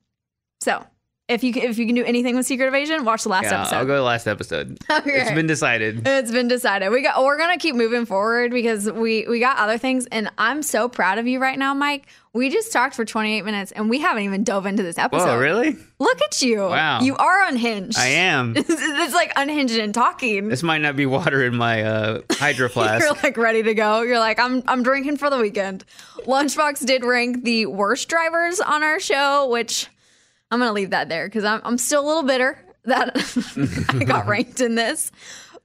So 0.60 0.84
if 1.28 1.44
you, 1.44 1.52
can- 1.52 1.62
if 1.62 1.78
you 1.78 1.86
can 1.86 1.94
do 1.94 2.04
anything 2.04 2.34
with 2.36 2.44
Secret 2.44 2.66
Invasion, 2.66 3.04
watch 3.04 3.22
the 3.22 3.28
last 3.28 3.44
Yeah, 3.44 3.60
episode. 3.60 3.76
I'll 3.76 3.84
go 3.86 3.92
to 3.94 3.98
the 3.98 4.02
last 4.02 4.26
episode. 4.26 4.78
Okay. 4.90 5.20
It's 5.22 5.30
been 5.30 5.46
decided. 5.46 6.06
It's 6.06 6.30
been 6.32 6.48
decided. 6.48 6.90
We 6.90 7.00
got 7.02 7.22
we're 7.22 7.38
gonna 7.38 7.56
keep 7.56 7.74
moving 7.76 8.04
forward 8.04 8.50
because 8.50 8.90
we 8.90 9.26
we 9.28 9.38
got 9.40 9.56
other 9.58 9.78
things, 9.78 10.06
and 10.06 10.28
I'm 10.36 10.62
so 10.62 10.88
proud 10.88 11.18
of 11.18 11.26
you 11.28 11.38
right 11.40 11.58
now, 11.58 11.72
Mike. 11.72 12.08
We 12.34 12.50
just 12.50 12.72
talked 12.72 12.94
for 12.94 13.04
28 13.04 13.42
minutes, 13.44 13.72
and 13.72 13.88
we 13.88 14.00
haven't 14.00 14.24
even 14.24 14.44
dove 14.44 14.66
into 14.66 14.82
this 14.82 14.98
episode. 14.98 15.24
Whoa, 15.26 15.38
really? 15.38 15.76
Look 16.00 16.20
at 16.22 16.42
you! 16.42 16.58
Wow. 16.58 17.00
you 17.00 17.16
are 17.16 17.44
unhinged. 17.48 17.96
I 17.98 18.06
am. 18.08 18.54
it's 18.56 19.14
like 19.14 19.32
unhinged 19.36 19.78
and 19.78 19.94
talking. 19.94 20.48
This 20.48 20.62
might 20.62 20.78
not 20.82 20.96
be 20.96 21.06
water 21.06 21.44
in 21.44 21.56
my 21.56 21.82
uh, 21.82 22.20
hydro 22.32 22.68
flask. 22.74 23.02
You're 23.04 23.14
like 23.22 23.36
ready 23.36 23.62
to 23.62 23.72
go. 23.74 24.02
You're 24.02 24.18
like, 24.18 24.38
I'm 24.40 24.62
I'm 24.66 24.82
drinking 24.82 25.16
for 25.16 25.30
the 25.30 25.38
weekend. 25.38 25.84
Lunchbox 26.26 26.84
did 26.84 27.04
rank 27.04 27.44
the 27.44 27.66
worst 27.66 28.08
drivers 28.08 28.60
on 28.60 28.82
our 28.82 29.00
show, 29.00 29.48
which 29.48 29.86
I'm 30.50 30.58
gonna 30.58 30.72
leave 30.72 30.90
that 30.90 31.08
there 31.08 31.26
because 31.26 31.44
I'm 31.44 31.60
I'm 31.64 31.78
still 31.78 32.04
a 32.04 32.06
little 32.06 32.22
bitter 32.22 32.58
that 32.84 33.12
I 34.00 34.04
got 34.04 34.26
ranked 34.28 34.60
in 34.60 34.74
this. 34.74 35.12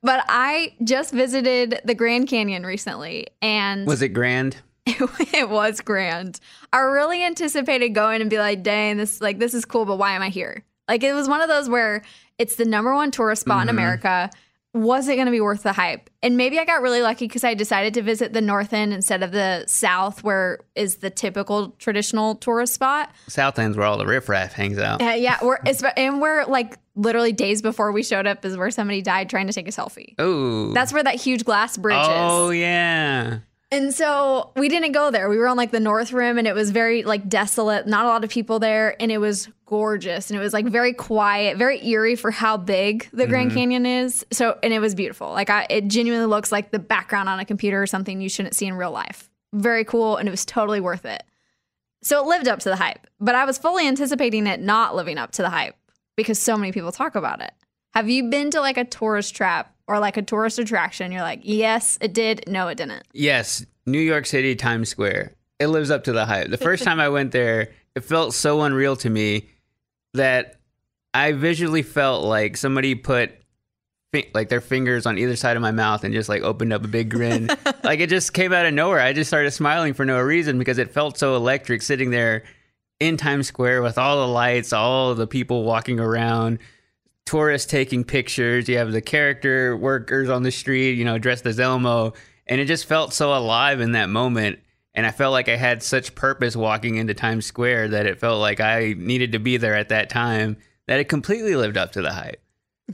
But 0.03 0.23
I 0.29 0.75
just 0.83 1.13
visited 1.13 1.81
the 1.83 1.95
Grand 1.95 2.27
Canyon 2.27 2.65
recently 2.65 3.27
and 3.41 3.87
Was 3.87 4.01
it 4.01 4.09
grand? 4.09 4.57
it 4.85 5.49
was 5.49 5.81
grand. 5.81 6.39
I 6.71 6.79
really 6.79 7.23
anticipated 7.23 7.89
going 7.89 8.21
and 8.21 8.29
be 8.29 8.37
like, 8.37 8.61
dang, 8.61 8.97
this 8.97 9.19
like 9.19 9.39
this 9.39 9.53
is 9.53 9.65
cool, 9.65 9.85
but 9.85 9.97
why 9.97 10.11
am 10.11 10.21
I 10.21 10.29
here? 10.29 10.63
Like 10.87 11.03
it 11.03 11.13
was 11.13 11.27
one 11.27 11.41
of 11.41 11.49
those 11.49 11.67
where 11.69 12.03
it's 12.37 12.57
the 12.57 12.65
number 12.65 12.93
one 12.93 13.11
tourist 13.11 13.41
spot 13.41 13.61
in 13.63 13.67
mm-hmm. 13.67 13.77
America. 13.77 14.29
Was 14.75 15.07
it 15.07 15.15
going 15.15 15.27
to 15.27 15.31
be 15.31 15.39
worth 15.39 15.63
the 15.63 15.71
hype? 15.71 16.09
And 16.21 16.35
maybe 16.35 16.59
I 16.59 16.65
got 16.65 16.81
really 16.81 17.01
lucky 17.01 17.27
because 17.27 17.45
I 17.45 17.53
decided 17.53 17.93
to 17.93 18.01
visit 18.01 18.33
the 18.33 18.41
north 18.41 18.73
end 18.73 18.91
instead 18.91 19.23
of 19.23 19.31
the 19.31 19.63
south, 19.67 20.21
where 20.21 20.59
is 20.75 20.97
the 20.97 21.09
typical 21.09 21.69
traditional 21.79 22.35
tourist 22.35 22.73
spot. 22.73 23.09
South 23.29 23.57
End's 23.57 23.77
where 23.77 23.87
all 23.87 23.97
the 23.97 24.05
riffraff 24.05 24.51
hangs 24.51 24.77
out. 24.77 25.01
Uh, 25.01 25.11
yeah, 25.11 25.37
we're 25.41 25.59
it's, 25.65 25.81
and 25.95 26.19
we're 26.21 26.43
like 26.43 26.77
literally 26.95 27.31
days 27.31 27.61
before 27.61 27.93
we 27.93 28.03
showed 28.03 28.27
up 28.27 28.43
is 28.43 28.57
where 28.57 28.69
somebody 28.69 29.01
died 29.01 29.29
trying 29.29 29.47
to 29.47 29.53
take 29.53 29.69
a 29.69 29.71
selfie. 29.71 30.13
Oh. 30.19 30.73
That's 30.73 30.91
where 30.91 31.03
that 31.03 31.15
huge 31.15 31.45
glass 31.45 31.77
bridge 31.77 31.95
is. 31.95 32.07
Oh, 32.09 32.49
yeah. 32.49 33.39
And 33.71 33.93
so 33.93 34.51
we 34.55 34.69
didn't 34.69 34.91
go 34.91 35.09
there. 35.09 35.27
We 35.27 35.37
were 35.37 35.47
on 35.47 35.57
like 35.57 35.71
the 35.71 35.79
north 35.79 36.13
rim 36.13 36.37
and 36.37 36.47
it 36.47 36.53
was 36.53 36.69
very 36.69 37.03
like 37.03 37.27
desolate, 37.27 37.87
not 37.87 38.05
a 38.05 38.07
lot 38.07 38.23
of 38.23 38.29
people 38.29 38.59
there, 38.59 38.95
and 39.01 39.11
it 39.11 39.17
was 39.17 39.49
gorgeous 39.65 40.29
and 40.29 40.39
it 40.39 40.43
was 40.43 40.53
like 40.53 40.65
very 40.65 40.93
quiet, 40.93 41.57
very 41.57 41.85
eerie 41.85 42.15
for 42.15 42.29
how 42.29 42.57
big 42.57 43.09
the 43.11 43.23
mm-hmm. 43.23 43.29
Grand 43.29 43.51
Canyon 43.53 43.85
is. 43.85 44.25
So 44.31 44.59
and 44.61 44.71
it 44.71 44.79
was 44.79 44.93
beautiful. 44.93 45.31
Like 45.31 45.49
I 45.49 45.65
it 45.69 45.87
genuinely 45.87 46.27
looks 46.27 46.51
like 46.51 46.71
the 46.71 46.79
background 46.79 47.27
on 47.27 47.39
a 47.39 47.45
computer 47.45 47.81
or 47.81 47.87
something 47.87 48.21
you 48.21 48.29
shouldn't 48.29 48.55
see 48.55 48.67
in 48.67 48.75
real 48.75 48.91
life. 48.91 49.29
Very 49.51 49.83
cool 49.83 50.17
and 50.17 50.27
it 50.27 50.31
was 50.31 50.45
totally 50.45 50.79
worth 50.79 51.05
it. 51.05 51.23
So 52.03 52.21
it 52.21 52.27
lived 52.27 52.47
up 52.47 52.59
to 52.59 52.69
the 52.69 52.75
hype, 52.75 53.07
but 53.19 53.33
I 53.33 53.45
was 53.45 53.57
fully 53.57 53.87
anticipating 53.87 54.45
it 54.45 54.61
not 54.61 54.95
living 54.95 55.17
up 55.17 55.31
to 55.33 55.41
the 55.41 55.49
hype 55.49 55.75
because 56.15 56.37
so 56.37 56.55
many 56.55 56.71
people 56.71 56.91
talk 56.91 57.15
about 57.15 57.41
it. 57.41 57.51
Have 57.95 58.09
you 58.09 58.29
been 58.29 58.51
to 58.51 58.61
like 58.61 58.77
a 58.77 58.85
tourist 58.85 59.35
trap 59.35 59.74
or 59.87 59.99
like 59.99 60.17
a 60.17 60.21
tourist 60.21 60.59
attraction? 60.59 61.11
You're 61.11 61.21
like, 61.21 61.41
yes, 61.43 61.97
it 62.01 62.13
did. 62.13 62.43
No, 62.47 62.67
it 62.67 62.75
didn't. 62.75 63.03
Yes, 63.13 63.65
New 63.85 63.99
York 63.99 64.25
City, 64.25 64.55
Times 64.55 64.89
Square. 64.89 65.33
It 65.59 65.67
lives 65.67 65.91
up 65.91 66.03
to 66.05 66.11
the 66.11 66.25
hype. 66.25 66.49
The 66.49 66.57
first 66.57 66.83
time 66.85 66.99
I 66.99 67.09
went 67.09 67.31
there, 67.31 67.69
it 67.95 68.01
felt 68.01 68.33
so 68.33 68.61
unreal 68.61 68.95
to 68.97 69.09
me 69.09 69.49
that 70.13 70.59
I 71.13 71.31
visually 71.31 71.81
felt 71.81 72.25
like 72.25 72.57
somebody 72.57 72.95
put 72.95 73.31
fi- 74.11 74.29
like 74.33 74.49
their 74.49 74.61
fingers 74.61 75.05
on 75.05 75.17
either 75.17 75.35
side 75.35 75.55
of 75.55 75.61
my 75.61 75.71
mouth 75.71 76.03
and 76.03 76.13
just 76.13 76.29
like 76.29 76.41
opened 76.41 76.73
up 76.73 76.83
a 76.83 76.87
big 76.87 77.09
grin. 77.09 77.49
like 77.83 77.99
it 77.99 78.09
just 78.09 78.33
came 78.33 78.53
out 78.53 78.65
of 78.65 78.73
nowhere. 78.73 78.99
I 78.99 79.13
just 79.13 79.29
started 79.29 79.51
smiling 79.51 79.93
for 79.93 80.05
no 80.05 80.19
reason 80.19 80.57
because 80.59 80.77
it 80.77 80.91
felt 80.91 81.17
so 81.17 81.35
electric 81.35 81.81
sitting 81.81 82.09
there 82.09 82.43
in 82.99 83.17
Times 83.17 83.47
Square 83.47 83.81
with 83.81 83.97
all 83.97 84.25
the 84.25 84.31
lights, 84.31 84.73
all 84.73 85.15
the 85.15 85.27
people 85.27 85.63
walking 85.63 85.99
around, 85.99 86.59
tourists 87.25 87.69
taking 87.69 88.03
pictures. 88.03 88.69
You 88.69 88.77
have 88.77 88.91
the 88.91 89.01
character 89.01 89.75
workers 89.75 90.29
on 90.29 90.43
the 90.43 90.51
street, 90.51 90.93
you 90.93 91.05
know, 91.05 91.17
dressed 91.17 91.45
as 91.45 91.59
Elmo. 91.59 92.13
And 92.47 92.61
it 92.61 92.65
just 92.65 92.85
felt 92.85 93.13
so 93.13 93.35
alive 93.35 93.81
in 93.81 93.93
that 93.93 94.09
moment. 94.09 94.59
And 94.93 95.05
I 95.05 95.11
felt 95.11 95.33
like 95.33 95.49
I 95.49 95.57
had 95.57 95.83
such 95.83 96.15
purpose 96.15 96.55
walking 96.55 96.95
into 96.95 97.13
Times 97.13 97.45
Square 97.45 97.89
that 97.89 98.05
it 98.05 98.19
felt 98.19 98.39
like 98.39 98.59
I 98.59 98.95
needed 98.97 99.33
to 99.33 99.39
be 99.39 99.57
there 99.57 99.75
at 99.75 99.89
that 99.89 100.09
time 100.09 100.57
that 100.87 100.99
it 100.99 101.09
completely 101.09 101.55
lived 101.55 101.77
up 101.77 101.91
to 101.93 102.01
the 102.01 102.13
hype. 102.13 102.41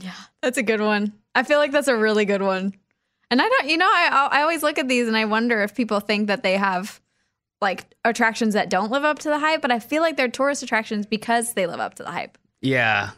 Yeah, 0.00 0.14
that's 0.40 0.58
a 0.58 0.62
good 0.62 0.80
one. 0.80 1.12
I 1.34 1.42
feel 1.42 1.58
like 1.58 1.70
that's 1.70 1.88
a 1.88 1.96
really 1.96 2.24
good 2.24 2.42
one. 2.42 2.74
And 3.30 3.40
I 3.40 3.48
don't, 3.48 3.68
you 3.68 3.76
know, 3.76 3.88
I 3.88 4.28
I 4.32 4.42
always 4.42 4.62
look 4.62 4.78
at 4.78 4.88
these 4.88 5.06
and 5.06 5.16
I 5.16 5.26
wonder 5.26 5.62
if 5.62 5.74
people 5.74 6.00
think 6.00 6.26
that 6.26 6.42
they 6.42 6.56
have 6.56 7.00
like 7.60 7.94
attractions 8.04 8.54
that 8.54 8.68
don't 8.68 8.90
live 8.90 9.04
up 9.04 9.20
to 9.20 9.28
the 9.28 9.38
hype, 9.38 9.62
but 9.62 9.70
I 9.70 9.78
feel 9.78 10.02
like 10.02 10.16
they're 10.16 10.28
tourist 10.28 10.62
attractions 10.62 11.06
because 11.06 11.54
they 11.54 11.66
live 11.66 11.80
up 11.80 11.94
to 11.94 12.02
the 12.02 12.10
hype. 12.10 12.36
Yeah. 12.60 13.10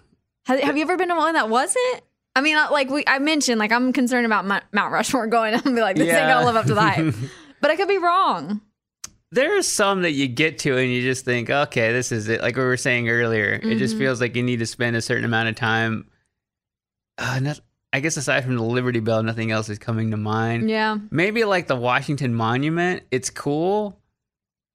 Have, 0.46 0.60
have 0.60 0.76
you 0.76 0.82
ever 0.82 0.96
been 0.96 1.08
to 1.08 1.14
one 1.14 1.34
that 1.34 1.48
wasn't? 1.48 2.02
I 2.36 2.40
mean, 2.40 2.56
uh, 2.56 2.68
like 2.70 2.90
we 2.90 3.04
I 3.06 3.18
mentioned, 3.18 3.58
like 3.58 3.72
I'm 3.72 3.92
concerned 3.92 4.26
about 4.26 4.44
Mount 4.44 4.64
Mount 4.72 4.92
Rushmore 4.92 5.26
going. 5.26 5.54
I'm 5.64 5.74
be 5.74 5.80
like, 5.80 5.96
this 5.96 6.08
ain't 6.08 6.28
gonna 6.28 6.46
live 6.46 6.56
up 6.56 6.66
to 6.66 6.74
the 6.74 6.80
hype, 6.80 7.14
but 7.60 7.70
I 7.70 7.76
could 7.76 7.88
be 7.88 7.98
wrong. 7.98 8.60
There 9.30 9.56
are 9.58 9.62
some 9.62 10.02
that 10.02 10.12
you 10.12 10.28
get 10.28 10.58
to 10.60 10.76
and 10.76 10.92
you 10.92 11.02
just 11.02 11.24
think, 11.24 11.50
okay, 11.50 11.92
this 11.92 12.12
is 12.12 12.28
it. 12.28 12.40
Like 12.40 12.56
we 12.56 12.62
were 12.62 12.76
saying 12.76 13.08
earlier, 13.08 13.58
it 13.60 13.78
just 13.78 13.96
feels 13.96 14.20
like 14.20 14.36
you 14.36 14.44
need 14.44 14.60
to 14.60 14.66
spend 14.66 14.94
a 14.94 15.02
certain 15.02 15.24
amount 15.24 15.48
of 15.48 15.56
time. 15.56 16.06
Uh, 17.18 17.40
not, 17.40 17.58
I 17.92 17.98
guess 17.98 18.16
aside 18.16 18.44
from 18.44 18.54
the 18.54 18.62
Liberty 18.62 19.00
Bell, 19.00 19.24
nothing 19.24 19.50
else 19.50 19.68
is 19.68 19.80
coming 19.80 20.12
to 20.12 20.16
mind. 20.16 20.70
Yeah, 20.70 20.98
Maybe 21.10 21.42
like 21.44 21.66
the 21.66 21.74
Washington 21.74 22.32
Monument. 22.32 23.02
It's 23.10 23.28
cool, 23.28 23.98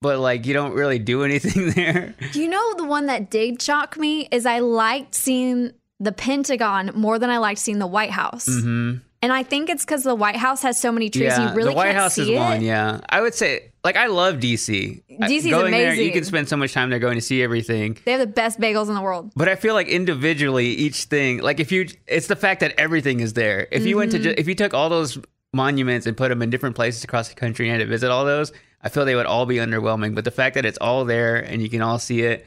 but 0.01 0.19
like 0.19 0.45
you 0.45 0.53
don't 0.53 0.73
really 0.73 0.99
do 0.99 1.23
anything 1.23 1.69
there. 1.75 2.15
Do 2.31 2.41
you 2.41 2.49
know 2.49 2.73
the 2.75 2.85
one 2.85 3.07
that 3.07 3.29
did 3.29 3.61
shock 3.61 3.97
me 3.97 4.27
is 4.31 4.45
I 4.45 4.59
liked 4.59 5.15
seeing 5.15 5.71
the 5.99 6.11
Pentagon 6.11 6.91
more 6.95 7.19
than 7.19 7.29
I 7.29 7.37
liked 7.39 7.59
seeing 7.59 7.79
the 7.79 7.87
White 7.87 8.11
House. 8.11 8.47
hmm 8.47 8.95
And 9.21 9.33
I 9.33 9.43
think 9.43 9.69
it's 9.69 9.83
because 9.83 10.03
the 10.03 10.15
White 10.15 10.37
House 10.37 10.61
has 10.61 10.79
so 10.79 10.93
many 10.93 11.09
trees. 11.09 11.25
Yeah, 11.25 11.49
you 11.49 11.55
really 11.55 11.73
can't 11.73 11.73
see. 11.73 11.73
the 11.73 11.75
White 11.75 11.95
House 11.95 12.17
is 12.17 12.29
it. 12.29 12.35
one. 12.35 12.61
Yeah, 12.61 13.01
I 13.09 13.19
would 13.19 13.33
say 13.33 13.71
like 13.83 13.97
I 13.97 14.07
love 14.07 14.35
DC. 14.35 15.01
DC 15.09 15.41
's 15.41 15.47
going 15.49 15.71
there, 15.71 15.93
you 15.93 16.11
can 16.13 16.23
spend 16.23 16.47
so 16.47 16.55
much 16.55 16.71
time 16.73 16.89
there 16.89 16.99
going 16.99 17.15
to 17.15 17.21
see 17.21 17.43
everything. 17.43 17.97
They 18.05 18.11
have 18.13 18.21
the 18.21 18.27
best 18.27 18.59
bagels 18.61 18.87
in 18.87 18.95
the 18.95 19.01
world. 19.01 19.31
But 19.35 19.49
I 19.49 19.55
feel 19.55 19.73
like 19.73 19.87
individually, 19.89 20.67
each 20.67 21.03
thing, 21.05 21.39
like 21.41 21.59
if 21.59 21.71
you, 21.73 21.87
it's 22.07 22.27
the 22.27 22.35
fact 22.37 22.61
that 22.61 22.73
everything 22.77 23.19
is 23.19 23.33
there. 23.33 23.67
If 23.71 23.85
you 23.85 23.97
went 23.97 24.11
to, 24.11 24.19
Mm-hmm. 24.19 24.37
if 24.39 24.47
you 24.47 24.55
took 24.55 24.73
all 24.73 24.87
those 24.89 25.17
monuments 25.53 26.05
and 26.07 26.15
put 26.15 26.29
them 26.29 26.41
in 26.41 26.49
different 26.49 26.75
places 26.77 27.03
across 27.03 27.27
the 27.29 27.35
country 27.35 27.67
and 27.69 27.77
had 27.79 27.85
to 27.85 27.89
visit 27.89 28.09
all 28.11 28.23
those, 28.23 28.53
I 28.81 28.89
feel 28.89 29.05
they 29.05 29.15
would 29.15 29.25
all 29.25 29.45
be 29.45 29.57
underwhelming. 29.57 30.15
But 30.15 30.23
the 30.23 30.31
fact 30.31 30.55
that 30.55 30.65
it's 30.65 30.77
all 30.77 31.05
there 31.05 31.37
and 31.37 31.61
you 31.61 31.69
can 31.69 31.81
all 31.81 31.99
see 31.99 32.21
it, 32.21 32.45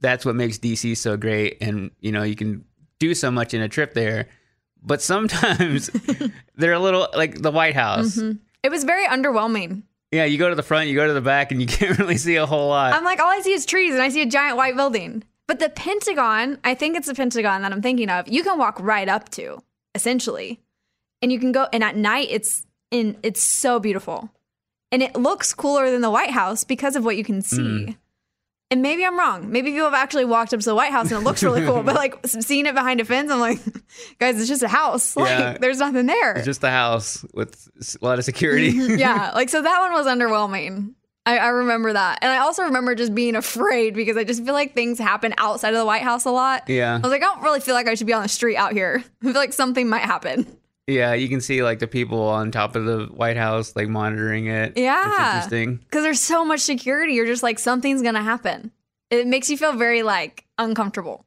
that's 0.00 0.24
what 0.24 0.34
makes 0.34 0.58
DC 0.58 0.96
so 0.96 1.16
great. 1.16 1.58
And 1.60 1.90
you 2.00 2.12
know, 2.12 2.22
you 2.22 2.36
can 2.36 2.64
do 2.98 3.14
so 3.14 3.30
much 3.30 3.54
in 3.54 3.62
a 3.62 3.68
trip 3.68 3.94
there. 3.94 4.28
But 4.82 5.02
sometimes 5.02 5.90
they're 6.56 6.72
a 6.72 6.78
little 6.78 7.08
like 7.14 7.40
the 7.40 7.50
White 7.50 7.74
House. 7.74 8.16
Mm-hmm. 8.16 8.38
It 8.62 8.70
was 8.70 8.84
very 8.84 9.06
underwhelming. 9.06 9.82
Yeah, 10.12 10.24
you 10.24 10.36
go 10.36 10.50
to 10.50 10.54
the 10.54 10.62
front, 10.62 10.88
you 10.88 10.94
go 10.94 11.06
to 11.06 11.14
the 11.14 11.22
back, 11.22 11.50
and 11.52 11.60
you 11.60 11.66
can't 11.78 11.98
really 11.98 12.18
see 12.18 12.36
a 12.36 12.46
whole 12.46 12.68
lot. 12.68 12.92
I'm 12.92 13.04
like, 13.04 13.18
all 13.18 13.30
I 13.30 13.40
see 13.40 13.52
is 13.52 13.66
trees 13.66 13.94
and 13.94 14.02
I 14.02 14.10
see 14.10 14.22
a 14.22 14.26
giant 14.26 14.56
white 14.56 14.76
building. 14.76 15.24
But 15.48 15.58
the 15.58 15.68
Pentagon, 15.68 16.58
I 16.62 16.74
think 16.74 16.96
it's 16.96 17.08
the 17.08 17.14
Pentagon 17.14 17.62
that 17.62 17.72
I'm 17.72 17.82
thinking 17.82 18.08
of, 18.08 18.28
you 18.28 18.44
can 18.44 18.58
walk 18.58 18.78
right 18.80 19.08
up 19.08 19.28
to, 19.30 19.62
essentially. 19.94 20.60
And 21.20 21.32
you 21.32 21.38
can 21.38 21.52
go 21.52 21.66
and 21.72 21.82
at 21.82 21.96
night 21.96 22.28
it's 22.30 22.66
in 22.90 23.16
it's 23.22 23.42
so 23.42 23.78
beautiful. 23.80 24.30
And 24.92 25.02
it 25.02 25.16
looks 25.16 25.52
cooler 25.54 25.90
than 25.90 26.02
the 26.02 26.10
White 26.10 26.30
House 26.30 26.62
because 26.64 26.94
of 26.96 27.04
what 27.04 27.16
you 27.16 27.24
can 27.24 27.42
see. 27.42 27.56
Mm. 27.58 27.96
And 28.70 28.80
maybe 28.80 29.04
I'm 29.04 29.18
wrong. 29.18 29.50
Maybe 29.52 29.70
people 29.72 29.84
have 29.84 29.94
actually 29.94 30.24
walked 30.24 30.54
up 30.54 30.60
to 30.60 30.64
the 30.66 30.74
White 30.74 30.92
House 30.92 31.10
and 31.10 31.20
it 31.20 31.24
looks 31.24 31.42
really 31.42 31.62
cool. 31.64 31.82
But 31.84 31.94
like 31.94 32.18
seeing 32.26 32.64
it 32.66 32.74
behind 32.74 33.00
a 33.00 33.04
fence, 33.04 33.30
I'm 33.30 33.40
like, 33.40 33.58
guys, 34.18 34.38
it's 34.38 34.48
just 34.48 34.62
a 34.62 34.68
house. 34.68 35.16
Like 35.22 35.28
Yeah. 35.28 35.58
there's 35.58 35.78
nothing 35.78 36.06
there. 36.06 36.32
It's 36.36 36.44
just 36.46 36.62
a 36.62 36.70
house 36.70 37.24
with 37.34 37.68
a 38.00 38.04
lot 38.04 38.18
of 38.18 38.24
security. 38.24 38.68
yeah, 38.70 39.32
like 39.34 39.48
so 39.48 39.60
that 39.60 39.80
one 39.80 39.92
was 39.92 40.06
underwhelming. 40.06 40.94
I, 41.24 41.38
I 41.38 41.46
remember 41.48 41.92
that, 41.92 42.18
and 42.20 42.32
I 42.32 42.38
also 42.38 42.64
remember 42.64 42.96
just 42.96 43.14
being 43.14 43.36
afraid 43.36 43.94
because 43.94 44.16
I 44.16 44.24
just 44.24 44.44
feel 44.44 44.54
like 44.54 44.74
things 44.74 44.98
happen 44.98 45.32
outside 45.38 45.72
of 45.72 45.78
the 45.78 45.86
White 45.86 46.02
House 46.02 46.24
a 46.24 46.32
lot. 46.32 46.68
Yeah. 46.68 46.94
I 46.96 46.98
was 46.98 47.10
like, 47.12 47.22
I 47.22 47.26
don't 47.26 47.42
really 47.42 47.60
feel 47.60 47.74
like 47.76 47.86
I 47.86 47.94
should 47.94 48.08
be 48.08 48.12
on 48.12 48.22
the 48.22 48.28
street 48.28 48.56
out 48.56 48.72
here. 48.72 49.04
I 49.22 49.24
feel 49.26 49.34
like 49.34 49.52
something 49.52 49.88
might 49.88 50.02
happen. 50.02 50.46
Yeah, 50.86 51.14
you 51.14 51.28
can 51.28 51.40
see 51.40 51.62
like 51.62 51.78
the 51.78 51.86
people 51.86 52.20
on 52.28 52.50
top 52.50 52.74
of 52.74 52.84
the 52.84 53.04
White 53.06 53.36
House 53.36 53.76
like 53.76 53.88
monitoring 53.88 54.46
it. 54.46 54.76
Yeah. 54.76 55.04
It's 55.06 55.44
interesting. 55.46 55.76
because 55.76 56.02
there's 56.02 56.20
so 56.20 56.44
much 56.44 56.60
security. 56.60 57.14
You're 57.14 57.26
just 57.26 57.42
like 57.42 57.58
something's 57.58 58.02
gonna 58.02 58.22
happen. 58.22 58.72
It 59.10 59.26
makes 59.26 59.48
you 59.50 59.56
feel 59.56 59.74
very 59.74 60.02
like 60.02 60.44
uncomfortable. 60.58 61.24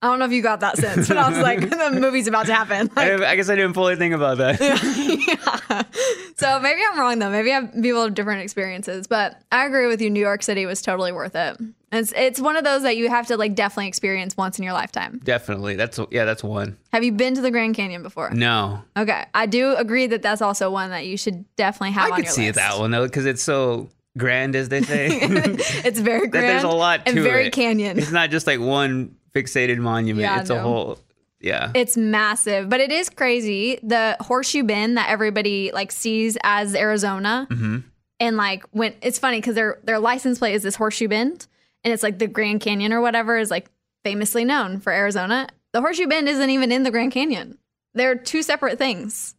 I 0.00 0.08
don't 0.08 0.18
know 0.18 0.26
if 0.26 0.32
you 0.32 0.42
got 0.42 0.60
that 0.60 0.76
sense, 0.76 1.08
but 1.08 1.16
I 1.16 1.30
was 1.30 1.38
like, 1.38 1.60
the 1.70 1.98
movie's 1.98 2.26
about 2.26 2.44
to 2.46 2.54
happen. 2.54 2.90
I, 2.94 3.14
I 3.24 3.36
guess 3.36 3.48
I 3.48 3.54
didn't 3.54 3.72
fully 3.72 3.96
think 3.96 4.14
about 4.14 4.36
that. 4.38 4.60
yeah. 4.60 5.82
So 6.36 6.58
maybe 6.60 6.80
I'm 6.90 6.98
wrong 6.98 7.20
though. 7.20 7.30
Maybe 7.30 7.52
I 7.52 7.60
have 7.60 7.72
people 7.80 8.02
have 8.02 8.14
different 8.14 8.42
experiences, 8.42 9.06
but 9.06 9.40
I 9.52 9.66
agree 9.66 9.86
with 9.86 10.00
you. 10.02 10.10
New 10.10 10.20
York 10.20 10.42
City 10.42 10.66
was 10.66 10.82
totally 10.82 11.12
worth 11.12 11.36
it. 11.36 11.56
It's 11.94 12.12
it's 12.16 12.40
one 12.40 12.56
of 12.56 12.64
those 12.64 12.82
that 12.82 12.96
you 12.96 13.08
have 13.08 13.26
to 13.28 13.36
like 13.36 13.54
definitely 13.54 13.88
experience 13.88 14.36
once 14.36 14.58
in 14.58 14.64
your 14.64 14.72
lifetime. 14.72 15.20
Definitely. 15.24 15.76
That's 15.76 15.98
yeah. 16.10 16.24
That's 16.24 16.42
one. 16.44 16.76
Have 16.92 17.04
you 17.04 17.12
been 17.12 17.34
to 17.34 17.40
the 17.40 17.50
Grand 17.50 17.74
Canyon 17.74 18.02
before? 18.02 18.30
No, 18.30 18.82
Okay, 18.96 19.24
I 19.34 19.46
do 19.46 19.74
agree 19.76 20.06
that 20.08 20.22
that's 20.22 20.42
also 20.42 20.70
one 20.70 20.90
that 20.90 21.06
you 21.06 21.16
should 21.16 21.44
definitely 21.56 21.92
have 21.92 22.10
I 22.10 22.14
on 22.14 22.22
could 22.22 22.28
see 22.30 22.46
list. 22.46 22.56
that 22.56 22.78
one 22.78 22.90
though 22.90 23.06
because 23.06 23.26
it's 23.26 23.42
so 23.42 23.88
grand, 24.18 24.54
as 24.56 24.68
they 24.68 24.82
say. 24.82 25.08
it's 25.20 25.98
very 26.00 26.28
grand. 26.28 26.46
there's 26.48 26.62
a 26.64 26.68
lot 26.68 27.02
and 27.06 27.18
very 27.18 27.46
it. 27.46 27.52
canyon. 27.52 27.98
It's 27.98 28.12
not 28.12 28.30
just 28.30 28.46
like 28.46 28.60
one 28.60 29.16
fixated 29.34 29.78
monument. 29.78 30.22
Yeah, 30.22 30.40
it's 30.40 30.50
a 30.50 30.60
whole. 30.60 30.98
Yeah. 31.40 31.72
It's 31.74 31.96
massive, 31.96 32.70
but 32.70 32.80
it 32.80 32.90
is 32.90 33.10
crazy. 33.10 33.78
The 33.82 34.16
horseshoe 34.20 34.62
bend 34.62 34.96
that 34.96 35.10
everybody 35.10 35.72
like 35.74 35.92
sees 35.92 36.38
as 36.42 36.74
Arizona, 36.74 37.46
hmm 37.50 37.78
and 38.20 38.36
like 38.36 38.62
when 38.70 38.94
it's 39.02 39.18
funny 39.18 39.38
because 39.38 39.56
their 39.56 39.78
their 39.82 39.98
license 39.98 40.38
plate 40.38 40.54
is 40.54 40.62
this 40.62 40.76
horseshoe 40.76 41.08
bend, 41.08 41.46
and 41.84 41.92
it's 41.92 42.02
like 42.02 42.18
the 42.18 42.26
Grand 42.26 42.60
Canyon 42.60 42.92
or 42.92 43.00
whatever 43.00 43.38
is 43.38 43.50
like 43.50 43.70
famously 44.02 44.44
known 44.44 44.80
for 44.80 44.92
Arizona. 44.92 45.48
The 45.72 45.80
horseshoe 45.80 46.06
bend 46.06 46.28
isn't 46.28 46.50
even 46.50 46.72
in 46.72 46.82
the 46.82 46.90
Grand 46.90 47.12
Canyon. 47.12 47.58
They're 47.94 48.16
two 48.16 48.42
separate 48.42 48.78
things. 48.78 49.34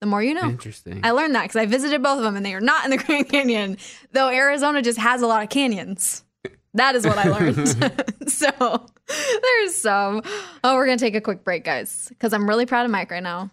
The 0.00 0.06
more 0.06 0.22
you 0.22 0.34
know. 0.34 0.48
Interesting. 0.48 1.00
I 1.04 1.12
learned 1.12 1.34
that 1.36 1.44
because 1.44 1.56
I 1.56 1.66
visited 1.66 2.02
both 2.02 2.18
of 2.18 2.24
them 2.24 2.36
and 2.36 2.44
they 2.44 2.54
are 2.54 2.60
not 2.60 2.84
in 2.84 2.90
the 2.90 2.96
Grand 3.04 3.28
Canyon, 3.28 3.78
though 4.12 4.28
Arizona 4.28 4.82
just 4.82 4.98
has 4.98 5.22
a 5.22 5.26
lot 5.26 5.42
of 5.42 5.48
canyons. 5.48 6.24
That 6.74 6.94
is 6.94 7.06
what 7.06 7.18
I 7.18 7.28
learned. 7.28 7.68
so 8.28 8.86
there's 9.06 9.74
some. 9.74 10.22
Oh, 10.64 10.74
we're 10.74 10.86
going 10.86 10.98
to 10.98 11.04
take 11.04 11.14
a 11.14 11.20
quick 11.20 11.44
break, 11.44 11.64
guys, 11.64 12.06
because 12.08 12.32
I'm 12.32 12.48
really 12.48 12.66
proud 12.66 12.84
of 12.84 12.90
Mike 12.90 13.10
right 13.10 13.22
now. 13.22 13.50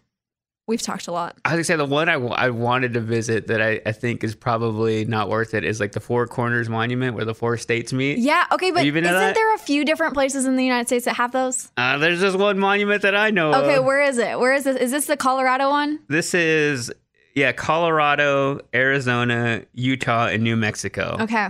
We've 0.70 0.82
talked 0.82 1.08
a 1.08 1.12
lot. 1.12 1.36
I 1.44 1.50
was 1.50 1.54
gonna 1.56 1.64
say 1.64 1.76
the 1.78 1.86
one 1.92 2.10
I, 2.10 2.14
w- 2.14 2.32
I 2.32 2.52
wanted 2.52 2.94
to 2.94 3.02
visit 3.02 3.48
that 3.48 3.60
I, 3.60 3.82
I 3.88 3.92
think 3.92 4.24
is 4.24 4.36
probably 4.36 5.04
not 5.04 5.28
worth 5.28 5.56
it 5.56 5.64
is 5.64 5.80
like 5.80 5.94
the 5.94 6.00
Four 6.00 6.28
Corners 6.28 6.70
Monument 6.70 7.16
where 7.16 7.26
the 7.26 7.34
four 7.34 7.58
states 7.58 7.92
meet. 7.92 8.20
Yeah, 8.20 8.46
okay, 8.52 8.70
but 8.70 8.86
isn't 8.86 9.04
that? 9.04 9.34
there 9.34 9.56
a 9.56 9.58
few 9.58 9.84
different 9.84 10.14
places 10.14 10.46
in 10.46 10.56
the 10.56 10.64
United 10.64 10.86
States 10.88 11.06
that 11.06 11.16
have 11.16 11.32
those? 11.32 11.72
Uh, 11.76 11.98
there's 11.98 12.22
just 12.22 12.38
one 12.38 12.60
monument 12.60 13.02
that 13.02 13.16
I 13.16 13.32
know 13.32 13.52
Okay, 13.54 13.78
of. 13.78 13.84
where 13.86 14.04
is 14.04 14.20
it? 14.20 14.40
Where 14.40 14.54
is 14.54 14.64
this? 14.64 14.78
Is 14.78 14.92
this 14.92 15.08
the 15.08 15.18
Colorado 15.18 15.72
one? 15.72 16.00
This 16.08 16.36
is 16.36 16.92
yeah, 17.34 17.52
Colorado, 17.52 18.60
Arizona, 18.74 19.64
Utah, 19.74 20.28
and 20.28 20.44
New 20.44 20.56
Mexico. 20.56 21.18
Okay. 21.20 21.50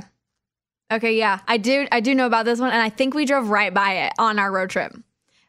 Okay, 0.94 1.18
yeah. 1.18 1.40
I 1.46 1.58
do 1.58 1.88
I 1.92 2.00
do 2.00 2.16
know 2.16 2.26
about 2.26 2.46
this 2.46 2.60
one 2.60 2.72
and 2.72 2.82
I 2.82 2.90
think 2.90 3.14
we 3.14 3.26
drove 3.26 3.50
right 3.50 3.74
by 3.74 4.06
it 4.06 4.14
on 4.18 4.40
our 4.40 4.50
road 4.52 4.70
trip. 4.70 4.96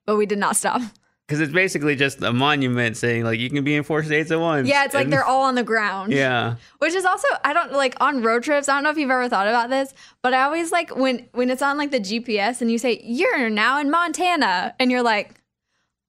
But 0.07 0.17
we 0.17 0.27
did 0.27 0.39
not 0.39 0.57
stop. 0.57 0.83
Because 1.31 1.41
it's 1.41 1.53
basically 1.53 1.95
just 1.95 2.21
a 2.23 2.33
monument 2.33 2.97
saying 2.97 3.23
like 3.23 3.39
you 3.39 3.49
can 3.49 3.63
be 3.63 3.77
in 3.77 3.85
four 3.85 4.03
states 4.03 4.33
at 4.33 4.41
once. 4.41 4.67
Yeah, 4.69 4.85
it's 4.85 4.95
like 4.95 5.11
they're 5.11 5.25
all 5.25 5.45
on 5.45 5.55
the 5.55 5.63
ground. 5.63 6.13
Yeah. 6.13 6.57
Which 6.79 6.93
is 6.93 7.05
also 7.05 7.29
I 7.45 7.53
don't 7.53 7.71
like 7.73 7.95
on 8.01 8.21
road 8.21 8.43
trips. 8.43 8.69
I 8.69 8.75
don't 8.75 8.83
know 8.83 8.91
if 8.91 8.99
you've 8.99 9.13
ever 9.13 9.29
thought 9.29 9.47
about 9.47 9.71
this, 9.71 9.95
but 10.23 10.35
I 10.35 10.43
always 10.43 10.73
like 10.73 10.97
when 10.97 11.29
when 11.31 11.49
it's 11.49 11.63
on 11.63 11.79
like 11.79 11.93
the 11.93 12.01
GPS 12.01 12.61
and 12.61 12.69
you 12.69 12.79
say 12.79 13.01
you're 13.05 13.49
now 13.49 13.79
in 13.79 13.93
Montana, 13.93 14.75
and 14.81 14.91
you're 14.91 15.05
like, 15.05 15.41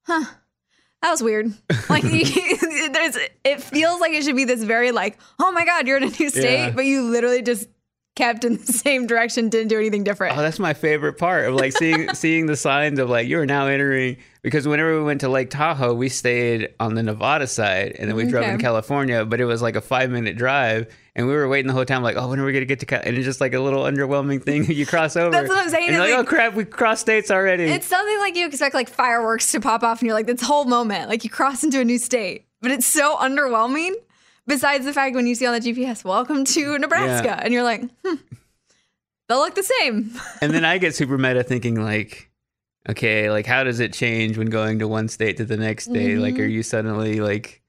huh, 0.08 0.26
that 1.04 1.12
was 1.12 1.22
weird. 1.22 1.54
Like 1.88 2.02
there's, 2.04 3.18
it 3.44 3.62
feels 3.62 4.02
like 4.02 4.14
it 4.14 4.24
should 4.24 4.36
be 4.36 4.46
this 4.46 4.64
very 4.64 4.92
like, 4.92 5.20
oh 5.40 5.52
my 5.52 5.66
god, 5.66 5.86
you're 5.86 5.98
in 5.98 6.04
a 6.04 6.08
new 6.10 6.32
state, 6.32 6.54
Yeah. 6.68 6.72
but 6.72 6.86
you 6.86 7.04
literally 7.04 7.44
just 7.44 7.68
kept 8.16 8.44
in 8.44 8.58
the 8.58 8.74
same 8.74 9.06
direction, 9.06 9.50
didn't 9.50 9.68
do 9.68 9.78
anything 9.78 10.04
different. 10.04 10.36
Oh, 10.36 10.42
that's 10.42 10.58
my 10.58 10.74
favorite 10.74 11.20
part 11.20 11.48
of 11.48 11.54
like 11.54 11.74
seeing 11.74 12.12
seeing 12.16 12.48
the 12.48 12.56
signs 12.56 12.98
of 12.98 13.08
like 13.10 13.28
you're 13.28 13.46
now 13.46 13.68
entering 13.68 14.18
because 14.44 14.68
whenever 14.68 14.98
we 14.98 15.04
went 15.04 15.22
to 15.22 15.30
Lake 15.30 15.50
Tahoe, 15.50 15.94
we 15.94 16.10
stayed 16.10 16.74
on 16.80 16.96
the 16.96 17.04
Nevada 17.04 17.46
side 17.48 17.96
and 18.00 18.10
then 18.10 18.16
we 18.16 18.26
drove 18.26 18.46
in 18.48 18.58
California, 18.60 19.24
but 19.26 19.39
it 19.39 19.46
was 19.46 19.62
like 19.62 19.76
a 19.76 19.82
five 19.82 20.10
minute 20.10 20.36
drive 20.38 20.88
and 21.16 21.28
we 21.28 21.34
were 21.34 21.48
waiting 21.48 21.68
the 21.68 21.74
whole 21.74 21.86
time 21.86 22.02
like, 22.04 22.16
oh, 22.18 22.30
when 22.30 22.39
are 22.39 22.46
we 22.46 22.54
gonna 22.54 22.66
get 22.66 22.80
to 22.80 22.86
Cal-? 22.86 23.02
and 23.04 23.16
it's 23.18 23.26
just 23.26 23.42
like 23.42 23.54
a 23.54 23.60
little 23.60 23.84
underwhelming 23.84 24.42
thing 24.42 24.64
you 24.66 24.86
cross 24.86 25.16
over. 25.16 25.30
That's 25.30 25.50
what 25.50 25.58
I'm 25.60 25.70
saying, 25.70 25.89
And 25.89 26.00
like, 26.00 26.12
like- 26.12 26.20
oh 26.20 26.24
crap, 26.24 26.54
we 26.56 26.66
crossed 26.66 27.02
states 27.02 27.30
already. 27.30 27.66
It's 27.66 27.86
something 27.88 28.18
like 28.20 28.36
you 28.36 28.48
expect 28.48 28.74
like 28.74 28.89
fireworks 28.89 29.52
to 29.52 29.60
pop 29.60 29.84
off, 29.84 30.00
and 30.00 30.08
you're 30.08 30.16
like, 30.16 30.26
this 30.28 30.42
whole 30.42 30.66
moment, 30.66 31.10
like 31.10 31.24
you 31.24 31.30
cross 31.30 31.64
into 31.64 31.80
a 31.80 31.84
new 31.84 31.98
state, 32.00 32.48
but 32.62 32.72
it's 32.72 32.86
so 32.88 33.18
underwhelming. 33.18 33.92
Besides 34.48 34.86
the 34.86 34.94
fact 34.94 35.16
when 35.16 35.28
you 35.28 35.36
see 35.36 35.46
on 35.46 35.54
the 35.54 35.60
GPS, 35.60 36.04
welcome 36.04 36.46
to 36.46 36.80
Nebraska, 36.80 37.28
Yeah. 37.28 37.42
and 37.44 37.54
you're 37.54 37.62
like, 37.64 37.82
hmm, 38.04 38.16
they'll 39.30 39.38
look 39.38 39.54
the 39.54 39.62
same. 39.64 40.12
and 40.42 40.52
then 40.52 40.66
I 40.66 40.80
get 40.80 40.96
super 40.96 41.18
meta 41.20 41.44
thinking 41.44 41.76
like, 41.82 42.31
okay, 42.90 43.30
like 43.30 43.46
how 43.46 43.64
does 43.64 43.80
it 43.80 43.94
change 43.94 44.38
when 44.38 44.48
going 44.48 44.80
to 44.80 44.88
one 44.88 45.08
state 45.08 45.38
to 45.38 45.46
the 45.46 45.58
next 45.58 45.86
state? 45.86 46.18
Like, 46.18 46.40
are 46.40 46.46
you 46.46 46.64
suddenly 46.64 47.20
like, 47.20 47.62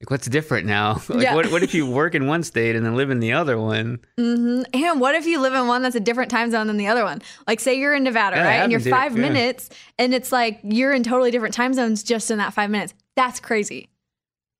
like 0.00 0.10
what's 0.10 0.26
different 0.26 0.66
now? 0.66 1.00
like, 1.08 1.22
Yeah. 1.22 1.34
what 1.34 1.50
what 1.52 1.62
if 1.62 1.74
you 1.74 1.86
work 1.90 2.14
in 2.14 2.26
one 2.26 2.42
state 2.42 2.74
and 2.76 2.84
then 2.84 2.96
live 2.96 3.10
in 3.10 3.20
the 3.20 3.32
other 3.32 3.58
one? 3.58 3.98
Mm-hmm. 4.18 4.62
And 4.74 5.00
what 5.00 5.14
if 5.14 5.26
you 5.26 5.40
live 5.40 5.54
in 5.54 5.66
one 5.66 5.82
that's 5.82 5.96
a 5.96 6.00
different 6.00 6.30
time 6.30 6.50
zone 6.50 6.66
than 6.66 6.76
the 6.76 6.86
other 6.88 7.04
one? 7.04 7.22
Like, 7.46 7.60
say 7.60 7.78
you're 7.78 7.94
in 7.94 8.04
Nevada, 8.04 8.36
Yeah, 8.36 8.42
it 8.42 8.46
right? 8.46 8.56
And 8.62 8.72
you're 8.72 8.80
five 8.80 9.16
yeah. 9.16 9.22
minutes, 9.22 9.70
and 9.98 10.12
it's 10.14 10.32
like 10.32 10.60
you're 10.62 10.92
in 10.92 11.02
totally 11.02 11.30
different 11.30 11.54
time 11.54 11.74
zones 11.74 12.02
just 12.02 12.30
in 12.30 12.38
that 12.38 12.54
five 12.54 12.70
minutes. 12.70 12.94
That's 13.16 13.40
crazy. 13.40 13.88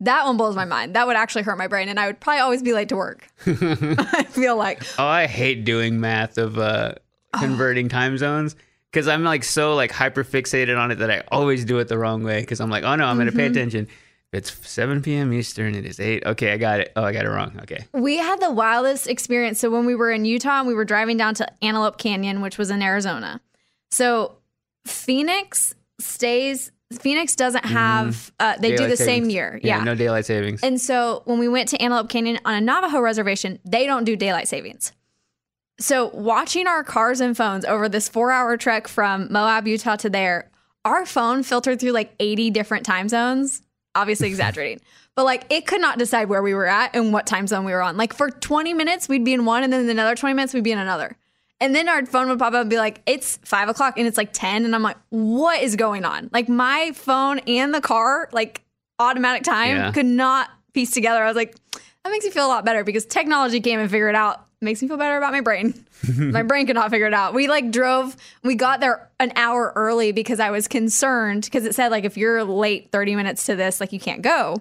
That 0.00 0.26
one 0.26 0.36
blows 0.36 0.54
my 0.56 0.64
mind. 0.64 0.94
That 0.96 1.06
would 1.06 1.16
actually 1.16 1.42
hurt 1.44 1.56
my 1.56 1.68
brain, 1.68 1.88
and 1.88 1.98
I 1.98 2.06
would 2.06 2.20
probably 2.20 2.40
always 2.40 2.62
be 2.62 2.72
late 2.74 2.88
to 2.90 2.96
work. 2.96 3.26
I 3.46 4.24
feel 4.28 4.56
like 4.56 4.82
Oh, 4.98 5.04
I 5.06 5.26
hate 5.26 5.64
doing 5.64 5.98
math 6.00 6.36
of 6.36 6.58
uh, 6.58 6.94
Oh. 7.32 7.38
converting 7.40 7.88
time 7.88 8.16
zones 8.18 8.54
because 8.94 9.08
I'm 9.08 9.24
like 9.24 9.42
so 9.44 9.74
like 9.74 9.90
hyper 9.90 10.22
fixated 10.24 10.78
on 10.78 10.90
it 10.92 10.96
that 11.00 11.10
I 11.10 11.22
always 11.32 11.64
do 11.64 11.78
it 11.80 11.88
the 11.88 11.98
wrong 11.98 12.22
way 12.22 12.40
because 12.40 12.60
I'm 12.60 12.70
like, 12.70 12.84
oh 12.84 12.94
no, 12.94 13.04
I'm 13.06 13.18
gonna 13.18 13.32
pay 13.32 13.48
Mhm. 13.48 13.50
attention. 13.50 13.88
It's 14.32 14.52
7 14.68 15.02
p.m. 15.02 15.32
Eastern. 15.32 15.74
It 15.76 15.84
is 15.86 16.00
eight. 16.00 16.24
Okay, 16.26 16.52
I 16.52 16.56
got 16.56 16.80
it. 16.80 16.92
Oh, 16.96 17.04
I 17.04 17.12
got 17.12 17.24
it 17.24 17.28
wrong. 17.28 17.56
Okay. 17.62 17.84
We 17.92 18.16
had 18.18 18.40
the 18.40 18.50
wildest 18.50 19.06
experience. 19.08 19.60
So 19.60 19.70
when 19.70 19.84
we 19.86 19.94
were 19.94 20.10
in 20.10 20.24
Utah 20.24 20.58
and 20.60 20.66
we 20.68 20.74
were 20.74 20.84
driving 20.84 21.16
down 21.16 21.34
to 21.34 21.46
Antelope 21.64 21.98
Canyon, 21.98 22.40
which 22.40 22.58
was 22.58 22.70
in 22.70 22.82
Arizona. 22.82 23.40
So 23.92 24.38
Phoenix 24.86 25.74
stays. 26.00 26.70
Phoenix 27.00 27.34
doesn't 27.36 27.64
have. 27.64 28.32
Uh, 28.40 28.54
they 28.58 28.70
do 28.70 28.74
Mm-hmm. 28.74 28.76
Daylight 28.76 28.90
the 28.90 28.96
same 29.04 29.30
year. 29.30 29.60
Yeah, 29.62 29.78
Yeah. 29.78 29.84
no 29.84 29.94
daylight 29.94 30.26
savings. 30.26 30.62
and 30.62 30.80
so 30.80 31.22
when 31.26 31.38
we 31.38 31.48
went 31.48 31.68
to 31.70 31.80
Antelope 31.82 32.08
Canyon 32.08 32.38
on 32.44 32.54
a 32.54 32.60
Navajo 32.60 33.00
reservation, 33.00 33.58
they 33.64 33.86
don't 33.86 34.04
do 34.04 34.16
daylight 34.16 34.48
savings. 34.48 34.92
So 35.78 36.08
watching 36.08 36.66
our 36.66 36.84
cars 36.84 37.20
and 37.20 37.36
phones 37.36 37.64
over 37.64 37.88
this 37.88 38.08
four-hour 38.08 38.56
trek 38.56 38.86
from 38.88 39.28
Moab, 39.32 39.66
Utah 39.66 39.96
to 39.96 40.10
there, 40.10 40.50
our 40.84 41.04
phone 41.04 41.42
filtered 41.42 41.80
through 41.80 41.92
like 41.92 42.14
80 42.20 42.50
different 42.50 42.86
time 42.86 43.08
zones. 43.08 43.62
Obviously 43.96 44.28
exaggerating, 44.34 44.80
but 45.14 45.24
like 45.24 45.44
it 45.50 45.66
could 45.66 45.80
not 45.80 45.98
decide 45.98 46.28
where 46.28 46.42
we 46.42 46.54
were 46.54 46.66
at 46.66 46.94
and 46.94 47.12
what 47.12 47.26
time 47.26 47.46
zone 47.46 47.64
we 47.64 47.72
were 47.72 47.82
on. 47.82 47.96
Like 47.96 48.12
for 48.12 48.30
20 48.30 48.74
minutes, 48.74 49.08
we'd 49.08 49.24
be 49.24 49.32
in 49.34 49.44
one, 49.44 49.62
and 49.62 49.72
then 49.72 49.88
another 49.88 50.14
20 50.16 50.34
minutes, 50.34 50.52
we'd 50.54 50.64
be 50.64 50.72
in 50.72 50.78
another. 50.78 51.16
And 51.60 51.74
then 51.74 51.88
our 51.88 52.04
phone 52.04 52.28
would 52.28 52.38
pop 52.40 52.52
up 52.52 52.62
and 52.62 52.70
be 52.70 52.76
like, 52.76 53.00
it's 53.06 53.38
five 53.44 53.68
o'clock 53.68 53.96
and 53.96 54.06
it's 54.08 54.16
like 54.18 54.32
10. 54.32 54.64
And 54.64 54.74
I'm 54.74 54.82
like, 54.82 54.96
what 55.10 55.62
is 55.62 55.76
going 55.76 56.04
on? 56.04 56.28
Like 56.32 56.48
my 56.48 56.90
phone 56.94 57.38
and 57.46 57.72
the 57.72 57.80
car, 57.80 58.28
like 58.32 58.62
automatic 58.98 59.44
time, 59.44 59.76
Yeah. 59.76 59.92
could 59.92 60.04
not 60.06 60.50
piece 60.72 60.90
together. 60.90 61.22
I 61.22 61.28
was 61.28 61.36
like, 61.36 61.54
that 61.72 62.10
makes 62.10 62.24
me 62.24 62.32
feel 62.32 62.46
a 62.46 62.48
lot 62.48 62.64
better 62.64 62.82
because 62.84 63.06
technology 63.06 63.60
came 63.60 63.78
and 63.78 63.88
figured 63.90 64.10
it 64.10 64.16
out. 64.16 64.43
Makes 64.60 64.80
me 64.82 64.88
feel 64.88 64.96
better 64.96 65.16
about 65.16 65.32
my 65.32 65.40
brain. 65.40 65.84
my 66.18 66.42
brain 66.42 66.66
could 66.66 66.76
not 66.76 66.90
figure 66.90 67.06
it 67.06 67.14
out. 67.14 67.34
We 67.34 67.48
like 67.48 67.70
drove, 67.70 68.16
we 68.42 68.54
got 68.54 68.80
there 68.80 69.10
an 69.20 69.32
hour 69.36 69.72
early 69.76 70.12
because 70.12 70.40
I 70.40 70.50
was 70.50 70.68
concerned 70.68 71.44
because 71.44 71.64
it 71.66 71.74
said 71.74 71.90
like 71.90 72.04
if 72.04 72.16
you're 72.16 72.42
late 72.44 72.90
30 72.90 73.16
minutes 73.16 73.44
to 73.46 73.56
this, 73.56 73.80
like 73.80 73.92
you 73.92 74.00
can't 74.00 74.22
go. 74.22 74.56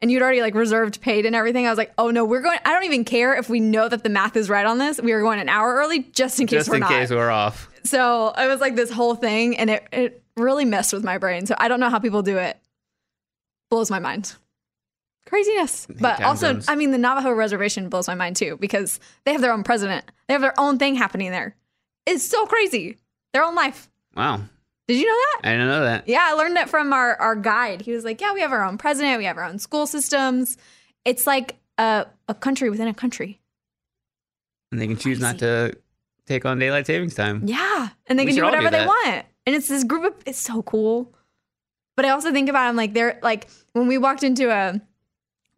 And 0.00 0.12
you'd 0.12 0.22
already 0.22 0.42
like 0.42 0.54
reserved 0.54 1.00
paid 1.00 1.26
and 1.26 1.34
everything. 1.34 1.66
I 1.66 1.70
was 1.70 1.78
like, 1.78 1.92
oh 1.98 2.10
no, 2.10 2.24
we're 2.24 2.40
going. 2.40 2.58
I 2.64 2.72
don't 2.72 2.84
even 2.84 3.04
care 3.04 3.34
if 3.34 3.48
we 3.48 3.58
know 3.58 3.88
that 3.88 4.04
the 4.04 4.08
math 4.08 4.36
is 4.36 4.48
right 4.48 4.64
on 4.64 4.78
this. 4.78 5.00
We 5.00 5.10
are 5.10 5.20
going 5.20 5.40
an 5.40 5.48
hour 5.48 5.74
early 5.74 6.04
just 6.04 6.38
in 6.38 6.46
case 6.46 6.60
Just 6.60 6.68
we're 6.68 6.76
in 6.76 6.80
not. 6.82 6.90
case 6.90 7.10
we're 7.10 7.30
off. 7.30 7.68
So 7.82 8.32
it 8.38 8.46
was 8.46 8.60
like 8.60 8.76
this 8.76 8.92
whole 8.92 9.16
thing, 9.16 9.56
and 9.56 9.70
it, 9.70 9.88
it 9.90 10.22
really 10.36 10.64
messed 10.64 10.92
with 10.92 11.02
my 11.02 11.18
brain. 11.18 11.46
So 11.46 11.56
I 11.58 11.66
don't 11.66 11.80
know 11.80 11.88
how 11.90 11.98
people 11.98 12.22
do 12.22 12.36
it. 12.38 12.56
Blows 13.70 13.90
my 13.90 13.98
mind. 13.98 14.36
Craziness. 15.28 15.86
But 16.00 16.22
also, 16.22 16.52
zones. 16.52 16.68
I 16.68 16.74
mean, 16.74 16.90
the 16.90 16.98
Navajo 16.98 17.32
reservation 17.32 17.88
blows 17.88 18.08
my 18.08 18.14
mind 18.14 18.36
too 18.36 18.56
because 18.58 18.98
they 19.24 19.32
have 19.32 19.42
their 19.42 19.52
own 19.52 19.62
president, 19.62 20.04
they 20.26 20.34
have 20.34 20.40
their 20.40 20.58
own 20.58 20.78
thing 20.78 20.94
happening 20.94 21.30
there. 21.30 21.54
It's 22.06 22.24
so 22.24 22.46
crazy. 22.46 22.96
Their 23.34 23.44
own 23.44 23.54
life. 23.54 23.90
Wow. 24.16 24.40
Did 24.86 24.96
you 24.98 25.06
know 25.06 25.12
that? 25.12 25.40
I 25.48 25.52
didn't 25.52 25.68
know 25.68 25.84
that. 25.84 26.08
Yeah, 26.08 26.24
I 26.26 26.32
learned 26.32 26.56
it 26.56 26.70
from 26.70 26.94
our, 26.94 27.14
our 27.16 27.36
guide. 27.36 27.82
He 27.82 27.92
was 27.92 28.04
like, 28.04 28.22
Yeah, 28.22 28.32
we 28.32 28.40
have 28.40 28.52
our 28.52 28.64
own 28.64 28.78
president, 28.78 29.18
we 29.18 29.26
have 29.26 29.36
our 29.36 29.44
own 29.44 29.58
school 29.58 29.86
systems. 29.86 30.56
It's 31.04 31.26
like 31.26 31.56
a, 31.76 32.06
a 32.26 32.34
country 32.34 32.70
within 32.70 32.88
a 32.88 32.94
country. 32.94 33.38
And 34.72 34.80
they 34.80 34.86
can 34.86 34.96
choose 34.96 35.20
not 35.20 35.38
to 35.40 35.76
take 36.26 36.46
on 36.46 36.58
daylight 36.58 36.86
savings 36.86 37.14
time. 37.14 37.42
Yeah. 37.44 37.90
And 38.06 38.18
they 38.18 38.24
We 38.24 38.30
can 38.32 38.36
do 38.36 38.44
all 38.44 38.50
do 38.50 38.56
whatever 38.56 38.70
they 38.74 38.86
want. 38.86 39.26
And 39.46 39.54
it's 39.54 39.68
this 39.68 39.84
group 39.84 40.04
of 40.04 40.14
it's 40.24 40.38
so 40.38 40.62
cool. 40.62 41.14
But 41.96 42.06
I 42.06 42.10
also 42.10 42.32
think 42.32 42.48
about 42.48 42.64
it, 42.64 42.68
I'm 42.68 42.76
like 42.76 42.94
they're 42.94 43.18
like 43.22 43.48
when 43.72 43.88
we 43.88 43.98
walked 43.98 44.22
into 44.22 44.50
a 44.50 44.80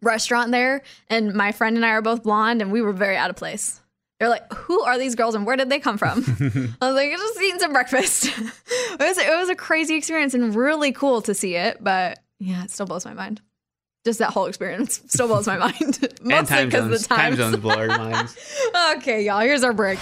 restaurant 0.02 0.50
there 0.50 0.82
and 1.08 1.34
my 1.34 1.52
friend 1.52 1.76
and 1.76 1.84
I 1.84 1.90
are 1.90 2.02
both 2.02 2.22
blonde 2.22 2.62
and 2.62 2.72
we 2.72 2.82
were 2.82 2.92
very 2.92 3.16
out 3.16 3.30
of 3.30 3.36
place. 3.36 3.80
They're 4.18 4.28
like, 4.28 4.52
who 4.52 4.82
are 4.82 4.98
these 4.98 5.14
girls 5.14 5.34
and 5.34 5.46
where 5.46 5.56
did 5.56 5.70
they 5.70 5.80
come 5.80 5.96
from? 5.96 6.18
I 6.80 6.86
was 6.86 6.94
like, 6.94 7.10
just 7.10 7.40
eating 7.40 7.58
some 7.58 7.72
breakfast. 7.72 8.26
it 8.38 9.00
was 9.00 9.18
it 9.18 9.38
was 9.38 9.48
a 9.48 9.54
crazy 9.54 9.94
experience 9.94 10.34
and 10.34 10.54
really 10.54 10.92
cool 10.92 11.22
to 11.22 11.34
see 11.34 11.56
it, 11.56 11.82
but 11.82 12.18
yeah, 12.38 12.64
it 12.64 12.70
still 12.70 12.86
blows 12.86 13.06
my 13.06 13.14
mind. 13.14 13.40
Just 14.04 14.18
that 14.18 14.30
whole 14.30 14.46
experience 14.46 15.02
still 15.06 15.26
blows 15.26 15.46
my 15.46 15.56
mind. 15.56 15.98
Mostly 16.22 16.34
and 16.34 16.46
time 16.46 16.68
because 16.68 16.84
zones, 16.84 17.02
the 17.08 17.14
time 17.14 17.36
zones 17.36 17.56
blow 17.56 17.76
our 17.76 17.86
minds. 17.86 18.36
okay, 18.96 19.24
y'all, 19.24 19.40
here's 19.40 19.64
our 19.64 19.72
break. 19.72 19.98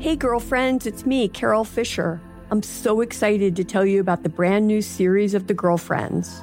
Hey, 0.00 0.16
girlfriends, 0.16 0.84
it's 0.84 1.06
me, 1.06 1.28
Carol 1.28 1.62
Fisher. 1.62 2.20
I'm 2.50 2.62
so 2.62 3.00
excited 3.00 3.54
to 3.54 3.62
tell 3.62 3.86
you 3.86 4.00
about 4.00 4.24
the 4.24 4.28
brand 4.28 4.66
new 4.66 4.82
series 4.82 5.32
of 5.32 5.46
The 5.46 5.54
Girlfriends. 5.54 6.42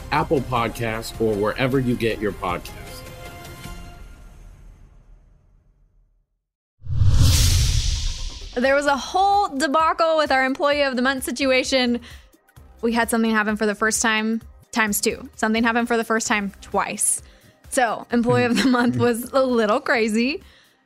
Apple 0.11 0.41
Podcasts, 0.41 1.19
or 1.21 1.33
wherever 1.35 1.79
you 1.79 1.95
get 1.95 2.19
your 2.19 2.31
podcasts. 2.31 3.01
There 8.55 8.75
was 8.75 8.85
a 8.85 8.97
whole 8.97 9.57
debacle 9.57 10.17
with 10.17 10.31
our 10.31 10.43
employee 10.43 10.83
of 10.83 10.95
the 10.95 11.01
month 11.01 11.23
situation. 11.23 12.01
We 12.81 12.91
had 12.91 13.09
something 13.09 13.31
happen 13.31 13.55
for 13.55 13.65
the 13.65 13.75
first 13.75 14.01
time 14.01 14.41
times 14.71 14.99
two. 14.99 15.29
Something 15.35 15.63
happened 15.63 15.87
for 15.87 15.97
the 15.97 16.03
first 16.03 16.27
time 16.27 16.51
twice. 16.61 17.21
So, 17.69 18.05
employee 18.11 18.43
of 18.43 18.61
the 18.61 18.69
month 18.69 18.97
was 18.97 19.31
a 19.31 19.41
little 19.41 19.79
crazy, 19.79 20.43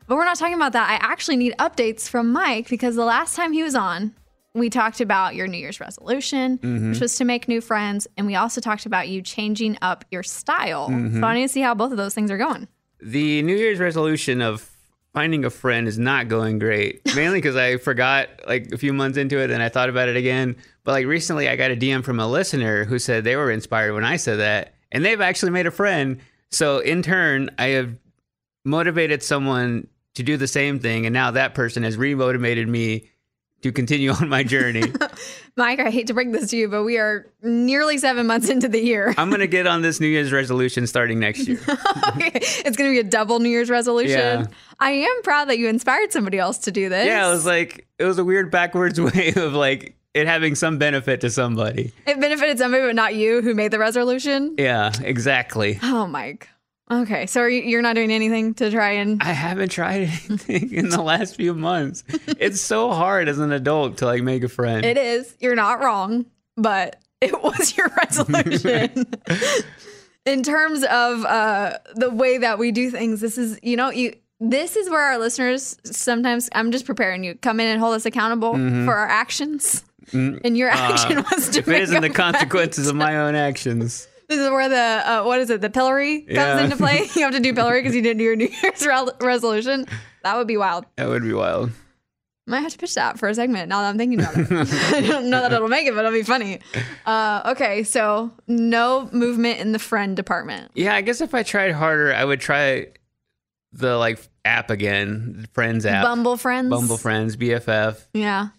but 0.08 0.16
we're 0.16 0.26
not 0.26 0.38
talking 0.38 0.56
about 0.56 0.74
that. 0.74 0.90
I 0.90 1.04
actually 1.04 1.38
need 1.38 1.56
updates 1.58 2.08
from 2.08 2.32
Mike 2.32 2.70
because 2.70 2.96
the 2.96 3.06
last 3.06 3.36
time 3.36 3.54
he 3.54 3.64
was 3.64 3.74
on, 3.74 4.14
we 4.56 4.70
talked 4.70 5.02
about 5.02 5.36
your 5.36 5.48
New 5.48 5.58
Year's 5.58 5.80
resolution, 5.80 6.58
Mhm. 6.60 6.90
which 6.92 7.02
was 7.02 7.16
to 7.18 7.26
make 7.26 7.48
new 7.48 7.62
friends. 7.62 8.08
And 8.18 8.26
we 8.26 8.36
also 8.36 8.62
talked 8.62 8.86
about 8.86 9.10
you 9.10 9.22
changing 9.22 9.78
up 9.82 10.06
your 10.12 10.24
style. 10.24 10.90
Mhm. 10.90 11.20
So, 11.20 11.26
I 11.28 11.34
need 11.36 11.42
to 11.44 11.50
see 11.50 11.62
how 11.62 11.76
both 11.76 11.92
of 11.92 11.98
those 11.98 12.14
things 12.16 12.32
are 12.32 12.38
going. 12.38 12.68
The 13.02 13.42
New 13.44 13.56
Year's 13.56 13.80
resolution 13.80 14.42
of 14.42 14.70
finding 15.14 15.46
a 15.46 15.50
friend 15.50 15.88
is 15.88 16.00
not 16.00 16.28
going 16.28 16.60
great. 16.60 17.02
Mainly 17.16 17.38
because 17.38 17.56
I 17.56 17.78
forgot 17.78 18.30
like 18.48 18.72
a 18.74 18.78
few 18.78 18.92
months 18.94 19.18
into 19.18 19.38
it 19.40 19.52
and 19.52 19.62
I 19.62 19.70
thought 19.70 19.90
about 19.90 20.10
it 20.10 20.16
again. 20.16 20.56
But 20.84 20.94
like 20.94 21.06
recently, 21.06 21.48
I 21.50 21.56
got 21.56 21.72
a 21.72 21.76
DM 21.76 22.02
from 22.02 22.20
a 22.20 22.28
listener 22.28 22.86
who 22.86 22.98
said 23.00 23.24
they 23.24 23.36
were 23.36 23.52
inspired 23.52 23.94
when 23.94 24.04
I 24.06 24.16
said 24.18 24.40
that, 24.40 24.74
and 24.92 25.04
they've 25.06 25.22
actually 25.22 25.52
made 25.52 25.68
a 25.68 25.72
friend. 25.72 26.18
So 26.52 26.80
in 26.80 27.02
turn, 27.02 27.50
I 27.58 27.68
have 27.70 27.98
motivated 28.64 29.22
someone 29.24 29.88
to 30.16 30.24
do 30.24 30.38
the 30.38 30.48
same 30.48 30.80
thing, 30.80 31.06
and 31.06 31.14
now 31.14 31.32
that 31.32 31.54
person 31.56 31.84
has 31.84 31.98
remotivated 31.98 32.68
me 32.68 33.10
to 33.66 33.72
continue 33.72 34.12
on 34.12 34.30
my 34.30 34.44
journey. 34.44 34.84
Mike, 35.58 35.80
I 35.80 35.90
hate 35.90 36.06
to 36.08 36.14
break 36.14 36.32
this 36.32 36.52
to 36.52 36.58
you, 36.58 36.68
but 36.68 36.84
we 36.84 37.00
are 37.00 37.26
nearly 37.42 37.98
seven 37.98 38.28
months 38.28 38.48
into 38.48 38.68
the 38.68 38.80
year. 38.80 39.16
I'm 39.18 39.32
gonna 39.32 39.48
get 39.48 39.66
on 39.66 39.82
this 39.82 40.00
New 40.00 40.08
Year's 40.08 40.32
resolution 40.32 40.86
starting 40.86 41.20
next 41.20 41.48
year. 41.48 41.60
okay. 42.10 42.32
it's 42.36 42.78
going 42.78 42.92
to 42.92 42.94
be 42.94 43.00
a 43.00 43.04
double 43.04 43.40
New 43.40 43.50
Year's 43.50 43.72
resolution. 43.72 44.20
Yeah. 44.20 44.46
I 44.80 44.92
am 44.92 45.22
proud 45.24 45.50
that 45.50 45.58
you 45.58 45.68
inspired 45.68 46.12
somebody 46.12 46.38
else 46.38 46.60
to 46.60 46.72
do 46.72 46.90
this. 46.90 47.08
Yeah, 47.08 47.28
it 47.28 47.32
was 47.32 47.46
like 47.46 47.88
it 47.98 48.06
was 48.06 48.20
a 48.20 48.24
weird 48.24 48.52
backwards 48.52 49.02
way 49.16 49.34
of 49.36 49.54
like 49.54 49.96
it 50.14 50.28
having 50.28 50.54
some 50.54 50.78
benefit 50.78 51.22
to 51.22 51.32
somebody. 51.32 51.92
It 52.06 52.20
benefited 52.22 52.60
somebody, 52.60 52.86
but 52.86 52.96
not 52.96 53.16
you 53.16 53.42
who 53.42 53.56
made 53.56 53.72
the 53.72 53.80
resolution. 53.80 54.56
Yeah, 54.60 54.92
exactly. 55.04 55.80
Oh, 55.82 56.06
Mike. 56.06 56.50
Okay, 56.92 57.26
so 57.26 57.42
are 57.42 57.50
you, 57.50 57.64
you're 57.64 57.82
not 57.82 57.96
doing 57.96 58.12
anything 58.12 58.54
to 58.56 58.70
try 58.70 58.92
and. 58.92 59.22
I 59.24 59.32
haven't 59.32 59.70
tried 59.70 60.02
anything 60.02 60.72
in 60.72 60.90
the 60.90 61.02
last 61.02 61.36
few 61.36 61.54
months. 61.56 62.04
It's 62.40 62.62
so 62.62 62.92
hard 62.92 63.28
as 63.28 63.40
an 63.40 63.52
adult 63.52 63.98
to 63.98 64.06
like 64.06 64.22
make 64.22 64.44
a 64.44 64.50
friend. 64.50 64.86
It 64.86 64.98
is. 64.98 65.36
You're 65.40 65.56
not 65.56 65.80
wrong, 65.80 66.26
but 66.58 67.02
it 67.22 67.42
was 67.44 67.76
your 67.76 67.88
resolution. 67.98 69.06
in 70.26 70.44
terms 70.44 70.84
of 70.84 71.26
uh, 71.26 71.80
the 71.96 72.12
way 72.12 72.38
that 72.38 72.60
we 72.60 72.72
do 72.72 72.92
things, 72.92 73.20
this 73.22 73.38
is 73.40 73.60
you 73.64 73.78
know 73.78 73.90
you. 73.90 74.16
This 74.40 74.76
is 74.76 74.90
where 74.90 75.02
our 75.02 75.18
listeners 75.18 75.78
sometimes. 75.86 76.50
I'm 76.54 76.72
just 76.72 76.86
preparing 76.86 77.24
you. 77.24 77.36
Come 77.36 77.60
in 77.62 77.68
and 77.68 77.80
hold 77.80 77.96
us 77.96 78.06
accountable 78.06 78.54
Mhm. 78.54 78.86
for 78.86 78.94
our 78.94 79.08
actions. 79.08 79.84
Mm, 80.12 80.42
And 80.44 80.56
your 80.58 80.70
uh, 80.70 80.76
action 80.76 81.24
was 81.32 81.50
to 81.50 81.60
if 81.60 81.68
it 81.68 81.82
isn't 81.84 82.02
the 82.02 82.10
consequences 82.12 82.88
of 82.90 82.96
my 82.96 83.18
own 83.18 83.34
actions. 83.34 84.08
This 84.36 84.46
is 84.46 84.52
where 84.52 84.70
the 84.70 84.76
uh, 85.10 85.24
what 85.24 85.40
is 85.40 85.50
it? 85.50 85.62
The 85.62 85.70
pillory 85.70 86.22
comes 86.22 86.36
Yeah. 86.36 86.64
into 86.64 86.78
play. 86.78 87.08
You 87.16 87.22
have 87.24 87.34
to 87.34 87.40
do 87.40 87.54
pillory 87.54 87.82
because 87.82 87.96
you 87.96 88.02
didn't 88.02 88.18
do 88.18 88.24
your 88.26 88.36
New 88.36 88.50
Year's 88.62 88.86
re- 88.88 89.08
resolution. 89.22 89.86
That 90.24 90.38
would 90.38 90.48
be 90.48 90.58
wild. 90.58 90.86
That 90.98 91.08
would 91.08 91.24
be 91.24 91.34
wild. 91.34 91.72
Might 92.48 92.60
have 92.60 92.72
to 92.74 92.78
pitch 92.78 92.94
that 92.94 93.18
for 93.18 93.28
a 93.28 93.34
segment. 93.34 93.70
Now 93.70 93.82
that 93.82 93.90
I'm 93.90 93.98
thinking 93.98 94.20
about 94.20 94.38
it, 94.38 94.52
I 94.94 95.02
don't 95.02 95.32
know 95.32 95.42
that 95.42 95.52
it'll 95.54 95.68
make 95.68 95.88
it, 95.88 95.96
but 95.96 96.02
it'll 96.06 96.12
be 96.12 96.22
funny. 96.24 96.60
Uh, 97.06 97.42
okay, 97.56 97.82
so 97.84 98.32
no 98.48 99.10
movement 99.12 99.60
in 99.60 99.72
the 99.72 99.80
friend 99.80 100.16
department. 100.16 100.72
Yeah, 100.76 100.94
I 100.94 101.02
guess 101.02 101.22
if 101.22 101.34
I 101.34 101.42
tried 101.42 101.72
harder, 101.72 102.14
I 102.14 102.24
would 102.24 102.40
try 102.40 102.88
the 103.72 103.98
like 103.98 104.20
app 104.46 104.70
again, 104.70 105.48
Friends 105.54 105.88
app, 105.88 106.04
Bumble 106.04 106.38
friends. 106.38 106.70
Bumble 106.70 106.98
Friends, 106.98 107.36
BFF, 107.36 108.06
Yeah. 108.14 108.50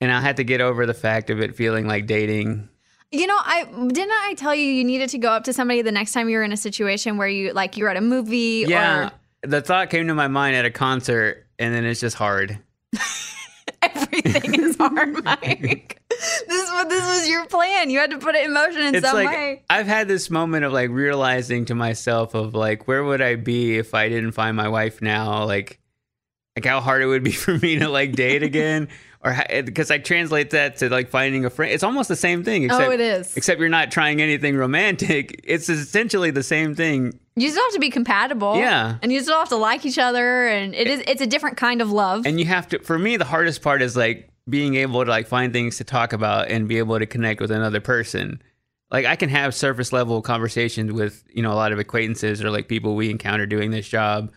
and 0.00 0.10
I 0.10 0.20
had 0.22 0.38
to 0.38 0.44
get 0.44 0.62
over 0.62 0.86
the 0.86 0.94
fact 0.94 1.28
of 1.28 1.40
it 1.40 1.56
feeling 1.56 1.86
like 1.86 2.06
dating. 2.06 2.68
You 3.12 3.26
know, 3.26 3.36
I 3.38 3.64
didn't 3.64 4.12
I 4.12 4.34
tell 4.36 4.54
you 4.54 4.64
you 4.64 4.84
needed 4.84 5.10
to 5.10 5.18
go 5.18 5.30
up 5.30 5.44
to 5.44 5.52
somebody 5.52 5.82
the 5.82 5.90
next 5.90 6.12
time 6.12 6.28
you 6.28 6.38
were 6.38 6.44
in 6.44 6.52
a 6.52 6.56
situation 6.56 7.16
where 7.16 7.28
you 7.28 7.52
like 7.52 7.76
you're 7.76 7.88
at 7.88 7.96
a 7.96 8.00
movie 8.00 8.64
Yeah, 8.68 9.08
or 9.08 9.48
the 9.48 9.60
thought 9.60 9.90
came 9.90 10.06
to 10.06 10.14
my 10.14 10.28
mind 10.28 10.54
at 10.54 10.64
a 10.64 10.70
concert, 10.70 11.46
and 11.58 11.74
then 11.74 11.84
it's 11.84 12.00
just 12.00 12.16
hard. 12.16 12.58
everything 13.82 14.62
is 14.62 14.76
hard, 14.76 15.24
Mike. 15.24 16.00
this 16.08 16.62
is 16.62 16.70
what 16.70 16.88
this 16.88 17.04
was 17.04 17.28
your 17.28 17.46
plan. 17.46 17.90
You 17.90 17.98
had 17.98 18.10
to 18.10 18.18
put 18.18 18.34
it 18.34 18.44
in 18.44 18.52
motion 18.52 18.82
in 18.82 18.94
it's 18.94 19.06
some 19.06 19.16
like 19.16 19.28
way. 19.28 19.64
I've 19.68 19.86
had 19.86 20.06
this 20.06 20.30
moment 20.30 20.64
of 20.64 20.72
like 20.72 20.90
realizing 20.90 21.64
to 21.66 21.74
myself 21.74 22.34
of 22.34 22.54
like 22.54 22.86
where 22.86 23.02
would 23.02 23.20
I 23.20 23.36
be 23.36 23.76
if 23.78 23.94
I 23.94 24.08
didn't 24.08 24.32
find 24.32 24.56
my 24.56 24.68
wife 24.68 25.02
now 25.02 25.44
like 25.44 25.80
like 26.56 26.64
how 26.64 26.80
hard 26.80 27.02
it 27.02 27.06
would 27.06 27.24
be 27.24 27.32
for 27.32 27.56
me 27.58 27.78
to 27.78 27.88
like 27.88 28.12
date 28.12 28.42
again 28.42 28.88
or 29.22 29.36
because 29.64 29.90
eh, 29.90 29.94
I 29.96 29.98
translate 29.98 30.50
that 30.50 30.76
to 30.76 30.88
like 30.88 31.08
finding 31.10 31.44
a 31.44 31.50
friend 31.50 31.72
it's 31.72 31.82
almost 31.82 32.08
the 32.08 32.16
same 32.16 32.42
thing 32.44 32.62
oh, 32.62 32.66
except 32.66 32.88
Oh, 32.88 32.92
it 32.92 33.00
is. 33.00 33.36
except 33.36 33.60
you're 33.60 33.68
not 33.68 33.90
trying 33.90 34.20
anything 34.22 34.56
romantic 34.56 35.40
it's 35.44 35.68
essentially 35.68 36.30
the 36.30 36.42
same 36.42 36.74
thing 36.74 37.18
You 37.36 37.50
still 37.50 37.62
have 37.64 37.72
to 37.72 37.78
be 37.80 37.90
compatible. 37.90 38.56
Yeah. 38.56 38.96
And 39.02 39.12
you 39.12 39.20
still 39.20 39.38
have 39.38 39.48
to 39.50 39.56
like 39.56 39.84
each 39.86 39.98
other 39.98 40.46
and 40.48 40.74
it 40.74 40.86
eh, 40.86 40.90
is 40.92 41.00
it's 41.06 41.20
a 41.22 41.26
different 41.26 41.56
kind 41.56 41.80
of 41.82 41.90
love. 41.92 42.26
and 42.26 42.38
you 42.38 42.46
have 42.46 42.68
to 42.68 42.78
for 42.80 42.98
me 42.98 43.16
the 43.16 43.24
hardest 43.24 43.62
part 43.62 43.82
is 43.82 43.96
like 43.96 44.28
being 44.48 44.74
able 44.74 45.04
to 45.04 45.10
like 45.10 45.28
find 45.28 45.52
things 45.52 45.76
to 45.76 45.84
talk 45.84 46.12
about 46.12 46.48
and 46.48 46.66
be 46.68 46.78
able 46.78 46.98
to 46.98 47.06
connect 47.06 47.40
with 47.40 47.50
another 47.50 47.80
person 47.80 48.40
like 48.90 49.04
i 49.06 49.14
can 49.14 49.28
have 49.28 49.54
surface 49.54 49.92
level 49.92 50.22
conversations 50.22 50.90
with 50.92 51.22
you 51.32 51.42
know 51.42 51.52
a 51.52 51.54
lot 51.54 51.70
of 51.72 51.78
acquaintances 51.78 52.42
or 52.42 52.50
like 52.50 52.66
people 52.66 52.96
we 52.96 53.10
encounter 53.10 53.46
doing 53.46 53.70
this 53.70 53.86
job 53.86 54.32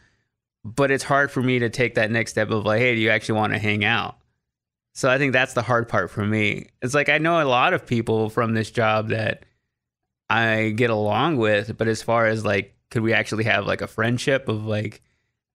but 0.64 0.92
it's 0.92 1.04
hard 1.04 1.32
for 1.32 1.42
me 1.42 1.58
to 1.60 1.70
take 1.70 1.96
that 1.96 2.12
next 2.12 2.32
step 2.32 2.52
of 2.52 2.64
like 2.66 2.80
hey 2.80 2.94
do 2.94 3.02
you 3.02 3.10
actually 3.10 3.36
want 3.40 3.54
to 3.54 3.60
hang 3.60 3.84
out 3.84 4.18
so 4.94 5.10
i 5.10 5.18
think 5.18 5.34
that's 5.34 5.54
the 5.54 5.62
hard 5.62 5.88
part 5.88 6.10
for 6.10 6.26
me 6.26 6.68
it's 6.82 6.94
like 6.94 7.10
i 7.10 7.18
know 7.18 7.42
a 7.42 7.46
lot 7.46 7.74
of 7.74 7.86
people 7.86 8.30
from 8.30 8.54
this 8.54 8.72
job 8.72 9.10
that 9.10 9.44
i 10.30 10.70
get 10.76 10.90
along 10.90 11.38
with 11.38 11.78
but 11.78 11.88
as 11.88 12.02
far 12.02 12.28
as 12.28 12.46
like 12.46 12.74
could 12.90 13.02
we 13.02 13.14
actually 13.14 13.44
have 13.44 13.66
like 13.66 13.82
a 13.82 13.88
friendship 13.88 14.48
of 14.48 14.66
like 14.66 15.02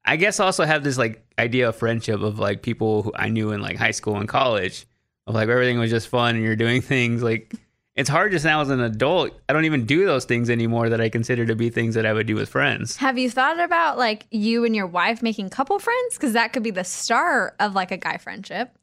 I 0.09 0.17
guess 0.17 0.41
also 0.41 0.65
have 0.65 0.85
this 0.85 0.97
like 0.97 1.23
idea 1.39 1.69
of 1.69 1.77
friendship 1.77 2.23
of 2.23 2.39
like 2.39 2.63
people 2.63 3.03
who 3.03 3.13
I 3.15 3.29
knew 3.29 3.53
in 3.53 3.61
like 3.61 3.77
high 3.77 3.91
school 3.91 4.17
and 4.17 4.27
college 4.27 4.87
of 5.27 5.35
like 5.35 5.51
everything 5.51 5.79
was 5.79 5.91
just 5.91 6.09
fun 6.09 6.35
and 6.35 6.43
you're 6.43 6.57
doing 6.57 6.81
things 6.83 7.23
like 7.23 7.53
it's 7.95 8.09
hard 8.09 8.33
just 8.33 8.45
now 8.45 8.61
as 8.61 8.71
an 8.71 8.81
adult. 8.81 9.33
I 9.49 9.53
don't 9.53 9.67
even 9.67 9.85
do 9.85 10.07
those 10.07 10.25
things 10.25 10.49
anymore 10.49 10.89
that 10.89 11.01
I 11.01 11.09
consider 11.11 11.45
to 11.47 11.57
be 11.57 11.69
things 11.69 11.95
that 11.95 12.07
I 12.07 12.13
would 12.13 12.27
do 12.27 12.37
with 12.37 12.49
friends. 12.49 12.97
have 12.97 13.19
you 13.19 13.29
thought 13.29 13.61
about 13.61 13.99
like 13.99 14.27
you 14.31 14.65
and 14.65 14.75
your 14.75 14.87
wife 14.87 15.21
making 15.21 15.51
couple 15.51 15.79
friends? 15.79 16.15
Because 16.15 16.33
that 16.33 16.53
could 16.53 16.63
be 16.63 16.71
the 16.71 16.85
start 16.85 17.57
of 17.61 17.75
like 17.75 17.91
a 17.91 17.97
guy 17.97 18.17
friendship. 18.17 18.78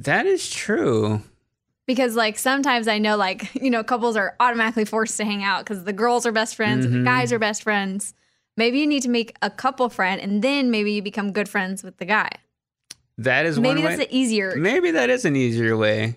That 0.00 0.26
is 0.26 0.48
true. 0.48 1.22
Because 1.86 2.14
like 2.14 2.38
sometimes 2.38 2.86
I 2.86 2.98
know 2.98 3.16
like, 3.16 3.54
you 3.60 3.70
know, 3.70 3.82
couples 3.82 4.16
are 4.16 4.36
automatically 4.40 4.84
forced 4.84 5.16
to 5.16 5.24
hang 5.24 5.42
out 5.42 5.64
because 5.64 5.84
the 5.84 5.92
girls 5.92 6.26
are 6.26 6.32
best 6.32 6.56
friends, 6.56 6.84
and 6.84 6.94
the 6.94 6.98
mm-hmm. 6.98 7.06
guys 7.06 7.32
are 7.32 7.38
best 7.38 7.62
friends. 7.62 8.14
Maybe 8.58 8.80
you 8.80 8.88
need 8.88 9.02
to 9.02 9.08
make 9.08 9.36
a 9.40 9.50
couple 9.50 9.88
friend 9.88 10.20
and 10.20 10.42
then 10.42 10.72
maybe 10.72 10.90
you 10.90 11.00
become 11.00 11.30
good 11.30 11.48
friends 11.48 11.84
with 11.84 11.98
the 11.98 12.04
guy. 12.04 12.28
That 13.16 13.46
is 13.46 13.58
Maybe 13.58 13.82
one 13.82 13.84
that's 13.84 13.98
way. 13.98 14.06
the 14.06 14.16
easier 14.16 14.56
Maybe 14.56 14.90
that 14.90 15.10
is 15.10 15.24
an 15.24 15.36
easier 15.36 15.76
way. 15.76 16.16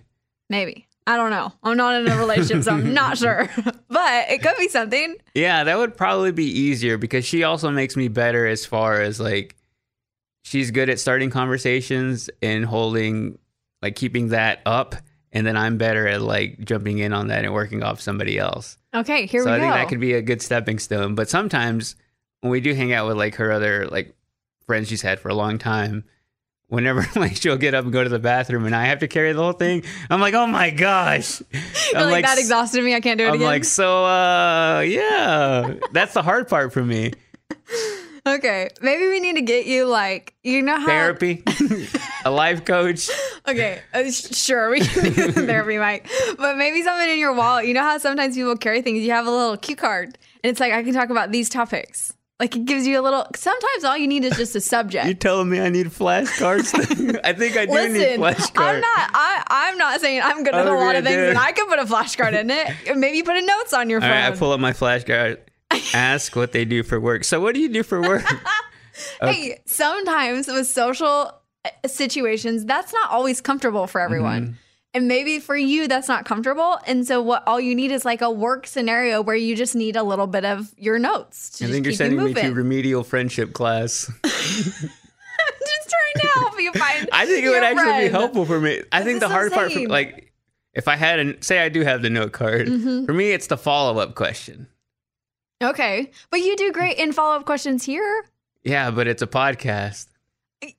maybe. 0.50 0.88
I 1.06 1.18
don't 1.18 1.32
know. 1.32 1.52
I'm 1.64 1.78
not 1.78 2.02
in 2.02 2.08
a 2.08 2.18
relationship, 2.18 2.64
so 2.64 2.74
I'm 2.74 2.94
not 2.96 3.18
sure. 3.18 3.50
but 3.90 4.30
it 4.30 4.42
could 4.42 4.58
be 4.58 4.68
something. 4.68 5.18
Yeah, 5.36 5.64
that 5.64 5.78
would 5.78 5.96
probably 5.96 6.32
be 6.32 6.46
easier 6.46 6.98
because 6.98 7.26
she 7.26 7.44
also 7.44 7.70
makes 7.70 7.96
me 7.96 8.08
better 8.08 8.48
as 8.48 8.66
far 8.66 9.02
as 9.02 9.20
like 9.20 9.56
she's 10.44 10.72
good 10.72 10.90
at 10.90 11.00
starting 11.00 11.30
conversations 11.30 12.30
and 12.42 12.66
holding 12.66 13.38
like 13.82 13.96
keeping 13.96 14.30
that 14.30 14.62
up 14.66 14.96
and 15.32 15.48
then 15.48 15.56
I'm 15.56 15.78
better 15.78 16.08
at 16.08 16.22
like 16.22 16.60
jumping 16.60 17.00
in 17.00 17.14
on 17.14 17.28
that 17.28 17.46
and 17.46 17.54
working 17.54 17.84
off 17.84 18.02
somebody 18.02 18.38
else. 18.38 18.78
Okay, 18.94 19.26
here 19.26 19.44
so 19.44 19.50
we 19.50 19.56
I 19.56 19.58
go. 19.58 19.64
So 19.64 19.68
I 19.68 19.72
think 19.72 19.82
that 19.82 19.90
could 19.90 20.00
be 20.02 20.14
a 20.14 20.22
good 20.22 20.42
stepping 20.42 20.80
stone. 20.80 21.16
But 21.16 21.30
sometimes 21.30 21.96
when 22.42 22.52
we 22.52 22.60
do 22.60 22.74
hang 22.74 22.92
out 22.94 23.08
with 23.08 23.18
like 23.18 23.36
her 23.36 23.52
other 23.52 23.88
like 23.88 24.16
friends 24.66 24.90
she's 24.90 25.02
had 25.02 25.20
for 25.20 25.30
a 25.30 25.34
long 25.34 25.58
time, 25.58 26.04
whenever 26.68 27.06
like 27.20 27.38
she'll 27.38 27.58
get 27.58 27.74
up 27.74 27.86
and 27.86 27.94
go 27.94 28.04
to 28.04 28.10
the 28.10 28.20
bathroom 28.20 28.66
and 28.66 28.76
I 28.76 28.86
have 28.86 29.00
to 29.00 29.08
carry 29.08 29.32
the 29.32 29.42
whole 29.42 29.54
thing, 29.54 29.84
I'm 30.10 30.20
like, 30.20 30.34
oh 30.34 30.48
my 30.48 30.70
gosh. 30.70 31.42
You're 31.94 32.06
like, 32.06 32.26
that 32.26 32.38
exhausted 32.38 32.84
me. 32.84 32.94
I 32.94 33.00
can't 33.00 33.18
do 33.18 33.26
it 33.26 33.30
I'm 33.30 33.36
again. 33.36 33.48
like, 33.48 33.64
so 33.64 34.06
uh 34.06 34.80
yeah. 34.82 35.76
That's 35.94 36.14
the 36.14 36.22
hard 36.22 36.50
part 36.50 36.74
for 36.74 36.84
me. 36.84 37.14
okay, 38.28 38.70
maybe 38.82 39.08
we 39.08 39.22
need 39.22 39.36
to 39.36 39.42
get 39.42 39.66
you 39.66 39.86
like 39.86 40.34
you 40.44 40.62
know 40.62 40.78
how 40.78 40.88
Therapy, 40.88 41.44
a 42.26 42.32
life 42.32 42.66
coach. 42.66 43.10
Okay, 43.52 43.82
uh, 43.94 44.10
sure, 44.12 44.70
we 44.70 44.80
can 44.82 45.14
do 45.14 45.32
the 45.32 45.46
therapy, 45.46 45.78
Mike. 45.78 46.10
But 46.38 46.58
maybe 46.58 46.82
something 46.84 47.10
in 47.10 47.20
your 47.20 47.34
wallet. 47.34 47.68
You 47.68 47.74
know 47.74 47.84
how 47.84 47.98
sometimes 47.98 48.36
people 48.36 48.56
carry 48.56 48.82
things. 48.82 49.04
You 49.04 49.12
have 49.12 49.28
a 49.28 49.32
little 49.32 49.58
cue 49.58 49.76
card, 49.76 50.18
and 50.44 50.52
it's 50.52 50.60
like 50.60 50.74
I 50.74 50.84
can 50.84 50.94
talk 50.94 51.10
about 51.10 51.32
these 51.32 51.50
topics. 51.50 52.14
Like 52.40 52.56
it 52.56 52.66
gives 52.66 52.88
you 52.88 53.00
a 53.00 53.04
little. 53.04 53.28
Sometimes 53.36 53.84
all 53.84 53.96
you 53.98 54.08
need 54.08 54.24
is 54.24 54.36
just 54.36 54.56
a 54.56 54.62
subject. 54.62 55.06
You 55.06 55.14
telling 55.14 55.50
me 55.50 55.60
I 55.60 55.70
need 55.70 55.88
flashcards? 55.88 56.74
I 57.24 57.34
think 57.34 57.56
I 57.56 57.66
do 57.68 57.74
need 57.74 58.18
Listen, 58.18 58.20
flashcards. 58.20 58.52
I'm 58.58 58.82
not. 58.82 59.12
I, 59.14 59.44
I'm 59.48 59.78
not 59.78 60.02
saying 60.02 60.22
I'm 60.24 60.44
good 60.44 60.56
at 60.56 60.66
a 60.66 60.74
lot 60.74 60.96
of 60.96 61.04
things, 61.04 61.18
and 61.18 61.38
I 61.38 61.52
can 61.52 61.68
put 61.68 61.78
a 61.80 61.84
flashcard 61.86 62.40
in 62.40 62.50
it. 62.50 62.98
Maybe 62.98 63.18
you 63.18 63.24
put 63.24 63.36
a 63.36 63.46
notes 63.46 63.74
on 63.74 63.90
your 63.90 64.02
phone. 64.02 64.10
right, 64.10 64.32
I 64.32 64.36
pull 64.36 64.52
up 64.52 64.60
my 64.60 64.74
flashcard. 64.74 65.38
Ask 65.94 66.36
what 66.36 66.52
they 66.52 66.66
do 66.66 66.84
for 66.84 67.00
work. 67.00 67.24
So, 67.24 67.40
what 67.40 67.54
do 67.54 67.62
you 67.62 67.70
do 67.70 67.84
for 67.84 68.02
work? 68.02 68.24
Hey, 69.22 69.60
sometimes 69.66 70.48
with 70.48 70.68
social 70.68 71.41
situations, 71.86 72.66
that's 72.66 72.94
not 72.94 73.12
always 73.12 73.42
comfortable 73.42 73.88
for 73.88 74.02
everyone. 74.02 74.48
Mhm. 74.48 74.54
And 74.94 75.08
maybe 75.08 75.40
for 75.40 75.56
you, 75.56 75.88
that's 75.88 76.10
not 76.10 76.26
comfortable. 76.26 76.78
And 76.86 77.08
so, 77.08 77.22
what 77.22 77.48
all 77.48 77.62
you 77.62 77.74
need 77.76 77.92
is 77.92 78.04
like 78.04 78.22
a 78.22 78.30
work 78.30 78.68
scenario 78.68 79.22
where 79.22 79.38
you 79.38 79.56
just 79.56 79.74
need 79.74 79.96
a 79.96 80.04
little 80.04 80.28
bit 80.28 80.44
of 80.44 80.70
your 80.78 81.00
notes 81.00 81.50
to 81.52 81.64
I 81.64 81.68
just 81.68 81.74
think 81.74 81.86
you're 81.86 81.92
keep 81.94 82.00
you 82.02 82.18
sending 82.18 82.24
me 82.26 82.34
to 82.34 82.54
remedial 82.54 83.04
friendship 83.06 83.54
class. 83.54 84.12
just 84.24 84.90
trying 85.90 86.16
to 86.18 86.28
help 86.40 86.60
you 86.60 86.74
find. 86.74 87.10
I 87.14 87.26
think 87.26 87.46
it 87.46 87.50
would 87.50 87.64
actually 87.64 87.84
friend. 87.84 88.06
be 88.06 88.10
helpful 88.12 88.46
for 88.46 88.60
me. 88.60 88.82
I 88.92 89.04
think 89.04 89.22
the 89.22 89.30
hard 89.30 89.54
part, 89.54 89.72
for, 89.72 89.80
like, 89.88 90.34
if 90.74 90.88
I 90.90 90.98
had 90.98 91.20
an 91.20 91.42
say, 91.42 91.60
I 91.60 91.70
do 91.70 91.82
have 91.82 92.02
the 92.02 92.10
note 92.10 92.34
card. 92.34 92.68
Mhm. 92.68 93.06
For 93.06 93.14
me, 93.14 93.32
it's 93.32 93.48
the 93.48 93.58
follow 93.58 94.00
up 94.02 94.16
question. 94.16 94.68
Okay, 95.64 96.12
but 96.32 96.42
you 96.42 96.56
do 96.58 96.72
great 96.72 96.98
in 96.98 97.14
follow 97.14 97.36
up 97.38 97.46
questions 97.46 97.84
here. 97.86 98.26
Yeah, 98.64 98.92
but 98.92 99.08
it's 99.08 99.22
a 99.22 99.28
podcast. 99.28 100.08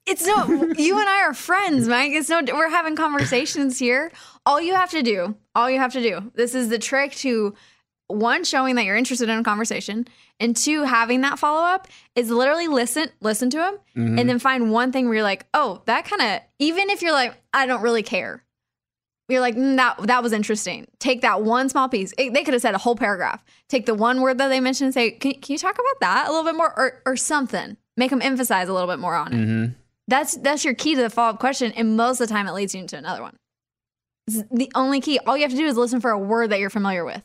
It's 0.07 0.25
no, 0.27 0.47
you 0.77 0.99
and 0.99 1.09
I 1.09 1.23
are 1.23 1.35
friends, 1.35 1.89
Mike. 1.89 2.13
It's 2.13 2.29
no, 2.29 2.41
we're 2.53 2.71
having 2.71 2.95
conversations 2.97 3.79
here. 3.79 4.13
All 4.47 4.61
you 4.61 4.75
have 4.75 4.91
to 4.91 5.03
do, 5.03 5.35
all 5.55 5.69
you 5.71 5.79
have 5.79 5.93
to 5.95 6.03
do, 6.03 6.31
this 6.35 6.55
is 6.55 6.69
the 6.69 6.79
trick 6.79 7.13
to 7.17 7.55
one, 8.09 8.45
showing 8.45 8.75
that 8.77 8.85
you're 8.85 8.97
interested 8.97 9.29
in 9.29 9.39
a 9.39 9.43
conversation, 9.43 10.07
and 10.39 10.55
two, 10.55 10.83
having 10.85 11.23
that 11.23 11.39
follow 11.39 11.63
up 11.65 11.89
is 12.15 12.31
literally 12.31 12.69
listen, 12.69 13.09
listen 13.21 13.49
to 13.51 13.59
him, 13.65 13.75
Mhm. 13.97 14.21
and 14.21 14.29
then 14.29 14.39
find 14.39 14.71
one 14.71 14.93
thing 14.93 15.07
where 15.07 15.15
you're 15.15 15.23
like, 15.23 15.47
oh, 15.55 15.83
that 15.87 16.05
kind 16.05 16.21
of, 16.21 16.41
even 16.59 16.91
if 16.91 17.01
you're 17.01 17.13
like, 17.13 17.35
I 17.55 17.65
don't 17.67 17.81
really 17.83 18.03
care. 18.03 18.45
You're 19.29 19.41
like, 19.41 19.57
mm, 19.57 19.77
that 19.77 19.97
that 20.09 20.23
was 20.23 20.33
interesting. 20.33 20.87
Take 20.99 21.23
that 21.23 21.43
one 21.43 21.69
small 21.71 21.89
piece. 21.89 22.13
It- 22.19 22.35
they 22.35 22.45
could 22.45 22.53
have 22.55 22.61
said 22.61 22.75
a 22.75 22.79
whole 22.79 22.97
paragraph. 22.97 23.43
Take 23.69 23.87
the 23.87 23.95
one 23.95 24.21
word 24.21 24.37
that 24.39 24.49
they 24.49 24.61
mentioned 24.61 24.87
and 24.89 24.95
say, 24.95 25.13
can, 25.13 25.33
can 25.35 25.53
you 25.55 25.59
talk 25.59 25.75
about 25.77 26.01
that 26.01 26.27
a 26.27 26.31
little 26.31 26.45
bit 26.45 26.57
more, 26.57 26.73
or 26.79 27.03
or 27.07 27.17
something? 27.17 27.77
Make 27.97 28.11
them 28.11 28.23
emphasize 28.23 28.69
a 28.69 28.73
little 28.73 28.89
bit 28.89 28.99
more 28.99 29.15
on 29.15 29.33
it. 29.33 29.37
Mm-hmm. 29.37 29.73
That's 30.09 30.37
that's 30.37 30.65
your 30.65 30.75
key 30.75 30.95
to 30.95 31.03
the 31.03 31.11
follow 31.11 31.31
up 31.35 31.41
question, 31.41 31.73
and 31.73 31.97
most 31.97 32.21
of 32.21 32.29
the 32.29 32.35
time 32.35 32.47
it 32.47 32.53
leads 32.53 32.75
you 32.75 32.81
into 32.81 32.97
another 32.97 33.23
one. 33.23 33.37
It's 34.27 34.43
the 34.51 34.71
only 34.75 35.01
key. 35.01 35.19
All 35.27 35.37
you 35.37 35.43
have 35.43 35.51
to 35.51 35.57
do 35.57 35.67
is 35.67 35.77
listen 35.77 36.01
for 36.01 36.11
a 36.11 36.19
word 36.19 36.51
that 36.51 36.61
you're 36.61 36.71
familiar 36.71 37.05
with. 37.05 37.23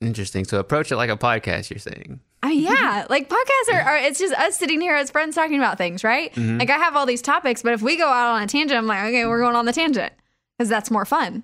Interesting. 0.00 0.44
So, 0.44 0.58
approach 0.58 0.92
it 0.92 0.96
like 0.96 1.10
a 1.10 1.16
podcast, 1.16 1.70
you're 1.70 1.78
saying. 1.78 2.20
I 2.42 2.50
mean, 2.50 2.62
yeah, 2.62 3.06
like 3.10 3.28
podcasts 3.28 3.74
are, 3.74 3.80
are. 3.80 3.96
It's 3.98 4.18
just 4.18 4.32
us 4.34 4.56
sitting 4.56 4.80
here 4.80 4.94
as 4.94 5.10
friends 5.10 5.34
talking 5.34 5.58
about 5.58 5.76
things, 5.78 6.04
right? 6.04 6.32
Mhm. 6.34 6.58
Like 6.58 6.70
I 6.70 6.78
have 6.78 6.96
all 6.96 7.06
these 7.06 7.22
topics, 7.22 7.62
but 7.62 7.72
if 7.72 7.82
we 7.82 7.96
go 7.96 8.06
out 8.06 8.36
on 8.36 8.42
a 8.42 8.46
tangent, 8.46 8.78
I'm 8.78 8.86
like, 8.86 9.04
okay, 9.06 9.26
we're 9.26 9.40
going 9.40 9.56
on 9.56 9.64
the 9.64 9.72
tangent 9.72 10.12
because 10.56 10.68
that's 10.68 10.90
more 10.90 11.04
fun. 11.04 11.42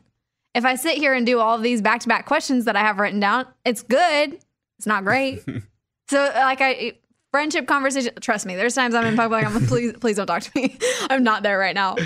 If 0.55 0.65
I 0.65 0.77
sit 0.77 0.97
here 0.99 1.15
and 1.15 1.27
do 1.27 1.41
all 1.41 1.59
these 1.59 1.83
back 1.83 2.01
to 2.03 2.09
back 2.09 2.27
questions 2.27 2.65
that 2.67 2.77
I 2.77 2.81
have 2.81 2.99
written 3.01 3.19
down, 3.19 3.47
it's 3.65 3.83
good, 3.83 4.39
It's 4.79 4.87
not 4.87 5.05
great. 5.05 5.43
so 6.09 6.31
like 6.37 6.61
I 6.61 6.93
friendship 7.35 7.67
conversation. 7.67 8.15
Trust 8.21 8.47
me, 8.47 8.55
there's 8.55 8.77
times 8.77 8.95
I'm 8.95 9.05
in 9.07 9.17
public. 9.17 9.45
I'm 9.45 9.53
like, 9.53 9.67
please, 9.67 9.93
please 9.95 10.15
don't 10.15 10.29
talk 10.29 10.43
to 10.43 10.53
me. 10.55 10.79
I'm 11.11 11.25
not 11.25 11.43
there 11.43 11.59
right 11.59 11.75
now. 11.75 11.97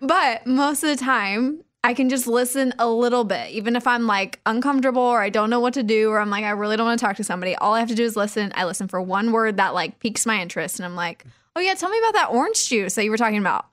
But 0.00 0.46
most 0.46 0.82
of 0.82 0.88
the 0.88 0.96
time, 0.96 1.62
I 1.84 1.92
can 1.92 2.08
just 2.08 2.26
listen 2.26 2.72
a 2.78 2.88
little 2.88 3.24
bit, 3.24 3.50
even 3.50 3.76
if 3.76 3.86
I'm 3.86 4.06
like 4.06 4.40
uncomfortable 4.46 5.02
or 5.02 5.20
I 5.20 5.28
don't 5.28 5.50
know 5.50 5.60
what 5.60 5.74
to 5.74 5.82
do, 5.82 6.08
or 6.08 6.18
I'm 6.18 6.30
like, 6.30 6.44
I 6.44 6.52
really 6.52 6.78
don't 6.78 6.86
want 6.86 6.98
to 6.98 7.04
talk 7.04 7.16
to 7.16 7.24
somebody. 7.24 7.54
All 7.54 7.74
I 7.74 7.80
have 7.80 7.90
to 7.90 7.94
do 7.94 8.02
is 8.02 8.16
listen. 8.16 8.50
I 8.54 8.64
listen 8.64 8.88
for 8.88 9.02
one 9.02 9.30
word 9.30 9.58
that 9.58 9.74
like 9.74 10.00
piques 10.00 10.24
my 10.24 10.40
interest, 10.40 10.78
and 10.78 10.86
I'm 10.86 10.96
like, 10.96 11.22
oh 11.54 11.60
yeah, 11.60 11.74
tell 11.74 11.90
me 11.90 11.98
about 11.98 12.14
that 12.14 12.30
orange 12.30 12.66
juice 12.66 12.94
that 12.94 13.04
you 13.04 13.10
were 13.10 13.18
talking 13.18 13.36
about. 13.36 13.66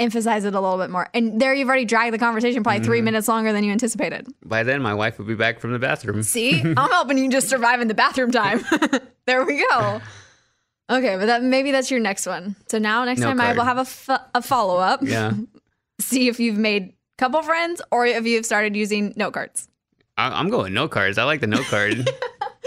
Emphasize 0.00 0.44
it 0.44 0.54
a 0.54 0.60
little 0.60 0.78
bit 0.78 0.90
more. 0.90 1.08
And 1.14 1.40
there 1.40 1.54
you've 1.54 1.68
already 1.68 1.84
dragged 1.84 2.14
the 2.14 2.18
conversation 2.18 2.62
probably 2.64 2.82
three 2.82 3.00
Mhm. 3.00 3.04
minutes 3.04 3.28
longer 3.28 3.52
than 3.52 3.62
you 3.64 3.70
anticipated. 3.70 4.26
By 4.44 4.62
then, 4.62 4.80
my 4.82 4.94
wife 4.94 5.18
would 5.18 5.26
be 5.28 5.34
back 5.34 5.60
from 5.60 5.72
the 5.72 5.78
bathroom. 5.78 6.22
See, 6.22 6.60
I'm 6.76 6.76
helping 6.90 7.18
you 7.18 7.28
just 7.30 7.48
survive 7.48 7.80
in 7.80 7.88
the 7.88 7.94
bathroom 7.94 8.30
time. 8.32 8.64
there 9.26 9.44
we 9.44 9.62
go. 9.70 10.00
Okay, 10.90 11.16
but 11.16 11.26
that 11.26 11.42
maybe 11.42 11.70
that's 11.70 11.90
your 11.90 12.00
next 12.00 12.26
one. 12.26 12.56
So 12.68 12.78
now 12.78 13.04
next 13.04 13.20
No 13.20 13.26
time 13.28 13.40
I 13.40 13.52
will 13.52 13.62
have 13.64 13.78
a, 13.78 13.84
fo- 13.84 14.18
a 14.34 14.42
follow 14.42 14.78
up. 14.78 15.00
Yeah. 15.02 15.32
See 16.00 16.28
if 16.28 16.40
you've 16.40 16.56
made 16.58 16.94
couple 17.18 17.42
friends 17.42 17.82
or 17.92 18.06
if 18.06 18.24
you've 18.26 18.46
started 18.46 18.74
using 18.74 19.12
note 19.16 19.34
cards. 19.34 19.68
I- 20.16 20.40
I'm 20.40 20.48
going 20.48 20.72
note 20.72 20.90
cards. 20.90 21.18
I 21.18 21.24
like 21.24 21.40
the 21.42 21.46
note 21.46 21.66
card. 21.66 22.08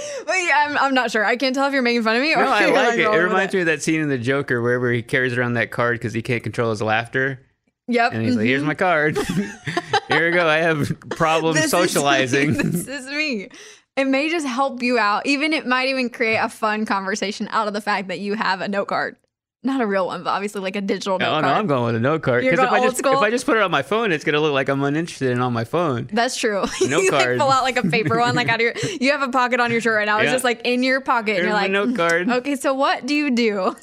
But 0.26 0.36
yeah, 0.36 0.66
I'm, 0.68 0.78
I'm 0.78 0.94
not 0.94 1.12
sure. 1.12 1.26
I 1.26 1.36
can't 1.36 1.54
tell 1.54 1.68
if 1.68 1.74
you're 1.74 1.82
making 1.82 2.04
fun 2.04 2.16
of 2.16 2.22
me 2.22 2.34
or 2.34 2.46
no, 2.46 2.50
I 2.50 2.66
like 2.68 2.98
it. 2.98 3.02
It 3.02 3.10
reminds 3.10 3.54
me 3.54 3.60
of 3.60 3.66
that 3.66 3.84
scene 3.84 4.00
in 4.00 4.08
The 4.08 4.18
Joker 4.18 4.62
wherever 4.62 4.92
he 4.92 5.02
carries 5.02 5.38
around 5.38 5.54
that 5.54 5.70
card 5.72 6.00
because 6.00 6.14
he 6.14 6.22
can't 6.22 6.42
control 6.44 6.70
his 6.70 6.82
laughter. 6.82 7.46
Yep. 7.88 8.14
And 8.14 8.24
he's 8.24 8.38
like, 8.38 8.46
here's 8.46 8.64
mhm. 8.64 8.68
my 8.68 8.76
card. 8.76 9.18
Here 10.08 10.30
we 10.30 10.32
go. 10.32 10.48
I 10.48 10.60
have 10.60 10.98
problems 11.10 11.56
This 11.62 11.66
is- 11.66 11.72
socializing. 11.72 12.54
this 12.54 12.88
is 12.88 13.08
me. 13.08 13.50
It 13.96 14.06
may 14.06 14.30
just 14.30 14.48
help 14.48 14.82
you 14.82 14.98
out. 14.98 15.26
Even 15.26 15.54
it 15.54 15.68
might 15.68 15.90
even 15.90 16.10
create 16.10 16.38
a 16.38 16.50
fun 16.50 16.86
conversation 16.86 17.48
out 17.52 17.68
of 17.68 17.74
the 17.74 17.82
fact 17.82 18.08
that 18.08 18.20
you 18.20 18.34
have 18.34 18.62
a 18.62 18.68
note 18.68 18.88
card. 18.88 19.18
Not 19.66 19.80
a 19.80 19.86
real 19.88 20.08
one, 20.08 20.24
but 20.24 20.32
obviously 20.32 20.60
like 20.62 20.76
a 20.76 20.82
digital 20.82 21.18
note 21.18 21.26
Oh 21.30 21.36
no, 21.40 21.48
card. 21.48 21.58
I'm 21.58 21.68
going 21.68 21.86
with 21.86 21.96
a 21.96 22.00
note 22.00 22.22
card. 22.22 22.44
Because 22.44 22.60
if 22.60 22.70
I 22.70 22.82
just 22.82 22.98
school? 22.98 23.14
if 23.14 23.20
I 23.20 23.30
just 23.30 23.46
put 23.46 23.56
it 23.56 23.64
on 23.64 23.72
my 23.72 23.82
phone, 23.82 24.12
it's 24.12 24.26
gonna 24.26 24.42
look 24.42 24.54
like 24.54 24.68
I'm 24.68 24.84
uninterested 24.84 25.32
in 25.32 25.40
on 25.40 25.54
my 25.54 25.64
phone. 25.64 26.10
That's 26.12 26.36
true. 26.36 26.66
No 26.82 27.00
you 27.02 27.12
like 27.12 27.24
card. 27.24 27.40
pull 27.40 27.50
out 27.50 27.64
like 27.64 27.78
a 27.78 27.84
paper 27.84 28.20
one, 28.20 28.36
like 28.36 28.50
out 28.50 28.56
of 28.56 28.62
your. 28.62 28.74
You 29.00 29.12
have 29.12 29.22
a 29.22 29.30
pocket 29.30 29.60
on 29.62 29.72
your 29.72 29.80
shirt 29.82 29.96
right 29.96 30.06
now. 30.06 30.20
It's 30.20 30.32
just 30.32 30.44
like 30.44 30.62
in 30.66 30.84
your 30.84 31.00
pocket. 31.02 31.34
Here's 31.36 31.40
and 31.40 31.48
you're 31.48 31.54
like, 31.54 31.72
note 31.72 31.96
card. 31.96 32.30
Okay, 32.44 32.56
so 32.58 32.74
what 32.74 33.06
do 33.06 33.14
you 33.16 33.32
do? 33.32 33.76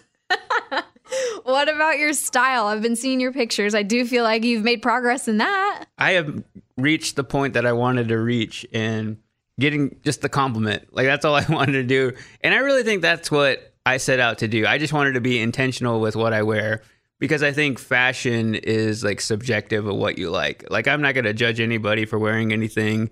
what 1.45 1.69
about 1.69 1.99
your 1.99 2.13
style? 2.13 2.67
I've 2.67 2.83
been 2.83 2.97
seeing 2.97 3.21
your 3.21 3.33
pictures. 3.33 3.75
I 3.75 3.83
do 3.83 4.05
feel 4.07 4.25
like 4.25 4.45
you've 4.45 4.63
made 4.65 4.83
progress 4.83 5.29
in 5.29 5.39
that. 5.39 5.85
I 5.99 6.13
have 6.13 6.43
reached 6.77 7.17
the 7.17 7.25
point 7.25 7.55
that 7.55 7.67
I 7.67 7.73
wanted 7.73 8.09
to 8.09 8.19
reach 8.19 8.67
and 8.73 9.17
getting 9.59 9.97
just 10.03 10.23
the 10.23 10.29
compliment. 10.29 10.95
Like 10.95 11.07
that's 11.07 11.25
all 11.25 11.35
I 11.35 11.45
wanted 11.49 11.73
to 11.73 11.83
do. 11.85 12.13
And 12.43 12.55
I 12.55 12.59
really 12.59 12.83
think 12.83 13.03
that's 13.03 13.31
what 13.31 13.70
I 13.87 13.97
set 13.97 14.21
out 14.21 14.39
to 14.39 14.49
do. 14.49 14.67
I 14.67 14.79
just 14.79 14.93
wanted 14.93 15.13
to 15.13 15.21
be 15.21 15.41
intentional 15.41 16.01
with 16.01 16.17
what 16.17 16.33
I 16.33 16.43
wear 16.43 16.83
because 17.19 17.43
I 17.43 17.53
think 17.53 17.79
fashion 17.79 18.55
is 18.55 19.05
like 19.05 19.21
subjective 19.21 19.87
of 19.87 19.97
what 19.97 20.19
you 20.19 20.31
like. 20.31 20.65
Like 20.71 20.89
I'm 20.89 21.03
not 21.03 21.15
going 21.15 21.25
to 21.25 21.35
judge 21.35 21.61
anybody 21.61 22.05
for 22.05 22.19
wearing 22.19 22.53
anything 22.53 23.11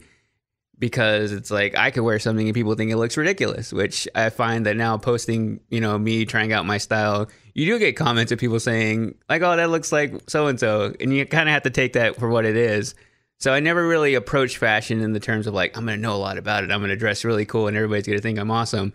because 0.79 1.33
it's 1.33 1.51
like 1.51 1.77
I 1.77 1.91
could 1.91 2.03
wear 2.03 2.19
something 2.19 2.47
and 2.47 2.55
people 2.55 2.75
think 2.75 2.91
it 2.91 2.97
looks 2.97 3.17
ridiculous, 3.17 3.73
which 3.73 4.09
I 4.15 4.31
find 4.31 4.67
that 4.67 4.77
now 4.77 4.97
posting, 4.97 5.61
you 5.71 5.81
know, 5.81 5.99
me 5.99 6.25
trying 6.25 6.53
out 6.53 6.67
my 6.67 6.79
style, 6.79 7.29
you 7.55 7.67
do 7.67 7.79
get 7.79 7.97
comments 7.97 8.33
of 8.33 8.39
people 8.39 8.61
saying 8.61 9.15
like, 9.29 9.43
"Oh, 9.43 9.57
that 9.57 9.71
looks 9.71 9.91
like 9.91 10.15
so 10.29 10.47
and 10.47 10.61
so," 10.61 10.95
and 11.01 11.13
you 11.13 11.27
kind 11.27 11.49
of 11.49 11.53
have 11.53 11.65
to 11.65 11.71
take 11.71 11.95
that 11.95 12.17
for 12.17 12.29
what 12.29 12.45
it 12.45 12.57
is. 12.57 12.95
So 13.39 13.53
I 13.53 13.61
never 13.61 13.87
really 13.87 14.15
approach 14.15 14.59
fashion 14.59 15.01
in 15.01 15.13
the 15.13 15.21
terms 15.21 15.47
of 15.47 15.55
like 15.55 15.77
I'm 15.77 15.85
going 15.85 15.99
to 15.99 16.03
know 16.03 16.15
a 16.15 16.19
lot 16.19 16.39
about 16.39 16.65
it. 16.65 16.71
I'm 16.71 16.81
going 16.81 16.91
to 16.91 16.97
dress 16.97 17.25
really 17.25 17.45
cool 17.45 17.67
and 17.67 17.77
everybody's 17.77 18.07
going 18.07 18.19
to 18.19 18.23
think 18.23 18.39
I'm 18.39 18.51
awesome. 18.51 18.93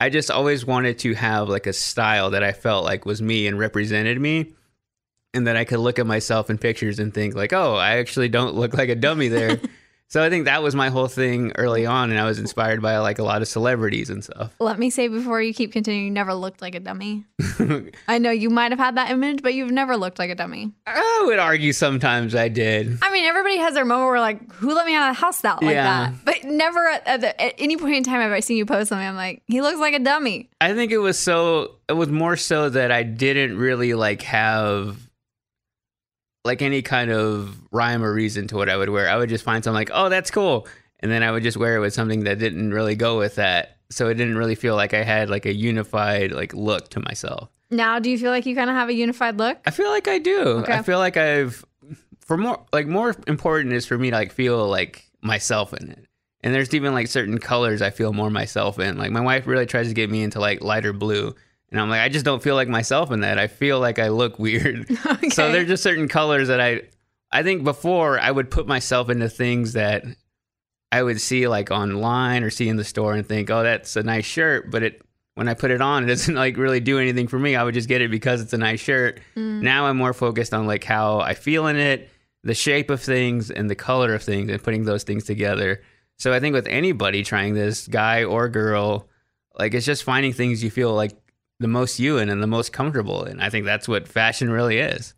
I 0.00 0.10
just 0.10 0.30
always 0.30 0.64
wanted 0.66 0.98
to 1.00 1.14
have 1.14 1.48
like 1.48 1.66
a 1.66 1.72
style 1.72 2.30
that 2.30 2.42
I 2.42 2.52
felt 2.52 2.84
like 2.84 3.06
was 3.06 3.22
me 3.22 3.46
and 3.46 3.58
represented 3.58 4.20
me 4.20 4.54
and 5.32 5.46
that 5.46 5.56
I 5.56 5.64
could 5.64 5.80
look 5.80 5.98
at 5.98 6.06
myself 6.06 6.50
in 6.50 6.58
pictures 6.58 6.98
and 6.98 7.12
think 7.12 7.34
like, 7.34 7.52
"Oh, 7.52 7.74
I 7.74 7.96
actually 7.98 8.28
don't 8.28 8.54
look 8.54 8.74
like 8.74 8.88
a 8.88 8.94
dummy 8.94 9.28
there." 9.28 9.60
so 10.14 10.22
I 10.22 10.30
think 10.30 10.44
that 10.44 10.62
was 10.62 10.76
my 10.76 10.90
whole 10.90 11.08
thing 11.08 11.50
early 11.56 11.86
on 11.86 12.12
and 12.12 12.20
I 12.20 12.24
was 12.24 12.38
inspired 12.38 12.80
by 12.80 12.98
like 12.98 13.18
a 13.18 13.24
lot 13.24 13.42
of 13.42 13.48
celebrities 13.48 14.10
and 14.10 14.22
stuff. 14.22 14.54
Let 14.60 14.78
me 14.78 14.88
say 14.88 15.08
before 15.08 15.42
you 15.42 15.52
keep 15.52 15.72
continuing, 15.72 16.04
you 16.04 16.12
never 16.12 16.34
looked 16.34 16.62
like 16.62 16.76
a 16.76 16.78
dummy. 16.78 17.24
I 18.06 18.18
know 18.18 18.30
you 18.30 18.48
might 18.48 18.70
have 18.70 18.78
had 18.78 18.96
that 18.96 19.10
image, 19.10 19.42
but 19.42 19.54
you've 19.54 19.72
never 19.72 19.96
looked 19.96 20.20
like 20.20 20.30
a 20.30 20.36
dummy. 20.36 20.70
I 20.86 21.24
would 21.26 21.40
argue 21.40 21.72
sometimes 21.72 22.36
I 22.36 22.46
did. 22.46 22.96
I 23.02 23.10
mean, 23.10 23.24
everybody 23.24 23.56
has 23.56 23.74
their 23.74 23.84
moment 23.84 24.08
where 24.08 24.20
like, 24.20 24.52
who 24.52 24.72
let 24.72 24.86
me 24.86 24.94
out 24.94 25.10
of 25.10 25.16
the 25.16 25.20
house 25.20 25.40
that 25.40 25.60
like 25.60 25.74
Yeah. 25.74 26.10
that? 26.12 26.24
But 26.24 26.44
never 26.44 26.88
at, 26.88 27.04
at, 27.08 27.20
the, 27.20 27.42
at 27.42 27.54
any 27.58 27.76
point 27.76 27.96
in 27.96 28.04
time 28.04 28.20
have 28.20 28.30
I 28.30 28.38
seen 28.38 28.56
you 28.56 28.66
post 28.66 28.90
something. 28.90 29.04
I'm 29.04 29.16
like, 29.16 29.42
he 29.48 29.62
looks 29.62 29.80
like 29.80 29.94
a 29.94 29.98
dummy. 29.98 30.48
I 30.60 30.74
think 30.74 30.92
it 30.92 30.98
was 30.98 31.18
so 31.18 31.72
it 31.88 31.94
was 31.94 32.08
more 32.08 32.36
so 32.36 32.68
that 32.70 32.92
I 32.92 33.02
didn't 33.02 33.58
really 33.58 33.94
like 33.94 34.22
have 34.22 34.96
like 36.44 36.62
any 36.62 36.82
kind 36.82 37.10
of 37.10 37.58
rhyme 37.72 38.04
or 38.04 38.12
reason 38.12 38.46
to 38.48 38.56
what 38.56 38.68
I 38.68 38.76
would 38.76 38.90
wear. 38.90 39.08
I 39.08 39.16
would 39.16 39.28
just 39.28 39.44
find 39.44 39.64
something 39.64 39.74
like, 39.74 39.90
"Oh, 39.92 40.08
that's 40.08 40.30
cool." 40.30 40.66
And 41.00 41.10
then 41.10 41.22
I 41.22 41.30
would 41.30 41.42
just 41.42 41.56
wear 41.56 41.76
it 41.76 41.80
with 41.80 41.94
something 41.94 42.24
that 42.24 42.38
didn't 42.38 42.72
really 42.72 42.96
go 42.96 43.18
with 43.18 43.36
that. 43.36 43.78
So 43.90 44.08
it 44.08 44.14
didn't 44.14 44.38
really 44.38 44.54
feel 44.54 44.74
like 44.76 44.94
I 44.94 45.02
had 45.02 45.28
like 45.30 45.46
a 45.46 45.52
unified 45.52 46.32
like 46.32 46.54
look 46.54 46.88
to 46.90 47.00
myself. 47.00 47.50
Now, 47.70 47.98
do 47.98 48.10
you 48.10 48.18
feel 48.18 48.30
like 48.30 48.46
you 48.46 48.54
kind 48.54 48.70
of 48.70 48.76
have 48.76 48.88
a 48.88 48.94
unified 48.94 49.36
look? 49.36 49.58
I 49.66 49.70
feel 49.70 49.88
like 49.88 50.08
I 50.08 50.18
do. 50.18 50.40
Okay. 50.40 50.72
I 50.72 50.82
feel 50.82 50.98
like 50.98 51.16
I've 51.16 51.64
for 52.20 52.36
more 52.36 52.64
like 52.72 52.86
more 52.86 53.14
important 53.26 53.74
is 53.74 53.86
for 53.86 53.98
me 53.98 54.10
to 54.10 54.16
like 54.16 54.32
feel 54.32 54.66
like 54.68 55.04
myself 55.20 55.72
in 55.74 55.90
it. 55.90 56.06
And 56.42 56.54
there's 56.54 56.74
even 56.74 56.92
like 56.92 57.06
certain 57.06 57.38
colors 57.38 57.80
I 57.80 57.90
feel 57.90 58.12
more 58.12 58.30
myself 58.30 58.78
in. 58.78 58.98
Like 58.98 59.10
my 59.10 59.20
wife 59.20 59.46
really 59.46 59.66
tries 59.66 59.88
to 59.88 59.94
get 59.94 60.10
me 60.10 60.22
into 60.22 60.40
like 60.40 60.62
lighter 60.62 60.92
blue. 60.92 61.34
And 61.74 61.80
I'm 61.80 61.90
like, 61.90 62.02
I 62.02 62.08
just 62.08 62.24
don't 62.24 62.40
feel 62.40 62.54
like 62.54 62.68
myself 62.68 63.10
in 63.10 63.22
that. 63.22 63.36
I 63.36 63.48
feel 63.48 63.80
like 63.80 63.98
I 63.98 64.06
look 64.06 64.38
weird. 64.38 64.88
So 65.32 65.50
there's 65.50 65.66
just 65.66 65.82
certain 65.82 66.06
colors 66.06 66.46
that 66.46 66.60
I 66.60 66.82
I 67.32 67.42
think 67.42 67.64
before 67.64 68.20
I 68.20 68.30
would 68.30 68.48
put 68.48 68.68
myself 68.68 69.10
into 69.10 69.28
things 69.28 69.72
that 69.72 70.04
I 70.92 71.02
would 71.02 71.20
see 71.20 71.48
like 71.48 71.72
online 71.72 72.44
or 72.44 72.50
see 72.50 72.68
in 72.68 72.76
the 72.76 72.84
store 72.84 73.14
and 73.14 73.26
think, 73.26 73.50
oh, 73.50 73.64
that's 73.64 73.96
a 73.96 74.04
nice 74.04 74.24
shirt. 74.24 74.70
But 74.70 74.84
it 74.84 75.02
when 75.34 75.48
I 75.48 75.54
put 75.54 75.72
it 75.72 75.80
on, 75.80 76.04
it 76.04 76.06
doesn't 76.06 76.34
like 76.36 76.56
really 76.56 76.78
do 76.78 77.00
anything 77.00 77.26
for 77.26 77.40
me. 77.40 77.56
I 77.56 77.64
would 77.64 77.74
just 77.74 77.88
get 77.88 78.02
it 78.02 78.10
because 78.12 78.40
it's 78.40 78.52
a 78.52 78.58
nice 78.58 78.78
shirt. 78.78 79.18
Mm. 79.34 79.62
Now 79.62 79.86
I'm 79.86 79.96
more 79.96 80.12
focused 80.12 80.54
on 80.54 80.68
like 80.68 80.84
how 80.84 81.18
I 81.18 81.34
feel 81.34 81.66
in 81.66 81.74
it, 81.74 82.08
the 82.44 82.54
shape 82.54 82.88
of 82.88 83.02
things, 83.02 83.50
and 83.50 83.68
the 83.68 83.74
color 83.74 84.14
of 84.14 84.22
things, 84.22 84.48
and 84.48 84.62
putting 84.62 84.84
those 84.84 85.02
things 85.02 85.24
together. 85.24 85.82
So 86.18 86.32
I 86.32 86.38
think 86.38 86.52
with 86.52 86.68
anybody 86.68 87.24
trying 87.24 87.54
this, 87.54 87.88
guy 87.88 88.22
or 88.22 88.48
girl, 88.48 89.08
like 89.58 89.74
it's 89.74 89.86
just 89.86 90.04
finding 90.04 90.32
things 90.32 90.62
you 90.62 90.70
feel 90.70 90.94
like 90.94 91.16
the 91.60 91.68
most 91.68 91.98
you 91.98 92.18
in 92.18 92.28
and 92.28 92.42
the 92.42 92.46
most 92.46 92.72
comfortable 92.72 93.24
in. 93.24 93.40
I 93.40 93.50
think 93.50 93.64
that's 93.64 93.86
what 93.88 94.08
fashion 94.08 94.50
really 94.50 94.78
is. 94.78 95.14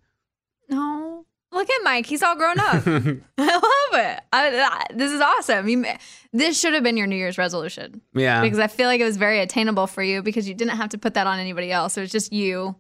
No. 0.69 1.25
Look 1.53 1.71
at 1.71 1.81
Mike. 1.85 2.07
He's 2.07 2.23
all 2.23 2.37
grown 2.37 2.59
up. 2.61 2.87
I 3.39 3.55
love 3.55 4.01
it. 4.01 4.21
I, 4.33 4.61
I- 4.61 4.87
this 4.95 5.13
is 5.13 5.21
awesome. 5.21 5.69
You, 5.69 5.87
this 6.33 6.61
should 6.61 6.75
have 6.75 6.83
been 6.83 6.97
your 6.97 7.07
New 7.07 7.17
Year's 7.17 7.39
resolution. 7.39 8.03
Yeah. 8.15 8.43
Because 8.43 8.59
I 8.59 8.67
feel 8.67 8.87
like 8.89 9.01
it 9.01 9.05
was 9.05 9.17
very 9.17 9.41
attainable 9.41 9.87
for 9.87 10.03
you 10.03 10.23
because 10.23 10.49
you 10.49 10.55
didn't 10.55 10.77
have 10.77 10.91
to 10.91 10.99
put 10.99 11.15
that 11.15 11.27
on 11.27 11.39
anybody 11.39 11.73
else. 11.73 11.97
It 11.97 12.03
was 12.03 12.11
just 12.13 12.33
you 12.33 12.77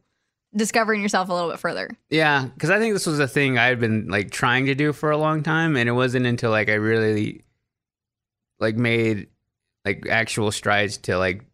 discovering 0.55 1.03
yourself 1.03 1.29
a 1.29 1.33
little 1.35 1.51
bit 1.51 1.59
further. 1.59 1.91
Yeah, 2.11 2.47
because 2.47 2.71
I 2.71 2.79
think 2.79 2.95
this 2.95 3.07
was 3.07 3.19
a 3.19 3.29
thing 3.29 3.59
I 3.59 3.67
had 3.67 3.81
been 3.81 4.09
like 4.09 4.31
trying 4.31 4.67
to 4.67 4.75
do 4.75 4.93
for 4.93 5.11
a 5.11 5.17
long 5.19 5.43
time, 5.43 5.77
and 5.77 5.89
it 5.89 5.93
wasn't 5.93 6.25
until 6.27 6.51
like 6.51 6.69
I 6.69 6.75
really 6.75 7.43
like 8.59 8.77
made 8.77 9.29
like 9.85 10.07
actual 10.09 10.51
strides 10.51 10.97
to 10.99 11.19
like 11.19 11.45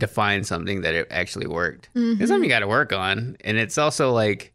define 0.00 0.42
something 0.42 0.80
that 0.80 0.94
it 0.94 1.06
actually 1.10 1.46
worked. 1.46 1.88
Mhm. 1.94 2.20
It's 2.20 2.28
something 2.28 2.42
you 2.44 2.48
got 2.54 2.60
to 2.60 2.66
work 2.66 2.92
on, 2.92 3.36
and 3.44 3.56
it's 3.56 3.78
also 3.78 4.10
like 4.12 4.52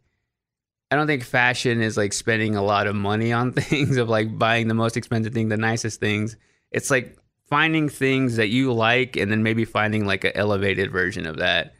I 0.90 0.94
don't 0.96 1.06
think 1.08 1.24
fashion 1.24 1.80
is 1.80 1.96
like 1.96 2.12
spending 2.12 2.54
a 2.54 2.62
lot 2.62 2.86
of 2.86 2.94
money 2.94 3.32
on 3.32 3.52
things 3.70 3.96
of 3.96 4.08
like 4.08 4.38
buying 4.38 4.68
the 4.68 4.74
most 4.74 4.96
expensive 4.96 5.32
thing, 5.34 5.48
the 5.48 5.56
nicest 5.56 5.98
things. 6.00 6.36
It's 6.70 6.90
like 6.90 7.16
finding 7.48 7.88
things 7.88 8.36
that 8.36 8.48
you 8.48 8.72
like, 8.72 9.16
and 9.16 9.30
then 9.32 9.42
maybe 9.42 9.64
finding 9.64 10.04
like 10.06 10.24
an 10.24 10.32
elevated 10.34 10.92
version 10.92 11.26
of 11.26 11.38
that 11.38 11.74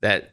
that 0.00 0.30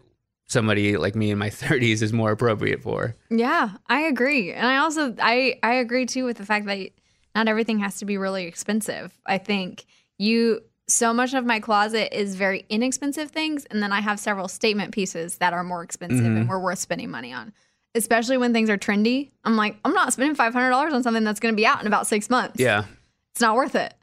somebody 0.47 0.97
like 0.97 1.15
me 1.15 1.31
in 1.31 1.37
my 1.37 1.49
30s 1.63 2.01
is 2.01 2.11
more 2.13 2.31
appropriate 2.31 2.81
for. 2.83 3.15
Yeah, 3.29 3.71
I 3.87 4.01
agree. 4.01 4.51
And 4.51 4.67
I 4.67 4.77
also 4.77 5.15
I 5.19 5.57
I 5.63 5.75
agree 5.75 6.05
too 6.05 6.25
with 6.25 6.37
the 6.37 6.45
fact 6.45 6.65
that 6.65 6.89
not 7.35 7.47
everything 7.47 7.79
has 7.79 7.97
to 7.99 8.05
be 8.05 8.17
really 8.17 8.45
expensive. 8.45 9.13
I 9.25 9.37
think 9.37 9.85
you 10.17 10.61
so 10.89 11.13
much 11.13 11.33
of 11.33 11.45
my 11.45 11.59
closet 11.59 12.17
is 12.17 12.35
very 12.35 12.65
inexpensive 12.69 13.29
things 13.31 13.65
and 13.65 13.81
then 13.81 13.91
I 13.91 14.01
have 14.01 14.19
several 14.19 14.47
statement 14.47 14.91
pieces 14.93 15.37
that 15.37 15.53
are 15.53 15.63
more 15.63 15.83
expensive 15.83 16.25
Mhm. 16.25 16.37
and 16.37 16.49
we're 16.49 16.59
worth 16.59 16.79
spending 16.79 17.09
money 17.11 17.31
on. 17.31 17.53
Especially 17.95 18.37
when 18.37 18.53
things 18.53 18.69
are 18.69 18.77
trendy. 18.77 19.29
I'm 19.43 19.55
like, 19.55 19.77
I'm 19.83 19.93
not 19.93 20.13
spending 20.13 20.35
$500 20.35 20.93
on 20.93 21.01
something 21.03 21.23
that's 21.23 21.39
going 21.39 21.53
to 21.53 21.57
be 21.57 21.65
out 21.65 21.81
in 21.81 21.87
about 21.87 22.05
6 22.07 22.29
months. 22.29 22.59
Yeah. 22.59 22.83
It's 23.31 23.41
not 23.41 23.55
worth 23.55 23.75
it. 23.75 23.93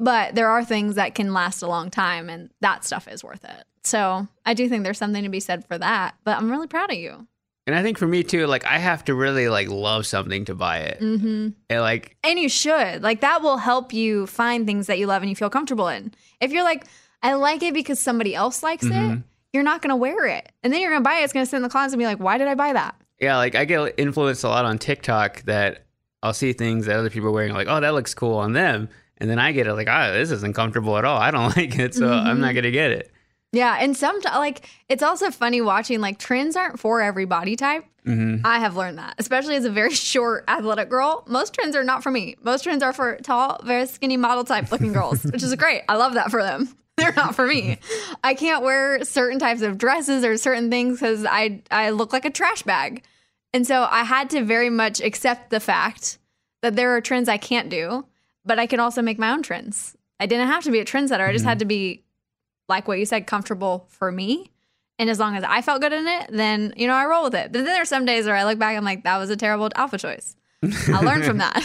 But 0.00 0.34
there 0.34 0.48
are 0.48 0.64
things 0.64 0.96
that 0.96 1.14
can 1.14 1.32
last 1.32 1.62
a 1.62 1.68
long 1.68 1.90
time 1.90 2.28
and 2.28 2.50
that 2.60 2.84
stuff 2.84 3.06
is 3.06 3.22
worth 3.22 3.44
it. 3.44 3.64
So, 3.84 4.26
I 4.46 4.54
do 4.54 4.68
think 4.68 4.82
there's 4.84 4.98
something 4.98 5.22
to 5.24 5.28
be 5.28 5.40
said 5.40 5.64
for 5.66 5.76
that, 5.78 6.14
but 6.24 6.36
I'm 6.36 6.50
really 6.50 6.66
proud 6.68 6.90
of 6.90 6.96
you. 6.98 7.26
And 7.66 7.76
I 7.76 7.82
think 7.82 7.96
for 7.96 8.06
me 8.08 8.24
too, 8.24 8.46
like 8.46 8.64
I 8.66 8.78
have 8.78 9.04
to 9.04 9.14
really 9.14 9.48
like 9.48 9.68
love 9.68 10.04
something 10.06 10.44
to 10.46 10.54
buy 10.54 10.78
it. 10.78 11.00
Mm-hmm. 11.00 11.48
And 11.70 11.80
like 11.80 12.16
And 12.24 12.38
you 12.38 12.48
should. 12.48 13.02
Like 13.02 13.20
that 13.20 13.40
will 13.42 13.58
help 13.58 13.92
you 13.92 14.26
find 14.26 14.66
things 14.66 14.88
that 14.88 14.98
you 14.98 15.06
love 15.06 15.22
and 15.22 15.30
you 15.30 15.36
feel 15.36 15.50
comfortable 15.50 15.88
in. 15.88 16.12
If 16.40 16.50
you're 16.52 16.64
like, 16.64 16.86
I 17.22 17.34
like 17.34 17.62
it 17.62 17.72
because 17.72 18.00
somebody 18.00 18.34
else 18.34 18.64
likes 18.64 18.84
it, 18.84 18.90
Mhm. 18.92 19.22
you're 19.52 19.62
not 19.62 19.80
gonna 19.80 19.94
wear 19.96 20.26
it. 20.26 20.50
And 20.64 20.72
then 20.72 20.80
you're 20.80 20.90
gonna 20.90 21.02
buy 21.04 21.20
it, 21.20 21.22
it's 21.24 21.32
gonna 21.32 21.46
sit 21.46 21.56
in 21.56 21.62
the 21.62 21.68
closet 21.68 21.92
and 21.94 22.00
be 22.00 22.06
like, 22.06 22.18
why 22.18 22.36
did 22.38 22.48
I 22.48 22.54
buy 22.56 22.72
that? 22.72 22.96
yeah, 23.20 23.36
like 23.36 23.54
I 23.54 23.64
get 23.64 23.94
influenced 23.98 24.42
a 24.42 24.48
lot 24.48 24.64
on 24.64 24.78
TikTok 24.78 25.42
that 25.42 25.84
I'll 26.24 26.32
see 26.34 26.52
things 26.52 26.86
that 26.86 26.96
other 26.96 27.10
people 27.10 27.28
are 27.28 27.32
wearing, 27.32 27.52
like, 27.54 27.68
oh, 27.68 27.78
that 27.80 27.94
looks 27.94 28.14
cool 28.14 28.34
on 28.38 28.52
them. 28.52 28.88
And 29.18 29.30
then 29.30 29.38
I 29.38 29.52
get 29.52 29.68
it 29.68 29.74
like, 29.74 29.86
ah, 29.88 30.10
this 30.10 30.32
isn't 30.32 30.56
comfortable 30.56 30.98
at 30.98 31.04
all. 31.04 31.18
I 31.20 31.30
don't 31.30 31.56
like 31.56 31.78
it, 31.78 31.94
so 31.94 32.08
I'm 32.12 32.40
not 32.40 32.50
Mhm. 32.50 32.54
gonna 32.56 32.70
get 32.72 32.90
it. 32.90 33.12
Yeah, 33.52 33.76
and 33.80 33.96
sometimes 33.96 34.34
like 34.36 34.66
it's 34.88 35.02
also 35.02 35.30
funny 35.30 35.60
watching 35.60 36.00
like 36.00 36.18
trends 36.18 36.56
aren't 36.56 36.80
for 36.80 37.00
every 37.02 37.26
body 37.26 37.54
type. 37.54 37.84
hmm 38.04 38.36
I 38.44 38.58
have 38.58 38.76
learned 38.76 38.98
that, 38.98 39.14
especially 39.18 39.56
as 39.56 39.64
a 39.64 39.70
very 39.70 39.92
short 40.12 40.44
athletic 40.48 40.88
girl. 40.88 41.24
Most 41.26 41.52
trends 41.54 41.76
are 41.76 41.84
not 41.84 42.02
for 42.02 42.10
me. 42.10 42.36
Most 42.42 42.62
trends 42.64 42.82
are 42.82 42.92
for 42.92 43.16
tall, 43.22 43.60
very 43.64 43.86
skinny 43.86 44.16
model 44.16 44.44
type 44.44 44.70
looking 44.72 44.92
girls, 44.98 45.22
which 45.24 45.42
is 45.42 45.54
great. 45.56 45.82
I 45.88 45.96
love 45.96 46.14
that 46.14 46.30
for 46.30 46.42
them. 46.42 46.68
They're 46.96 47.12
not 47.14 47.34
for 47.34 47.46
me. 47.46 47.78
I 48.22 48.34
can't 48.34 48.62
wear 48.62 49.02
certain 49.04 49.38
types 49.38 49.62
of 49.62 49.78
dresses 49.78 50.24
or 50.24 50.36
certain 50.36 50.70
things 50.70 50.98
because 51.00 51.24
I 51.26 51.62
I 51.70 51.90
look 51.90 52.12
like 52.12 52.24
a 52.24 52.30
trash 52.30 52.62
bag, 52.62 53.04
and 53.52 53.66
so 53.66 53.86
I 53.90 54.04
had 54.04 54.30
to 54.30 54.42
very 54.44 54.70
much 54.70 55.00
accept 55.00 55.50
the 55.50 55.60
fact 55.60 56.18
that 56.62 56.76
there 56.76 56.94
are 56.94 57.00
trends 57.00 57.28
I 57.28 57.38
can't 57.38 57.68
do, 57.68 58.04
but 58.44 58.58
I 58.58 58.66
can 58.66 58.78
also 58.80 59.02
make 59.02 59.18
my 59.18 59.30
own 59.30 59.42
trends. 59.42 59.96
I 60.20 60.26
didn't 60.26 60.48
have 60.48 60.64
to 60.64 60.70
be 60.70 60.80
a 60.80 60.84
trendsetter. 60.84 61.28
I 61.28 61.32
just 61.32 61.44
had 61.44 61.58
to 61.58 61.64
be 61.64 62.04
like 62.72 62.88
what 62.88 62.98
you 62.98 63.06
said, 63.06 63.26
comfortable 63.26 63.86
for 63.90 64.10
me. 64.10 64.50
And 64.98 65.10
as 65.10 65.18
long 65.18 65.36
as 65.36 65.44
I 65.44 65.62
felt 65.62 65.80
good 65.80 65.92
in 65.92 66.06
it, 66.06 66.30
then, 66.30 66.74
you 66.76 66.86
know, 66.86 66.94
I 66.94 67.06
roll 67.06 67.24
with 67.24 67.34
it. 67.34 67.52
But 67.52 67.58
then 67.58 67.64
there 67.64 67.82
are 67.82 67.86
some 67.86 68.04
days 68.04 68.26
where 68.26 68.34
I 68.34 68.44
look 68.44 68.58
back, 68.58 68.76
I'm 68.76 68.84
like, 68.84 69.04
that 69.04 69.18
was 69.18 69.30
a 69.30 69.36
terrible 69.36 69.68
alpha 69.74 69.98
choice. 69.98 70.36
I 70.62 71.00
learned 71.04 71.24
from 71.24 71.38
that. 71.38 71.64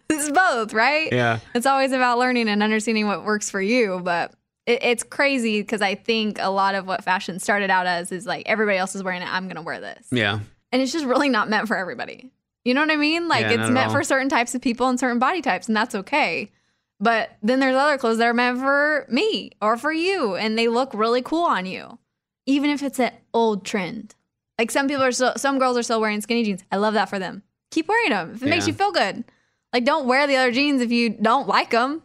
it's 0.10 0.30
both, 0.30 0.72
right? 0.72 1.12
Yeah. 1.12 1.40
It's 1.54 1.66
always 1.66 1.92
about 1.92 2.18
learning 2.18 2.48
and 2.48 2.62
understanding 2.62 3.06
what 3.06 3.24
works 3.24 3.50
for 3.50 3.60
you. 3.60 4.00
But 4.02 4.32
it, 4.66 4.82
it's 4.82 5.02
crazy 5.02 5.60
because 5.60 5.82
I 5.82 5.94
think 5.94 6.38
a 6.40 6.48
lot 6.48 6.74
of 6.74 6.86
what 6.86 7.04
fashion 7.04 7.38
started 7.38 7.70
out 7.70 7.86
as 7.86 8.12
is 8.12 8.26
like 8.26 8.44
everybody 8.46 8.78
else 8.78 8.94
is 8.94 9.02
wearing 9.02 9.22
it. 9.22 9.32
I'm 9.32 9.44
going 9.44 9.56
to 9.56 9.62
wear 9.62 9.80
this. 9.80 10.06
Yeah. 10.10 10.40
And 10.72 10.82
it's 10.82 10.92
just 10.92 11.04
really 11.04 11.28
not 11.28 11.48
meant 11.48 11.68
for 11.68 11.76
everybody. 11.76 12.30
You 12.64 12.74
know 12.74 12.80
what 12.80 12.90
I 12.90 12.96
mean? 12.96 13.28
Like 13.28 13.42
Yeah, 13.42 13.62
it's 13.62 13.70
meant 13.70 13.92
for 13.92 14.02
certain 14.02 14.28
types 14.28 14.54
of 14.54 14.60
people 14.60 14.88
and 14.88 14.98
certain 14.98 15.20
body 15.20 15.40
types, 15.40 15.68
and 15.68 15.76
that's 15.76 15.94
okay. 15.94 16.50
But 16.98 17.36
then 17.42 17.60
there's 17.60 17.76
other 17.76 17.98
clothes 17.98 18.18
that 18.18 18.26
are 18.26 18.34
meant 18.34 18.58
for 18.58 19.06
me 19.10 19.52
or 19.60 19.76
for 19.76 19.92
you, 19.92 20.34
and 20.34 20.58
they 20.58 20.68
look 20.68 20.94
really 20.94 21.20
cool 21.22 21.44
on 21.44 21.66
you, 21.66 21.98
even 22.46 22.70
if 22.70 22.82
it's 22.82 22.98
an 22.98 23.12
old 23.34 23.64
trend. 23.66 24.14
Like 24.58 24.70
some 24.70 24.88
people 24.88 25.02
are 25.04 25.12
still, 25.12 25.34
some 25.36 25.58
girls 25.58 25.76
are 25.76 25.82
still 25.82 26.00
wearing 26.00 26.20
skinny 26.22 26.42
jeans. 26.44 26.64
I 26.72 26.76
love 26.76 26.94
that 26.94 27.10
for 27.10 27.18
them. 27.18 27.42
Keep 27.70 27.88
wearing 27.88 28.10
them 28.10 28.32
if 28.34 28.42
it 28.42 28.48
makes 28.48 28.66
you 28.66 28.72
feel 28.72 28.92
good. 28.92 29.24
Like 29.74 29.84
don't 29.84 30.06
wear 30.06 30.26
the 30.26 30.36
other 30.36 30.52
jeans 30.52 30.80
if 30.80 30.90
you 30.90 31.10
don't 31.10 31.46
like 31.46 31.70
them. 31.70 32.02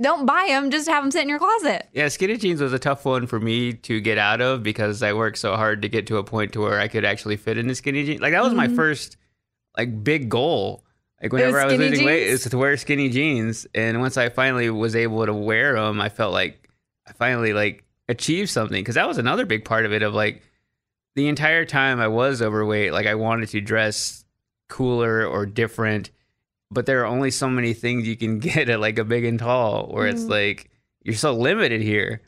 Don't 0.00 0.24
buy 0.24 0.46
them. 0.48 0.70
Just 0.70 0.88
have 0.88 1.04
them 1.04 1.10
sit 1.10 1.22
in 1.22 1.28
your 1.28 1.38
closet. 1.38 1.86
Yeah, 1.92 2.08
skinny 2.08 2.38
jeans 2.38 2.62
was 2.62 2.72
a 2.72 2.78
tough 2.78 3.04
one 3.04 3.26
for 3.26 3.38
me 3.38 3.74
to 3.74 4.00
get 4.00 4.16
out 4.16 4.40
of 4.40 4.62
because 4.62 5.02
I 5.02 5.12
worked 5.12 5.36
so 5.36 5.54
hard 5.54 5.82
to 5.82 5.88
get 5.90 6.06
to 6.06 6.16
a 6.16 6.24
point 6.24 6.54
to 6.54 6.60
where 6.62 6.80
I 6.80 6.88
could 6.88 7.04
actually 7.04 7.36
fit 7.36 7.58
into 7.58 7.74
skinny 7.74 8.06
jeans. 8.06 8.20
Like 8.22 8.32
that 8.32 8.42
was 8.42 8.54
my 8.54 8.68
Mhm. 8.68 8.76
first 8.76 9.18
like 9.76 10.02
big 10.02 10.30
goal. 10.30 10.84
Like 11.22 11.32
whenever 11.32 11.60
I 11.60 11.66
was 11.66 11.78
losing 11.78 12.04
weight, 12.04 12.24
jeans? 12.26 12.44
is 12.44 12.50
to 12.50 12.58
wear 12.58 12.76
skinny 12.76 13.08
jeans. 13.08 13.66
And 13.74 14.00
once 14.00 14.16
I 14.16 14.28
finally 14.28 14.68
was 14.70 14.96
able 14.96 15.24
to 15.24 15.32
wear 15.32 15.74
them, 15.74 16.00
I 16.00 16.08
felt 16.08 16.32
like 16.32 16.68
I 17.06 17.12
finally 17.12 17.52
like 17.52 17.84
achieved 18.08 18.50
something 18.50 18.80
because 18.80 18.96
that 18.96 19.06
was 19.08 19.18
another 19.18 19.46
big 19.46 19.64
part 19.64 19.86
of 19.86 19.92
it. 19.92 20.02
Of 20.02 20.14
like 20.14 20.42
the 21.14 21.28
entire 21.28 21.64
time 21.64 22.00
I 22.00 22.08
was 22.08 22.42
overweight, 22.42 22.92
like 22.92 23.06
I 23.06 23.14
wanted 23.14 23.48
to 23.50 23.60
dress 23.60 24.24
cooler 24.68 25.24
or 25.24 25.46
different, 25.46 26.10
but 26.70 26.86
there 26.86 27.02
are 27.02 27.06
only 27.06 27.30
so 27.30 27.48
many 27.48 27.72
things 27.74 28.08
you 28.08 28.16
can 28.16 28.38
get 28.40 28.68
at 28.68 28.80
like 28.80 28.98
a 28.98 29.04
big 29.04 29.24
and 29.24 29.38
tall 29.38 29.88
where 29.92 30.06
it's 30.08 30.24
Mhm. 30.24 30.30
like 30.30 30.70
you're 31.04 31.14
so 31.14 31.32
limited 31.34 31.82
here. 31.82 32.20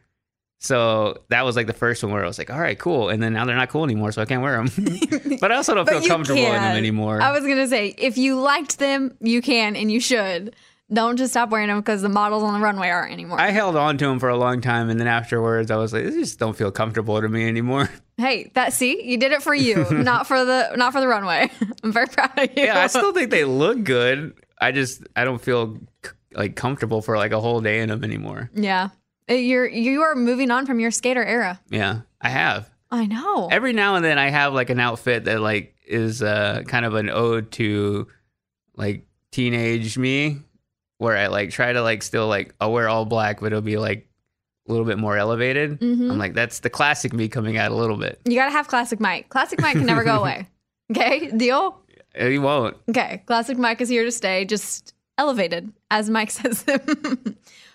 So 0.65 1.23
that 1.29 1.45
was 1.45 1.57
like 1.57 1.67
the 1.67 1.75
first 1.75 2.03
one 2.03 2.11
where 2.11 2.25
I 2.25 2.27
was 2.27 2.39
like, 2.39 2.49
all 2.51 2.59
right, 2.59 2.79
cool. 2.79 3.11
And 3.11 3.23
then 3.23 3.35
now 3.35 3.45
they're 3.45 3.55
not 3.55 3.69
cool 3.69 3.85
anymore, 3.85 4.13
so 4.13 4.23
I 4.23 4.25
can't 4.25 4.41
wear 4.43 4.57
them. 4.65 5.39
but 5.41 5.53
I 5.53 5.57
also 5.57 5.75
don't 5.75 5.87
feel 5.87 6.01
comfortable 6.07 6.41
in 6.41 6.53
them 6.53 6.77
anymore. 6.77 7.21
I 7.21 7.33
was 7.33 7.43
gonna 7.43 7.69
say, 7.69 7.95
if 7.99 8.17
you 8.17 8.41
liked 8.41 8.79
them, 8.79 9.15
you 9.21 9.43
can 9.43 9.77
and 9.77 9.93
you 9.93 10.01
should. 10.01 10.57
Don't 10.93 11.17
just 11.17 11.33
stop 11.33 11.49
wearing 11.51 11.69
them 11.69 11.81
because 11.81 12.03
the 12.03 12.09
models 12.09 12.43
on 12.43 12.55
the 12.55 12.61
runway 12.61 12.89
aren't 12.89 13.13
anymore. 13.13 13.41
I 13.41 13.51
held 13.51 13.75
on 13.75 13.97
to 13.99 14.07
them 14.07 14.19
for 14.21 14.29
a 14.29 14.37
long 14.37 14.61
time, 14.61 14.91
and 14.91 15.01
then 15.01 15.07
afterwards, 15.07 15.71
I 15.71 15.77
was 15.77 15.93
like, 15.95 16.05
"These 16.05 16.15
just 16.15 16.39
don't 16.39 16.57
feel 16.57 16.71
comfortable 16.71 17.21
to 17.21 17.29
me 17.29 17.47
anymore." 17.49 17.89
hey, 18.19 18.51
that 18.55 18.73
see, 18.75 19.03
you 19.03 19.17
did 19.19 19.33
it 19.33 19.43
for 19.43 19.55
you, 19.55 19.87
not 19.91 20.27
for 20.27 20.45
the 20.45 20.73
not 20.77 20.93
for 20.93 21.01
the 21.01 21.09
runway. 21.09 21.51
I'm 21.83 21.91
very 21.93 22.07
proud 22.07 22.39
of 22.39 22.51
you. 22.57 22.65
Yeah, 22.65 22.81
I 22.81 22.87
still 22.89 23.13
think 23.13 23.31
they 23.31 23.45
look 23.45 23.83
good. 23.83 24.35
I 24.61 24.73
just 24.73 25.03
I 25.17 25.25
don't 25.25 25.41
feel 25.41 25.79
c- 26.05 26.11
like 26.33 26.55
comfortable 26.55 27.01
for 27.03 27.17
like 27.17 27.33
a 27.33 27.41
whole 27.41 27.61
day 27.61 27.81
in 27.81 27.89
them 27.89 28.05
anymore. 28.05 28.51
yeah. 28.55 28.91
Uh, 29.31 29.35
You're 29.35 29.67
you 29.67 30.03
are 30.03 30.15
moving 30.15 30.51
on 30.51 30.67
from 30.67 30.81
your 30.81 30.91
skater 30.91 31.25
era. 31.25 31.61
Yeah, 31.71 32.01
I 32.21 32.29
have. 32.29 32.71
I 32.91 33.07
know. 33.07 33.49
Every 33.51 33.73
now 33.73 33.97
and 33.97 34.05
then, 34.05 34.19
I 34.19 34.29
have 34.31 34.53
like 34.55 34.71
an 34.71 34.79
outfit 34.81 35.25
that 35.25 35.41
like 35.41 35.75
is 35.87 36.23
uh, 36.23 36.63
kind 36.67 36.85
of 36.85 36.95
an 36.95 37.11
ode 37.11 37.51
to 37.53 38.07
like 38.77 39.07
teenage 39.33 39.97
me, 39.99 40.39
where 40.99 41.17
I 41.17 41.27
like 41.29 41.51
try 41.51 41.73
to 41.73 41.83
like 41.83 42.03
still 42.03 42.29
like 42.29 42.55
I'll 42.61 42.73
wear 42.73 42.89
all 42.89 43.05
black, 43.05 43.41
but 43.41 43.47
it'll 43.47 43.61
be 43.63 43.79
like 43.79 44.07
a 44.69 44.73
little 44.73 44.87
bit 44.87 44.99
more 44.99 45.17
elevated. 45.17 45.81
Mhm. 45.81 46.11
I'm 46.11 46.19
like 46.19 46.35
that's 46.35 46.61
the 46.61 46.71
classic 46.71 47.13
me 47.13 47.29
coming 47.29 47.57
out 47.57 47.73
a 47.73 47.75
little 47.75 47.97
bit. 47.97 48.21
You 48.27 48.35
gotta 48.35 48.53
have 48.53 48.69
classic 48.69 49.01
Mike. 49.01 49.29
Classic 49.29 49.61
Mike 49.61 49.75
can 49.77 49.87
never 49.87 50.05
go 50.05 50.19
away. 50.21 50.47
Okay, 50.91 51.31
deal. 51.37 51.81
He 52.17 52.39
won't. 52.39 52.77
Okay, 52.89 53.23
classic 53.27 53.59
Mike 53.59 53.81
is 53.81 53.89
here 53.89 54.05
to 54.05 54.13
stay, 54.13 54.45
just 54.45 54.95
elevated, 55.19 55.73
as 55.91 56.09
Mike 56.11 56.31
says. 56.31 56.65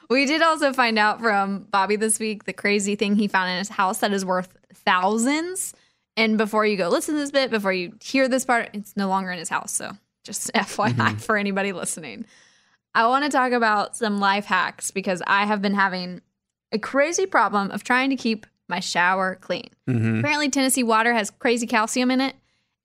We 0.09 0.25
did 0.25 0.41
also 0.41 0.73
find 0.73 0.97
out 0.99 1.19
from 1.19 1.67
Bobby 1.71 1.95
this 1.95 2.19
week 2.19 2.45
the 2.45 2.53
crazy 2.53 2.95
thing 2.95 3.15
he 3.15 3.27
found 3.27 3.51
in 3.51 3.57
his 3.57 3.69
house 3.69 3.99
that 3.99 4.11
is 4.11 4.25
worth 4.25 4.49
thousands. 4.73 5.73
And 6.17 6.37
before 6.37 6.65
you 6.65 6.75
go 6.77 6.89
listen 6.89 7.15
to 7.15 7.21
this 7.21 7.31
bit, 7.31 7.51
before 7.51 7.71
you 7.71 7.93
hear 8.01 8.27
this 8.27 8.43
part, 8.45 8.69
it's 8.73 8.97
no 8.97 9.07
longer 9.07 9.31
in 9.31 9.39
his 9.39 9.49
house. 9.49 9.71
So 9.71 9.91
just 10.23 10.51
FYI 10.55 11.21
for 11.21 11.37
anybody 11.37 11.71
listening. 11.71 12.25
I 12.95 13.07
want 13.07 13.23
to 13.23 13.29
talk 13.29 13.51
about 13.51 13.95
some 13.95 14.19
life 14.19 14.45
hacks 14.45 14.91
because 14.91 15.21
I 15.27 15.45
have 15.45 15.61
been 15.61 15.75
having 15.75 16.21
a 16.71 16.79
crazy 16.79 17.25
problem 17.25 17.71
of 17.71 17.83
trying 17.83 18.09
to 18.09 18.15
keep 18.15 18.45
my 18.67 18.79
shower 18.79 19.35
clean. 19.35 19.69
Mhm. 19.87 20.19
Apparently, 20.19 20.49
Tennessee 20.49 20.83
water 20.83 21.13
has 21.13 21.29
crazy 21.31 21.65
calcium 21.67 22.11
in 22.11 22.19
it. 22.21 22.35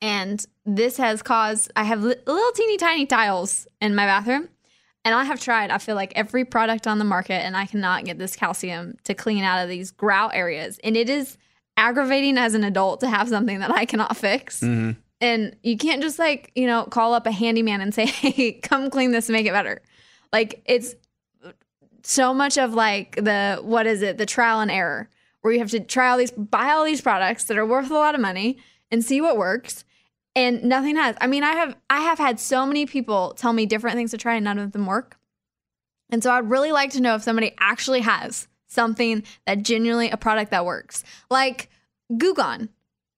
And 0.01 0.45
this 0.67 0.99
has 0.99 1.23
caused, 1.23 1.73
I 1.77 1.85
have 1.85 2.03
li- 2.03 2.15
little 2.27 2.53
teeny 2.53 2.77
tiny 2.77 3.07
tiles 3.07 3.67
in 3.81 3.95
my 3.95 4.05
bathroom. 4.07 4.49
And 5.05 5.15
I 5.15 5.25
have 5.25 5.39
tried, 5.41 5.71
I 5.71 5.79
feel 5.79 5.97
like 5.97 6.13
every 6.17 6.45
product 6.45 6.87
on 6.87 6.99
the 6.99 7.05
market, 7.05 7.45
and 7.45 7.57
I 7.57 7.67
cannot 7.67 8.05
get 8.05 8.19
this 8.19 8.35
calcium 8.37 8.97
to 9.05 9.15
clean 9.15 9.45
out 9.45 9.63
of 9.63 9.69
these 9.69 9.91
grout 9.91 10.35
areas. 10.35 10.79
And 10.83 10.97
it 10.97 11.11
is 11.11 11.37
aggravating 11.77 12.39
as 12.39 12.55
an 12.55 12.65
adult 12.65 13.01
to 13.01 13.09
have 13.09 13.29
something 13.29 13.59
that 13.61 13.71
I 13.71 13.85
cannot 13.85 14.17
fix. 14.17 14.61
Mhm. 14.61 14.97
And 15.21 15.57
you 15.63 15.77
can't 15.77 16.03
just 16.03 16.19
like, 16.19 16.53
you 16.55 16.67
know, 16.67 16.85
call 16.85 17.15
up 17.15 17.27
a 17.27 17.33
handyman 17.33 17.81
and 17.81 17.95
say, 17.95 18.07
hey, 18.07 18.53
come 18.53 18.91
clean 18.91 19.11
this 19.11 19.29
and 19.29 19.35
make 19.35 19.47
it 19.47 19.53
better. 19.53 19.83
Like, 20.33 20.63
it's 20.65 20.95
so 22.03 22.33
much 22.35 22.59
of 22.59 22.75
like 22.75 23.17
the, 23.17 23.59
what 23.63 23.87
is 23.87 24.03
it, 24.03 24.19
the 24.19 24.27
trial 24.27 24.61
and 24.61 24.71
error, 24.71 25.09
where 25.43 25.53
you 25.53 25.59
have 25.59 25.71
to 25.71 25.81
try 25.81 26.11
all 26.11 26.19
these, 26.19 26.31
buy 26.31 26.71
all 26.71 26.85
these 26.85 27.01
products 27.01 27.45
that 27.45 27.59
are 27.59 27.67
worth 27.67 27.91
a 27.91 27.95
lot 27.95 28.15
of 28.15 28.21
money 28.21 28.59
and 28.91 29.05
see 29.05 29.21
what 29.21 29.37
works. 29.37 29.85
And 30.37 30.65
nothing 30.65 30.97
has. 30.97 31.17
I 31.21 31.27
mean, 31.27 31.45
I 31.45 31.53
have 31.53 31.77
I 31.89 32.01
have 32.01 32.19
had 32.19 32.41
so 32.41 32.67
many 32.67 32.87
people 32.87 33.35
tell 33.37 33.53
me 33.53 33.67
different 33.67 33.97
things 33.97 34.11
to 34.11 34.19
try 34.19 34.35
and 34.35 34.45
none 34.45 34.59
of 34.59 34.73
them 34.73 34.87
work. 34.87 35.17
And 36.11 36.23
so 36.23 36.33
I'd 36.33 36.51
really 36.51 36.73
like 36.73 36.91
to 36.91 37.01
know 37.01 37.15
if 37.15 37.23
somebody 37.23 37.55
actually 37.61 38.01
has 38.01 38.49
something 38.67 39.23
that 39.47 39.63
genuinely 39.63 40.11
a 40.11 40.17
product 40.17 40.51
that 40.51 40.65
works. 40.65 41.05
Like 41.31 41.71
Goo 42.19 42.35
Gone. 42.35 42.69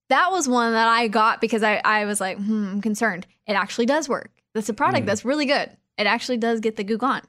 That 0.09 0.31
was 0.31 0.49
one 0.49 0.73
that 0.73 0.87
I 0.87 1.09
got 1.09 1.41
because 1.41 1.63
I, 1.63 1.81
I 1.85 2.05
was 2.05 2.21
like, 2.21 2.37
hmm, 2.39 2.69
I'm 2.69 2.81
concerned. 2.81 3.27
It 3.47 3.55
actually 3.55 3.87
does 3.87 4.09
work. 4.09 4.31
That's 4.55 4.69
a 4.69 4.75
product 4.75 5.03
Mm. 5.05 5.07
that's 5.07 5.25
really 5.25 5.47
good. 5.47 5.71
It 5.99 6.07
actually 6.07 6.37
does 6.37 6.61
get 6.61 6.77
the 6.77 6.85
Goo 6.85 6.97
Gone. 6.99 7.23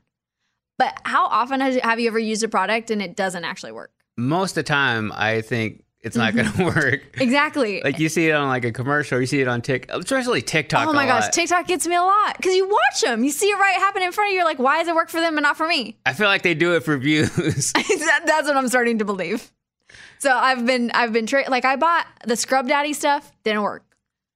But 0.78 1.00
how 1.04 1.26
often 1.26 1.60
has, 1.60 1.78
have 1.78 2.00
you 2.00 2.08
ever 2.08 2.20
used 2.20 2.44
a 2.44 2.48
product 2.48 2.92
and 2.92 3.02
it 3.02 3.16
doesn't 3.16 3.44
actually 3.46 3.72
work? 3.72 3.92
Most 4.16 4.52
of 4.52 4.56
the 4.58 4.64
time, 4.64 5.12
I 5.16 5.42
think 5.42 5.84
it's 6.08 6.16
not 6.16 6.34
going 6.34 6.48
to 6.48 6.54
mm-hmm. 6.54 6.80
work. 6.80 7.02
Exactly. 7.20 7.82
Like 7.88 8.00
you 8.00 8.10
see 8.10 8.28
it 8.28 8.34
on 8.34 8.48
like 8.48 8.66
a 8.66 8.72
commercial, 8.72 9.20
you 9.20 9.26
see 9.26 9.40
it 9.40 9.48
on 9.48 9.62
TikTok, 9.62 10.02
especially 10.02 10.42
TikTok. 10.42 10.88
Oh 10.88 10.94
my 10.94 11.06
gosh, 11.06 11.24
lot. 11.24 11.34
TikTok 11.34 11.68
gets 11.68 11.88
me 11.88 11.96
a 11.96 12.02
lot 12.02 12.36
because 12.36 12.54
you 12.54 12.68
watch 12.68 13.02
them, 13.02 13.24
you 13.24 13.32
see 13.32 13.48
it 13.48 13.56
right 13.56 13.76
happen 13.76 14.02
in 14.02 14.12
front 14.12 14.30
of 14.30 14.32
you. 14.32 14.38
You're 14.38 14.46
like, 14.46 14.60
why 14.60 14.80
does 14.80 14.88
it 14.88 14.96
work 14.96 15.10
for 15.10 15.22
them 15.22 15.36
but 15.36 15.42
not 15.42 15.56
for 15.56 15.68
me? 15.68 15.98
I 16.06 16.14
feel 16.14 16.28
like 16.28 16.42
they 16.42 16.54
do 16.54 16.76
it 16.76 16.84
for 16.84 16.98
views. 16.98 17.72
That- 17.74 18.24
That's 18.26 18.48
what 18.48 18.58
I'm 18.58 18.68
starting 18.68 18.98
to 19.00 19.06
believe. 19.06 19.52
So 20.20 20.36
I've 20.36 20.66
been, 20.66 20.92
I've 20.94 21.14
been 21.14 21.28
tra- 21.28 21.50
like, 21.50 21.66
I 21.66 21.76
bought 21.76 22.08
the 22.26 22.36
Scrub 22.36 22.68
Daddy 22.68 22.94
stuff, 22.94 23.32
didn't 23.44 23.62
work. 23.62 23.84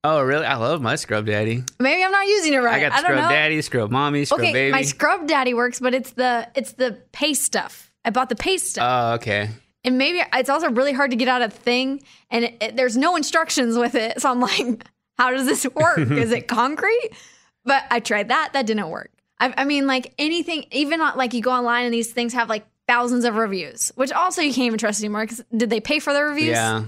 oh, 0.03 0.21
really? 0.21 0.45
I 0.45 0.55
love 0.55 0.81
my 0.81 0.95
Scrub 0.95 1.25
Daddy. 1.25 1.63
Maybe 1.79 2.03
I'm 2.03 2.11
not 2.11 2.27
using 2.27 2.53
it 2.53 2.57
right. 2.57 2.83
I 2.83 2.89
got 2.89 2.99
Scrub 2.99 3.17
know. 3.17 3.29
Daddy, 3.29 3.61
Scrub 3.61 3.91
Mommy, 3.91 4.25
Scrub 4.25 4.41
okay, 4.41 4.53
Baby. 4.53 4.71
my 4.71 4.83
Scrub 4.83 5.27
Daddy 5.27 5.53
works, 5.53 5.79
but 5.79 5.93
it's 5.93 6.11
the, 6.11 6.47
it's 6.55 6.73
the 6.73 7.01
paste 7.11 7.43
stuff. 7.43 7.91
I 8.05 8.09
bought 8.09 8.29
the 8.29 8.35
paste 8.35 8.71
stuff. 8.71 8.87
Oh, 8.87 9.13
okay. 9.15 9.49
And 9.83 9.97
maybe 9.97 10.21
it's 10.33 10.49
also 10.49 10.69
really 10.69 10.93
hard 10.93 11.09
to 11.11 11.17
get 11.17 11.27
out 11.27 11.41
of 11.41 11.53
thing, 11.53 12.03
and 12.29 12.45
it, 12.45 12.57
it- 12.61 12.75
there's 12.77 12.95
no 12.97 13.15
instructions 13.15 13.77
with 13.77 13.95
it. 13.95 14.21
So 14.21 14.29
I'm 14.29 14.39
like, 14.39 14.83
How 15.17 15.29
does 15.31 15.45
this 15.45 15.67
work? 15.75 15.97
Is 15.99 16.31
it 16.31 16.47
concrete? 16.47 17.09
But 17.63 17.83
I 17.91 17.99
tried 17.99 18.29
that. 18.29 18.53
That 18.53 18.65
didn't 18.65 18.89
work. 18.89 19.11
I, 19.39 19.53
I 19.55 19.65
mean, 19.65 19.85
like 19.85 20.13
anything, 20.17 20.65
even 20.71 20.99
uh, 20.99 21.13
like 21.15 21.33
you 21.35 21.41
go 21.41 21.51
online 21.51 21.85
and 21.85 21.93
these 21.93 22.11
things 22.11 22.33
have 22.33 22.49
like 22.49 22.65
thousands 22.87 23.23
of 23.25 23.35
reviews, 23.35 23.91
which 23.95 24.11
also 24.11 24.41
you 24.41 24.51
can't 24.51 24.65
even 24.65 24.79
trust 24.79 24.99
anymore 25.01 25.21
because 25.23 25.43
did 25.55 25.69
they 25.69 25.79
pay 25.79 25.99
for 25.99 26.11
the 26.13 26.23
reviews? 26.23 26.49
Yeah. 26.51 26.85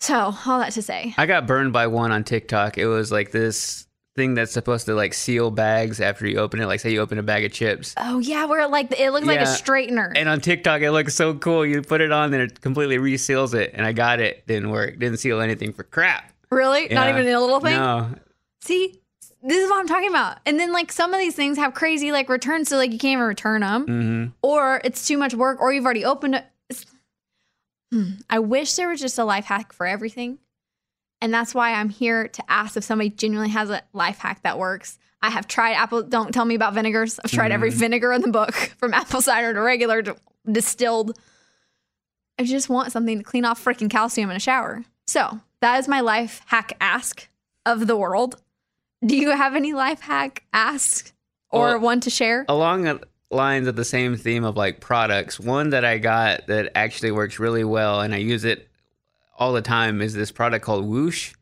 So 0.00 0.34
all 0.46 0.58
that 0.58 0.72
to 0.72 0.82
say, 0.82 1.14
I 1.16 1.24
got 1.24 1.46
burned 1.46 1.72
by 1.72 1.86
one 1.86 2.12
on 2.12 2.24
TikTok. 2.24 2.76
It 2.76 2.86
was 2.86 3.10
like 3.10 3.30
this 3.30 3.86
thing 4.16 4.34
that's 4.34 4.52
supposed 4.52 4.86
to 4.86 4.94
like 4.94 5.12
seal 5.12 5.50
bags 5.50 6.00
after 6.00 6.26
you 6.26 6.38
open 6.38 6.60
it. 6.60 6.66
Like 6.66 6.80
say 6.80 6.92
you 6.92 7.00
open 7.00 7.18
a 7.18 7.22
bag 7.22 7.44
of 7.44 7.52
chips. 7.52 7.94
oh 7.96 8.18
yeah, 8.20 8.44
where 8.44 8.66
like 8.68 8.92
it 8.98 9.10
looks 9.10 9.26
like 9.26 9.40
a 9.40 9.44
straightener. 9.44 10.12
And 10.14 10.28
on 10.28 10.40
TikTok, 10.40 10.82
it 10.82 10.92
looks 10.92 11.14
so 11.14 11.34
cool. 11.34 11.66
You 11.66 11.82
put 11.82 12.00
it 12.00 12.12
on, 12.12 12.30
then 12.30 12.40
it 12.42 12.60
completely 12.60 12.98
reseals 12.98 13.54
it. 13.54 13.72
And 13.74 13.84
I 13.84 13.92
got 13.92 14.20
it. 14.20 14.46
Didn't 14.46 14.70
work. 14.70 14.98
Didn't 14.98 15.18
seal 15.18 15.40
anything 15.40 15.72
for 15.72 15.82
crap. 15.82 16.32
really? 16.50 16.88
Not 16.88 17.08
even 17.08 17.26
a 17.26 17.40
little 17.40 17.60
thing? 17.60 17.76
No. 17.76 18.08
See, 18.62 19.00
this 19.42 19.58
is 19.64 19.68
what 19.68 19.80
I'm 19.80 19.88
talking 19.88 20.08
about. 20.08 20.38
And 20.46 20.58
then 20.60 20.72
like 20.72 20.92
some 20.92 21.12
of 21.12 21.18
these 21.20 21.34
things 21.34 21.58
have 21.58 21.74
crazy 21.74 22.12
like 22.12 22.28
returns, 22.28 22.68
so 22.68 22.76
like 22.76 22.92
you 22.92 22.98
can't 22.98 23.18
even 23.18 23.24
return 23.26 23.60
them, 23.62 23.86
Mm-hmm. 23.86 24.30
or 24.42 24.80
it's 24.84 25.06
too 25.06 25.18
much 25.18 25.34
work, 25.34 25.60
or 25.60 25.72
you've 25.72 25.84
already 25.84 26.04
opened 26.04 26.36
it. 26.36 26.44
Hmm. 27.92 28.10
I 28.30 28.38
wish 28.38 28.74
there 28.74 28.88
was 28.88 29.00
just 29.00 29.18
a 29.18 29.24
life 29.24 29.44
hack 29.44 29.72
for 29.72 29.86
everything, 29.86 30.38
and 31.24 31.32
that's 31.32 31.54
why 31.54 31.72
I'm 31.72 31.88
here 31.88 32.28
to 32.28 32.44
ask 32.50 32.76
if 32.76 32.84
somebody 32.84 33.08
genuinely 33.08 33.50
has 33.52 33.70
a 33.70 33.80
life 33.94 34.18
hack 34.18 34.42
that 34.42 34.58
works. 34.58 34.98
I 35.22 35.30
have 35.30 35.48
tried 35.48 35.72
apple. 35.72 36.02
Don't 36.02 36.32
tell 36.34 36.44
me 36.44 36.54
about 36.54 36.74
vinegars. 36.74 37.18
I've 37.24 37.30
tried 37.32 37.50
every 37.50 37.70
Mhm. 37.70 37.76
vinegar 37.76 38.12
in 38.12 38.20
the 38.20 38.28
book, 38.30 38.52
from 38.76 38.92
apple 38.92 39.22
cider 39.22 39.54
to 39.54 39.60
regular 39.62 40.02
to 40.02 40.16
distilled. 40.52 41.18
I 42.38 42.44
just 42.44 42.68
want 42.68 42.92
something 42.92 43.16
to 43.18 43.24
clean 43.24 43.46
off 43.46 43.64
freaking 43.64 43.88
calcium 43.88 44.28
in 44.28 44.36
a 44.36 44.40
shower. 44.40 44.84
So 45.06 45.40
that 45.62 45.78
is 45.78 45.88
my 45.88 46.00
life 46.00 46.42
hack 46.46 46.74
ask 46.78 47.26
of 47.64 47.86
the 47.86 47.96
world. 47.96 48.36
Do 49.04 49.16
you 49.16 49.30
have 49.30 49.54
any 49.56 49.72
life 49.72 50.00
hack 50.02 50.44
ask 50.52 51.10
or 51.50 51.68
Well, 51.68 51.80
one 51.80 52.00
to 52.00 52.10
share? 52.10 52.44
Along 52.48 52.82
the 52.82 53.00
lines 53.30 53.66
of 53.66 53.76
the 53.76 53.84
same 53.86 54.16
theme 54.16 54.44
of 54.44 54.58
like 54.58 54.80
products, 54.80 55.40
one 55.40 55.70
that 55.70 55.86
I 55.86 55.96
got 55.96 56.48
that 56.48 56.72
actually 56.74 57.12
works 57.12 57.38
really 57.38 57.64
well 57.64 58.02
and 58.02 58.14
I 58.14 58.18
use 58.18 58.44
it 58.44 58.68
all 59.38 59.52
the 59.52 59.62
time 59.62 60.00
is 60.00 60.14
this 60.14 60.30
product 60.32 60.64
called 60.64 60.86
Whoosh. 60.86 61.34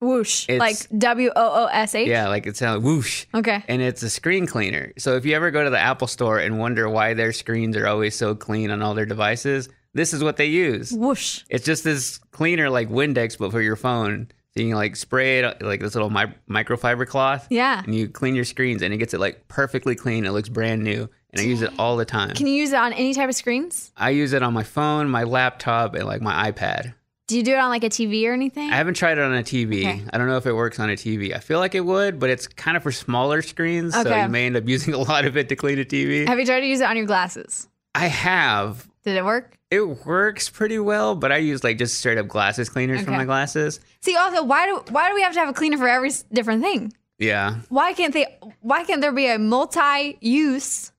Whoosh, 0.00 0.48
It's- 0.48 0.60
like 0.60 1.00
W 1.00 1.30
O 1.34 1.64
O 1.64 1.66
S 1.66 1.94
H. 1.94 2.06
Yeah, 2.08 2.28
like 2.28 2.46
it 2.46 2.56
sounds 2.56 2.78
uh, 2.84 2.86
whoosh. 2.86 3.26
Okay. 3.34 3.64
And 3.66 3.82
it's 3.82 4.02
a 4.04 4.10
screen 4.10 4.46
cleaner. 4.46 4.92
So 4.96 5.16
if 5.16 5.24
you 5.26 5.34
ever 5.34 5.50
go 5.50 5.64
to 5.64 5.70
the 5.70 5.78
Apple 5.78 6.06
store 6.06 6.38
and 6.38 6.58
wonder 6.58 6.88
why 6.88 7.14
their 7.14 7.32
screens 7.32 7.76
are 7.76 7.86
always 7.88 8.14
so 8.14 8.34
clean 8.36 8.70
on 8.70 8.80
all 8.80 8.94
their 8.94 9.06
devices, 9.06 9.68
this 9.94 10.12
is 10.14 10.22
what 10.22 10.36
they 10.36 10.46
use. 10.46 10.92
Whoosh. 10.92 11.42
It's 11.50 11.64
just 11.64 11.82
this 11.82 12.18
cleaner 12.30 12.70
like 12.70 12.88
Windex, 12.88 13.36
but 13.38 13.50
for 13.50 13.60
your 13.60 13.74
phone. 13.76 14.28
So 14.54 14.62
you 14.62 14.68
can 14.68 14.76
like 14.76 14.94
spray 14.94 15.40
it 15.40 15.62
like 15.62 15.80
this 15.80 15.94
little 15.96 16.10
mi- 16.10 16.32
microfiber 16.48 17.06
cloth. 17.06 17.48
Yeah. 17.50 17.82
And 17.84 17.92
you 17.94 18.08
clean 18.08 18.36
your 18.36 18.44
screens 18.44 18.82
and 18.82 18.94
it 18.94 18.98
gets 18.98 19.14
it 19.14 19.20
like 19.20 19.48
perfectly 19.48 19.96
clean. 19.96 20.24
It 20.26 20.30
looks 20.30 20.48
brand 20.48 20.84
new. 20.84 21.08
And 21.32 21.40
I 21.40 21.44
use 21.44 21.60
it 21.60 21.72
all 21.78 21.96
the 21.96 22.04
time. 22.06 22.34
Can 22.34 22.46
you 22.46 22.54
use 22.54 22.72
it 22.72 22.76
on 22.78 22.92
any 22.94 23.12
type 23.14 23.28
of 23.28 23.34
screens? 23.34 23.90
I 23.96 24.10
use 24.10 24.32
it 24.32 24.42
on 24.42 24.54
my 24.54 24.62
phone, 24.62 25.10
my 25.10 25.24
laptop, 25.24 25.94
and 25.94 26.04
like 26.06 26.22
my 26.22 26.50
iPad. 26.50 26.94
Do 27.28 27.36
you 27.36 27.42
do 27.42 27.52
it 27.52 27.58
on 27.58 27.68
like 27.68 27.84
a 27.84 27.90
TV 27.90 28.26
or 28.26 28.32
anything? 28.32 28.70
I 28.70 28.76
haven't 28.76 28.94
tried 28.94 29.18
it 29.18 29.20
on 29.20 29.34
a 29.34 29.42
TV. 29.42 29.80
Okay. 29.80 30.02
I 30.10 30.16
don't 30.16 30.28
know 30.28 30.38
if 30.38 30.46
it 30.46 30.54
works 30.54 30.80
on 30.80 30.88
a 30.88 30.94
TV. 30.94 31.36
I 31.36 31.38
feel 31.40 31.58
like 31.58 31.74
it 31.74 31.84
would, 31.84 32.18
but 32.18 32.30
it's 32.30 32.46
kind 32.46 32.74
of 32.74 32.82
for 32.82 32.90
smaller 32.90 33.42
screens, 33.42 33.92
so 33.92 34.16
you 34.16 34.28
may 34.28 34.46
end 34.46 34.56
up 34.56 34.66
using 34.66 34.94
a 34.94 34.98
lot 34.98 35.26
of 35.26 35.36
it 35.36 35.50
to 35.50 35.56
clean 35.56 35.78
a 35.78 35.84
TV. 35.84 36.26
Have 36.26 36.40
you 36.40 36.46
tried 36.46 36.60
to 36.60 36.66
use 36.66 36.80
it 36.80 36.84
on 36.84 36.96
your 36.96 37.04
glasses? 37.04 37.68
I 37.94 38.06
have. 38.06 38.88
Did 39.04 39.16
it 39.16 39.26
work? 39.26 39.58
It 39.70 40.06
works 40.06 40.48
pretty 40.48 40.78
well, 40.78 41.14
but 41.14 41.30
I 41.30 41.36
use 41.36 41.62
like 41.62 41.76
just 41.76 41.98
straight 41.98 42.16
up 42.16 42.28
glasses 42.28 42.70
cleaners 42.70 43.02
for 43.02 43.10
my 43.10 43.26
glasses. 43.26 43.78
See, 44.00 44.16
also, 44.16 44.42
why 44.42 44.64
do 44.64 44.82
why 44.90 45.10
do 45.10 45.14
we 45.14 45.20
have 45.20 45.34
to 45.34 45.38
have 45.38 45.50
a 45.50 45.52
cleaner 45.52 45.76
for 45.76 45.86
every 45.88 46.10
different 46.32 46.62
thing? 46.62 46.94
Yeah. 47.18 47.56
Why 47.68 47.92
can't 47.92 48.14
they? 48.14 48.38
Why 48.62 48.84
can't 48.84 49.02
there 49.02 49.12
be 49.12 49.26
a 49.26 49.38
multi-use 49.38 50.92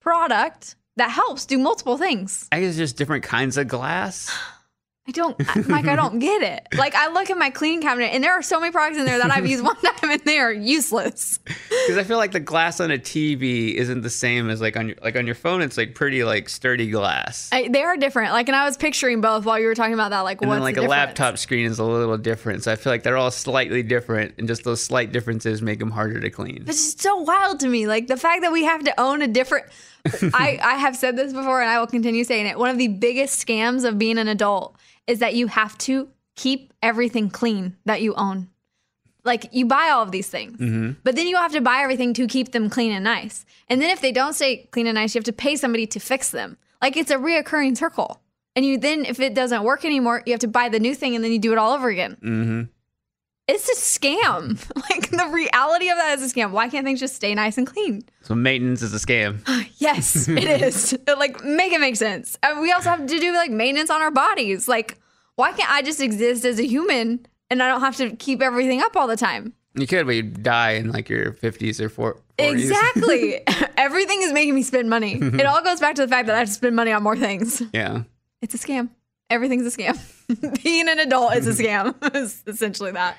product 0.00 0.76
that 0.96 1.10
helps 1.10 1.44
do 1.44 1.58
multiple 1.58 1.98
things? 1.98 2.48
I 2.50 2.60
guess 2.60 2.76
just 2.76 2.96
different 2.96 3.24
kinds 3.24 3.58
of 3.58 3.68
glass. 3.68 4.34
I 5.10 5.12
don't, 5.12 5.68
Mike. 5.68 5.86
I 5.88 5.96
don't 5.96 6.20
get 6.20 6.42
it. 6.42 6.78
Like, 6.78 6.94
I 6.94 7.08
look 7.08 7.30
at 7.30 7.36
my 7.36 7.50
cleaning 7.50 7.82
cabinet, 7.82 8.14
and 8.14 8.22
there 8.22 8.32
are 8.32 8.42
so 8.42 8.60
many 8.60 8.70
products 8.70 8.96
in 8.98 9.04
there 9.04 9.18
that 9.18 9.30
I've 9.30 9.46
used 9.46 9.64
one 9.70 9.74
time, 9.76 10.10
and 10.10 10.20
they 10.20 10.38
are 10.38 10.52
useless. 10.52 11.38
Because 11.44 11.96
I 11.96 12.04
feel 12.04 12.16
like 12.16 12.30
the 12.30 12.38
glass 12.38 12.78
on 12.78 12.92
a 12.92 12.98
TV 12.98 13.74
isn't 13.74 14.02
the 14.02 14.10
same 14.10 14.48
as 14.50 14.60
like 14.60 14.76
on 14.76 14.88
your 14.88 14.96
like 15.02 15.16
on 15.16 15.26
your 15.26 15.34
phone. 15.34 15.62
It's 15.62 15.76
like 15.76 15.96
pretty 15.96 16.22
like 16.22 16.48
sturdy 16.48 16.88
glass. 16.90 17.48
I, 17.52 17.66
they 17.68 17.82
are 17.82 17.96
different. 17.96 18.32
Like, 18.32 18.48
and 18.48 18.54
I 18.54 18.64
was 18.64 18.76
picturing 18.76 19.20
both 19.20 19.44
while 19.44 19.58
you 19.58 19.66
were 19.66 19.74
talking 19.74 19.94
about 19.94 20.10
that. 20.10 20.20
Like, 20.20 20.40
and 20.42 20.48
what's 20.48 20.58
then 20.58 20.62
like 20.62 20.74
the 20.76 20.82
a 20.82 20.84
difference? 20.84 21.08
laptop 21.08 21.38
screen 21.38 21.66
is 21.66 21.80
a 21.80 21.84
little 21.84 22.16
different. 22.16 22.62
So 22.62 22.70
I 22.70 22.76
feel 22.76 22.92
like 22.92 23.02
they're 23.02 23.16
all 23.16 23.32
slightly 23.32 23.82
different, 23.82 24.34
and 24.38 24.46
just 24.46 24.62
those 24.62 24.82
slight 24.82 25.10
differences 25.10 25.60
make 25.60 25.80
them 25.80 25.90
harder 25.90 26.20
to 26.20 26.30
clean. 26.30 26.64
It's 26.68 26.84
just 26.84 27.00
so 27.00 27.16
wild 27.16 27.58
to 27.60 27.68
me. 27.68 27.88
Like 27.88 28.06
the 28.06 28.16
fact 28.16 28.42
that 28.42 28.52
we 28.52 28.64
have 28.64 28.84
to 28.84 29.00
own 29.00 29.22
a 29.22 29.28
different. 29.28 29.66
I, 30.32 30.58
I 30.62 30.74
have 30.76 30.96
said 30.96 31.16
this 31.16 31.32
before 31.32 31.60
and 31.60 31.68
I 31.68 31.78
will 31.78 31.86
continue 31.86 32.24
saying 32.24 32.46
it. 32.46 32.58
One 32.58 32.70
of 32.70 32.78
the 32.78 32.88
biggest 32.88 33.46
scams 33.46 33.86
of 33.86 33.98
being 33.98 34.16
an 34.16 34.28
adult 34.28 34.74
is 35.10 35.18
that 35.18 35.34
you 35.34 35.46
have 35.48 35.76
to 35.78 36.08
keep 36.36 36.72
everything 36.82 37.28
clean 37.30 37.76
that 37.84 38.00
you 38.00 38.14
own. 38.14 38.48
Like 39.24 39.48
you 39.52 39.66
buy 39.66 39.90
all 39.90 40.02
of 40.02 40.12
these 40.12 40.28
things, 40.28 40.56
Mm-hmm. 40.58 40.92
but 41.04 41.14
then 41.16 41.26
you 41.26 41.36
have 41.36 41.52
to 41.52 41.60
buy 41.60 41.82
everything 41.82 42.14
to 42.14 42.26
keep 42.26 42.52
them 42.52 42.70
clean 42.70 42.92
and 42.92 43.04
nice. 43.04 43.44
And 43.68 43.80
then 43.82 43.90
if 43.90 44.00
they 44.00 44.12
don't 44.12 44.32
stay 44.34 44.68
clean 44.72 44.86
and 44.86 44.94
nice, 44.94 45.14
you 45.14 45.18
have 45.18 45.24
to 45.26 45.32
pay 45.32 45.56
somebody 45.56 45.86
to 45.88 46.00
fix 46.00 46.30
them. 46.30 46.56
Like 46.80 46.96
it's 46.96 47.10
a 47.10 47.16
reoccurring 47.16 47.76
circle. 47.76 48.20
And 48.56 48.64
you 48.64 48.78
then, 48.78 49.04
if 49.04 49.20
it 49.20 49.34
doesn't 49.34 49.62
work 49.62 49.84
anymore, 49.84 50.22
you 50.26 50.32
have 50.32 50.40
to 50.40 50.48
buy 50.48 50.68
the 50.70 50.80
new 50.80 50.94
thing 50.94 51.14
and 51.14 51.22
then 51.22 51.32
you 51.32 51.38
do 51.38 51.52
it 51.52 51.58
all 51.58 51.72
over 51.74 51.88
again. 51.88 52.16
Mm-hmm. 52.22 52.62
It's 53.46 53.68
a 53.68 53.74
scam. 53.76 54.58
Like 54.90 55.10
the 55.10 55.26
reality 55.32 55.88
of 55.90 55.98
that 55.98 56.18
is 56.18 56.30
a 56.30 56.34
scam. 56.34 56.50
Why 56.52 56.68
can't 56.68 56.84
things 56.86 56.98
just 57.00 57.14
stay 57.14 57.34
nice 57.34 57.58
and 57.58 57.66
clean? 57.66 58.02
So 58.22 58.34
maintenance 58.34 58.80
is 58.82 58.94
a 58.94 58.98
scam. 58.98 59.40
Yes, 59.78 60.28
it 60.28 60.44
is. 60.62 60.96
like, 61.06 61.42
make 61.44 61.72
it 61.72 61.80
make 61.80 61.96
sense. 61.96 62.38
And 62.42 62.60
we 62.60 62.72
also 62.72 62.90
have 62.90 63.06
to 63.06 63.18
do 63.18 63.32
like 63.32 63.50
maintenance 63.50 63.90
on 63.90 64.00
our 64.02 64.10
bodies. 64.10 64.66
Like, 64.68 64.98
why 65.40 65.52
can't 65.52 65.70
I 65.70 65.82
just 65.82 66.00
exist 66.00 66.44
as 66.44 66.60
a 66.60 66.66
human 66.66 67.26
and 67.48 67.62
I 67.62 67.68
don't 67.68 67.80
have 67.80 67.96
to 67.96 68.14
keep 68.14 68.42
everything 68.42 68.82
up 68.82 68.94
all 68.96 69.06
the 69.06 69.16
time? 69.16 69.54
You 69.74 69.86
could, 69.86 70.04
but 70.06 70.14
you'd 70.14 70.42
die 70.42 70.72
in 70.72 70.90
like 70.90 71.08
your 71.08 71.32
fifties 71.32 71.80
or 71.80 71.88
40s. 71.88 72.20
Exactly. 72.38 73.40
everything 73.76 74.22
is 74.22 74.32
making 74.32 74.54
me 74.54 74.62
spend 74.62 74.90
money. 74.90 75.14
it 75.14 75.46
all 75.46 75.62
goes 75.62 75.80
back 75.80 75.94
to 75.96 76.02
the 76.02 76.08
fact 76.08 76.26
that 76.26 76.36
I 76.36 76.40
have 76.40 76.48
to 76.48 76.54
spend 76.54 76.76
money 76.76 76.92
on 76.92 77.02
more 77.02 77.16
things. 77.16 77.62
yeah. 77.72 78.02
It's 78.42 78.54
a 78.54 78.58
scam. 78.58 78.90
Everything's 79.28 79.66
a 79.66 79.76
scam. 79.76 79.98
Being 80.62 80.88
an 80.88 80.98
adult 80.98 81.34
is 81.36 81.46
a 81.46 81.62
scam. 81.62 81.94
it's 82.14 82.42
essentially 82.46 82.92
that. 82.92 83.18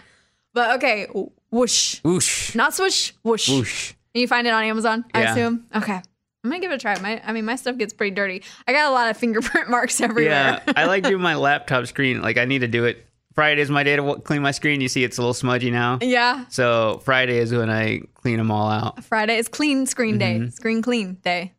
But 0.54 0.78
okay, 0.78 1.08
whoosh. 1.52 2.02
Whoosh. 2.04 2.54
Not 2.54 2.74
swoosh, 2.74 3.14
whoosh. 3.24 3.50
Whoosh. 3.50 3.94
And 4.14 4.22
you 4.22 4.28
find 4.28 4.46
it 4.46 4.52
on 4.52 4.64
Amazon, 4.64 5.06
I 5.14 5.22
assume. 5.22 5.66
Okay. 5.74 6.02
I'm 6.44 6.50
gonna 6.50 6.62
give 6.62 6.72
it 6.72 6.76
a 6.76 6.78
try. 6.80 7.00
My, 7.00 7.22
I 7.24 7.34
mean, 7.34 7.46
my 7.46 7.56
stuff 7.56 7.78
gets 7.78 7.94
pretty 7.94 8.16
dirty. 8.16 8.44
I 8.68 8.74
got 8.74 8.90
a 8.90 8.94
lot 8.94 9.10
of 9.10 9.18
fingerprint 9.18 9.70
marks 9.70 10.02
everywhere. 10.02 10.62
Yeah, 10.66 10.74
I 10.76 10.86
like 10.86 11.04
doing 11.04 11.22
my 11.22 11.36
laptop 11.36 11.86
screen. 11.88 12.22
Like 12.22 12.38
I 12.38 12.46
need 12.46 12.60
to 12.60 12.68
do 12.68 12.86
it. 12.86 13.06
Friday 13.34 13.62
is 13.62 13.70
my 13.70 13.84
day 13.84 13.96
to 13.96 14.16
clean 14.16 14.42
my 14.42 14.52
screen. 14.52 14.82
You 14.82 14.90
see, 14.90 15.04
it's 15.04 15.18
a 15.18 15.22
little 15.22 15.34
smudgy 15.34 15.72
now. 15.72 16.00
Yeah. 16.02 16.46
So 16.50 17.02
Friday 17.06 17.38
is 17.38 17.54
when 17.54 17.70
I 17.70 18.02
clean 18.16 18.38
them 18.38 18.52
all 18.52 18.70
out. 18.70 19.04
Friday 19.06 19.38
is 19.38 19.48
clean 19.48 19.86
screen 19.86 20.18
day. 20.18 20.50
Screen 20.50 20.82
clean 20.82 21.14
day. 21.24 21.54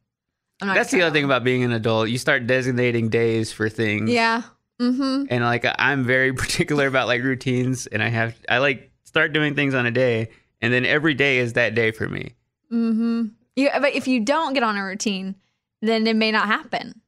I'm 0.60 0.68
not 0.68 0.72
Mm-hmm. 0.72 0.78
That's 0.78 0.90
the 0.90 1.02
other 1.02 1.12
thing 1.12 1.24
about 1.24 1.44
being 1.44 1.64
an 1.64 1.72
adult. 1.72 2.08
You 2.08 2.18
start 2.18 2.46
designating 2.46 3.08
days 3.08 3.52
for 3.52 3.68
things. 3.68 4.10
Yeah. 4.10 4.42
Mm-hmm. 4.80 5.24
And 5.30 5.44
like 5.44 5.64
I'm 5.78 6.04
very 6.04 6.32
particular 6.34 6.86
about 6.86 7.06
like 7.06 7.22
routines, 7.22 7.86
and 7.86 8.02
I 8.02 8.08
have 8.08 8.36
I 8.48 8.58
like 8.58 8.90
start 9.04 9.32
doing 9.32 9.54
things 9.54 9.74
on 9.74 9.86
a 9.86 9.90
day, 9.90 10.28
and 10.60 10.72
then 10.72 10.84
every 10.84 11.14
day 11.14 11.38
is 11.38 11.54
that 11.54 11.74
day 11.74 11.90
for 11.90 12.08
me. 12.08 12.34
Mm-hmm. 12.70 13.28
Yeah, 13.56 13.78
but 13.78 13.94
if 13.94 14.08
you 14.08 14.20
don't 14.20 14.54
get 14.54 14.62
on 14.62 14.76
a 14.76 14.84
routine, 14.84 15.34
then 15.82 16.06
it 16.06 16.16
may 16.16 16.30
not 16.30 16.46
happen. 16.46 17.00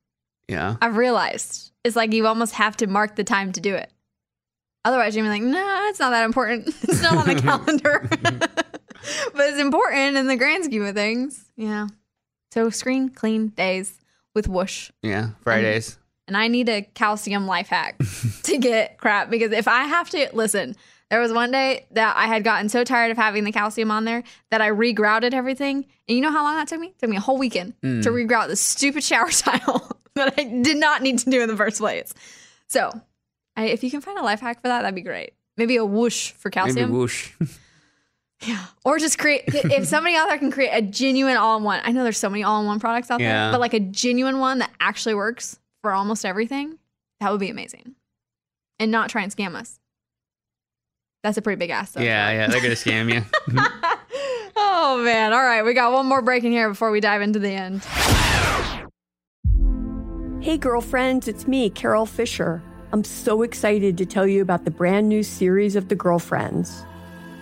Yeah. 0.48 0.76
I've 0.82 0.96
realized 0.96 1.72
it's 1.84 1.96
like 1.96 2.12
you 2.12 2.26
almost 2.26 2.54
have 2.54 2.76
to 2.78 2.86
mark 2.86 3.16
the 3.16 3.24
time 3.24 3.52
to 3.52 3.60
do 3.60 3.74
it. 3.74 3.90
Otherwise, 4.84 5.16
you're 5.16 5.24
gonna 5.24 5.38
be 5.38 5.44
like, 5.44 5.54
nah, 5.54 5.88
it's 5.88 5.98
not 5.98 6.10
that 6.10 6.24
important. 6.24 6.68
It's 6.82 7.02
not 7.02 7.16
on 7.16 7.26
the 7.34 7.34
calendar. 7.42 8.06
but 8.22 9.48
it's 9.48 9.58
important 9.58 10.16
in 10.16 10.26
the 10.26 10.36
grand 10.36 10.64
scheme 10.64 10.84
of 10.84 10.94
things. 10.94 11.50
Yeah. 11.56 11.88
So 12.52 12.70
screen 12.70 13.08
clean 13.08 13.48
days 13.48 13.98
with 14.34 14.48
whoosh. 14.48 14.90
Yeah. 15.02 15.24
Um, 15.24 15.36
Fridays. 15.40 15.98
And 16.26 16.36
I 16.36 16.48
need 16.48 16.68
a 16.68 16.82
calcium 16.82 17.46
life 17.46 17.68
hack 17.68 17.98
to 18.44 18.58
get 18.58 18.96
crap 18.96 19.28
because 19.28 19.52
if 19.52 19.68
I 19.68 19.84
have 19.84 20.08
to 20.10 20.30
listen, 20.32 20.74
there 21.10 21.20
was 21.20 21.32
one 21.32 21.50
day 21.50 21.86
that 21.92 22.16
I 22.16 22.26
had 22.26 22.42
gotten 22.44 22.68
so 22.68 22.82
tired 22.84 23.10
of 23.10 23.16
having 23.16 23.44
the 23.44 23.52
calcium 23.52 23.90
on 23.90 24.04
there 24.04 24.24
that 24.50 24.60
I 24.60 24.70
regrouted 24.70 25.32
everything. 25.34 25.86
And 26.08 26.16
you 26.16 26.20
know 26.20 26.32
how 26.32 26.42
long 26.42 26.56
that 26.56 26.66
took 26.68 26.80
me? 26.80 26.88
It 26.88 26.98
took 26.98 27.10
me 27.10 27.16
a 27.16 27.20
whole 27.20 27.38
weekend 27.38 27.74
Mm. 27.82 28.02
to 28.02 28.10
regrout 28.10 28.48
the 28.48 28.56
stupid 28.56 29.04
shower 29.04 29.28
tile 29.30 29.96
that 30.14 30.34
I 30.38 30.44
did 30.44 30.76
not 30.76 31.02
need 31.02 31.18
to 31.20 31.30
do 31.30 31.40
in 31.42 31.48
the 31.48 31.56
first 31.56 31.78
place. 31.78 32.12
So, 32.68 32.90
I, 33.56 33.66
if 33.66 33.84
you 33.84 33.90
can 33.90 34.00
find 34.00 34.18
a 34.18 34.22
life 34.22 34.40
hack 34.40 34.60
for 34.62 34.68
that, 34.68 34.82
that'd 34.82 34.94
be 34.94 35.02
great. 35.02 35.34
Maybe 35.56 35.76
a 35.76 35.84
whoosh 35.84 36.32
for 36.32 36.50
calcium. 36.50 36.88
Maybe 36.90 36.98
whoosh. 36.98 37.32
Yeah. 38.44 38.62
Or 38.84 38.98
just 38.98 39.18
create, 39.18 39.44
if 39.46 39.86
somebody 39.88 40.16
out 40.16 40.28
there 40.28 40.36
can 40.36 40.50
create 40.50 40.70
a 40.72 40.82
genuine 40.82 41.36
all 41.36 41.56
in 41.56 41.62
one, 41.62 41.80
I 41.82 41.92
know 41.92 42.02
there's 42.02 42.18
so 42.18 42.28
many 42.28 42.42
all 42.42 42.60
in 42.60 42.66
one 42.66 42.78
products 42.78 43.10
out 43.10 43.20
Yeah. 43.20 43.44
there, 43.44 43.52
but 43.52 43.60
like 43.60 43.72
a 43.72 43.80
genuine 43.80 44.38
one 44.38 44.58
that 44.58 44.70
actually 44.80 45.14
works 45.14 45.58
for 45.80 45.92
almost 45.92 46.26
everything, 46.26 46.78
that 47.20 47.30
would 47.30 47.40
be 47.40 47.48
amazing. 47.48 47.94
And 48.78 48.90
not 48.90 49.08
try 49.08 49.22
and 49.22 49.34
scam 49.34 49.54
us. 49.54 49.78
That's 51.24 51.38
a 51.38 51.42
pretty 51.42 51.58
big 51.58 51.70
ass, 51.70 51.92
though. 51.92 52.02
Yeah, 52.02 52.30
yeah, 52.32 52.46
they're 52.48 52.60
gonna 52.60 52.74
scam 52.74 53.12
you. 53.12 53.22
Oh 54.56 55.02
man! 55.02 55.32
All 55.32 55.42
right, 55.42 55.62
we 55.64 55.72
got 55.72 55.92
one 55.92 56.06
more 56.06 56.22
break 56.22 56.44
in 56.44 56.52
here 56.52 56.68
before 56.68 56.90
we 56.90 57.00
dive 57.00 57.22
into 57.22 57.38
the 57.38 57.50
end. 57.50 57.82
Hey, 60.42 60.58
girlfriends, 60.58 61.26
it's 61.26 61.48
me, 61.48 61.70
Carole 61.70 62.06
Fisher. 62.06 62.62
I'm 62.92 63.02
so 63.02 63.42
excited 63.42 63.96
to 63.98 64.06
tell 64.06 64.26
you 64.26 64.42
about 64.42 64.64
the 64.64 64.70
brand 64.70 65.08
new 65.08 65.22
series 65.22 65.74
of 65.74 65.88
The 65.88 65.94
Girlfriends. 65.94 66.84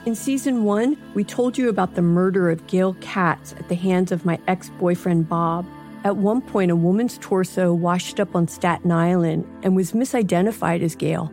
In 0.07 0.14
season 0.14 0.64
one, 0.64 0.97
we 1.14 1.24
told 1.24 1.59
you 1.59 1.68
about 1.68 1.95
the 1.95 2.03
murder 2.03 2.49
of 2.49 2.66
Gail 2.66 2.95
Katz 3.01 3.53
at 3.55 3.68
the 3.68 3.74
hands 3.74 4.12
of 4.12 4.24
my 4.24 4.39
ex 4.47 4.70
boyfriend 4.78 5.28
Bob. 5.28 5.66
At 6.05 6.16
one 6.16 6.41
point, 6.41 6.70
a 6.70 6.76
woman's 6.76 7.18
torso 7.18 7.74
washed 7.74 8.20
up 8.20 8.35
on 8.35 8.49
Staten 8.49 8.93
Island 8.93 9.45
and 9.62 9.76
was 9.76 9.93
misidentified 9.93 10.83
as 10.83 10.95
Gail. 10.95 11.33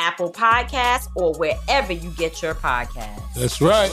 Apple 0.00 0.32
Podcasts, 0.32 1.08
or 1.14 1.34
wherever 1.34 1.92
you 1.92 2.10
get 2.10 2.42
your 2.42 2.54
podcasts. 2.54 3.34
That's 3.34 3.60
right. 3.60 3.92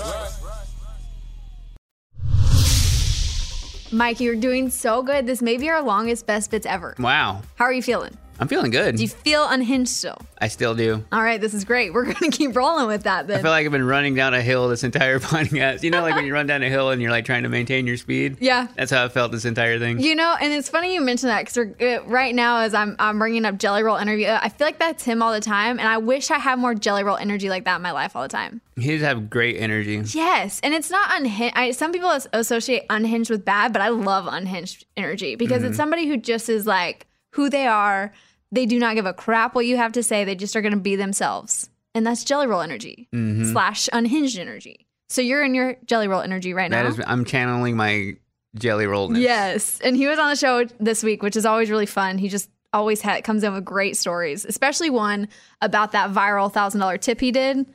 Mike, 3.91 4.19
you're 4.19 4.35
doing 4.35 4.69
so 4.69 5.01
good. 5.01 5.27
This 5.27 5.41
may 5.41 5.57
be 5.57 5.69
our 5.69 5.81
longest 5.81 6.25
best 6.25 6.51
bits 6.51 6.65
ever. 6.65 6.95
Wow. 6.99 7.41
How 7.55 7.65
are 7.65 7.73
you 7.73 7.81
feeling? 7.81 8.17
I'm 8.39 8.47
feeling 8.47 8.71
good. 8.71 8.97
Do 8.97 9.01
you 9.01 9.09
feel 9.09 9.47
unhinged 9.47 9.89
still? 9.89 10.17
I 10.39 10.47
still 10.47 10.75
do. 10.75 11.03
All 11.11 11.23
right, 11.23 11.41
this 11.41 11.53
is 11.53 11.65
great. 11.65 11.93
We're 11.93 12.03
going 12.13 12.31
to 12.31 12.37
keep 12.37 12.55
rolling 12.55 12.87
with 12.87 13.03
that 13.03 13.27
then. 13.27 13.39
I 13.39 13.41
feel 13.41 13.51
like 13.51 13.65
I've 13.65 13.71
been 13.71 13.85
running 13.85 14.15
down 14.15 14.33
a 14.33 14.41
hill 14.41 14.67
this 14.69 14.83
entire 14.83 15.19
podcast. 15.19 15.83
You 15.83 15.91
know, 15.91 16.01
like 16.01 16.15
when 16.15 16.25
you 16.25 16.33
run 16.33 16.47
down 16.47 16.61
a 16.63 16.69
hill 16.69 16.91
and 16.91 17.01
you're 17.01 17.11
like 17.11 17.25
trying 17.25 17.43
to 17.43 17.49
maintain 17.49 17.87
your 17.87 17.97
speed? 17.97 18.37
Yeah. 18.39 18.67
That's 18.75 18.91
how 18.91 19.05
I 19.05 19.09
felt 19.09 19.31
this 19.31 19.45
entire 19.45 19.79
thing. 19.79 19.99
You 19.99 20.15
know, 20.15 20.35
and 20.39 20.53
it's 20.53 20.69
funny 20.69 20.93
you 20.93 21.01
mention 21.01 21.29
that 21.29 21.45
because 21.45 21.57
uh, 21.57 22.03
right 22.05 22.33
now, 22.33 22.59
as 22.59 22.73
I'm, 22.73 22.95
I'm 22.99 23.17
bringing 23.19 23.45
up 23.45 23.57
Jelly 23.57 23.83
Roll 23.83 23.97
interview, 23.97 24.27
I 24.27 24.49
feel 24.49 24.67
like 24.67 24.79
that's 24.79 25.03
him 25.03 25.21
all 25.21 25.33
the 25.33 25.41
time. 25.41 25.79
And 25.79 25.87
I 25.87 25.97
wish 25.97 26.29
I 26.31 26.37
had 26.37 26.59
more 26.59 26.75
Jelly 26.75 27.03
Roll 27.03 27.17
energy 27.17 27.49
like 27.49 27.65
that 27.65 27.77
in 27.77 27.81
my 27.81 27.91
life 27.91 28.15
all 28.15 28.21
the 28.21 28.29
time. 28.29 28.61
He 28.75 28.91
does 28.91 29.01
have 29.01 29.29
great 29.29 29.57
energy. 29.57 30.01
Yes. 30.05 30.59
And 30.61 30.73
it's 30.73 30.91
not 30.91 31.09
unhinged. 31.19 31.77
Some 31.77 31.91
people 31.91 32.11
associate 32.33 32.83
unhinged 32.89 33.31
with 33.31 33.43
bad, 33.43 33.73
but 33.73 33.81
I 33.81 33.89
love 33.89 34.27
unhinged 34.29 34.85
energy 34.95 35.35
because 35.35 35.59
mm-hmm. 35.59 35.69
it's 35.69 35.77
somebody 35.77 36.07
who 36.07 36.17
just 36.17 36.47
is 36.47 36.67
like 36.67 37.07
who 37.31 37.49
they 37.49 37.65
are 37.67 38.13
they 38.51 38.65
do 38.65 38.79
not 38.79 38.95
give 38.95 39.05
a 39.05 39.13
crap 39.13 39.55
what 39.55 39.65
you 39.65 39.77
have 39.77 39.93
to 39.93 40.03
say. 40.03 40.23
They 40.23 40.35
just 40.35 40.55
are 40.55 40.61
going 40.61 40.73
to 40.73 40.79
be 40.79 40.95
themselves. 40.95 41.69
And 41.93 42.05
that's 42.05 42.23
jelly 42.23 42.47
roll 42.47 42.61
energy 42.61 43.07
mm-hmm. 43.13 43.51
slash 43.51 43.89
unhinged 43.91 44.37
energy. 44.37 44.87
So 45.09 45.21
you're 45.21 45.43
in 45.43 45.55
your 45.55 45.77
jelly 45.85 46.07
roll 46.07 46.21
energy 46.21 46.53
right 46.53 46.69
that 46.69 46.83
now. 46.83 46.89
Is, 46.89 47.01
I'm 47.05 47.25
channeling 47.25 47.75
my 47.75 48.17
jelly 48.55 48.87
roll. 48.87 49.15
Yes. 49.17 49.79
And 49.81 49.95
he 49.95 50.07
was 50.07 50.19
on 50.19 50.29
the 50.29 50.35
show 50.35 50.65
this 50.79 51.03
week, 51.03 51.23
which 51.23 51.35
is 51.35 51.45
always 51.45 51.69
really 51.69 51.85
fun. 51.85 52.17
He 52.17 52.29
just 52.29 52.49
always 52.73 53.01
ha- 53.01 53.21
comes 53.21 53.43
in 53.43 53.53
with 53.53 53.65
great 53.65 53.97
stories, 53.97 54.45
especially 54.45 54.89
one 54.89 55.27
about 55.61 55.93
that 55.93 56.11
viral 56.11 56.51
$1,000 56.51 57.01
tip 57.01 57.19
he 57.19 57.31
did. 57.31 57.65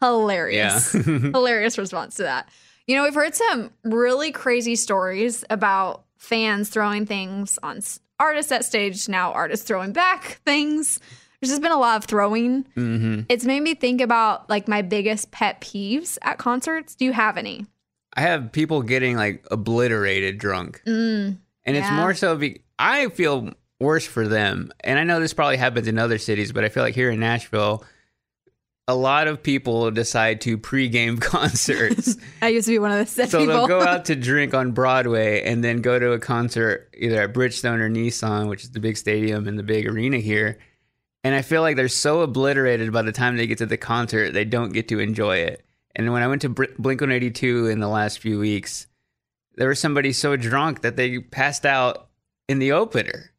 Hilarious. 0.00 0.94
Yeah. 0.94 1.02
Hilarious 1.02 1.78
response 1.78 2.16
to 2.16 2.22
that. 2.24 2.48
You 2.86 2.96
know, 2.96 3.04
we've 3.04 3.14
heard 3.14 3.34
some 3.34 3.70
really 3.84 4.32
crazy 4.32 4.74
stories 4.74 5.44
about 5.50 6.04
fans 6.16 6.70
throwing 6.70 7.06
things 7.06 7.58
on 7.62 7.80
artists 8.20 8.52
at 8.52 8.64
stage, 8.64 9.08
now 9.08 9.32
artists 9.32 9.66
throwing 9.66 9.92
back 9.92 10.40
things. 10.44 11.00
There's 11.40 11.50
just 11.50 11.62
been 11.62 11.72
a 11.72 11.78
lot 11.78 11.96
of 11.96 12.04
throwing. 12.04 12.64
Mm-hmm. 12.76 13.22
It's 13.28 13.44
made 13.44 13.60
me 13.60 13.74
think 13.74 14.00
about 14.00 14.48
like 14.50 14.68
my 14.68 14.82
biggest 14.82 15.30
pet 15.30 15.60
peeves 15.60 16.18
at 16.22 16.38
concerts. 16.38 16.94
Do 16.94 17.06
you 17.06 17.12
have 17.12 17.36
any? 17.36 17.66
I 18.14 18.20
have 18.20 18.52
people 18.52 18.82
getting 18.82 19.16
like 19.16 19.46
obliterated 19.50 20.38
drunk. 20.38 20.82
Mm, 20.86 21.38
and 21.64 21.76
it's 21.76 21.90
more 21.90 22.14
so 22.14 22.36
be- 22.36 22.62
I 22.78 23.08
feel 23.08 23.52
worse 23.78 24.04
for 24.06 24.28
them. 24.28 24.70
And 24.80 24.98
I 24.98 25.04
know 25.04 25.20
this 25.20 25.32
probably 25.32 25.56
happens 25.56 25.88
in 25.88 25.98
other 25.98 26.18
cities, 26.18 26.52
but 26.52 26.64
I 26.64 26.68
feel 26.68 26.82
like 26.82 26.94
here 26.94 27.10
in 27.10 27.20
Nashville, 27.20 27.84
a 28.90 28.94
lot 28.94 29.28
of 29.28 29.40
people 29.40 29.90
decide 29.92 30.40
to 30.40 30.58
pregame 30.58 31.20
concerts. 31.20 32.16
I 32.42 32.48
used 32.48 32.66
to 32.66 32.72
be 32.72 32.78
one 32.80 32.90
of 32.90 32.98
those 32.98 33.14
people. 33.14 33.30
so 33.30 33.38
people. 33.38 33.54
they'll 33.54 33.66
go 33.68 33.82
out 33.82 34.06
to 34.06 34.16
drink 34.16 34.52
on 34.52 34.72
Broadway 34.72 35.42
and 35.42 35.62
then 35.62 35.80
go 35.80 35.98
to 35.98 36.12
a 36.12 36.18
concert 36.18 36.92
either 36.98 37.22
at 37.22 37.32
Bridgestone 37.32 37.78
or 37.78 37.88
Nissan, 37.88 38.48
which 38.48 38.64
is 38.64 38.72
the 38.72 38.80
big 38.80 38.96
stadium 38.96 39.46
and 39.46 39.56
the 39.58 39.62
big 39.62 39.86
arena 39.86 40.18
here. 40.18 40.58
And 41.22 41.34
I 41.34 41.42
feel 41.42 41.62
like 41.62 41.76
they're 41.76 41.88
so 41.88 42.22
obliterated 42.22 42.92
by 42.92 43.02
the 43.02 43.12
time 43.12 43.36
they 43.36 43.46
get 43.46 43.58
to 43.58 43.66
the 43.66 43.76
concert, 43.76 44.32
they 44.32 44.44
don't 44.44 44.72
get 44.72 44.88
to 44.88 44.98
enjoy 44.98 45.36
it. 45.36 45.64
And 45.94 46.12
when 46.12 46.22
I 46.22 46.28
went 46.28 46.42
to 46.42 46.48
Br- 46.48 46.64
Blink 46.78 47.00
182 47.00 47.66
in 47.66 47.78
the 47.78 47.88
last 47.88 48.18
few 48.18 48.38
weeks, 48.38 48.86
there 49.54 49.68
was 49.68 49.78
somebody 49.78 50.12
so 50.12 50.34
drunk 50.36 50.80
that 50.80 50.96
they 50.96 51.18
passed 51.18 51.64
out 51.64 52.08
in 52.48 52.58
the 52.58 52.72
opener 52.72 53.29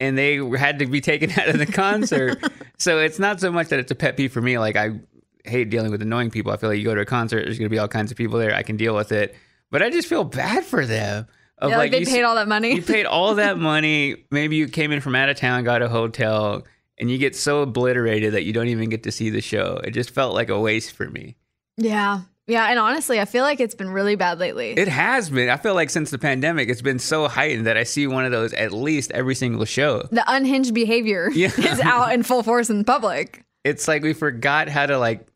and 0.00 0.16
they 0.18 0.36
had 0.56 0.78
to 0.80 0.86
be 0.86 1.00
taken 1.00 1.30
out 1.38 1.48
of 1.48 1.58
the 1.58 1.66
concert. 1.66 2.42
so 2.78 2.98
it's 2.98 3.18
not 3.18 3.40
so 3.40 3.50
much 3.52 3.68
that 3.68 3.78
it's 3.78 3.90
a 3.90 3.94
pet 3.94 4.16
peeve 4.16 4.32
for 4.32 4.40
me. 4.40 4.58
Like 4.58 4.76
I 4.76 5.00
hate 5.44 5.70
dealing 5.70 5.90
with 5.90 6.02
annoying 6.02 6.30
people. 6.30 6.52
I 6.52 6.56
feel 6.56 6.70
like 6.70 6.78
you 6.78 6.84
go 6.84 6.94
to 6.94 7.00
a 7.02 7.06
concert, 7.06 7.44
there's 7.44 7.58
going 7.58 7.68
to 7.68 7.74
be 7.74 7.78
all 7.78 7.88
kinds 7.88 8.10
of 8.10 8.16
people 8.16 8.38
there. 8.38 8.54
I 8.54 8.62
can 8.62 8.76
deal 8.76 8.94
with 8.94 9.12
it, 9.12 9.34
but 9.70 9.82
I 9.82 9.90
just 9.90 10.08
feel 10.08 10.24
bad 10.24 10.64
for 10.64 10.84
them. 10.86 11.26
Of 11.58 11.70
Yeah, 11.70 11.78
like 11.78 11.92
they 11.92 12.04
paid 12.04 12.20
s- 12.22 12.24
all 12.24 12.34
that 12.34 12.48
money. 12.48 12.74
You 12.74 12.82
paid 12.82 13.06
all 13.06 13.34
that 13.36 13.58
money. 13.58 14.24
Maybe 14.30 14.56
you 14.56 14.66
came 14.68 14.90
in 14.90 15.00
from 15.00 15.14
out 15.14 15.28
of 15.28 15.36
town, 15.36 15.62
got 15.64 15.82
a 15.82 15.88
hotel, 15.88 16.64
and 16.98 17.10
you 17.10 17.16
get 17.18 17.36
so 17.36 17.62
obliterated 17.62 18.34
that 18.34 18.42
you 18.42 18.52
don't 18.52 18.68
even 18.68 18.88
get 18.90 19.04
to 19.04 19.12
see 19.12 19.30
the 19.30 19.40
show. 19.40 19.80
It 19.84 19.92
just 19.92 20.10
felt 20.10 20.34
like 20.34 20.48
a 20.48 20.58
waste 20.58 20.92
for 20.92 21.08
me. 21.08 21.36
yeah. 21.76 22.22
Yeah. 22.46 22.66
And 22.68 22.78
honestly, 22.78 23.20
I 23.20 23.24
feel 23.24 23.42
like 23.42 23.58
it's 23.60 23.74
been 23.74 23.88
really 23.90 24.16
bad 24.16 24.38
lately. 24.38 24.72
It 24.72 24.88
has 24.88 25.30
been. 25.30 25.48
I 25.48 25.56
feel 25.56 25.74
like 25.74 25.90
since 25.90 26.10
the 26.10 26.18
pandemic, 26.18 26.68
it's 26.68 26.82
been 26.82 26.98
so 26.98 27.26
heightened 27.28 27.66
that 27.66 27.76
I 27.76 27.84
see 27.84 28.06
one 28.06 28.24
of 28.24 28.32
those 28.32 28.52
at 28.52 28.72
least 28.72 29.10
every 29.12 29.34
single 29.34 29.64
show. 29.64 30.06
the 30.12 30.24
unhinged 30.26 30.74
behavior 30.74 31.30
Yeah. 31.34 31.50
is 31.58 31.80
out 31.80 32.12
in 32.12 32.22
full 32.22 32.42
force 32.42 32.68
in 32.70 32.84
public. 32.84 33.44
It's 33.64 33.88
like 33.88 34.02
we 34.02 34.12
forgot 34.12 34.68
how 34.68 34.84
to 34.86 34.98
like 34.98 35.26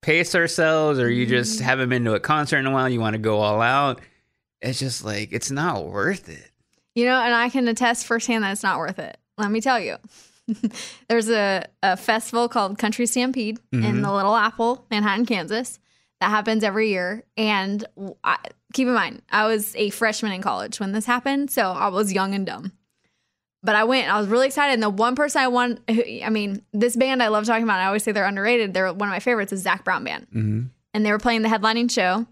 pace 0.00 0.34
ourselves, 0.34 1.00
or 1.00 1.10
you 1.10 1.26
just 1.26 1.60
haven't 1.60 1.88
been 1.88 2.04
to 2.04 2.14
a 2.14 2.20
concert 2.20 2.58
in 2.58 2.66
a 2.66 2.70
while. 2.70 2.88
You 2.88 3.00
want 3.00 3.14
to 3.14 3.18
go 3.18 3.40
all 3.40 3.60
out. 3.60 4.00
It's 4.62 4.78
just 4.78 5.04
like 5.04 5.30
it's 5.32 5.50
not 5.50 5.86
worth 5.86 6.28
it. 6.28 6.50
You 6.94 7.06
know, 7.06 7.20
and 7.20 7.34
I 7.34 7.48
can 7.48 7.66
attest 7.66 8.06
firsthand 8.06 8.44
that 8.44 8.52
it's 8.52 8.62
not 8.62 8.78
worth 8.78 9.00
it. 9.00 9.16
Let 9.38 9.50
me 9.50 9.60
tell 9.60 9.80
you. 9.80 9.96
There's 11.08 11.28
a, 11.30 11.64
a 11.82 11.96
festival 11.96 12.48
called 12.48 12.78
Country 12.78 13.06
Stampede 13.06 13.58
in 13.72 13.80
Mhm. 13.82 14.02
the 14.02 14.12
Little 14.12 14.36
Apple, 14.36 14.86
Manhattan, 14.90 15.26
Kansas, 15.26 15.78
that 16.24 16.30
happens 16.30 16.64
every 16.64 16.88
year. 16.88 17.22
And 17.36 17.84
I, 18.24 18.38
keep 18.72 18.88
in 18.88 18.94
mind, 18.94 19.20
I 19.30 19.44
was 19.46 19.76
a 19.76 19.90
freshman 19.90 20.32
in 20.32 20.40
college 20.40 20.80
when 20.80 20.92
this 20.92 21.04
happened, 21.04 21.50
so 21.50 21.70
I 21.70 21.88
was 21.88 22.12
young 22.14 22.34
and 22.34 22.46
dumb. 22.46 22.72
But 23.62 23.76
I 23.76 23.84
went, 23.84 24.08
I 24.12 24.18
was 24.18 24.26
really 24.28 24.46
excited. 24.46 24.72
And 24.74 24.82
the 24.82 24.90
one 24.90 25.14
person 25.16 25.42
I 25.42 25.48
want, 25.48 25.80
I 25.88 26.28
mean, 26.30 26.62
this 26.72 26.96
band 26.96 27.22
I 27.22 27.28
love 27.28 27.44
talking 27.44 27.62
about, 27.64 27.78
I 27.80 27.86
always 27.86 28.02
say 28.02 28.12
they're 28.12 28.26
underrated. 28.26 28.72
They're 28.74 28.92
one 28.92 29.08
of 29.08 29.12
my 29.12 29.20
favorites 29.20 29.52
is 29.52 29.60
Zac 29.62 29.84
Brown 29.84 30.04
Band 30.04 30.26
Mm-hmm. 30.34 30.60
and 30.94 31.06
they 31.06 31.10
were 31.12 31.18
playing 31.18 31.42
the 31.42 31.48
headlining 31.48 31.90
show. 31.90 32.26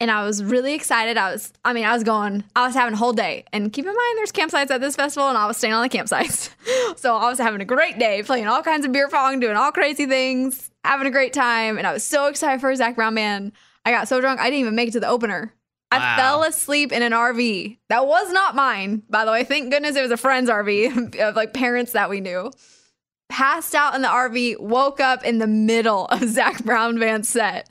And 0.00 0.10
I 0.10 0.24
was 0.24 0.42
really 0.42 0.74
excited. 0.74 1.16
I 1.16 1.30
was, 1.32 1.52
I 1.64 1.72
mean, 1.72 1.84
I 1.84 1.94
was 1.94 2.02
going, 2.02 2.42
I 2.56 2.66
was 2.66 2.74
having 2.74 2.94
a 2.94 2.96
whole 2.96 3.12
day. 3.12 3.44
And 3.52 3.72
keep 3.72 3.84
in 3.84 3.94
mind, 3.94 4.18
there's 4.18 4.32
campsites 4.32 4.70
at 4.72 4.80
this 4.80 4.96
festival, 4.96 5.28
and 5.28 5.38
I 5.38 5.46
was 5.46 5.56
staying 5.56 5.72
on 5.72 5.82
the 5.82 5.88
campsites. 5.88 6.50
so 6.98 7.16
I 7.16 7.28
was 7.30 7.38
having 7.38 7.60
a 7.60 7.64
great 7.64 7.98
day, 7.98 8.22
playing 8.24 8.48
all 8.48 8.62
kinds 8.62 8.84
of 8.84 8.90
beer 8.92 9.08
pong, 9.08 9.38
doing 9.38 9.54
all 9.56 9.70
crazy 9.70 10.06
things, 10.06 10.72
having 10.84 11.06
a 11.06 11.10
great 11.10 11.32
time. 11.32 11.78
And 11.78 11.86
I 11.86 11.92
was 11.92 12.04
so 12.04 12.26
excited 12.26 12.60
for 12.60 12.74
Zac 12.74 12.96
Brown 12.96 13.14
Band. 13.14 13.52
I 13.84 13.90
got 13.90 14.08
so 14.08 14.20
drunk, 14.20 14.40
I 14.40 14.44
didn't 14.44 14.60
even 14.60 14.74
make 14.74 14.88
it 14.88 14.92
to 14.92 15.00
the 15.00 15.08
opener. 15.08 15.54
I 15.90 15.98
Wow. 15.98 16.16
fell 16.16 16.42
asleep 16.42 16.90
in 16.92 17.02
an 17.02 17.12
RV. 17.12 17.78
That 17.88 18.06
was 18.06 18.32
not 18.32 18.54
mine, 18.56 19.02
by 19.08 19.24
the 19.24 19.30
way. 19.30 19.44
Thank 19.44 19.70
goodness 19.70 19.94
it 19.96 20.02
was 20.02 20.10
a 20.10 20.16
friend's 20.16 20.50
RV 20.50 21.14
of 21.20 21.36
like 21.36 21.52
parents 21.54 21.92
that 21.92 22.10
we 22.10 22.20
knew. 22.20 22.50
Passed 23.28 23.74
out 23.74 23.94
in 23.94 24.02
the 24.02 24.08
RV, 24.08 24.60
woke 24.60 25.00
up 25.00 25.24
in 25.24 25.38
the 25.38 25.46
middle 25.46 26.06
of 26.06 26.20
Zac 26.28 26.64
Brown 26.64 26.98
Band's 26.98 27.28
set. 27.28 27.68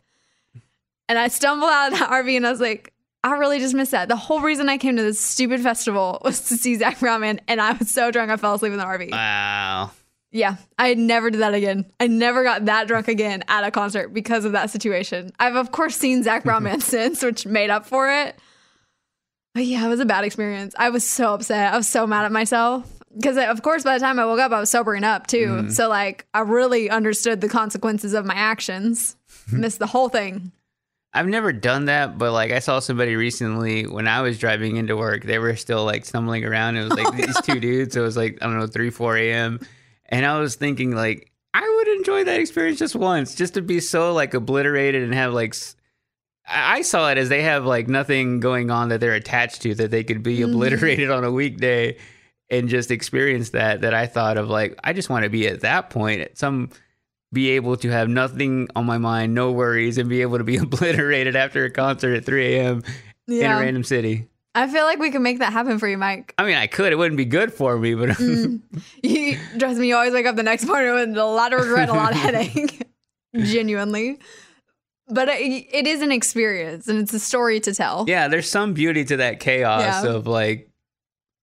And 1.09 1.19
I 1.19 1.27
stumbled 1.27 1.69
out 1.69 1.91
of 1.93 1.99
the 1.99 2.05
RV 2.05 2.37
and 2.37 2.47
I 2.47 2.51
was 2.51 2.61
like, 2.61 2.93
I 3.25 3.33
really 3.33 3.59
just 3.59 3.73
missed 3.73 3.91
that. 3.91 4.09
The 4.09 4.15
whole 4.17 4.41
reason 4.41 4.67
I 4.67 4.77
came 4.77 4.95
to 4.97 5.01
this 5.03 5.19
stupid 5.19 5.61
festival 5.61 6.19
was 6.25 6.47
to 6.49 6.57
see 6.57 6.75
Zac 6.75 6.99
Brown 6.99 7.21
Band, 7.21 7.41
and 7.47 7.61
I 7.61 7.71
was 7.73 7.89
so 7.89 8.11
drunk 8.11 8.29
I 8.31 8.37
fell 8.37 8.55
asleep 8.55 8.73
in 8.73 8.77
the 8.77 8.83
RV. 8.85 9.11
Wow. 9.11 9.91
Yeah, 10.33 10.55
I 10.79 10.95
never 10.95 11.29
did 11.29 11.41
that 11.41 11.53
again. 11.53 11.85
I 11.99 12.07
never 12.07 12.43
got 12.43 12.65
that 12.65 12.87
drunk 12.87 13.07
again 13.07 13.43
at 13.47 13.63
a 13.63 13.69
concert 13.69 14.09
because 14.15 14.45
of 14.45 14.53
that 14.53 14.71
situation. 14.71 15.31
I've 15.39 15.55
of 15.55 15.71
course 15.71 15.95
seen 15.95 16.23
Zac 16.23 16.43
Brown 16.45 16.81
since, 16.81 17.21
which 17.21 17.45
made 17.45 17.69
up 17.69 17.85
for 17.85 18.09
it. 18.11 18.35
But 19.53 19.65
yeah, 19.65 19.85
it 19.85 19.89
was 19.89 19.99
a 19.99 20.05
bad 20.05 20.23
experience. 20.25 20.73
I 20.77 20.89
was 20.89 21.07
so 21.07 21.35
upset. 21.35 21.71
I 21.71 21.77
was 21.77 21.87
so 21.87 22.07
mad 22.07 22.25
at 22.25 22.31
myself 22.31 22.91
because, 23.15 23.37
of 23.37 23.61
course, 23.61 23.83
by 23.83 23.93
the 23.95 24.03
time 24.03 24.17
I 24.17 24.25
woke 24.25 24.39
up, 24.39 24.51
I 24.51 24.59
was 24.59 24.71
sobering 24.71 25.03
up 25.03 25.27
too. 25.27 25.45
Mhm. 25.47 25.71
So 25.71 25.87
like, 25.87 26.25
I 26.33 26.39
really 26.39 26.89
understood 26.89 27.39
the 27.39 27.47
consequences 27.49 28.13
of 28.15 28.25
my 28.25 28.33
actions. 28.33 29.15
Missed 29.51 29.77
the 29.77 29.85
whole 29.87 30.09
thing. 30.09 30.51
I've 31.13 31.27
never 31.27 31.53
done 31.53 31.85
that, 31.85 32.17
but 32.17 32.31
like 32.31 32.51
I 32.51 32.57
saw 32.57 32.79
somebody 32.79 33.15
recently 33.15 33.85
when 33.85 34.07
I 34.07 34.21
was 34.21 34.39
driving 34.39 34.77
into 34.77 34.97
work, 34.97 35.25
they 35.25 35.37
were 35.37 35.55
still 35.55 35.85
like 35.85 36.05
stumbling 36.05 36.43
around. 36.43 36.75
It 36.77 36.85
was 36.85 36.93
like 36.93 37.15
these 37.15 37.39
two 37.41 37.59
dudes. 37.59 37.95
It 37.95 38.01
was 38.01 38.17
like, 38.17 38.39
I 38.41 38.45
don't 38.47 38.57
know, 38.57 38.65
3, 38.65 38.89
4 38.89 39.17
a.m. 39.17 39.59
And 40.09 40.25
I 40.25 40.39
was 40.39 40.55
thinking, 40.55 40.91
like, 40.95 41.31
I 41.53 41.61
would 41.61 41.87
enjoy 41.97 42.23
that 42.25 42.39
experience 42.39 42.79
just 42.79 42.95
once, 42.95 43.35
just 43.35 43.53
to 43.55 43.61
be 43.61 43.79
so 43.79 44.13
like 44.13 44.33
obliterated 44.33 45.03
and 45.03 45.13
have 45.13 45.33
like. 45.33 45.55
I 46.45 46.81
saw 46.81 47.09
it 47.09 47.17
as 47.17 47.29
they 47.29 47.41
have 47.43 47.65
like 47.65 47.87
nothing 47.87 48.39
going 48.41 48.69
on 48.69 48.89
that 48.89 48.99
they're 48.99 49.13
attached 49.13 49.61
to 49.61 49.75
that 49.75 49.91
they 49.91 50.03
could 50.03 50.23
be 50.23 50.39
Mhm. 50.39 50.45
obliterated 50.49 51.09
on 51.09 51.23
a 51.23 51.31
weekday 51.31 51.95
and 52.49 52.67
just 52.67 52.91
experience 52.91 53.51
that. 53.51 53.81
That 53.81 53.93
I 53.93 54.07
thought 54.07 54.37
of 54.37 54.49
like, 54.49 54.77
I 54.83 54.91
just 54.93 55.09
want 55.09 55.23
to 55.23 55.29
be 55.29 55.47
at 55.47 55.61
that 55.61 55.89
point 55.89 56.21
at 56.21 56.37
some 56.37 56.69
be 57.31 57.51
able 57.51 57.77
to 57.77 57.89
have 57.89 58.09
nothing 58.09 58.67
on 58.75 58.85
my 58.85 58.97
mind, 58.97 59.33
no 59.33 59.51
worries, 59.51 59.97
and 59.97 60.07
be 60.09 60.21
able 60.21 60.37
to 60.37 60.43
be 60.43 60.57
obliterated 60.57 61.35
after 61.35 61.63
a 61.65 61.71
concert 61.71 62.13
at 62.15 62.25
3 62.25 62.55
a.m. 62.57 62.83
in 63.27 63.35
a 63.45 63.59
random 63.61 63.83
city. 63.83 64.27
I 64.55 64.67
feel 64.67 64.83
like 64.85 64.99
we 64.99 65.09
can 65.11 65.23
make 65.23 65.39
that 65.39 65.51
happen 65.51 65.79
for 65.79 65.87
you, 65.87 65.97
Mike. 65.97 66.33
I 66.37 66.43
mean, 66.45 66.55
I 66.55 66.67
could. 66.67 66.91
It 66.91 66.95
wouldn't 66.95 67.17
be 67.17 67.25
good 67.25 67.51
for 67.53 67.77
me, 67.77 67.95
but 67.95 68.19
You 69.03 69.37
trust 69.57 69.79
me, 69.79 69.87
you 69.87 69.95
always 69.95 70.13
wake 70.13 70.25
up 70.27 70.35
the 70.35 70.43
next 70.43 70.65
morning 70.65 70.93
with 70.93 71.17
a 71.17 71.25
lot 71.25 71.53
of 71.53 71.61
regret, 71.61 71.89
a 71.89 71.93
lot 71.93 72.11
of 72.13 72.17
headache. 72.21 72.87
Genuinely. 73.35 74.19
But 75.09 75.27
it, 75.29 75.67
it 75.73 75.87
is 75.87 76.01
an 76.01 76.11
experience 76.11 76.87
and 76.87 76.99
it's 76.99 77.13
a 77.13 77.19
story 77.19 77.59
to 77.61 77.73
tell. 77.73 78.05
yeah, 78.07 78.27
there's 78.27 78.49
some 78.49 78.73
beauty 78.73 79.03
to 79.05 79.17
that 79.17 79.39
chaos 79.39 80.03
Yeah. 80.05 80.11
of 80.11 80.27
like 80.27 80.69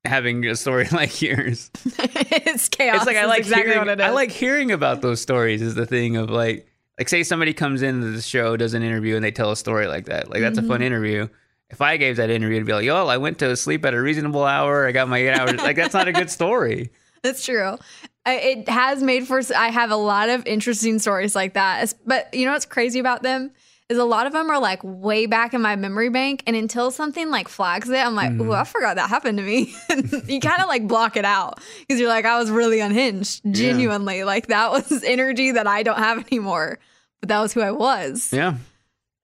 having 0.05 0.47
a 0.47 0.57
story 0.57 0.87
like 0.93 1.21
yours. 1.21 1.71
it's 1.99 2.69
chaos. 2.69 2.97
it's 2.99 3.07
like 3.07 3.17
I 3.17 3.27
like 3.27 3.41
exactly 3.41 3.73
hearing, 3.73 3.79
what 3.87 3.89
it 3.89 4.01
is. 4.01 4.07
I 4.07 4.11
like 4.11 4.31
hearing 4.31 4.71
about 4.73 5.03
those 5.03 5.21
stories. 5.21 5.61
Is 5.63 5.75
the 5.75 5.85
thing 5.85 6.17
of 6.17 6.31
like, 6.31 6.67
like 6.99 7.09
say 7.09 7.23
somebody 7.23 7.53
comes 7.53 7.83
into 7.83 8.07
the 8.13 8.23
show, 8.23 8.57
does 8.57 8.73
an 8.75 8.83
interview, 8.83 9.17
and 9.17 9.25
they 9.25 9.31
tell 9.33 9.51
a 9.51 9.57
story 9.57 9.87
like 9.89 10.07
that. 10.07 10.31
Like 10.31 10.41
that's 10.41 10.59
a 10.59 10.63
fun 10.63 10.81
Mhm. 10.81 10.85
interview. 10.85 11.29
If 11.71 11.81
I 11.81 11.97
gave 11.97 12.17
that 12.17 12.31
interview, 12.31 12.57
it'd 12.57 12.67
be 12.67 12.73
like, 12.73 12.85
yo, 12.85 13.07
I 13.07 13.17
went 13.17 13.39
to 13.39 13.55
sleep 13.57 13.85
at 13.85 13.95
a 13.95 14.01
reasonable 14.01 14.45
hour. 14.45 14.87
I 14.87 14.93
got 14.93 15.09
my 15.09 15.19
eight 15.19 15.33
hours. 15.33 15.57
like 15.59 15.77
that's 15.77 15.95
not 15.95 16.09
a 16.09 16.13
good 16.13 16.31
story. 16.31 16.91
That's 17.23 17.45
true. 17.45 17.77
I- 18.25 18.35
It 18.37 18.69
has 18.69 19.03
made 19.03 19.27
for. 19.29 19.43
I 19.55 19.69
have 19.69 19.91
a 19.91 19.97
lot 19.97 20.31
of 20.31 20.47
interesting 20.47 20.99
stories 20.99 21.37
like 21.37 21.53
that. 21.55 21.83
It's- 21.83 21.95
But 22.07 22.33
you 22.33 22.47
know 22.47 22.53
what's 22.53 22.65
crazy 22.67 22.99
about 22.99 23.23
them 23.23 23.51
is 23.91 23.99
a 23.99 24.05
lot 24.05 24.27
of 24.27 24.33
them 24.33 24.49
are 24.51 24.59
like 24.59 24.81
way 24.83 25.27
back 25.27 25.53
in 25.53 25.61
my 25.61 25.77
memory 25.77 26.09
bank, 26.09 26.43
and 26.47 26.57
until 26.57 26.91
something 26.91 27.29
like 27.29 27.49
flags 27.49 27.91
it, 27.91 27.97
I'm 27.99 28.15
like, 28.15 28.31
Mm-hmm. 28.31 28.49
"Ooh, 28.49 28.53
I 28.53 28.65
forgot 28.65 28.97
that 28.97 29.11
happened 29.11 29.37
to 29.39 29.45
me." 29.45 29.75
you 30.33 30.41
kind 30.41 30.63
of 30.63 30.69
like 30.69 30.89
block 30.89 31.17
it 31.19 31.25
out 31.27 31.61
because 31.81 32.01
you're 32.01 32.09
like, 32.09 32.25
"I 32.25 32.39
was 32.39 32.51
really 32.51 32.81
unhinged, 32.81 33.43
genuinely. 33.53 34.25
Like 34.25 34.47
that 34.47 34.71
was 34.73 35.03
energy 35.07 35.53
that 35.53 35.67
I 35.67 35.83
don't 35.83 35.99
have 35.99 36.25
anymore." 36.33 36.79
But 37.21 37.29
that 37.29 37.41
was 37.41 37.53
who 37.53 37.61
I 37.61 37.71
was. 37.73 38.33
Yeah. 38.33 38.55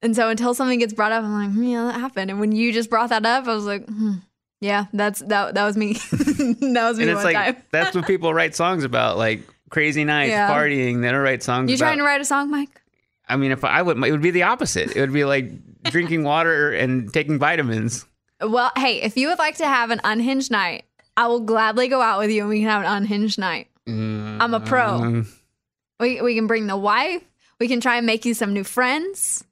And 0.07 0.15
so 0.15 0.29
until 0.29 0.55
something 0.55 0.79
gets 0.79 0.93
brought 0.95 1.11
up, 1.11 1.25
I'm 1.25 1.33
like, 1.33 1.51
"Hmm, 1.51 1.65
yeah, 1.65 1.85
that 1.87 1.99
happened. 2.01 2.31
And 2.31 2.39
when 2.39 2.53
you 2.53 2.73
just 2.73 2.89
brought 2.89 3.09
that 3.11 3.27
up, 3.27 3.49
I 3.49 3.55
was 3.55 3.65
like, 3.65 3.85
hmm, 3.89 4.13
yeah, 4.61 4.87
that's 4.93 5.19
that. 5.19 5.55
That 5.55 5.65
was 5.65 5.77
me. 5.77 5.95
that 6.13 6.87
was 6.89 6.97
me 6.99 7.09
and 7.09 7.15
one 7.15 7.17
it's 7.17 7.25
like 7.25 7.35
time. 7.35 7.57
that's 7.73 7.97
what 7.97 8.07
people 8.13 8.33
write 8.33 8.55
songs 8.55 8.85
about, 8.85 9.19
like 9.19 9.41
crazy 9.69 10.05
nights, 10.05 10.31
Yeah. 10.31 10.49
partying. 10.49 11.03
They 11.03 11.11
don't 11.11 11.23
write 11.23 11.43
songs. 11.43 11.71
You 11.71 11.77
about, 11.77 11.87
trying 11.87 11.99
to 11.99 12.05
write 12.05 12.21
a 12.21 12.25
song, 12.25 12.53
Mike? 12.53 12.81
I 13.29 13.35
mean, 13.37 13.51
if 13.51 13.65
I 13.65 13.83
would, 13.83 13.99
it 14.05 14.13
would 14.13 14.23
be 14.23 14.31
the 14.31 14.45
opposite. 14.45 14.95
It 14.97 15.01
would 15.01 15.13
be 15.13 15.25
like 15.25 15.51
drinking 15.91 16.23
water 16.23 16.71
and 16.73 17.13
taking 17.13 17.41
vitamins. 17.41 18.07
Well, 18.41 18.71
hey, 18.77 19.03
if 19.03 19.17
you 19.17 19.27
would 19.27 19.39
like 19.41 19.57
to 19.57 19.67
have 19.67 19.91
an 19.91 20.01
unhinged 20.05 20.53
night, 20.53 20.85
I 21.17 21.27
will 21.27 21.41
gladly 21.41 21.89
go 21.89 22.01
out 22.01 22.21
with 22.21 22.31
you 22.31 22.43
and 22.43 22.49
we 22.49 22.61
can 22.61 22.69
have 22.69 22.83
an 22.85 22.89
unhinged 23.03 23.41
night. 23.41 23.67
I'm 23.89 24.55
a 24.55 24.61
pro. 24.61 25.01
Mm, 25.01 25.27
We 25.99 26.21
we 26.23 26.37
can 26.37 26.47
bring 26.47 26.69
the 26.69 26.77
wife. 26.77 27.23
We 27.59 27.67
can 27.67 27.81
try 27.81 27.97
and 27.97 28.07
make 28.07 28.25
you 28.25 28.35
some 28.35 28.53
new 28.53 28.63
friends. 28.65 29.43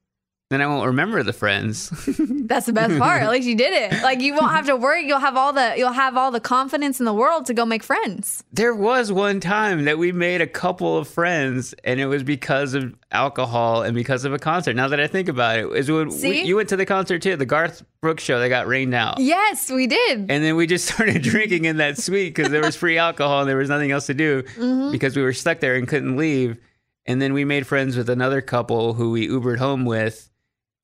Then 0.50 0.60
I 0.60 0.66
won't 0.66 0.86
remember 0.86 1.22
the 1.22 1.32
friends. 1.32 1.88
That's 2.46 2.66
the 2.66 2.72
best 2.74 2.98
part. 2.98 3.22
At 3.22 3.30
least 3.30 3.48
you 3.48 3.56
did 3.56 3.72
it. 3.72 4.02
Like 4.02 4.20
you 4.20 4.34
won't 4.34 4.52
have 4.52 4.66
to 4.66 4.76
worry. 4.76 5.06
You'll 5.06 5.18
have 5.18 5.36
all 5.38 5.54
the 5.54 5.74
you'll 5.76 5.90
have 5.92 6.18
all 6.18 6.30
the 6.30 6.38
confidence 6.38 7.00
in 7.00 7.06
the 7.06 7.14
world 7.14 7.46
to 7.46 7.54
go 7.54 7.64
make 7.64 7.82
friends. 7.82 8.44
there 8.52 8.74
was 8.74 9.10
one 9.10 9.40
time 9.40 9.84
that 9.86 9.96
we 9.96 10.12
made 10.12 10.42
a 10.42 10.46
couple 10.46 10.98
of 10.98 11.08
friends, 11.08 11.74
and 11.82 11.98
it 11.98 12.06
was 12.06 12.22
because 12.22 12.74
of 12.74 12.94
alcohol 13.10 13.82
and 13.82 13.94
because 13.94 14.26
of 14.26 14.34
a 14.34 14.38
concert. 14.38 14.76
Now 14.76 14.86
that 14.88 15.00
I 15.00 15.06
think 15.06 15.28
about 15.30 15.58
it, 15.58 15.66
is 15.72 15.90
when 15.90 16.08
we, 16.08 16.42
you 16.42 16.56
went 16.56 16.68
to 16.68 16.76
the 16.76 16.86
concert 16.86 17.22
too, 17.22 17.36
the 17.36 17.46
Garth 17.46 17.82
Brooks 18.02 18.22
show 18.22 18.38
that 18.38 18.48
got 18.50 18.66
rained 18.66 18.94
out. 18.94 19.18
Yes, 19.20 19.70
we 19.70 19.86
did. 19.86 20.18
And 20.30 20.44
then 20.44 20.56
we 20.56 20.66
just 20.66 20.84
started 20.94 21.22
drinking 21.22 21.64
in 21.64 21.78
that 21.78 21.96
suite 21.96 22.34
because 22.34 22.52
there 22.52 22.62
was 22.62 22.76
free 22.76 22.98
alcohol 22.98 23.40
and 23.40 23.48
there 23.48 23.56
was 23.56 23.70
nothing 23.70 23.90
else 23.92 24.06
to 24.06 24.14
do 24.14 24.42
Mhm. 24.58 24.92
because 24.92 25.16
we 25.16 25.22
were 25.22 25.32
stuck 25.32 25.60
there 25.60 25.74
and 25.74 25.88
couldn't 25.88 26.16
leave. 26.18 26.58
And 27.06 27.20
then 27.20 27.32
we 27.32 27.44
made 27.46 27.66
friends 27.66 27.96
with 27.96 28.08
another 28.10 28.40
couple 28.42 28.92
who 28.94 29.10
we 29.10 29.26
Ubered 29.26 29.58
home 29.58 29.84
with. 29.86 30.30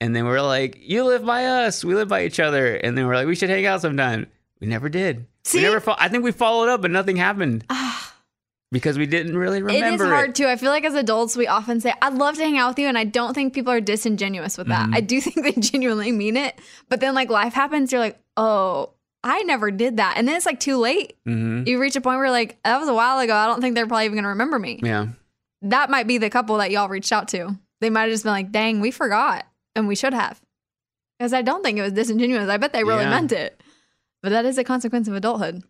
And 0.01 0.16
then 0.16 0.24
we 0.24 0.31
are 0.32 0.43
like, 0.43 0.78
you 0.81 1.05
live 1.05 1.24
by 1.24 1.44
us. 1.44 1.85
We 1.85 1.94
live 1.94 2.09
by 2.09 2.24
each 2.24 2.40
other. 2.40 2.74
And 2.74 2.97
then 2.97 3.06
we're 3.06 3.14
like, 3.14 3.27
we 3.27 3.35
should 3.35 3.51
hang 3.51 3.66
out 3.66 3.82
sometime. 3.82 4.27
We 4.60 4.66
never 4.66 4.89
did. 4.89 5.27
See? 5.44 5.59
We 5.59 5.64
never 5.64 5.81
fo- 5.81 5.97
I 5.98 6.09
think 6.09 6.24
we 6.24 6.32
followed 6.32 6.68
up, 6.70 6.81
but 6.82 6.90
nothing 6.90 7.16
happened. 7.16 7.64
because 8.72 8.97
we 8.97 9.06
didn't 9.06 9.36
really 9.36 9.62
remember 9.62 10.05
it 10.05 10.06
is 10.06 10.12
hard 10.12 10.35
too. 10.35 10.47
I 10.47 10.56
feel 10.56 10.70
like 10.70 10.85
as 10.85 10.94
adults, 10.94 11.36
we 11.36 11.47
often 11.47 11.81
say, 11.81 11.93
I'd 12.01 12.14
love 12.14 12.36
to 12.36 12.43
hang 12.43 12.56
out 12.56 12.68
with 12.70 12.78
you. 12.78 12.86
And 12.89 12.97
I 12.97 13.05
don't 13.05 13.35
think 13.35 13.52
people 13.52 13.72
are 13.72 13.81
disingenuous 13.81 14.56
with 14.56 14.68
that. 14.68 14.89
Mhm. 14.89 14.94
I 14.94 15.01
do 15.01 15.20
think 15.20 15.43
they 15.43 15.60
genuinely 15.60 16.12
mean 16.12 16.36
it. 16.36 16.59
But 16.89 17.01
then, 17.01 17.14
like, 17.14 17.31
life 17.31 17.52
happens, 17.52 17.90
you're 17.93 18.01
like, 18.01 18.18
oh, 18.36 18.90
I 19.22 19.43
never 19.43 19.70
did 19.70 19.98
that. 19.98 20.14
And 20.16 20.27
then 20.27 20.36
it's 20.36 20.47
like 20.47 20.60
too 20.60 20.78
late. 20.78 21.16
Mhm. 21.27 21.66
You 21.66 21.78
reach 21.81 21.97
a 21.97 22.01
point 22.01 22.16
where 22.16 22.27
you're 22.27 22.31
like, 22.32 22.59
that 22.64 22.78
was 22.81 22.89
a 22.89 22.94
while 22.94 23.18
ago. 23.18 23.35
I 23.35 23.47
don't 23.47 23.60
think 23.60 23.74
they're 23.74 23.86
probably 23.86 24.05
even 24.06 24.16
going 24.16 24.22
to 24.24 24.28
remember 24.31 24.59
me. 24.59 24.81
Yeah. 24.82 25.09
That 25.62 25.90
might 25.90 26.06
be 26.06 26.16
the 26.16 26.31
couple 26.31 26.56
that 26.59 26.70
y'all 26.70 26.89
reached 26.89 27.12
out 27.12 27.28
to. 27.28 27.59
They 27.82 27.90
might 27.90 28.02
have 28.02 28.10
just 28.12 28.24
been 28.24 28.32
like, 28.32 28.51
dang, 28.51 28.81
we 28.81 28.90
forgot. 28.90 29.44
And 29.75 29.87
we 29.89 29.95
should 29.95 30.15
have. 30.15 30.41
Because 31.19 31.33
I 31.33 31.43
don't 31.43 31.63
think 31.63 31.79
it 31.79 31.83
was 31.83 31.93
disingenuous. 31.93 32.49
I 32.49 32.57
bet 32.57 32.73
they 32.73 32.85
really 32.85 33.03
Yeah. 33.05 33.11
meant 33.11 33.33
it. 33.33 33.61
But 34.23 34.31
that 34.31 34.45
is 34.45 34.59
a 34.59 34.65
consequence 34.65 35.07
of 35.09 35.15
adulthood. 35.15 35.63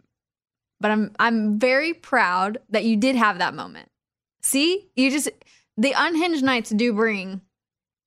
But 0.81 0.91
I'm 0.91 1.13
I'm 1.19 1.59
very 1.59 1.93
proud 1.93 2.59
that 2.71 2.85
you 2.85 2.97
did 2.97 3.17
have 3.17 3.39
that 3.39 3.55
moment. 3.55 3.89
See, 4.43 4.89
you 4.97 5.11
just 5.11 5.29
the 5.77 5.93
unhinged 5.97 6.43
nights 6.43 6.71
do 6.71 6.93
bring 6.93 7.43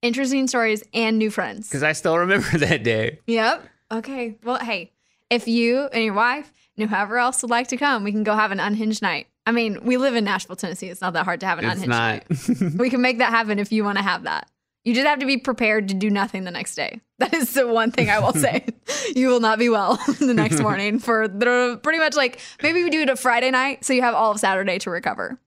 interesting 0.02 0.48
stories 0.48 0.84
and 0.94 1.18
new 1.18 1.30
friends. 1.30 1.68
Because 1.70 1.84
I 1.84 1.92
still 1.94 2.18
remember 2.18 2.48
that 2.58 2.84
day. 2.84 3.20
Yep. 3.28 3.64
Okay. 3.92 4.38
Well, 4.44 4.58
hey, 4.58 4.92
if 5.30 5.48
you 5.48 5.82
and 5.94 6.04
your 6.04 6.14
wife 6.14 6.52
and 6.78 6.90
whoever 6.90 7.18
else 7.20 7.42
would 7.44 7.52
like 7.52 7.68
to 7.68 7.78
come, 7.78 8.04
we 8.04 8.12
can 8.12 8.24
go 8.24 8.34
have 8.36 8.52
an 8.52 8.60
unhinged 8.60 9.02
night. 9.02 9.28
I 9.46 9.52
mean, 9.52 9.80
we 9.84 9.98
live 9.98 10.16
in 10.16 10.24
Nashville, 10.24 10.56
Tennessee. 10.56 10.88
It's 10.88 11.02
not 11.02 11.14
that 11.14 11.26
hard 11.26 11.42
to 11.42 11.46
have 11.46 11.60
an 11.60 11.66
It's 11.66 11.74
unhinged 11.84 11.90
not. 11.90 12.62
night. 12.72 12.74
we 12.80 12.90
can 12.90 13.02
make 13.02 13.18
that 13.20 13.30
happen 13.30 13.60
if 13.60 13.72
you 13.72 13.84
want 13.84 13.98
to 13.98 14.04
have 14.04 14.24
that. 14.24 14.50
You 14.86 14.94
just 14.94 15.08
have 15.08 15.20
to 15.20 15.26
be 15.26 15.38
prepared 15.38 15.88
to 15.90 15.94
do 15.94 16.10
nothing 16.10 16.44
the 16.44 16.52
next 16.52 16.76
day. 16.76 17.02
That 17.20 17.34
is 17.36 17.54
the 17.54 17.66
one 17.66 17.92
thing 17.92 18.10
I 18.10 18.20
will 18.20 18.34
say. 18.34 18.66
you 19.16 19.30
will 19.30 19.40
not 19.40 19.58
be 19.58 19.70
well 19.70 19.96
the 20.20 20.34
next 20.34 20.60
morning 20.60 21.00
for 21.00 21.30
the, 21.30 21.80
pretty 21.82 22.00
much 22.00 22.18
like 22.18 22.42
maybe 22.62 22.84
we 22.84 22.90
do 22.90 23.00
it 23.02 23.10
a 23.10 23.16
Friday 23.16 23.50
night 23.50 23.86
so 23.86 23.94
you 23.94 24.02
have 24.02 24.14
all 24.14 24.32
of 24.32 24.40
Saturday 24.42 24.78
to 24.80 24.90
recover. 24.90 25.40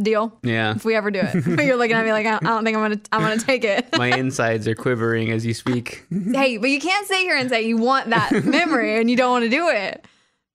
Deal? 0.00 0.36
Yeah. 0.42 0.74
If 0.74 0.84
we 0.84 0.96
ever 0.96 1.12
do 1.12 1.20
it. 1.22 1.34
You're 1.64 1.76
looking 1.76 1.94
at 1.94 2.04
me 2.04 2.10
like 2.10 2.26
I 2.26 2.30
don't, 2.30 2.46
I 2.46 2.48
don't 2.48 2.64
think 2.64 2.76
I'm 2.76 2.82
gonna 2.82 3.00
I'm 3.12 3.20
gonna 3.20 3.38
take 3.38 3.62
it. 3.62 3.86
My 3.96 4.08
insides 4.08 4.66
are 4.66 4.74
quivering 4.74 5.30
as 5.30 5.46
you 5.46 5.54
speak. 5.54 6.04
hey, 6.10 6.56
but 6.56 6.70
you 6.70 6.80
can't 6.80 7.06
sit 7.06 7.18
here 7.18 7.36
and 7.36 7.48
say 7.50 7.62
you 7.62 7.76
want 7.76 8.10
that 8.10 8.32
memory 8.44 8.98
and 8.98 9.08
you 9.08 9.16
don't 9.16 9.30
want 9.30 9.44
to 9.44 9.50
do 9.50 9.68
it. 9.68 10.04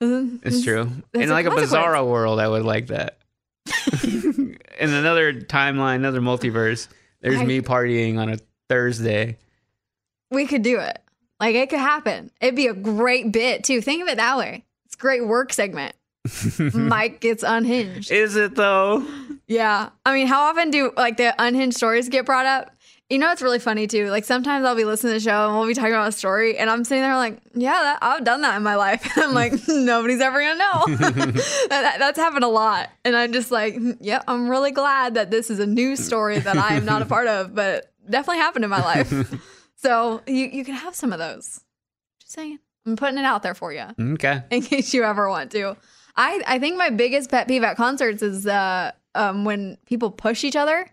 It's 0.02 0.64
true. 0.66 0.90
That's 1.14 1.24
In 1.26 1.30
a 1.30 1.34
like 1.34 1.46
a 1.46 1.52
bizarro 1.52 2.06
world, 2.06 2.42
I 2.42 2.50
would 2.50 2.64
like 2.64 2.88
that. 2.88 3.20
In 4.04 4.58
another 4.80 5.34
timeline, 5.34 5.96
another 5.96 6.20
multiverse, 6.20 6.88
there's 7.22 7.40
I- 7.40 7.46
me 7.46 7.62
partying 7.62 8.18
on 8.18 8.30
a 8.30 8.38
Thursday. 8.70 9.38
We 10.32 10.46
could 10.46 10.62
do 10.62 10.80
it. 10.80 11.02
Like 11.40 11.56
it 11.56 11.70
could 11.70 11.80
happen. 11.80 12.32
It'd 12.42 12.56
be 12.56 12.68
a 12.68 12.74
great 12.74 13.32
bit 13.32 13.64
too. 13.64 13.82
Think 13.82 14.02
of 14.02 14.08
it 14.10 14.18
that 14.18 14.38
way. 14.38 14.66
It's 14.86 14.96
a 14.96 14.98
great 14.98 15.26
work 15.26 15.54
segment. 15.54 15.96
Mike 16.74 17.22
gets 17.22 17.44
unhinged. 17.44 18.12
Is 18.12 18.36
it 18.36 18.56
though? 18.56 19.06
Yeah. 19.48 19.90
I 20.06 20.14
mean, 20.14 20.28
how 20.28 20.42
often 20.50 20.72
do 20.72 20.92
like 20.98 21.18
the 21.18 21.34
unhinged 21.42 21.78
stories 21.78 22.10
get 22.10 22.26
brought 22.26 22.46
up? 22.46 22.76
You 23.10 23.20
know, 23.20 23.32
it's 23.32 23.42
really 23.42 23.60
funny 23.60 23.88
too. 23.88 24.10
Like 24.10 24.26
sometimes 24.26 24.66
I'll 24.66 24.76
be 24.76 24.84
listening 24.84 25.12
to 25.14 25.20
the 25.20 25.24
show 25.24 25.48
and 25.48 25.58
we'll 25.58 25.66
be 25.68 25.74
talking 25.74 25.94
about 25.94 26.10
a 26.10 26.12
story, 26.12 26.58
and 26.58 26.70
I'm 26.70 26.84
sitting 26.84 27.02
there 27.04 27.16
like, 27.16 27.40
yeah, 27.54 27.72
that, 27.82 28.00
I've 28.02 28.26
done 28.26 28.42
that 28.42 28.58
in 28.58 28.64
my 28.64 28.76
life. 28.76 29.10
I'm 29.18 29.34
like, 29.34 29.54
nobody's 29.70 30.20
ever 30.20 30.40
gonna 30.42 30.56
know. 30.60 30.84
that, 30.98 31.70
that- 31.70 31.96
that's 32.00 32.20
happened 32.20 32.44
a 32.44 32.50
lot, 32.50 32.90
and 33.06 33.16
I'm 33.16 33.32
just 33.32 33.50
like, 33.50 33.78
yeah, 34.02 34.22
I'm 34.28 34.50
really 34.50 34.72
glad 34.72 35.14
that 35.14 35.32
this 35.32 35.50
is 35.50 35.60
a 35.60 35.66
new 35.66 35.96
story 35.96 36.40
that 36.40 36.58
I 36.58 36.74
am 36.76 36.84
not 36.86 37.02
a 37.02 37.06
part 37.06 37.28
of, 37.28 37.56
but 37.56 37.94
definitely 38.10 38.40
happened 38.40 38.66
in 38.66 38.70
my 38.72 38.82
life. 38.84 39.10
so 39.78 40.22
you 40.28 40.46
you 40.48 40.66
can 40.66 40.74
have 40.76 40.94
some 40.94 41.14
of 41.14 41.20
those. 41.20 41.62
Just 42.20 42.34
saying, 42.34 42.60
I'm 42.86 42.98
putting 42.98 43.18
it 43.18 43.26
out 43.26 43.42
there 43.42 43.54
for 43.56 43.72
you 43.72 43.86
Okay. 43.98 44.42
in 44.52 44.62
case 44.62 44.94
you 44.94 45.04
ever 45.06 45.30
want 45.30 45.52
to. 45.54 45.78
I, 46.18 46.42
I 46.46 46.60
think 46.60 46.78
my 46.78 46.90
biggest 46.90 47.30
pet 47.32 47.48
peeve 47.48 47.64
at 47.64 47.78
concerts 47.78 48.22
is 48.22 48.48
uh, 48.48 48.92
um, 49.16 49.46
when 49.46 49.78
people 49.86 50.12
push 50.12 50.44
each 50.44 50.56
other. 50.58 50.90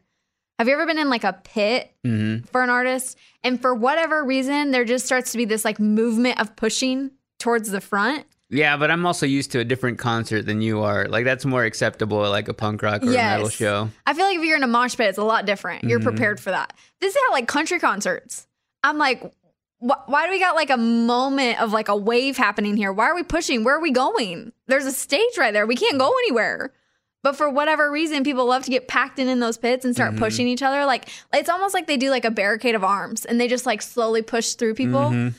Have 0.58 0.68
you 0.68 0.74
ever 0.74 0.86
been 0.86 0.98
in 0.98 1.10
like 1.10 1.24
a 1.24 1.32
pit 1.32 1.90
Mm-hmm. 2.06 2.44
for 2.46 2.62
an 2.62 2.68
artist 2.70 3.16
and 3.42 3.60
for 3.60 3.74
whatever 3.74 4.22
reason 4.22 4.70
there 4.70 4.84
just 4.84 5.06
starts 5.06 5.32
to 5.32 5.38
be 5.38 5.46
this 5.46 5.64
like 5.64 5.80
movement 5.80 6.38
of 6.40 6.54
pushing 6.54 7.10
towards 7.38 7.70
the 7.70 7.80
front? 7.80 8.24
Yeah, 8.50 8.76
but 8.76 8.90
I'm 8.90 9.04
also 9.06 9.26
used 9.26 9.50
to 9.52 9.58
a 9.60 9.64
different 9.64 9.98
concert 9.98 10.42
than 10.42 10.60
you 10.60 10.82
are. 10.82 11.06
Like 11.08 11.24
that's 11.24 11.44
more 11.44 11.64
acceptable 11.64 12.24
at 12.24 12.28
like 12.28 12.46
a 12.48 12.54
punk 12.54 12.82
rock 12.82 13.02
or 13.02 13.06
a 13.10 13.12
metal 13.14 13.48
show. 13.48 13.88
I 14.06 14.12
feel 14.14 14.26
like 14.26 14.36
if 14.36 14.44
you're 14.44 14.56
in 14.56 14.62
a 14.62 14.66
mosh 14.68 14.96
pit, 14.96 15.08
it's 15.08 15.18
a 15.18 15.24
lot 15.24 15.44
different. 15.46 15.82
You're 15.84 15.98
Mhm. 15.98 16.04
prepared 16.04 16.38
for 16.38 16.50
that. 16.50 16.72
This 17.00 17.16
is 17.16 17.22
how 17.26 17.32
like 17.32 17.48
country 17.48 17.80
concerts. 17.80 18.46
I'm 18.84 18.98
like, 18.98 19.22
wh- 19.80 20.06
why 20.08 20.26
do 20.26 20.30
we 20.30 20.38
got 20.38 20.54
like 20.54 20.70
a 20.70 20.76
moment 20.76 21.60
of 21.60 21.72
like 21.72 21.88
a 21.88 21.96
wave 21.96 22.36
happening 22.36 22.76
here? 22.76 22.92
Why 22.92 23.06
are 23.06 23.14
we 23.14 23.22
pushing? 23.24 23.64
Where 23.64 23.74
are 23.76 23.80
we 23.80 23.90
going? 23.90 24.52
There's 24.68 24.86
a 24.86 24.92
stage 24.92 25.36
right 25.38 25.52
there. 25.52 25.66
We 25.66 25.74
can't 25.76 25.98
go 25.98 26.08
anywhere. 26.26 26.72
But 27.24 27.34
for 27.36 27.48
whatever 27.50 27.90
reason, 27.90 28.22
people 28.22 28.44
love 28.46 28.62
to 28.64 28.70
get 28.70 28.86
packed 28.86 29.18
in 29.18 29.28
in 29.28 29.40
those 29.40 29.56
pits 29.56 29.84
and 29.84 29.94
start 29.94 30.12
Mhm. 30.14 30.18
pushing 30.18 30.46
each 30.46 30.62
other. 30.62 30.84
Like 30.84 31.08
it's 31.32 31.48
almost 31.48 31.72
like 31.74 31.86
they 31.88 31.96
do 31.96 32.10
like 32.10 32.24
a 32.26 32.30
barricade 32.30 32.74
of 32.76 32.84
arms 32.84 33.24
and 33.24 33.40
they 33.40 33.48
just 33.48 33.64
like 33.66 33.80
slowly 33.82 34.20
push 34.22 34.52
through 34.52 34.74
people. 34.74 35.10
Mhm. 35.10 35.34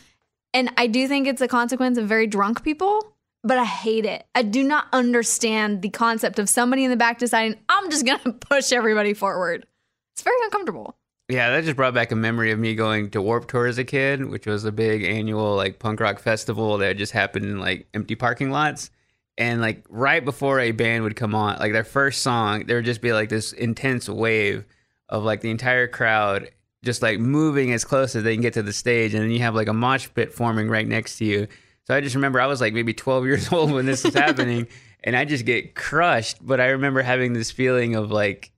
And 0.53 0.71
I 0.77 0.87
do 0.87 1.07
think 1.07 1.27
it's 1.27 1.41
a 1.41 1.47
consequence 1.47 1.97
of 1.99 2.07
very 2.07 2.25
drunk 2.27 2.63
people, 2.63 3.13
but 3.43 3.57
I 3.59 3.65
hate 3.65 4.03
it. 4.05 4.25
I 4.33 4.41
do 4.41 4.63
not 4.63 4.87
understand 4.93 5.83
the 5.83 5.89
concept 5.89 6.39
of 6.39 6.49
somebody 6.49 6.83
in 6.83 6.89
the 6.89 6.97
back 6.97 7.19
deciding, 7.19 7.59
I'm 7.69 7.89
just 7.91 8.03
going 8.05 8.19
to 8.23 8.31
push 8.33 8.71
everybody 8.71 9.13
forward. 9.13 9.67
It's 10.15 10.23
very 10.23 10.37
uncomfortable. 10.43 10.97
Yeah, 11.29 11.49
that 11.51 11.65
just 11.65 11.75
brought 11.75 11.93
back 11.93 12.11
a 12.11 12.15
memory 12.15 12.51
of 12.51 12.57
me 12.57 12.73
going 12.73 13.11
to 13.11 13.21
Warped 13.21 13.49
Tour 13.49 13.67
as 13.67 13.77
a 13.77 13.83
kid, 13.83 14.25
which 14.25 14.47
was 14.47 14.65
a 14.65 14.71
big 14.71 15.03
annual 15.03 15.55
like 15.55 15.77
punk 15.77 15.99
rock 15.99 16.17
festival 16.19 16.77
that 16.79 16.97
just 16.97 17.11
happened 17.11 17.45
in 17.45 17.59
like 17.59 17.87
empty 17.93 18.15
parking 18.15 18.49
lots. 18.49 18.89
And 19.37 19.61
like 19.61 19.85
right 19.89 20.23
before 20.23 20.59
a 20.59 20.71
band 20.71 21.03
would 21.03 21.15
come 21.15 21.35
on, 21.35 21.59
like 21.59 21.73
their 21.73 21.83
first 21.83 22.21
song, 22.21 22.65
there 22.65 22.77
would 22.77 22.85
just 22.85 23.01
be 23.01 23.11
like 23.13 23.29
this 23.29 23.51
intense 23.51 24.07
wave 24.07 24.65
of 25.09 25.23
like 25.23 25.41
the 25.41 25.51
entire 25.51 25.87
crowd 25.87 26.49
just 26.85 27.01
like 27.01 27.19
moving 27.19 27.73
as 27.73 27.83
close 27.83 28.15
as 28.15 28.23
they 28.23 28.33
can 28.33 28.41
get 28.41 28.53
to 28.53 28.63
the 28.63 28.71
stage. 28.71 29.13
And 29.13 29.23
then 29.23 29.31
you 29.31 29.39
have 29.39 29.55
like 29.55 29.67
a 29.67 29.73
mosh 29.73 30.07
pit 30.13 30.31
forming 30.31 30.69
right 30.69 30.87
next 30.87 31.17
to 31.17 31.25
you. 31.25 31.47
So 31.83 31.95
I 31.95 32.01
just 32.01 32.15
remember 32.15 32.39
I 32.39 32.45
was 32.45 32.61
like 32.61 32.73
maybe 32.73 32.93
12 32.93 33.25
years 33.25 33.51
old 33.51 33.71
when 33.71 33.85
this 33.85 34.03
was 34.03 34.13
happening 34.13 34.67
and 35.03 35.15
I 35.15 35.25
just 35.25 35.45
get 35.45 35.75
crushed. 35.75 36.37
But 36.45 36.61
I 36.61 36.67
remember 36.67 37.01
having 37.01 37.33
this 37.33 37.51
feeling 37.51 37.95
of 37.95 38.11
like, 38.11 38.51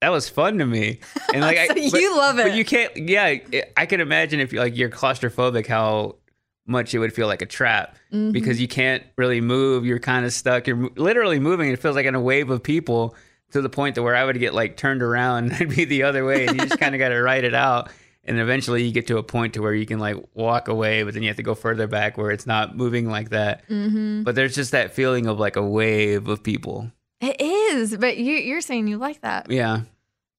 that 0.00 0.10
was 0.10 0.28
fun 0.28 0.58
to 0.58 0.66
me. 0.66 0.98
And 1.32 1.42
like, 1.42 1.56
So 1.68 1.96
I, 1.96 2.00
you 2.00 2.16
love 2.16 2.38
it. 2.38 2.48
But 2.48 2.54
you 2.54 2.64
can't, 2.64 2.94
yeah, 2.96 3.26
it, 3.26 3.72
I 3.76 3.86
can 3.86 4.00
imagine 4.00 4.40
if 4.40 4.52
like 4.52 4.76
you're 4.76 4.90
claustrophobic, 4.90 5.66
how 5.66 6.16
much 6.70 6.94
it 6.94 6.98
would 6.98 7.12
feel 7.12 7.26
like 7.26 7.42
a 7.42 7.46
trap 7.46 7.96
Mhm. 8.12 8.32
because 8.32 8.60
you 8.60 8.68
can't 8.68 9.02
really 9.16 9.40
move. 9.40 9.84
You're 9.84 9.98
kind 9.98 10.24
of 10.24 10.32
stuck. 10.32 10.66
You're 10.66 10.88
literally 10.96 11.38
moving. 11.38 11.70
It 11.70 11.78
feels 11.80 11.96
like 11.96 12.06
in 12.06 12.14
a 12.14 12.20
wave 12.20 12.48
of 12.50 12.62
people 12.62 13.14
to 13.52 13.60
the 13.60 13.68
point 13.68 13.96
to 13.96 14.02
where 14.02 14.14
I 14.14 14.24
would 14.24 14.38
get 14.38 14.54
like 14.54 14.76
turned 14.76 15.02
around 15.02 15.44
and 15.52 15.52
I'd 15.54 15.76
be 15.76 15.84
the 15.84 16.04
other 16.04 16.24
way. 16.24 16.46
And 16.46 16.56
you 16.60 16.66
just 16.66 16.80
kind 16.80 16.94
of 16.94 16.98
got 17.00 17.08
to 17.10 17.20
write 17.20 17.44
it 17.44 17.54
out. 17.54 17.90
And 18.24 18.38
eventually 18.38 18.84
you 18.84 18.92
get 18.92 19.06
to 19.08 19.16
a 19.18 19.22
point 19.22 19.54
to 19.54 19.62
where 19.62 19.74
you 19.74 19.86
can 19.86 19.98
like 19.98 20.16
walk 20.34 20.68
away, 20.68 21.02
but 21.02 21.14
then 21.14 21.22
you 21.22 21.28
have 21.30 21.38
to 21.38 21.42
go 21.42 21.54
further 21.54 21.86
back 21.86 22.16
where 22.18 22.30
it's 22.30 22.46
not 22.46 22.76
moving 22.76 23.08
like 23.10 23.30
that. 23.30 23.66
Mm-hmm. 23.68 24.22
But 24.22 24.34
there's 24.34 24.54
just 24.54 24.72
that 24.72 24.92
feeling 24.94 25.26
of 25.26 25.38
like 25.40 25.56
a 25.56 25.62
wave 25.66 26.28
of 26.28 26.42
people. 26.42 26.92
It 27.20 27.40
is, 27.40 27.96
but 27.96 28.18
you, 28.18 28.34
you're 28.36 28.60
saying 28.60 28.86
you 28.88 28.98
like 28.98 29.22
that. 29.22 29.50
Yeah. 29.50 29.80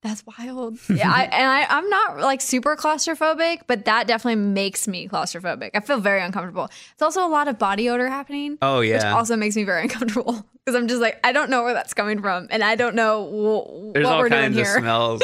That's 0.04 0.24
wild. 0.26 0.80
Yeah, 0.90 1.12
I, 1.12 1.24
and 1.26 1.48
I, 1.48 1.66
I'm 1.70 1.88
not 1.90 2.20
like 2.20 2.42
super 2.42 2.76
claustrophobic, 2.76 3.62
but 3.68 3.86
that 3.86 4.08
definitely 4.08 4.42
makes 4.44 4.88
me 4.88 5.08
claustrophobic. 5.08 5.72
I 5.76 5.80
feel 5.80 6.00
very 6.00 6.22
uncomfortable. 6.22 6.70
It's 6.94 7.02
also 7.02 7.26
a 7.26 7.30
lot 7.30 7.48
of 7.48 7.60
body 7.60 7.88
odor 7.90 8.08
happening. 8.10 8.58
Oh, 8.62 8.80
yeah, 8.82 8.96
which 8.96 9.04
also 9.06 9.36
makes 9.36 9.56
me 9.56 9.64
very 9.64 9.82
uncomfortable 9.84 10.44
because 10.66 10.76
I'm 10.80 10.88
just 10.88 11.02
like 11.02 11.20
I 11.24 11.32
don't 11.32 11.50
know 11.50 11.64
where 11.64 11.74
that's 11.74 11.94
coming 11.94 12.20
from, 12.22 12.48
and 12.50 12.64
I 12.64 12.76
don't 12.76 12.96
know 12.96 13.26
w- 13.26 13.92
There's 13.94 14.06
what 14.06 14.14
all 14.14 14.20
we're 14.22 14.30
doing 14.30 14.42
kinds 14.42 14.58
of 14.58 14.66
here. 14.66 14.76
smells. 14.80 15.22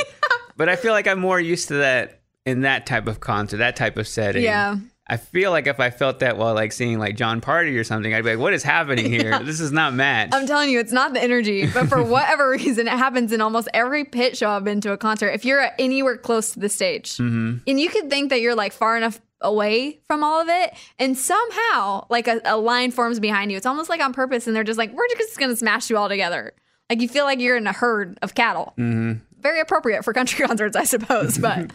but 0.55 0.69
I 0.69 0.75
feel 0.75 0.91
like 0.93 1.07
I'm 1.07 1.19
more 1.19 1.39
used 1.39 1.69
to 1.69 1.75
that 1.75 2.21
in 2.45 2.61
that 2.61 2.85
type 2.85 3.07
of 3.07 3.19
concert, 3.19 3.57
that 3.57 3.75
type 3.75 3.97
of 3.97 4.07
setting. 4.07 4.43
Yeah. 4.43 4.77
I 5.09 5.15
feel 5.17 5.51
like 5.51 5.67
if 5.67 5.79
I 5.79 5.89
felt 5.89 6.19
that 6.19 6.37
while 6.37 6.53
like 6.53 6.73
seeing 6.73 6.99
like 6.99 7.15
Jon 7.15 7.39
Pardi 7.39 7.79
or 7.79 7.83
something, 7.85 8.13
I'd 8.13 8.23
be 8.25 8.31
like, 8.31 8.39
what 8.39 8.53
is 8.53 8.61
happening 8.63 9.05
here? 9.11 9.29
Yeah. 9.29 9.39
This 9.43 9.59
is 9.61 9.71
not 9.71 9.93
matched. 9.93 10.33
I'm 10.33 10.45
telling 10.45 10.69
you, 10.69 10.79
it's 10.79 10.91
not 10.91 11.13
the 11.13 11.23
energy, 11.23 11.65
but 11.65 11.87
for 11.87 12.03
whatever 12.15 12.49
reason, 12.51 12.87
it 12.87 12.91
happens 12.91 13.31
in 13.31 13.39
almost 13.39 13.69
every 13.73 14.03
pit 14.03 14.35
show 14.37 14.49
I've 14.49 14.65
been 14.65 14.81
to 14.81 14.91
a 14.91 14.97
concert. 14.97 15.29
If 15.29 15.45
you're 15.45 15.65
anywhere 15.79 16.17
close 16.17 16.51
to 16.51 16.59
the 16.59 16.67
stage, 16.69 17.11
Mhm. 17.17 17.61
and 17.65 17.79
you 17.79 17.89
could 17.89 18.09
think 18.09 18.29
that 18.31 18.41
you're 18.41 18.55
like 18.55 18.73
far 18.73 18.97
enough 18.97 19.21
away 19.39 19.99
from 20.07 20.23
all 20.23 20.41
of 20.41 20.49
it, 20.49 20.73
and 20.99 21.17
somehow 21.17 22.05
like 22.09 22.27
a, 22.27 22.41
a 22.43 22.57
line 22.57 22.91
forms 22.91 23.19
behind 23.19 23.51
you. 23.51 23.57
It's 23.57 23.65
almost 23.67 23.89
like 23.89 24.01
on 24.01 24.11
purpose, 24.11 24.47
and 24.47 24.55
they're 24.55 24.63
just 24.65 24.77
like, 24.79 24.91
we're 24.91 25.07
just 25.17 25.37
gonna 25.39 25.55
smash 25.55 25.89
you 25.89 25.97
all 25.97 26.09
together. 26.09 26.53
Like 26.89 27.01
you 27.01 27.07
feel 27.07 27.23
like 27.25 27.39
you're 27.39 27.55
in 27.55 27.67
a 27.67 27.71
herd 27.73 28.17
of 28.21 28.33
cattle. 28.35 28.73
Mm-hmm. 28.77 29.19
Very 29.39 29.59
appropriate 29.61 30.03
for 30.03 30.11
country 30.11 30.45
concerts, 30.47 30.75
I 30.75 30.83
suppose, 30.83 31.37
but 31.37 31.71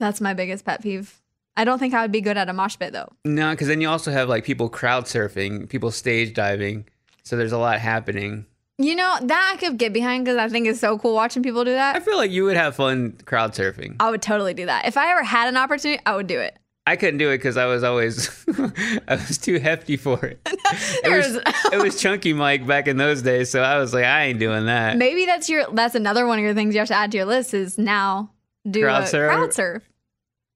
that's 0.00 0.20
my 0.20 0.34
biggest 0.34 0.64
pet 0.64 0.82
peeve. 0.82 1.18
I 1.58 1.64
don't 1.64 1.78
think 1.78 1.92
I 1.92 2.02
would 2.02 2.12
be 2.12 2.20
good 2.20 2.36
at 2.38 2.48
a 2.48 2.52
mosh 2.52 2.78
pit 2.78 2.92
though. 2.92 3.12
No, 3.24 3.50
because 3.50 3.68
then 3.68 3.80
you 3.80 3.88
also 3.88 4.10
have 4.12 4.28
like 4.28 4.44
people 4.44 4.68
crowd 4.68 5.04
surfing, 5.04 5.68
people 5.68 5.90
stage 5.90 6.32
diving. 6.32 6.86
So 7.24 7.36
there's 7.36 7.52
a 7.52 7.58
lot 7.58 7.78
happening. 7.80 8.46
You 8.78 8.94
know, 8.94 9.18
that 9.20 9.52
I 9.54 9.58
could 9.58 9.76
get 9.76 9.92
behind 9.92 10.24
because 10.24 10.38
I 10.38 10.48
think 10.48 10.68
it's 10.68 10.78
so 10.78 10.98
cool 10.98 11.14
watching 11.14 11.42
people 11.42 11.64
do 11.64 11.72
that. 11.72 11.96
I 11.96 12.00
feel 12.00 12.16
like 12.16 12.30
you 12.30 12.44
would 12.44 12.56
have 12.56 12.76
fun 12.76 13.18
crowd 13.24 13.52
surfing. 13.52 13.96
I 13.98 14.08
would 14.08 14.22
totally 14.22 14.54
do 14.54 14.66
that. 14.66 14.86
If 14.86 14.96
I 14.96 15.10
ever 15.10 15.24
had 15.24 15.48
an 15.48 15.56
opportunity, 15.56 16.00
I 16.06 16.14
would 16.14 16.28
do 16.28 16.38
it. 16.38 16.56
I 16.86 16.94
couldn't 16.96 17.18
do 17.18 17.28
it 17.30 17.38
because 17.38 17.56
I 17.58 17.66
was 17.66 17.82
always 17.82 18.30
I 19.08 19.16
was 19.16 19.36
too 19.36 19.58
hefty 19.58 19.96
for 19.96 20.24
it. 20.24 20.40
it 20.46 21.10
was 21.10 21.36
it 21.72 21.82
was 21.82 22.00
chunky 22.00 22.32
Mike 22.32 22.66
back 22.68 22.86
in 22.86 22.96
those 22.98 23.20
days, 23.20 23.50
so 23.50 23.62
I 23.62 23.78
was 23.78 23.92
like, 23.92 24.04
I 24.04 24.26
ain't 24.26 24.38
doing 24.38 24.66
that. 24.66 24.96
Maybe 24.96 25.26
that's 25.26 25.50
your 25.50 25.66
that's 25.72 25.96
another 25.96 26.24
one 26.24 26.38
of 26.38 26.44
your 26.44 26.54
things 26.54 26.72
you 26.74 26.78
have 26.78 26.88
to 26.88 26.94
add 26.94 27.10
to 27.10 27.16
your 27.18 27.26
list 27.26 27.52
is 27.52 27.76
now 27.78 28.30
do 28.70 28.82
Crowd 28.84 29.02
a 29.02 29.06
surf? 29.08 29.30
crowd 29.32 29.52
surf. 29.52 29.82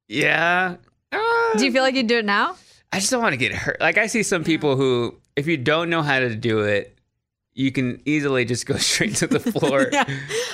Yeah, 0.09 0.77
Uh, 1.13 1.59
do 1.59 1.65
you 1.65 1.73
feel 1.73 1.83
like 1.83 1.95
you'd 1.95 2.07
do 2.07 2.19
it 2.19 2.25
now? 2.25 2.57
I 2.93 2.99
just 2.99 3.11
don't 3.11 3.23
want 3.23 3.33
to 3.33 3.37
get 3.39 3.53
hurt. 3.53 3.81
Like 3.81 3.99
I 3.99 4.07
see 4.07 4.23
some 4.23 4.45
people 4.45 4.77
who, 4.77 5.17
if 5.37 5.47
you 5.47 5.57
don't 5.57 5.89
know 5.91 6.03
how 6.03 6.19
to 6.21 6.35
do 6.35 6.61
it, 6.61 6.97
you 7.55 7.71
can 7.71 8.01
easily 8.07 8.45
just 8.45 8.67
go 8.67 8.77
straight 8.79 9.15
to 9.17 9.27
the 9.27 9.41
floor. 9.53 9.89
yeah. 9.93 10.05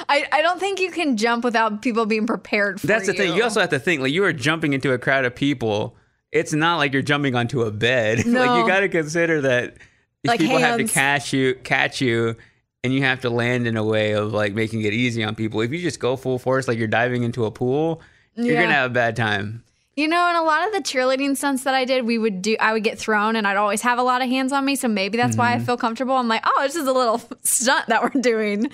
I, 0.08 0.26
I 0.32 0.42
don't 0.42 0.58
think 0.60 0.80
you 0.80 0.90
can 0.90 1.16
jump 1.16 1.44
without 1.44 1.82
people 1.82 2.06
being 2.06 2.26
prepared 2.26 2.80
for 2.80 2.86
it. 2.86 2.88
That's 2.88 3.06
the 3.06 3.12
thing. 3.12 3.36
You 3.36 3.42
also 3.44 3.60
have 3.60 3.70
to 3.70 3.78
think 3.78 4.02
like 4.02 4.12
you 4.12 4.24
are 4.24 4.32
jumping 4.32 4.72
into 4.72 4.92
a 4.92 4.98
crowd 4.98 5.24
of 5.24 5.34
people. 5.34 5.96
It's 6.32 6.52
not 6.52 6.76
like 6.76 6.92
you're 6.92 7.02
jumping 7.02 7.34
onto 7.34 7.62
a 7.62 7.70
bed. 7.70 8.18
like 8.26 8.60
you 8.60 8.66
got 8.66 8.80
to 8.80 8.88
consider 8.88 9.40
that 9.42 9.76
Like 10.24 10.40
people 10.40 10.58
have 10.58 10.78
to 10.78 10.84
catch 10.84 11.32
you, 11.32 11.54
catch 11.64 12.00
you, 12.00 12.36
and 12.84 12.92
you 12.92 13.02
have 13.02 13.20
to 13.20 13.30
land 13.30 13.66
in 13.66 13.76
a 13.76 13.84
way 13.84 14.12
of 14.12 14.32
like 14.32 14.52
making 14.54 14.82
it 14.82 14.92
easy 14.92 15.24
on 15.24 15.34
people. 15.34 15.60
If 15.60 15.72
you 15.72 15.78
just 15.80 16.00
go 16.00 16.16
full 16.16 16.38
force, 16.38 16.68
like 16.68 16.78
you're 16.78 16.86
diving 16.86 17.22
into 17.22 17.44
a 17.46 17.50
pool, 17.50 18.02
you're 18.34 18.60
gonna 18.60 18.72
have 18.72 18.90
a 18.90 18.94
bad 18.94 19.16
time. 19.16 19.64
You 19.98 20.06
know, 20.06 20.28
and 20.28 20.36
a 20.36 20.42
lot 20.42 20.64
of 20.64 20.72
the 20.72 20.78
cheerleading 20.78 21.36
stunts 21.36 21.64
that 21.64 21.74
I 21.74 21.84
did, 21.84 22.06
we 22.06 22.18
would 22.18 22.40
do, 22.40 22.56
I 22.60 22.72
would 22.72 22.84
get 22.84 23.00
thrown 23.00 23.34
and 23.34 23.48
I'd 23.48 23.56
always 23.56 23.80
have 23.82 23.98
a 23.98 24.02
lot 24.04 24.22
of 24.22 24.28
hands 24.28 24.52
on 24.52 24.64
me. 24.64 24.76
So 24.76 24.86
maybe 24.86 25.16
that's 25.18 25.36
why 25.36 25.54
I 25.54 25.56
Mhm. 25.56 25.66
feel 25.66 25.76
comfortable. 25.76 26.14
I'm 26.14 26.28
like, 26.28 26.42
oh, 26.46 26.62
this 26.62 26.76
is 26.76 26.86
a 26.86 26.92
little 26.92 27.20
stunt 27.42 27.88
that 27.88 28.00
we're 28.04 28.20
doing. 28.20 28.70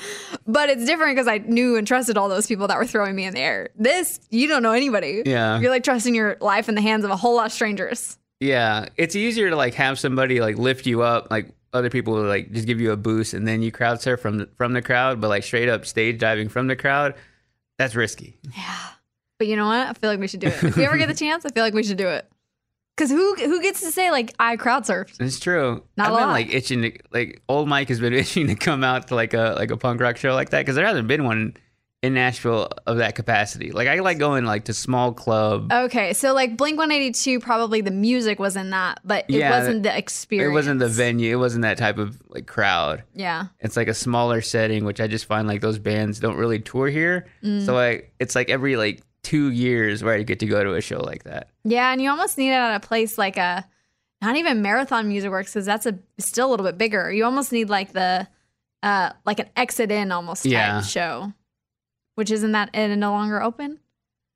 But 0.47 0.69
it's 0.69 0.85
different 0.85 1.17
because 1.17 1.27
I 1.27 1.39
knew 1.39 1.77
and 1.77 1.87
trusted 1.87 2.19
all 2.19 2.29
those 2.29 2.47
people 2.47 2.69
that 2.69 2.77
were 2.77 2.85
throwing 2.87 3.17
me 3.17 3.25
in 3.25 3.33
the 3.33 3.41
air. 3.41 3.71
This, 3.75 4.21
you 4.29 4.49
don't 4.49 4.63
know 4.63 4.73
anybody. 4.73 5.23
Yeah. 5.25 5.59
You're 5.61 5.71
like 5.71 5.83
trusting 5.83 6.15
your 6.15 6.37
life 6.43 6.69
in 6.69 6.75
the 6.75 6.83
hands 6.83 7.07
of 7.07 7.11
a 7.11 7.17
whole 7.17 7.37
lot 7.37 7.47
of 7.47 7.53
strangers. 7.53 8.19
Yeah, 8.41 8.89
it's 8.99 9.17
easier 9.17 9.49
to 9.49 9.57
like 9.57 9.73
have 9.75 9.99
somebody 9.99 10.43
like 10.43 10.59
lift 10.59 10.85
you 10.85 11.01
up, 11.01 11.29
like 11.31 11.49
other 11.73 11.89
people 11.89 12.13
will 12.13 12.25
like 12.25 12.53
just 12.53 12.67
give 12.67 12.83
you 12.83 12.93
a 12.93 12.99
boost, 12.99 13.33
and 13.33 13.49
then 13.49 13.63
you 13.63 13.73
crowd 13.73 14.03
surf 14.03 14.21
from 14.21 14.37
the, 14.37 14.49
from 14.59 14.75
the 14.75 14.83
crowd. 14.83 15.23
But 15.23 15.29
like 15.29 15.43
straight 15.45 15.71
up 15.71 15.87
stage 15.87 16.19
diving 16.19 16.51
from 16.51 16.67
the 16.67 16.77
crowd, 16.77 17.15
that's 17.79 17.95
risky. 17.95 18.37
But 19.39 19.47
you 19.49 19.57
know 19.57 19.67
what? 19.67 19.87
I 19.89 19.93
feel 19.95 20.11
like 20.11 20.21
we 20.21 20.29
should 20.29 20.41
do 20.41 20.47
it. 20.49 20.63
If 20.63 20.77
we 20.77 20.85
ever 20.87 20.97
get 20.97 21.09
the 21.09 21.15
chance, 21.25 21.45
I 21.45 21.51
feel 21.51 21.65
like 21.65 21.75
we 21.75 21.83
should 21.83 21.97
do 21.99 22.09
it. 22.09 22.31
Because 22.97 23.11
who 23.11 23.35
who 23.35 23.61
gets 23.61 23.81
to 23.81 23.91
say 23.91 24.11
like 24.13 24.33
I 24.39 24.57
crowd 24.57 24.85
surfed? 24.85 25.21
It's 25.21 25.41
true. 25.41 25.83
Not 25.97 26.07
I've 26.09 26.13
a 26.13 26.17
been 26.17 26.27
lot. 26.29 26.33
like 26.33 26.55
itching 26.55 26.83
to 26.83 26.93
like 27.11 27.43
old 27.49 27.69
Mike 27.69 27.89
has 27.89 27.99
been 27.99 28.13
itching 28.15 28.47
to 28.47 28.55
come 28.55 28.85
out 28.85 29.09
to 29.09 29.17
like 29.17 29.35
a 29.35 29.55
like 29.59 29.71
a 29.73 29.77
punk 29.77 30.01
rock 30.01 30.17
show 30.17 30.33
like 30.35 30.51
that 30.51 30.61
because 30.61 30.77
there 30.77 30.87
hasn't 30.87 31.09
been 31.09 31.25
one 31.25 31.57
in 32.05 32.15
Nashville 32.15 32.69
of 32.87 32.99
that 32.99 33.15
capacity. 33.17 33.73
Like 33.73 33.89
I 33.89 33.99
like 34.01 34.19
going 34.19 34.45
like 34.45 34.67
to 34.67 34.75
small 34.75 35.13
club. 35.13 35.73
Okay, 35.73 36.13
so 36.13 36.35
like 36.35 36.57
Blink 36.57 36.77
182, 36.79 37.41
probably 37.41 37.81
the 37.81 37.91
music 37.91 38.39
was 38.39 38.55
in 38.57 38.71
that, 38.71 39.01
but 39.05 39.25
it 39.29 39.37
Yeah, 39.37 39.59
wasn't 39.59 39.83
the 39.85 39.97
experience. 39.99 40.51
It 40.51 40.53
wasn't 40.53 40.79
the 40.81 40.89
venue. 40.89 41.33
It 41.33 41.41
wasn't 41.41 41.63
that 41.63 41.79
type 41.79 41.97
of 41.99 42.21
like 42.29 42.47
crowd. 42.47 43.03
Yeah. 43.15 43.47
It's 43.59 43.77
like 43.77 43.89
a 43.89 43.95
smaller 43.95 44.41
setting, 44.43 44.85
which 44.85 45.01
I 45.01 45.07
just 45.09 45.25
find 45.25 45.49
like 45.49 45.63
those 45.63 45.79
bands 45.79 46.21
don't 46.21 46.37
really 46.37 46.61
tour 46.61 46.89
here. 46.89 47.27
Mm. 47.43 47.65
So 47.67 47.75
like 47.75 48.13
it's 48.21 48.35
like 48.37 48.51
every 48.51 48.77
like 48.77 49.03
two 49.25 49.51
years 49.51 50.05
where 50.05 50.15
I 50.15 50.23
get 50.23 50.39
to 50.41 50.47
go 50.47 50.63
to 50.63 50.75
a 50.75 50.81
show 50.81 51.01
like 51.01 51.25
that. 51.25 51.49
Yeah, 51.65 51.91
and 51.93 52.01
you 52.01 52.11
almost 52.11 52.39
need 52.39 52.51
it 52.51 52.55
at 52.55 52.77
a 52.77 52.87
place 52.87 53.19
like 53.19 53.37
a 53.37 53.67
not 54.23 54.37
even 54.37 54.63
marathon 54.63 55.09
music 55.09 55.31
works 55.31 55.53
because 55.53 55.67
that's 55.67 55.87
a 55.87 55.99
still 56.19 56.49
a 56.49 56.51
little 56.51 56.65
bit 56.65 56.79
bigger. 56.79 57.11
You 57.13 57.25
almost 57.25 57.51
need 57.53 57.69
like 57.69 57.93
the 57.93 58.27
uh 58.83 59.11
like 59.27 59.41
an 59.41 59.49
exit 59.57 59.91
in 59.91 60.13
almost 60.13 60.45
type 60.45 60.53
Yeah. 60.53 60.81
show, 60.83 61.33
which 62.15 62.31
isn't 62.31 62.53
that 62.53 62.71
and 62.75 63.01
no 63.01 63.11
longer 63.13 63.43
open. 63.43 63.81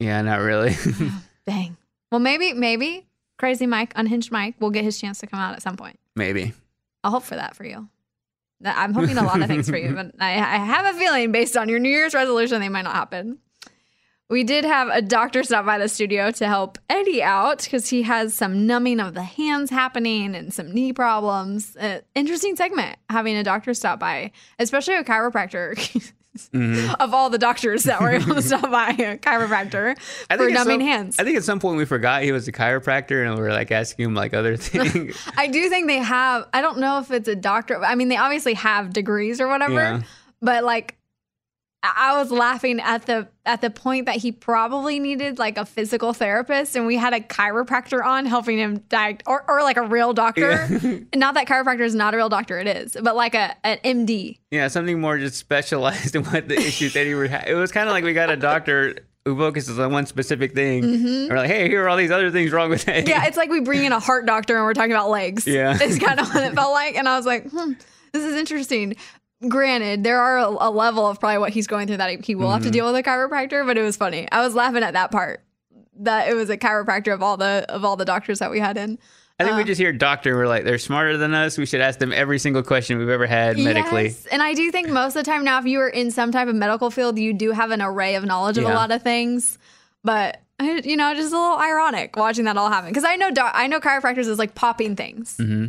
Yeah, 0.00 0.20
not 0.22 0.40
really. 0.40 0.74
Dang. 1.46 1.76
Well, 2.10 2.18
maybe 2.20 2.52
maybe 2.52 3.06
Crazy 3.38 3.66
Mike, 3.66 3.92
Unhinged 3.96 4.32
Mike, 4.32 4.56
will 4.60 4.70
get 4.70 4.84
his 4.84 5.00
chance 5.00 5.18
to 5.20 5.26
come 5.26 5.38
out 5.40 5.54
at 5.54 5.62
some 5.62 5.76
point. 5.76 5.98
Maybe. 6.16 6.52
I'll 7.04 7.12
hope 7.12 7.22
for 7.22 7.36
that 7.36 7.54
for 7.54 7.64
you. 7.64 7.88
I'm 8.64 8.92
hoping 8.92 9.16
a 9.16 9.22
lot 9.22 9.40
of 9.40 9.46
things 9.46 9.70
for 9.70 9.76
you, 9.76 9.92
but 9.94 10.12
I, 10.18 10.32
I 10.32 10.56
have 10.56 10.92
a 10.94 10.98
feeling 10.98 11.30
based 11.30 11.56
on 11.56 11.68
your 11.68 11.78
New 11.78 11.88
Year's 11.90 12.12
resolution, 12.14 12.60
they 12.60 12.68
might 12.68 12.82
not 12.82 12.94
happen. 12.94 13.38
We 14.30 14.44
did 14.44 14.64
have 14.66 14.88
a 14.88 15.00
doctor 15.00 15.42
stop 15.42 15.64
by 15.64 15.78
the 15.78 15.88
studio 15.88 16.30
to 16.32 16.46
help 16.46 16.78
Eddie 16.90 17.22
out 17.22 17.62
because 17.64 17.88
he 17.88 18.02
has 18.02 18.34
some 18.34 18.66
numbing 18.66 19.00
of 19.00 19.14
the 19.14 19.22
hands 19.22 19.70
happening 19.70 20.34
and 20.34 20.52
some 20.52 20.70
knee 20.70 20.92
problems. 20.92 21.74
Uh, 21.76 22.00
interesting 22.14 22.54
segment 22.54 22.98
having 23.08 23.36
a 23.36 23.42
doctor 23.42 23.72
stop 23.72 23.98
by, 23.98 24.32
especially 24.58 24.96
a 24.96 25.04
chiropractor. 25.04 25.76
Mhm. 26.52 26.94
of 27.00 27.14
all 27.14 27.30
the 27.30 27.38
doctors 27.38 27.84
that 27.84 28.00
were 28.02 28.10
able 28.10 28.34
to 28.34 28.42
stop 28.42 28.70
by, 28.70 28.90
a 28.90 29.16
chiropractor 29.16 29.96
I 30.30 30.36
for 30.36 30.50
numbing 30.50 30.80
some- 30.80 30.86
hands. 30.86 31.18
I 31.18 31.24
think 31.24 31.38
at 31.38 31.42
some 31.44 31.58
point 31.58 31.78
we 31.78 31.86
forgot 31.86 32.22
he 32.22 32.30
was 32.30 32.46
a 32.46 32.52
chiropractor 32.52 33.26
and 33.26 33.34
we 33.34 33.40
were 33.40 33.50
like 33.50 33.72
asking 33.72 34.04
him 34.04 34.14
like 34.14 34.34
other 34.34 34.56
things. 34.58 35.16
I 35.38 35.46
do 35.48 35.70
think 35.70 35.86
they 35.86 35.98
have. 35.98 36.46
I 36.52 36.60
don't 36.60 36.78
know 36.78 36.98
if 36.98 37.10
it's 37.10 37.28
a 37.28 37.34
doctor. 37.34 37.82
I 37.82 37.94
mean, 37.94 38.08
they 38.08 38.18
obviously 38.18 38.54
have 38.54 38.92
degrees 38.92 39.40
or 39.40 39.48
whatever. 39.48 39.72
Yeah. 39.72 40.02
But 40.42 40.64
like, 40.64 40.97
I 41.82 42.18
was 42.18 42.32
laughing 42.32 42.80
at 42.80 43.06
the 43.06 43.28
at 43.46 43.60
the 43.60 43.70
point 43.70 44.06
that 44.06 44.16
he 44.16 44.32
probably 44.32 44.98
needed 44.98 45.38
like 45.38 45.56
a 45.58 45.64
physical 45.64 46.12
therapist, 46.12 46.74
and 46.74 46.86
we 46.86 46.96
had 46.96 47.14
a 47.14 47.20
chiropractor 47.20 48.04
on 48.04 48.26
helping 48.26 48.58
him 48.58 48.78
diagnose, 48.88 49.22
or, 49.26 49.44
or 49.48 49.62
like 49.62 49.76
a 49.76 49.82
real 49.82 50.12
doctor. 50.12 50.66
not 51.14 51.34
that 51.34 51.46
chiropractor 51.46 51.82
is 51.82 51.94
not 51.94 52.14
a 52.14 52.16
real 52.16 52.28
doctor; 52.28 52.58
it 52.58 52.66
is, 52.66 52.96
but 53.00 53.14
like 53.14 53.34
a 53.34 53.54
an 53.64 53.78
MD. 53.84 54.38
yeah, 54.50 54.66
something 54.68 55.00
more 55.00 55.18
just 55.18 55.36
specialized 55.36 56.14
in 56.16 56.24
what 56.24 56.48
the 56.48 56.56
issues 56.56 56.94
that 56.94 57.06
he 57.06 57.14
would 57.14 57.30
have. 57.30 57.44
It 57.46 57.54
was 57.54 57.70
kind 57.70 57.88
of 57.88 57.92
like 57.92 58.02
we 58.02 58.12
got 58.12 58.28
a 58.30 58.36
doctor 58.36 58.96
who 59.24 59.36
focuses 59.36 59.78
on 59.78 59.92
one 59.92 60.06
specific 60.06 60.54
thing. 60.54 60.82
Mhm. 60.82 61.28
We're 61.30 61.36
like, 61.36 61.50
hey, 61.50 61.68
here 61.68 61.84
are 61.84 61.88
all 61.88 61.96
these 61.96 62.10
other 62.10 62.30
things 62.32 62.50
wrong 62.50 62.70
with 62.70 62.88
Eddie. 62.88 63.10
Yeah, 63.10 63.26
it's 63.26 63.36
like 63.36 63.50
we 63.50 63.60
bring 63.60 63.84
in 63.84 63.92
a 63.92 64.00
heart 64.08 64.26
doctor 64.26 64.56
and 64.56 64.64
we're 64.64 64.74
talking 64.74 64.92
about 64.92 65.10
legs. 65.10 65.46
Yeah. 65.46 65.76
It's 65.80 65.98
kind 66.02 66.18
of 66.18 66.28
what 66.34 66.42
it 66.42 66.54
felt 66.54 66.72
like. 66.72 66.96
And 66.96 67.06
I 67.08 67.16
was 67.16 67.26
like, 67.26 67.48
hmm, 67.50 67.72
this 68.12 68.24
is 68.24 68.34
interesting. 68.34 68.96
Granted, 69.46 70.02
there 70.02 70.20
are 70.20 70.38
a, 70.38 70.48
a 70.48 70.70
level 70.70 71.06
of 71.06 71.20
probably 71.20 71.38
what 71.38 71.50
he's 71.52 71.66
going 71.68 71.86
through 71.86 71.98
that 71.98 72.24
he, 72.24 72.34
will 72.34 72.50
have 72.50 72.62
to 72.62 72.70
Mhm. 72.70 72.72
deal 72.72 72.86
with 72.86 72.96
a 72.96 73.02
chiropractor, 73.08 73.64
but 73.64 73.78
it 73.78 73.82
was 73.82 73.96
funny. 73.96 74.26
I 74.32 74.40
was 74.44 74.54
laughing 74.54 74.82
at 74.82 74.94
that 74.94 75.12
part. 75.12 75.44
That 76.00 76.28
it 76.28 76.34
was 76.34 76.50
a 76.50 76.56
chiropractor 76.56 77.12
of 77.14 77.22
all 77.22 77.36
the 77.36 77.64
of 77.68 77.84
all 77.84 77.96
the 77.96 78.04
doctors 78.04 78.38
that 78.40 78.50
we 78.50 78.58
had 78.60 78.76
in. 78.76 78.98
I 79.40 79.44
think 79.44 79.56
we 79.56 79.62
Uh, 79.62 79.66
just 79.66 79.80
hear 79.80 79.92
doctor. 79.92 80.36
We're 80.36 80.48
like, 80.48 80.64
they're 80.64 80.78
smarter 80.78 81.16
than 81.16 81.32
us. 81.34 81.56
We 81.58 81.66
should 81.66 81.80
ask 81.80 81.98
them 82.00 82.12
every 82.12 82.40
single 82.40 82.62
question 82.64 82.98
we've 82.98 83.08
ever 83.08 83.26
had 83.26 83.56
medically. 83.58 84.04
Yes, 84.06 84.26
and 84.26 84.42
I 84.42 84.54
do 84.54 84.70
think 84.72 84.88
most 84.88 85.14
of 85.16 85.24
the 85.24 85.30
time 85.30 85.44
now, 85.44 85.58
if 85.60 85.66
you 85.66 85.78
are 85.80 85.88
in 85.88 86.10
some 86.10 86.32
type 86.32 86.48
of 86.48 86.54
medical 86.56 86.90
field, 86.90 87.18
you 87.18 87.32
do 87.32 87.52
have 87.52 87.70
an 87.70 87.80
array 87.82 88.16
of 88.16 88.24
knowledge 88.24 88.58
of 88.58 88.64
a 88.64 88.68
lot 88.68 88.90
of 88.90 89.02
things. 89.02 89.58
But 90.04 90.40
you 90.60 90.96
know, 90.96 91.14
just 91.14 91.32
a 91.32 91.36
little 91.40 91.56
ironic 91.58 92.16
watching 92.16 92.44
that 92.46 92.56
all 92.56 92.68
happen 92.68 92.90
because 92.90 93.04
I 93.04 93.14
know 93.14 93.30
doc- 93.30 93.52
I 93.54 93.68
know 93.68 93.78
chiropractors 93.78 94.26
is 94.26 94.38
like 94.40 94.56
popping 94.56 94.96
things. 94.96 95.36
hmm 95.36 95.66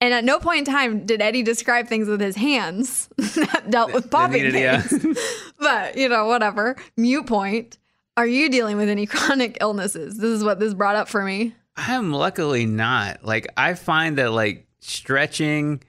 And 0.00 0.12
at 0.12 0.24
no 0.24 0.38
point 0.38 0.68
in 0.68 0.74
time 0.74 1.06
did 1.06 1.22
Eddie 1.22 1.42
describe 1.42 1.86
things 1.88 2.06
with 2.08 2.20
his 2.20 2.36
hands 2.36 3.08
that 3.16 3.70
dealt 3.70 3.92
with 3.92 4.10
popping 4.10 4.42
needed- 4.42 4.60
yeah. 4.60 4.86
but, 5.58 5.96
you 5.96 6.08
know, 6.08 6.26
whatever. 6.26 6.76
Mute 6.96 7.26
point. 7.26 7.78
Are 8.16 8.26
you 8.26 8.48
dealing 8.48 8.76
with 8.76 8.88
any 8.88 9.06
chronic 9.06 9.58
illnesses? 9.60 10.18
This 10.18 10.30
is 10.30 10.44
what 10.44 10.58
this 10.58 10.74
brought 10.74 10.96
up 10.96 11.08
for 11.08 11.22
me. 11.22 11.54
I'm 11.76 12.12
luckily 12.12 12.66
not. 12.66 13.24
Like 13.24 13.46
I 13.56 13.74
find 13.74 14.16
that 14.18 14.32
like 14.32 14.66
stretching 14.80 15.82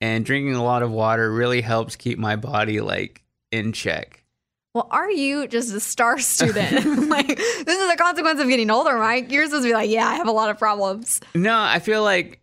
and 0.00 0.24
drinking 0.24 0.54
a 0.54 0.64
lot 0.64 0.82
of 0.82 0.90
water 0.90 1.30
really 1.32 1.60
helps 1.60 1.94
keep 1.96 2.18
my 2.18 2.36
body 2.36 2.80
like 2.80 3.22
in 3.52 3.72
check. 3.72 4.24
Well, 4.74 4.88
are 4.90 5.10
you 5.10 5.48
just 5.48 5.74
a 5.74 5.80
star 5.80 6.18
student? 6.20 7.08
like, 7.08 7.26
this 7.26 7.78
is 7.78 7.90
a 7.90 7.96
consequence 7.96 8.40
of 8.40 8.48
getting 8.48 8.70
older, 8.70 8.96
Mike. 8.98 9.30
You're 9.32 9.44
supposed 9.46 9.64
to 9.64 9.68
be 9.68 9.74
like, 9.74 9.90
yeah, 9.90 10.06
I 10.06 10.14
have 10.14 10.28
a 10.28 10.32
lot 10.32 10.48
of 10.48 10.58
problems. 10.58 11.20
No, 11.34 11.58
I 11.60 11.80
feel 11.80 12.04
like 12.04 12.39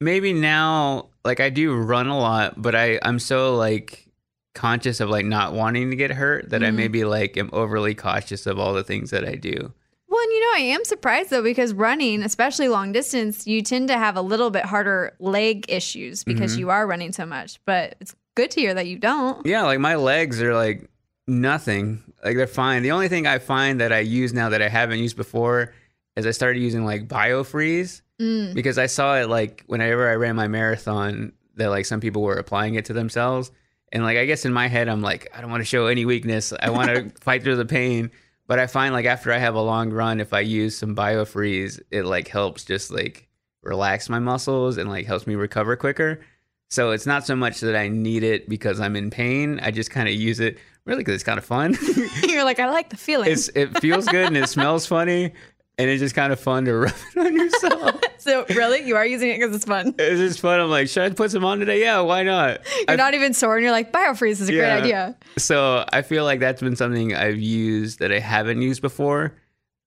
maybe 0.00 0.32
now 0.32 1.08
like 1.24 1.40
I 1.40 1.50
do 1.50 1.74
run 1.74 2.08
a 2.08 2.18
lot, 2.18 2.60
but 2.60 2.74
I 2.74 2.98
I'm 3.02 3.18
so 3.18 3.54
like 3.56 4.06
conscious 4.54 5.00
of 5.00 5.08
like 5.10 5.26
not 5.26 5.52
wanting 5.52 5.90
to 5.90 5.96
get 5.96 6.10
hurt 6.10 6.50
that 6.50 6.62
I 6.64 6.68
Mhm. 6.70 6.74
maybe 6.74 7.04
like 7.04 7.36
am 7.36 7.50
overly 7.52 7.94
cautious 7.94 8.46
of 8.46 8.58
all 8.58 8.72
the 8.74 8.82
things 8.84 9.10
that 9.10 9.24
I 9.24 9.34
do. 9.36 9.72
Well, 10.08 10.20
and 10.20 10.32
you 10.32 10.40
know, 10.40 10.52
I 10.56 10.60
am 10.74 10.84
surprised 10.84 11.30
though, 11.30 11.42
because 11.42 11.72
running, 11.72 12.22
especially 12.22 12.66
long 12.66 12.90
distance, 12.90 13.46
you 13.46 13.62
tend 13.62 13.86
to 13.88 13.96
have 13.96 14.16
a 14.16 14.22
little 14.22 14.50
bit 14.50 14.64
harder 14.64 15.12
leg 15.20 15.66
issues 15.68 16.24
because 16.24 16.56
Mhm. 16.56 16.58
you 16.60 16.70
are 16.70 16.84
running 16.86 17.12
so 17.12 17.24
much. 17.24 17.60
But 17.64 17.94
it's 18.00 18.16
good 18.34 18.50
to 18.52 18.60
hear 18.60 18.74
that 18.74 18.88
you 18.88 18.98
don't. 18.98 19.46
Yeah, 19.46 19.62
like 19.62 19.78
my 19.78 19.94
legs 19.94 20.42
are 20.42 20.54
like 20.54 20.88
nothing. 21.28 22.02
Like 22.24 22.36
they're 22.36 22.46
fine. 22.48 22.82
The 22.82 22.90
only 22.90 23.08
thing 23.08 23.26
I 23.26 23.38
find 23.38 23.80
that 23.80 23.92
I 23.92 24.00
use 24.00 24.32
now 24.32 24.48
that 24.48 24.60
I 24.60 24.68
haven't 24.68 24.98
used 24.98 25.16
before 25.16 25.72
is 26.16 26.26
I 26.26 26.32
started 26.32 26.58
using 26.60 26.84
like 26.84 27.06
BioFreeze 27.06 28.00
Mm. 28.20 28.54
because 28.54 28.76
I 28.76 28.86
saw 28.86 29.16
it 29.16 29.28
like 29.30 29.64
whenever 29.66 30.10
I 30.10 30.14
ran 30.14 30.36
my 30.36 30.46
marathon 30.46 31.32
that 31.56 31.70
like 31.70 31.86
some 31.86 32.00
people 32.00 32.22
were 32.22 32.34
applying 32.34 32.74
it 32.74 32.84
to 32.86 32.92
themselves. 32.92 33.50
And 33.92 34.04
like 34.04 34.18
I 34.18 34.26
guess 34.26 34.44
in 34.44 34.52
my 34.52 34.68
head 34.68 34.88
I'm 34.88 35.00
like 35.00 35.28
I 35.34 35.40
don't 35.40 35.50
want 35.50 35.62
to 35.62 35.66
show 35.66 35.86
any 35.86 36.04
weakness. 36.04 36.52
I 36.60 36.70
want 36.70 36.88
to 36.90 37.10
fight 37.20 37.42
through 37.42 37.56
the 37.56 37.64
pain. 37.64 38.10
But 38.46 38.58
I 38.58 38.66
find 38.66 38.92
like 38.92 39.06
after 39.06 39.32
I 39.32 39.38
have 39.38 39.54
a 39.54 39.60
long 39.60 39.90
run 39.90 40.20
if 40.20 40.32
I 40.32 40.40
use 40.40 40.76
some 40.76 40.94
BioFreeze, 40.96 41.80
it 41.90 42.04
like 42.04 42.28
helps 42.28 42.64
just 42.64 42.90
like 42.90 43.28
relax 43.62 44.08
my 44.08 44.18
muscles 44.18 44.76
and 44.76 44.88
like 44.88 45.06
helps 45.06 45.26
me 45.26 45.34
recover 45.34 45.76
quicker. 45.76 46.20
So 46.68 46.90
it's 46.92 47.06
not 47.06 47.26
so 47.26 47.34
much 47.34 47.60
that 47.60 47.76
I 47.76 47.88
need 47.88 48.22
it 48.22 48.48
because 48.48 48.80
I'm 48.80 48.96
in 48.96 49.10
pain. 49.10 49.58
I 49.60 49.70
just 49.70 49.90
kind 49.90 50.08
of 50.08 50.14
use 50.14 50.40
it 50.40 50.58
really 50.84 51.00
because 51.00 51.14
it's 51.14 51.24
kind 51.24 51.38
of 51.38 51.44
fun. 51.44 51.76
You're 52.28 52.44
like, 52.44 52.60
I 52.60 52.68
like 52.70 52.90
the 52.90 52.96
feeling. 52.96 53.30
it's 53.30 53.48
it 53.54 53.78
feels 53.80 54.06
good 54.06 54.26
and 54.26 54.36
it 54.36 54.48
smells 54.56 54.86
funny, 54.86 55.32
and 55.80 55.90
it's 55.90 56.00
just 56.00 56.14
kind 56.14 56.32
of 56.32 56.38
fun 56.40 56.64
to 56.66 56.74
rub 56.76 56.92
it 57.16 57.18
on 57.18 57.34
yourself. 57.36 58.00
so 58.18 58.44
really, 58.50 58.86
you 58.86 58.96
are 58.96 59.06
using 59.06 59.30
it 59.30 59.38
because 59.38 59.54
it's 59.56 59.64
fun. 59.64 59.94
it's 59.98 60.20
just 60.20 60.40
fun. 60.40 60.60
I'm 60.60 60.70
like, 60.70 60.88
should 60.88 61.02
I 61.04 61.14
put 61.14 61.30
some 61.30 61.44
on 61.44 61.58
today? 61.58 61.80
Yeah, 61.80 62.00
why 62.00 62.22
not? 62.22 62.60
You're 62.88 62.96
not 62.96 63.14
even 63.14 63.32
sore, 63.34 63.56
and 63.56 63.62
you're 63.62 63.72
like, 63.72 63.92
biofreeze 63.92 64.40
is 64.40 64.48
a 64.48 64.52
great 64.52 64.70
idea. 64.70 65.16
So 65.38 65.84
I 65.92 66.02
feel 66.02 66.24
like 66.24 66.40
that's 66.40 66.60
been 66.60 66.76
something 66.76 67.14
I've 67.14 67.38
used 67.40 67.98
that 68.00 68.12
I 68.12 68.18
haven't 68.18 68.62
used 68.62 68.82
before 68.82 69.36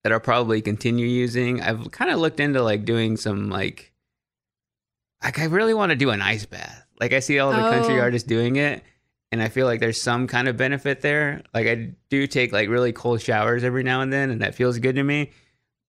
that 0.03 0.11
I'll 0.11 0.19
probably 0.19 0.61
continue 0.61 1.05
using. 1.07 1.61
I've 1.61 1.91
kind 1.91 2.11
of 2.11 2.19
looked 2.19 2.39
into 2.39 2.61
like 2.61 2.83
doing 2.85 3.15
some 3.17 3.49
like 3.49 3.91
like 5.23 5.39
I 5.39 5.45
really 5.45 5.73
want 5.73 5.91
to 5.91 5.95
do 5.95 6.09
an 6.09 6.21
ice 6.21 6.45
bath. 6.45 6.85
Like 6.99 7.13
I 7.13 7.19
see 7.19 7.39
all 7.39 7.51
the 7.51 7.57
country 7.57 7.97
Oh. 7.99 8.01
artists 8.01 8.27
doing 8.27 8.57
it 8.57 8.83
and 9.31 9.41
I 9.41 9.47
feel 9.47 9.65
like 9.65 9.79
there's 9.79 10.01
some 10.01 10.27
kind 10.27 10.47
of 10.49 10.57
benefit 10.57 10.99
there. 11.01 11.41
Like 11.53 11.67
I 11.67 11.91
do 12.09 12.27
take 12.27 12.51
like 12.51 12.67
really 12.69 12.91
cold 12.91 13.21
showers 13.21 13.63
every 13.63 13.83
now 13.83 14.01
and 14.01 14.11
then 14.11 14.29
and 14.29 14.41
that 14.41 14.55
feels 14.55 14.77
good 14.79 14.95
to 14.95 15.03
me. 15.03 15.31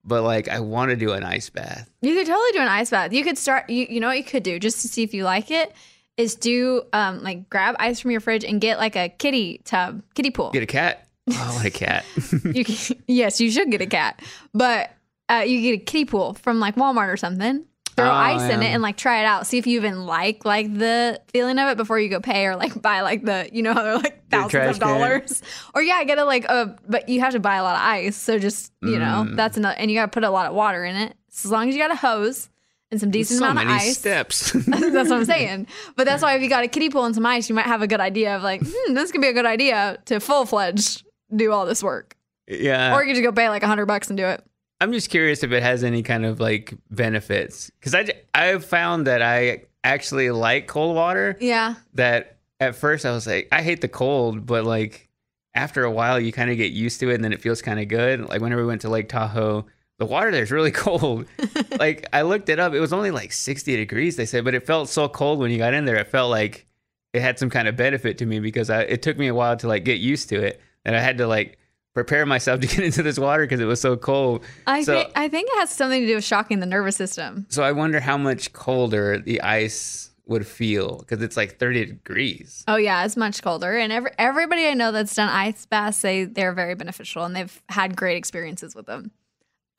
But 0.05 0.23
like 0.23 0.49
I 0.49 0.61
want 0.61 0.91
to 0.91 0.97
do 0.97 1.13
an 1.13 1.25
ice 1.25 1.49
bath. 1.51 1.91
You 2.03 2.15
could 2.15 2.27
totally 2.27 2.53
do 2.53 2.61
an 2.61 2.69
ice 2.69 2.91
bath. 2.91 3.13
You 3.13 3.25
could 3.25 3.39
start. 3.39 3.71
You, 3.71 3.87
you 3.89 4.01
know 4.01 4.09
what 4.09 4.19
you 4.19 4.25
could 4.25 4.43
do 4.43 4.59
just 4.59 4.83
to 4.83 4.89
see 4.89 5.03
if 5.03 5.15
you 5.15 5.25
like 5.25 5.51
it 5.51 5.75
is 6.17 6.37
do 6.37 6.83
um 6.93 7.23
like 7.23 7.51
grab 7.51 7.75
ice 7.79 7.99
from 8.01 8.11
your 8.13 8.21
fridge 8.21 8.45
and 8.45 8.61
get 8.61 8.79
like 8.79 8.97
a 8.97 9.09
kitty 9.09 9.61
tub, 9.65 10.03
kitty 10.15 10.31
pool. 10.31 10.51
Get 10.51 10.63
a 10.63 10.67
cat. 10.67 11.01
Oh, 11.27 11.49
I 11.51 11.55
want 11.55 11.65
a 11.65 11.71
cat. 11.71 12.05
you 12.45 12.67
can, 12.67 13.03
yes, 13.07 13.41
you 13.41 13.51
should 13.51 13.71
get 13.71 13.81
a 13.81 13.87
cat, 13.87 14.21
but 14.53 14.91
uh, 15.31 15.43
you 15.47 15.63
get 15.63 15.81
a 15.81 15.83
kitty 15.83 16.05
pool 16.05 16.35
from 16.35 16.61
like 16.61 16.77
Walmart 16.77 17.11
or 17.11 17.17
something. 17.17 17.65
Throw 17.97 18.07
Oh, 18.09 18.13
ice 18.13 18.51
in 18.51 18.63
it 18.63 18.67
and 18.67 18.83
like 18.83 18.97
try 18.97 19.21
it 19.21 19.25
out. 19.25 19.47
See 19.47 19.59
if 19.59 19.67
you 19.67 19.77
even 19.79 20.05
like 20.07 20.45
like 20.45 20.73
the 20.73 21.21
feeling 21.33 21.59
of 21.59 21.69
it 21.69 21.77
before 21.77 21.99
you 22.01 22.09
go 22.09 22.21
pay 22.21 22.47
or 22.47 22.57
like 22.57 22.81
buy 22.83 23.03
like 23.03 23.25
the 23.25 23.49
you 23.53 23.63
know 23.63 23.73
how 23.73 23.83
they're 23.83 23.97
like 23.99 24.29
thousands 24.31 24.77
of 24.77 24.81
can. 24.83 24.99
dollars. 25.01 25.43
Or 25.75 25.83
yeah, 25.83 26.03
get 26.05 26.19
a 26.19 26.25
like 26.25 26.45
a 26.47 26.77
but 26.89 27.09
you 27.09 27.21
have 27.21 27.33
to 27.35 27.41
buy 27.41 27.57
a 27.57 27.63
lot 27.63 27.77
of 27.77 27.83
ice. 27.83 28.17
So 28.17 28.39
just 28.39 28.73
you 28.83 28.99
know 28.99 29.25
Mm. 29.29 29.37
that's 29.37 29.57
another 29.57 29.77
and 29.79 29.91
you 29.91 29.97
got 29.97 30.07
to 30.07 30.11
put 30.15 30.25
a 30.25 30.31
lot 30.31 30.47
of 30.47 30.55
water 30.55 30.85
in 30.85 30.97
it. 30.97 31.15
So 31.31 31.47
as 31.49 31.53
long 31.53 31.69
as 31.69 31.75
you 31.75 31.81
got 31.81 31.91
a 31.93 31.97
hose 31.97 32.49
and 32.91 33.01
some 33.01 33.11
decent 33.11 33.39
so 33.41 33.47
amount 33.47 33.69
of 33.69 33.75
ice. 33.75 33.97
steps. 33.99 34.53
that's 34.67 35.09
what 35.09 35.13
I'm 35.13 35.25
saying. 35.25 35.67
But 35.97 36.05
that's 36.05 36.23
why 36.23 36.35
if 36.37 36.43
you 36.43 36.49
got 36.49 36.65
a 36.65 36.69
kiddie 36.69 36.91
pool 36.91 37.05
and 37.05 37.15
some 37.15 37.25
ice, 37.27 37.49
you 37.49 37.55
might 37.55 37.67
have 37.67 37.83
a 37.83 37.87
good 37.87 38.01
idea 38.01 38.37
of 38.37 38.43
like, 38.43 38.61
hmm, 38.65 38.95
this 38.95 39.11
could 39.13 39.21
be 39.21 39.29
a 39.29 39.33
good 39.33 39.47
idea 39.47 39.99
to 40.07 40.21
full 40.21 40.47
fledged 40.47 41.05
do 41.35 41.51
all 41.53 41.65
this 41.67 41.83
work. 41.83 42.17
yeah. 42.49 42.95
or 42.95 43.03
you 43.03 43.09
could 43.11 43.17
just 43.21 43.25
go 43.25 43.33
pay 43.33 43.49
like 43.49 43.63
a 43.63 43.67
hundred 43.67 43.87
bucks 43.87 44.09
and 44.09 44.17
do 44.17 44.27
it. 44.27 44.45
I'm 44.85 44.93
just 44.93 45.09
curious 45.09 45.43
if 45.43 45.51
it 45.51 45.63
has 45.63 45.83
any 45.83 46.03
kind 46.03 46.27
of 46.27 46.41
like 46.41 46.75
benefits 46.91 47.71
because 47.81 47.95
I 47.95 48.07
I've 48.35 48.67
found 48.67 49.07
that 49.07 49.23
I 49.23 49.63
actually 49.83 50.31
like 50.31 50.67
cold 50.67 50.95
water. 50.95 51.39
Yeah. 51.41 51.77
That 51.95 52.37
at 52.61 52.77
first 52.77 53.07
I 53.07 53.13
was 53.13 53.27
like 53.27 53.49
I 53.51 53.63
hate 53.63 53.81
the 53.81 53.89
cold, 53.89 54.45
but 54.45 54.65
like 54.65 55.09
after 55.55 55.85
a 55.85 55.91
while 55.91 56.21
you 56.21 56.33
kind 56.33 56.51
of 56.51 56.59
get 56.59 56.73
used 56.73 57.01
to 57.01 57.09
it 57.09 57.15
and 57.15 57.25
then 57.25 57.33
it 57.33 57.41
feels 57.41 57.63
kind 57.63 57.81
of 57.81 57.89
good. 57.89 58.29
Like 58.29 58.43
whenever 58.43 58.61
we 58.61 58.67
went 58.67 58.83
to 58.83 58.91
Lake 58.91 59.09
Tahoe, 59.09 59.65
the 59.99 60.05
water 60.05 60.31
there's 60.31 60.51
really 60.51 60.71
cold. 60.87 61.25
like 61.79 62.07
I 62.13 62.21
looked 62.21 62.51
it 62.51 62.61
up, 62.61 62.75
it 62.75 62.81
was 62.81 62.93
only 62.93 63.11
like 63.11 63.33
60 63.33 63.75
degrees 63.77 64.17
they 64.17 64.27
said, 64.27 64.45
but 64.45 64.55
it 64.55 64.67
felt 64.67 64.91
so 64.91 65.09
cold 65.09 65.39
when 65.39 65.51
you 65.51 65.57
got 65.57 65.73
in 65.73 65.87
there. 65.87 65.97
It 65.97 66.09
felt 66.09 66.29
like 66.29 66.67
it 67.15 67.23
had 67.23 67.39
some 67.39 67.49
kind 67.49 67.69
of 67.69 67.75
benefit 67.75 68.19
to 68.19 68.27
me 68.27 68.39
because 68.39 68.69
I, 68.69 68.83
it 68.83 69.01
took 69.01 69.17
me 69.17 69.29
a 69.29 69.35
while 69.35 69.57
to 69.57 69.67
like 69.67 69.85
get 69.85 69.99
used 70.01 70.29
to 70.29 70.43
it, 70.43 70.61
and 70.85 70.95
I 70.95 71.01
had 71.01 71.17
to 71.17 71.27
like 71.27 71.57
prepare 71.95 72.27
myself 72.27 72.61
to 72.61 72.67
get 72.67 72.81
into 72.81 73.03
this 73.03 73.19
water 73.19 73.45
because 73.45 73.61
it 73.61 73.65
was 73.65 73.81
so 73.81 73.97
cold. 73.97 74.45
I 74.67 74.83
so, 74.83 74.95
think 74.95 75.13
I 75.17 75.29
think 75.29 75.49
it 75.51 75.59
has 75.61 75.71
something 75.71 76.01
to 76.03 76.07
do 76.07 76.17
with 76.17 76.25
shocking 76.25 76.61
the 76.61 76.67
nervous 76.67 76.97
system. 76.97 77.47
so 77.49 77.63
I 77.63 77.73
wonder 77.73 78.01
how 78.01 78.19
much 78.19 78.53
colder 78.53 79.19
the 79.19 79.41
ice 79.41 80.11
would 80.27 80.47
feel 80.47 80.99
because 80.99 81.23
it's 81.23 81.37
like 81.37 81.59
30 81.59 81.87
degrees. 81.87 82.65
Oh 82.67 82.77
yeah, 82.77 83.05
it's 83.05 83.17
much 83.17 83.43
colder, 83.43 83.77
and 83.77 83.93
every, 83.93 84.11
everybody 84.19 84.67
I 84.67 84.75
know 84.75 84.93
that's 84.93 85.15
done 85.15 85.29
ice 85.29 85.67
baths 85.67 85.99
say 85.99 86.25
they're 86.25 86.53
very 86.53 86.75
beneficial 86.75 87.25
and 87.25 87.35
they've 87.37 87.63
had 87.69 87.97
great 87.97 88.17
experiences 88.17 88.75
with 88.75 88.87
them. 88.87 89.11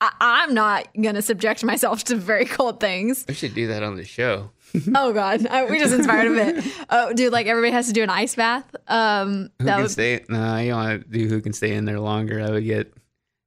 I, 0.00 0.12
I'm 0.20 0.54
not 0.54 0.88
gonna 1.00 1.22
subject 1.22 1.64
myself 1.64 2.04
to 2.04 2.16
very 2.16 2.44
cold 2.44 2.80
things. 2.80 3.24
We 3.28 3.34
should 3.34 3.54
do 3.54 3.66
that 3.68 3.82
on 3.82 3.96
the 3.96 4.04
show. 4.04 4.50
oh 4.94 5.12
god, 5.12 5.46
I, 5.46 5.64
we 5.66 5.78
just 5.78 5.94
inspired 5.94 6.30
a 6.30 6.34
bit. 6.52 6.64
Oh, 6.90 7.12
dude, 7.12 7.32
like 7.32 7.46
everybody 7.46 7.72
has 7.72 7.86
to 7.88 7.92
do 7.92 8.02
an 8.02 8.10
ice 8.10 8.34
bath. 8.34 8.64
Um, 8.88 9.50
Who 9.58 9.64
that 9.64 9.74
can 9.74 9.82
would 9.82 9.90
stay? 9.90 10.24
No, 10.28 10.56
you 10.58 10.72
want 10.72 11.02
to 11.02 11.08
do 11.18 11.28
who 11.28 11.40
can 11.40 11.52
stay 11.52 11.74
in 11.74 11.84
there 11.84 12.00
longer. 12.00 12.40
I 12.40 12.50
would 12.50 12.64
get. 12.64 12.92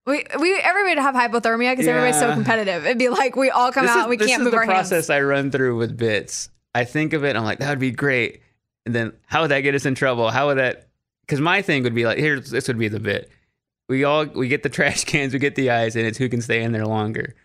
we 0.06 0.26
we 0.40 0.54
everybody 0.60 0.96
would 0.96 1.02
have 1.02 1.16
hypothermia 1.16 1.72
because 1.74 1.88
everybody's 1.88 2.20
so 2.20 2.34
competitive. 2.34 2.86
It'd 2.86 2.98
be 2.98 3.10
like 3.10 3.36
we 3.36 3.50
all 3.50 3.72
come 3.72 3.86
this 3.86 3.92
out, 3.92 3.98
is, 3.98 4.04
and 4.04 4.10
we 4.10 4.18
this 4.18 4.28
can't 4.28 4.42
is 4.42 4.46
move 4.46 4.52
the 4.52 4.58
our 4.58 4.64
hands. 4.66 4.90
process 4.90 5.10
I 5.10 5.22
run 5.22 5.52
through 5.52 5.78
with 5.78 5.98
bits. 5.98 6.50
I 6.76 6.86
think 6.86 7.14
of 7.14 7.24
it. 7.24 7.36
I'm 7.36 7.44
like, 7.44 7.60
that 7.60 7.70
would 7.70 7.80
be 7.80 7.92
great. 7.92 8.42
And 8.86 8.94
then 8.96 9.14
how 9.26 9.42
would 9.42 9.52
that 9.52 9.62
get 9.62 9.76
us 9.76 9.86
in 9.86 9.96
trouble? 9.96 10.30
How 10.30 10.48
would 10.48 10.58
that? 10.58 10.88
Because 11.22 11.40
my 11.40 11.62
thing 11.62 11.84
would 11.84 11.94
be 11.96 12.06
like, 12.06 12.18
here, 12.18 12.40
this 12.40 12.68
would 12.68 12.78
be 12.80 12.88
the 12.88 13.00
bit. 13.00 13.30
We 13.88 14.04
all 14.04 14.26
we 14.26 14.48
get 14.48 14.64
the 14.64 14.70
trash 14.78 15.04
cans, 15.04 15.34
we 15.34 15.40
get 15.40 15.56
the 15.56 15.70
ice, 15.72 15.96
and 15.96 16.06
it's 16.06 16.18
who 16.18 16.30
can 16.30 16.42
stay 16.42 16.62
in 16.64 16.72
there 16.72 16.86
longer. 16.86 17.36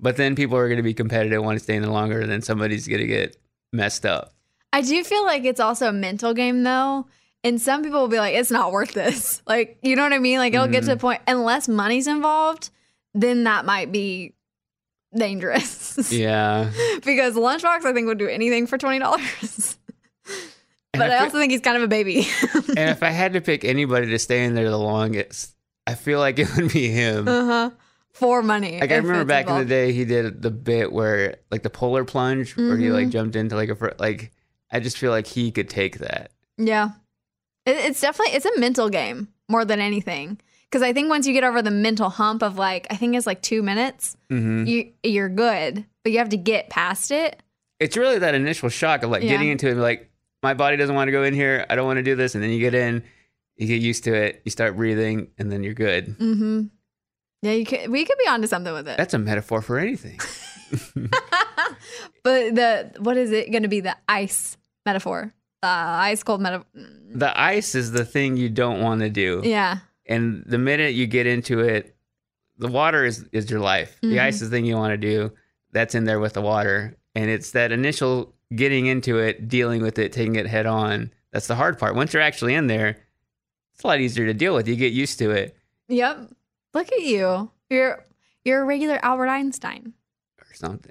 But 0.00 0.16
then 0.16 0.34
people 0.34 0.56
are 0.56 0.66
going 0.68 0.76
to 0.78 0.82
be 0.82 0.94
competitive, 0.94 1.42
want 1.42 1.58
to 1.58 1.62
stay 1.64 1.76
in 1.76 1.82
there 1.82 1.90
longer, 1.90 2.20
and 2.20 2.30
then 2.30 2.42
somebody's 2.42 2.86
going 2.88 3.00
to 3.00 3.06
get 3.06 3.36
messed 3.72 4.04
up. 4.04 4.34
I 4.72 4.80
do 4.82 5.02
feel 5.04 5.24
like 5.24 5.44
it's 5.44 5.60
also 5.60 5.88
a 5.88 5.92
mental 5.92 6.34
game 6.34 6.62
though. 6.64 7.06
And 7.44 7.60
some 7.60 7.82
people 7.82 8.00
will 8.00 8.08
be 8.08 8.18
like, 8.18 8.34
it's 8.34 8.50
not 8.50 8.72
worth 8.72 8.92
this. 8.92 9.42
Like, 9.46 9.78
you 9.82 9.96
know 9.96 10.02
what 10.02 10.12
I 10.14 10.18
mean? 10.18 10.38
Like, 10.38 10.54
it'll 10.54 10.66
get 10.66 10.80
to 10.84 10.86
the 10.86 10.96
Mhm. 10.96 11.00
point, 11.00 11.20
unless 11.26 11.68
money's 11.68 12.06
involved, 12.06 12.70
then 13.12 13.44
that 13.44 13.64
might 13.66 13.92
be 13.92 14.32
dangerous. 15.16 16.10
Yeah. 16.10 16.70
because 17.04 17.34
Lunchbox, 17.34 17.84
I 17.84 17.92
think, 17.92 18.06
would 18.06 18.18
do 18.18 18.28
anything 18.28 18.66
for 18.66 18.78
$20. 18.78 19.76
But 20.92 21.10
I 21.10 21.16
I, 21.16 21.18
also 21.24 21.38
think 21.38 21.50
he's 21.52 21.60
kind 21.60 21.76
of 21.76 21.82
a 21.82 21.88
baby. 21.88 22.26
and 22.76 22.88
if 22.90 23.02
I 23.02 23.10
had 23.10 23.32
to 23.34 23.40
pick 23.40 23.64
anybody 23.64 24.06
to 24.10 24.18
stay 24.18 24.44
in 24.44 24.54
there 24.54 24.70
the 24.70 24.78
longest, 24.78 25.54
I 25.86 25.94
feel 25.94 26.20
like 26.20 26.38
it 26.38 26.48
would 26.56 26.72
be 26.72 26.88
him. 26.88 27.26
uh 27.28 27.44
huh. 27.44 27.70
For 28.14 28.42
money. 28.42 28.80
Like 28.80 28.92
I 28.92 28.96
remember 28.96 29.24
back 29.24 29.48
in 29.48 29.58
the 29.58 29.64
day, 29.64 29.92
he 29.92 30.04
did 30.04 30.40
the 30.40 30.50
bit 30.50 30.92
where 30.92 31.36
like 31.50 31.62
the 31.62 31.70
polar 31.70 32.04
plunge, 32.04 32.56
where 32.56 32.76
he 32.76 32.90
like 32.90 33.08
Mhm. 33.08 33.12
jumped 33.12 33.36
into 33.36 33.54
like 33.56 33.68
a 33.68 33.74
fr- 33.76 33.88
like. 33.98 34.30
I 34.70 34.80
just 34.80 34.98
feel 34.98 35.10
like 35.10 35.26
he 35.26 35.50
could 35.52 35.68
take 35.68 35.98
that. 35.98 36.30
Yeah. 36.58 36.90
It, 37.66 37.76
it's 37.76 38.00
definitely 38.00 38.34
it's 38.34 38.46
a 38.46 38.58
mental 38.58 38.88
game 38.88 39.28
more 39.48 39.64
than 39.64 39.80
anything. 39.80 40.38
Because 40.70 40.82
I 40.82 40.92
think 40.92 41.08
once 41.08 41.26
you 41.26 41.32
get 41.32 41.44
over 41.44 41.62
the 41.62 41.70
mental 41.70 42.08
hump 42.08 42.42
of 42.42 42.56
like 42.58 42.86
I 42.90 42.96
think 42.96 43.14
it's 43.16 43.26
like 43.26 43.42
two 43.42 43.62
minutes, 43.62 44.16
Mhm. 44.30 44.66
you 44.66 44.92
you're 45.02 45.28
good. 45.28 45.84
But 46.02 46.12
you 46.12 46.18
have 46.18 46.28
to 46.30 46.36
get 46.36 46.70
past 46.70 47.10
it. 47.10 47.40
It's 47.80 47.96
really 47.96 48.18
that 48.20 48.34
initial 48.34 48.68
shock 48.68 49.02
of 49.02 49.10
like 49.10 49.22
Yeah. 49.22 49.30
getting 49.30 49.48
into 49.48 49.68
it. 49.68 49.76
Like 49.76 50.10
my 50.42 50.54
body 50.54 50.76
doesn't 50.76 50.94
want 50.94 51.08
to 51.08 51.12
go 51.12 51.22
in 51.24 51.34
here. 51.34 51.66
I 51.68 51.74
don't 51.74 51.86
want 51.86 51.96
to 51.96 52.02
do 52.02 52.14
this, 52.14 52.34
and 52.34 52.42
then 52.44 52.50
you 52.50 52.60
get 52.60 52.74
in, 52.74 53.02
you 53.56 53.66
get 53.66 53.80
used 53.82 54.04
to 54.04 54.14
it, 54.14 54.42
you 54.44 54.50
start 54.50 54.76
breathing, 54.76 55.28
and 55.38 55.50
then 55.50 55.62
you're 55.64 55.74
good. 55.74 56.16
Mm-hmm. 56.18 56.62
Yeah, 57.44 57.52
you 57.52 57.66
could 57.66 57.90
we 57.90 58.04
could 58.06 58.16
be 58.18 58.26
onto 58.28 58.46
something 58.46 58.72
with 58.72 58.88
it. 58.88 58.96
That's 58.96 59.12
a 59.14 59.18
metaphor 59.18 59.60
for 59.60 59.78
anything. 59.78 60.18
but 62.22 62.54
the 62.54 62.92
what 62.98 63.16
is 63.16 63.30
it 63.32 63.52
gonna 63.52 63.68
be? 63.68 63.80
The 63.80 63.96
ice 64.08 64.56
metaphor. 64.86 65.32
Uh 65.62 65.66
ice 65.66 66.22
cold 66.22 66.40
metaphor. 66.40 66.66
the 66.74 67.38
ice 67.38 67.74
is 67.74 67.92
the 67.92 68.04
thing 68.04 68.36
you 68.36 68.48
don't 68.48 68.80
want 68.80 69.00
to 69.02 69.10
do. 69.10 69.42
Yeah. 69.44 69.78
And 70.06 70.42
the 70.46 70.58
minute 70.58 70.94
you 70.94 71.06
get 71.06 71.26
into 71.26 71.60
it, 71.60 71.94
the 72.58 72.68
water 72.68 73.04
is, 73.04 73.24
is 73.32 73.50
your 73.50 73.60
life. 73.60 73.96
The 74.02 74.16
Mhm. 74.16 74.20
ice 74.20 74.42
is 74.42 74.50
the 74.50 74.56
thing 74.56 74.64
you 74.66 74.76
want 74.76 74.92
to 74.92 74.96
do. 74.98 75.32
That's 75.72 75.94
in 75.94 76.04
there 76.04 76.20
with 76.20 76.34
the 76.34 76.42
water. 76.42 76.96
And 77.14 77.30
it's 77.30 77.52
that 77.52 77.72
initial 77.72 78.34
getting 78.54 78.86
into 78.86 79.18
it, 79.18 79.48
dealing 79.48 79.82
with 79.82 79.98
it, 79.98 80.12
taking 80.12 80.36
it 80.36 80.46
head 80.46 80.66
on. 80.66 81.10
That's 81.32 81.46
the 81.46 81.54
hard 81.54 81.78
part. 81.78 81.94
Once 81.94 82.12
you're 82.12 82.22
actually 82.22 82.54
in 82.54 82.66
there, 82.66 82.98
it's 83.74 83.82
a 83.82 83.86
lot 83.86 84.00
easier 84.00 84.26
to 84.26 84.34
deal 84.34 84.54
with. 84.54 84.68
You 84.68 84.76
get 84.76 84.92
used 84.92 85.18
to 85.20 85.30
it 85.30 85.56
Yep. 85.88 86.30
Look 86.74 86.92
at 86.92 87.02
you. 87.02 87.50
You're 87.70 88.04
you're 88.44 88.62
a 88.62 88.64
regular 88.64 88.98
Albert 89.02 89.28
Einstein. 89.28 89.94
or 90.40 90.54
something. 90.54 90.90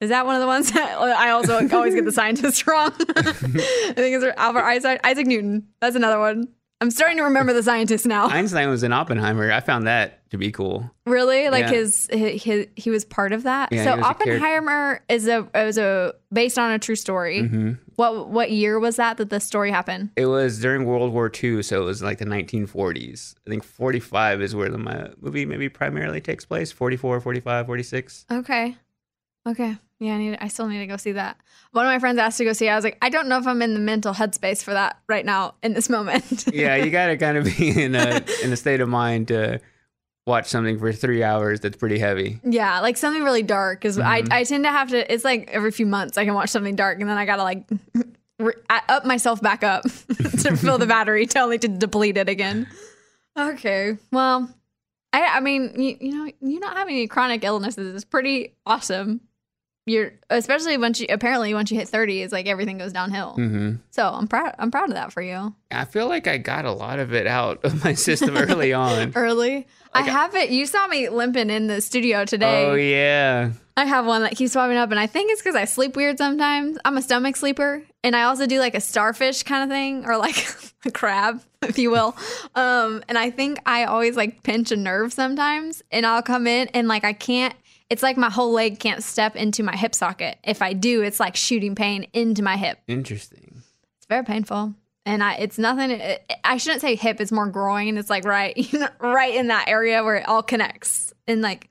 Is 0.00 0.10
that 0.10 0.26
one 0.26 0.34
of 0.34 0.40
the 0.40 0.46
ones 0.46 0.72
that 0.72 0.98
I 0.98 1.30
also 1.30 1.56
always 1.68 1.94
get 1.94 2.04
the 2.04 2.12
scientists 2.20 2.66
wrong? 2.66 2.92
I 3.16 3.22
think 3.22 3.94
it's 3.96 4.24
Albert 4.36 4.64
Einstein, 4.64 4.98
Isaac 5.04 5.26
Newton. 5.26 5.68
That's 5.80 5.96
another 5.96 6.18
one. 6.18 6.48
I'm 6.80 6.90
starting 6.90 7.16
to 7.18 7.22
remember 7.24 7.52
the 7.52 7.62
scientist 7.62 8.04
now. 8.06 8.26
Einstein 8.30 8.68
was 8.68 8.82
in 8.82 8.92
Oppenheimer. 8.92 9.50
I 9.50 9.60
found 9.60 9.86
that 9.86 10.28
to 10.30 10.36
be 10.38 10.50
cool. 10.52 10.90
Really? 11.06 11.48
Like 11.48 11.62
Yeah. 11.66 11.70
his, 11.70 12.08
his, 12.12 12.42
his 12.42 12.66
he 12.76 12.90
was 12.90 13.04
part 13.04 13.32
of 13.32 13.44
that. 13.44 13.72
Yeah, 13.72 13.84
so 13.84 13.90
he 13.92 13.96
was 13.98 14.04
a. 14.06 14.08
Oppenheimer 14.10 15.00
is 15.08 15.28
a 15.28 15.48
is 15.54 15.78
a 15.78 16.14
based 16.32 16.58
on 16.58 16.72
a 16.72 16.78
true 16.78 16.96
story. 16.96 17.42
Mhm. 17.42 17.78
What 17.96 18.28
what 18.28 18.50
year 18.50 18.78
was 18.80 18.96
that 18.96 19.16
that 19.18 19.30
the 19.30 19.38
story 19.40 19.70
happened? 19.70 20.10
It 20.16 20.26
was 20.26 20.60
during 20.60 20.84
World 20.84 21.12
War 21.12 21.30
II, 21.42 21.62
so 21.62 21.80
it 21.80 21.84
was 21.84 22.02
like 22.02 22.18
the 22.18 22.24
1940s. 22.26 23.34
I 23.46 23.50
think 23.50 23.62
45 23.62 24.42
is 24.42 24.54
where 24.54 24.68
the 24.68 24.78
my 24.78 25.10
movie 25.20 25.46
maybe 25.46 25.68
primarily 25.68 26.20
takes 26.20 26.44
place 26.44 26.72
44, 26.72 27.20
45, 27.20 27.66
46. 27.66 28.26
Okay. 28.30 28.76
Okay. 29.46 29.76
Yeah, 30.00 30.14
I 30.14 30.18
need. 30.18 30.38
I 30.40 30.48
still 30.48 30.66
need 30.66 30.78
to 30.80 30.86
go 30.86 30.96
see 30.96 31.12
that. 31.12 31.36
One 31.72 31.86
of 31.86 31.90
my 31.90 31.98
friends 31.98 32.18
asked 32.18 32.38
to 32.38 32.44
go 32.44 32.52
see. 32.52 32.66
it. 32.66 32.70
I 32.70 32.74
was 32.76 32.84
like, 32.84 32.98
I 33.00 33.08
don't 33.08 33.28
know 33.28 33.38
if 33.38 33.46
I'm 33.46 33.62
in 33.62 33.74
the 33.74 33.80
mental 33.80 34.12
headspace 34.12 34.62
for 34.62 34.72
that 34.74 34.98
right 35.08 35.24
now 35.24 35.54
in 35.62 35.72
this 35.74 35.88
moment. 35.88 36.46
yeah, 36.52 36.76
you 36.76 36.90
got 36.90 37.06
to 37.06 37.16
kind 37.16 37.38
of 37.38 37.44
be 37.44 37.82
in 37.84 37.94
a 37.94 38.22
in 38.42 38.52
a 38.52 38.56
state 38.56 38.80
of 38.80 38.88
mind 38.88 39.28
to 39.28 39.60
watch 40.26 40.46
something 40.48 40.78
for 40.78 40.92
three 40.92 41.22
hours 41.22 41.60
that's 41.60 41.76
pretty 41.76 41.98
heavy. 41.98 42.40
Yeah, 42.42 42.80
like 42.80 42.96
something 42.96 43.22
really 43.22 43.42
dark 43.42 43.80
because 43.80 43.98
Mhm. 43.98 44.04
I, 44.32 44.38
I 44.40 44.44
tend 44.44 44.64
to 44.64 44.70
have 44.70 44.88
to. 44.90 45.12
It's 45.12 45.24
like 45.24 45.48
every 45.52 45.70
few 45.70 45.86
months 45.86 46.18
I 46.18 46.24
can 46.24 46.34
watch 46.34 46.48
something 46.50 46.74
dark 46.76 46.98
and 47.00 47.08
then 47.08 47.16
I 47.18 47.24
gotta 47.26 47.42
like 47.42 47.64
re- 48.38 48.54
up 48.88 49.04
myself 49.04 49.40
back 49.42 49.62
up 49.62 49.82
to 49.84 50.56
fill 50.56 50.78
the 50.78 50.86
battery, 50.86 51.26
to 51.26 51.38
only 51.40 51.58
to 51.58 51.68
deplete 51.68 52.16
it 52.16 52.28
again. 52.28 52.66
Okay, 53.38 53.96
well, 54.12 54.48
I 55.12 55.22
I 55.36 55.40
mean 55.40 55.72
you, 55.80 55.96
you 56.00 56.12
know 56.12 56.32
you 56.40 56.58
not 56.60 56.76
having 56.76 56.94
any 56.96 57.06
chronic 57.06 57.44
illnesses 57.44 57.94
is 57.94 58.04
pretty 58.04 58.54
awesome. 58.66 59.20
You're 59.86 60.12
especially 60.30 60.78
once 60.78 61.00
you 61.00 61.06
apparently 61.10 61.52
once 61.52 61.70
you 61.70 61.78
hit 61.78 61.88
thirty, 61.88 62.22
it's 62.22 62.32
like 62.32 62.46
everything 62.46 62.78
goes 62.78 62.92
downhill. 62.92 63.32
mm-hmm. 63.32 63.76
So 63.90 64.08
I'm 64.08 64.26
proud. 64.28 64.54
I'm 64.58 64.70
proud 64.70 64.88
of 64.88 64.94
that 64.94 65.12
for 65.12 65.20
you. 65.20 65.54
I 65.70 65.84
feel 65.84 66.08
like 66.08 66.26
I 66.26 66.38
got 66.38 66.64
a 66.64 66.72
lot 66.72 66.98
of 66.98 67.12
it 67.12 67.26
out 67.26 67.64
of 67.64 67.84
my 67.84 67.92
system 68.08 68.36
early 68.36 68.72
on. 68.72 69.12
Early, 69.14 69.66
I 69.92 70.02
have 70.02 70.34
it. 70.34 70.50
You 70.50 70.64
saw 70.64 70.86
me 70.86 71.10
limping 71.10 71.50
in 71.50 71.66
the 71.66 71.80
studio 71.80 72.24
today. 72.24 72.64
Oh 72.64 72.74
yeah. 72.74 73.50
I 73.76 73.86
have 73.86 74.06
one 74.06 74.22
that 74.22 74.36
keeps 74.36 74.54
popping 74.54 74.76
up, 74.76 74.90
and 74.92 75.00
I 75.00 75.08
think 75.08 75.32
it's 75.32 75.42
because 75.42 75.56
I 75.56 75.64
sleep 75.64 75.96
weird 75.96 76.16
sometimes. 76.16 76.78
I'm 76.84 76.96
a 76.96 77.02
stomach 77.02 77.34
sleeper, 77.36 77.82
and 78.04 78.14
I 78.14 78.22
also 78.22 78.46
do 78.46 78.60
like 78.60 78.76
a 78.76 78.80
starfish 78.80 79.42
kind 79.42 79.64
of 79.64 79.68
thing, 79.74 80.06
or 80.06 80.16
like 80.16 80.46
a 80.86 80.92
crab, 80.92 81.42
if 81.60 81.76
you 81.76 81.90
will. 81.90 82.16
Um, 82.54 83.02
and 83.08 83.18
I 83.18 83.30
think 83.30 83.58
I 83.66 83.84
always 83.84 84.16
like 84.16 84.44
pinch 84.44 84.70
a 84.70 84.76
nerve 84.76 85.12
sometimes, 85.12 85.82
and 85.90 86.06
I'll 86.06 86.22
come 86.22 86.46
in 86.46 86.68
and 86.68 86.88
like 86.88 87.04
I 87.04 87.12
can't. 87.12 87.54
It's 87.90 88.02
like 88.02 88.16
my 88.16 88.30
whole 88.30 88.52
leg 88.52 88.78
can't 88.78 89.02
step 89.02 89.36
into 89.36 89.62
my 89.62 89.76
hip 89.76 89.94
socket. 89.94 90.38
If 90.42 90.62
I 90.62 90.72
do, 90.72 91.02
it's 91.02 91.20
like 91.20 91.36
shooting 91.36 91.74
pain 91.74 92.06
into 92.12 92.42
my 92.42 92.56
hip. 92.56 92.78
Interesting. 92.88 93.62
It's 93.98 94.06
very 94.06 94.24
painful. 94.24 94.74
And 95.06 95.22
I, 95.22 95.34
it's 95.34 95.58
nothing. 95.58 95.90
It, 95.90 96.32
I 96.44 96.56
shouldn't 96.56 96.80
say 96.80 96.94
hip. 96.94 97.20
It's 97.20 97.30
more 97.30 97.46
groin. 97.46 97.98
It's 97.98 98.08
like 98.08 98.24
right, 98.24 98.56
you 98.72 98.78
know, 98.78 98.88
right 99.00 99.34
in 99.34 99.48
that 99.48 99.68
area 99.68 100.02
where 100.02 100.16
it 100.16 100.26
all 100.28 100.42
connects. 100.42 101.12
And 101.28 101.42
like, 101.42 101.68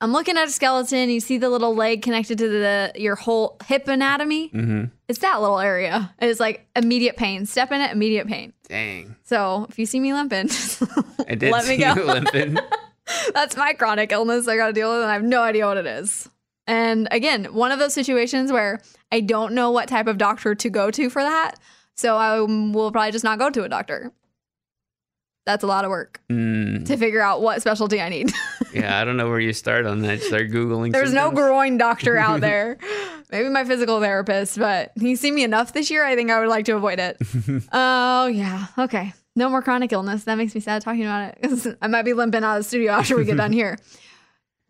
I'm 0.00 0.12
looking 0.12 0.36
at 0.36 0.48
a 0.48 0.50
skeleton. 0.50 1.10
You 1.10 1.20
see 1.20 1.38
the 1.38 1.48
little 1.48 1.76
leg 1.76 2.02
connected 2.02 2.38
to 2.38 2.48
the 2.48 2.92
your 2.96 3.14
whole 3.14 3.56
hip 3.66 3.86
anatomy. 3.86 4.48
Mm-hmm. 4.48 4.84
It's 5.08 5.20
that 5.20 5.40
little 5.40 5.60
area. 5.60 6.12
It's 6.18 6.40
like 6.40 6.66
immediate 6.74 7.16
pain. 7.16 7.46
Step 7.46 7.70
in 7.70 7.80
it, 7.80 7.92
immediate 7.92 8.26
pain. 8.26 8.52
Dang. 8.68 9.14
So 9.24 9.66
if 9.68 9.78
you 9.78 9.86
see 9.86 10.00
me 10.00 10.12
limping, 10.12 10.48
I 11.28 11.34
did 11.36 11.52
Let 11.52 11.68
me 11.68 11.76
go. 11.76 11.92
limping. 12.04 12.56
that's 13.34 13.56
my 13.56 13.72
chronic 13.72 14.12
illness 14.12 14.48
I 14.48 14.56
got 14.56 14.68
to 14.68 14.72
deal 14.72 14.90
with, 14.92 15.02
and 15.02 15.10
I 15.10 15.14
have 15.14 15.22
no 15.24 15.42
idea 15.42 15.66
what 15.66 15.76
it 15.76 15.86
is. 15.86 16.28
And 16.66 17.08
again, 17.10 17.46
one 17.46 17.72
of 17.72 17.78
those 17.78 17.92
situations 17.94 18.52
where 18.52 18.80
I 19.10 19.20
don't 19.20 19.52
know 19.54 19.70
what 19.70 19.88
type 19.88 20.06
of 20.06 20.18
doctor 20.18 20.54
to 20.54 20.70
go 20.70 20.90
to 20.90 21.10
for 21.10 21.22
that. 21.22 21.54
So 21.96 22.16
I 22.16 22.40
will 22.40 22.90
probably 22.92 23.12
just 23.12 23.24
not 23.24 23.38
go 23.38 23.50
to 23.50 23.64
a 23.64 23.68
doctor. 23.68 24.12
That's 25.44 25.64
a 25.64 25.66
lot 25.66 25.84
of 25.84 25.90
work 25.90 26.20
Mm, 26.30 26.86
to 26.86 26.96
figure 26.96 27.20
out 27.20 27.42
what 27.42 27.60
specialty 27.60 28.00
I 28.00 28.08
need. 28.08 28.32
yeah, 28.72 29.00
I 29.00 29.04
don't 29.04 29.16
know 29.16 29.28
where 29.28 29.40
you 29.40 29.52
start 29.52 29.86
on 29.86 29.98
that. 30.02 30.22
Start 30.22 30.50
googling. 30.50 30.92
There's 30.92 31.12
no 31.12 31.32
groin 31.32 31.78
doctor 31.78 32.16
out 32.16 32.40
there. 32.48 32.78
Maybe 33.32 33.48
my 33.48 33.64
physical 33.64 34.00
therapist, 34.00 34.56
but 34.56 34.92
he's 35.00 35.20
seen 35.20 35.34
me 35.34 35.42
enough 35.42 35.72
this 35.72 35.90
year. 35.90 36.04
I 36.04 36.14
think 36.14 36.30
I 36.30 36.38
would 36.38 36.48
like 36.48 36.66
to 36.66 36.76
avoid 36.76 37.00
it. 37.00 37.16
Oh, 37.72 38.26
yeah. 38.26 38.66
Okay. 38.78 39.12
No 39.34 39.48
more 39.48 39.62
chronic 39.62 39.92
illness. 39.92 40.24
That 40.24 40.36
makes 40.36 40.54
me 40.54 40.60
sad 40.60 40.82
talking 40.82 41.02
about 41.04 41.36
it 41.40 41.76
I 41.82 41.86
might 41.86 42.02
be 42.02 42.12
limping 42.12 42.44
out 42.44 42.58
of 42.58 42.64
the 42.64 42.68
studio 42.68 42.92
after 42.92 43.16
we 43.16 43.24
get 43.24 43.36
done 43.36 43.52
here. 43.62 43.78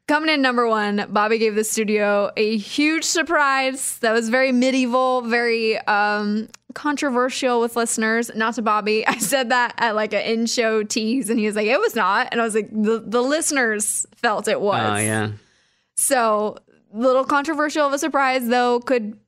Coming 0.08 0.30
in 0.30 0.42
number 0.42 0.68
one, 0.68 1.06
Bobby 1.10 1.38
gave 1.38 1.54
the 1.54 1.64
studio 1.64 2.30
a 2.36 2.56
huge 2.56 3.04
surprise 3.04 3.98
that 4.00 4.12
was 4.12 4.28
very 4.28 4.50
medieval, 4.50 5.22
very 5.22 5.78
um, 5.78 6.48
controversial 6.74 7.60
with 7.60 7.76
listeners. 7.76 8.30
Not 8.34 8.54
to 8.54 8.62
Bobby. 8.62 9.06
I 9.06 9.18
said 9.18 9.50
that 9.50 9.74
at 9.78 9.94
like 9.94 10.12
an 10.12 10.22
in 10.22 10.46
show 10.46 10.82
tease, 10.82 11.30
and 11.30 11.38
he 11.38 11.46
was 11.46 11.56
like, 11.56 11.66
it 11.66 11.80
was 11.80 11.94
not. 11.94 12.28
And 12.32 12.40
I 12.40 12.44
was 12.44 12.54
like, 12.54 12.68
the, 12.70 13.02
the 13.04 13.22
listeners 13.22 14.06
felt 14.16 14.48
it 14.48 14.60
was. 14.60 14.98
Oh 14.98 15.00
yeah. 15.00 15.30
So, 15.96 16.58
little 16.92 17.24
controversial 17.24 17.86
of 17.86 17.92
a 17.92 17.98
surprise, 17.98 18.48
though, 18.48 18.80
could 18.80 19.18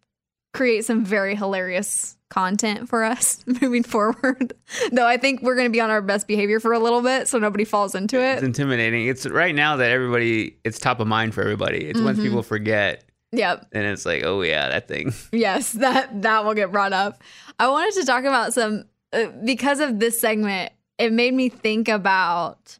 create 0.52 0.85
some 0.85 1.05
very 1.05 1.35
hilarious 1.36 2.14
content 2.31 2.89
for 2.89 3.05
us 3.05 3.45
moving 3.61 3.83
forward. 3.83 4.55
though 4.93 5.07
I 5.07 5.17
think 5.17 5.43
we're 5.43 5.55
going 5.55 5.67
to 5.69 5.73
be 5.73 5.81
on 5.81 5.91
our 5.91 6.03
best 6.03 6.27
behavior 6.27 6.59
for 6.61 6.73
a 6.73 6.79
little 6.79 7.01
bit 7.03 7.29
so 7.29 7.39
nobody 7.39 7.65
falls 7.65 7.95
into 7.95 8.19
it. 8.21 8.35
It's 8.35 8.43
intimidating. 8.43 9.07
It's 9.07 9.27
right 9.27 9.55
now 9.55 9.77
that 9.77 9.91
everybody. 9.91 10.57
It's 10.65 10.79
top 10.79 11.01
of 11.01 11.07
mind 11.07 11.35
for 11.35 11.43
everybody. 11.43 11.85
It's 11.85 12.01
once 12.01 12.19
Mhm. 12.19 12.23
people 12.25 12.43
forget, 12.43 13.05
Yep. 13.33 13.69
and 13.73 13.85
it's 13.87 14.05
like, 14.07 14.23
oh 14.25 14.43
yeah, 14.43 14.69
that 14.71 14.89
thing. 14.89 15.13
Yes, 15.33 15.73
that 15.73 16.23
that 16.23 16.45
will 16.45 16.55
get 16.55 16.73
brought 16.73 16.93
up. 16.93 17.23
I 17.59 17.69
wanted 17.69 17.95
to 18.01 18.07
talk 18.07 18.25
about 18.25 18.53
some 18.55 18.85
uh, 19.13 19.27
because 19.45 19.81
of 19.81 20.01
this 20.01 20.21
segment. 20.21 20.73
It 20.99 21.13
made 21.13 21.35
me 21.35 21.49
think 21.49 21.89
about 21.89 22.79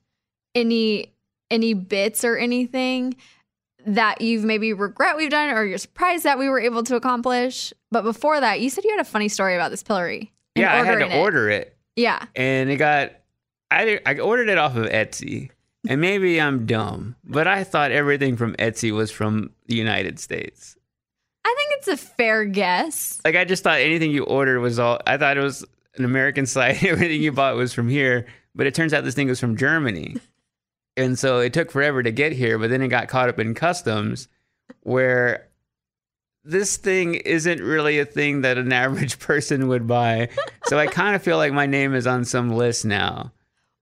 any 0.55 1.13
any 1.51 1.75
bits 1.75 2.25
or 2.25 2.37
anything 2.37 3.15
that 3.87 4.21
you've 4.21 4.45
maybe 4.45 4.73
regret 4.73 5.17
we've 5.17 5.31
done 5.31 5.51
or 5.51 5.65
you're 5.65 5.79
surprised 5.79 6.25
that 6.25 6.39
we 6.39 6.49
were 6.49 6.61
able 6.61 6.83
to 6.85 6.97
accomplish. 6.97 7.73
But 7.91 8.03
before 8.03 8.41
that, 8.41 8.61
you 8.61 8.71
said 8.71 8.85
you 8.85 8.91
had 8.91 9.01
a 9.01 9.05
funny 9.05 9.29
story 9.29 9.55
about 9.55 9.71
this 9.71 9.83
pillory. 9.83 10.33
Yeah, 10.55 10.73
I 10.73 10.85
had 10.85 10.99
to 11.01 11.07
it. 11.11 11.21
order 11.21 11.49
it, 11.51 11.77
Yeah. 11.97 12.25
and 12.37 12.71
it 12.71 12.77
got. 12.77 13.13
I 13.71 14.01
I 14.07 14.19
ordered 14.19 14.49
it 14.49 14.57
off 14.59 14.77
of 14.77 14.87
Etsy, 14.87 15.51
and 15.89 16.01
maybe 16.01 16.41
I'm 16.41 16.65
dumb, 16.67 17.17
but 17.25 17.47
I 17.49 17.65
thought 17.65 17.91
everything 17.91 18.37
from 18.37 18.55
Etsy 18.57 18.93
was 18.93 19.11
from 19.11 19.51
the 19.67 19.75
United 19.75 20.21
States. 20.21 20.77
I 21.45 21.55
think 21.59 21.71
it's 21.79 21.89
a 21.89 21.97
fair 21.97 22.45
guess. 22.45 23.21
Like 23.25 23.35
I 23.37 23.45
just 23.45 23.65
thought 23.65 23.81
anything 23.81 24.11
you 24.13 24.23
ordered 24.25 24.61
was 24.61 24.79
all. 24.79 25.01
I 25.07 25.17
thought 25.17 25.37
it 25.37 25.43
was 25.43 25.65
an 25.97 26.05
American 26.05 26.47
site. 26.47 26.85
Everything 26.85 27.21
you 27.21 27.33
bought 27.33 27.57
was 27.57 27.73
from 27.75 27.89
here, 27.89 28.27
but 28.55 28.67
it 28.69 28.75
turns 28.75 28.95
out 28.95 29.03
this 29.05 29.15
thing 29.15 29.27
was 29.29 29.41
from 29.41 29.57
Germany, 29.57 30.17
and 30.97 31.19
so 31.19 31.39
it 31.41 31.53
took 31.53 31.71
forever 31.71 32.03
to 32.03 32.11
get 32.13 32.33
here. 32.33 32.59
But 32.59 32.71
then 32.71 32.83
it 32.83 32.89
got 32.89 33.09
caught 33.09 33.29
up 33.29 33.39
in 33.39 33.55
customs, 33.55 34.29
where 34.81 35.49
this 36.45 36.77
thing 36.77 37.15
isn't 37.15 37.61
really 37.63 37.99
a 37.99 38.05
thing 38.05 38.43
that 38.43 38.59
an 38.59 38.73
average 38.85 39.19
person 39.19 39.69
would 39.69 39.87
buy. 39.87 40.29
So 40.67 40.79
I 40.79 40.87
kind 40.87 41.17
of 41.17 41.23
feel 41.23 41.37
like 41.37 41.53
my 41.53 41.67
name 41.67 41.95
is 41.95 42.07
on 42.07 42.25
some 42.25 42.51
list 42.51 42.85
now, 42.85 43.33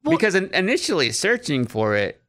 because 0.08 0.34
in, 0.34 0.52
initially 0.54 1.10
searching 1.12 1.66
for 1.66 1.96
it, 1.96 2.22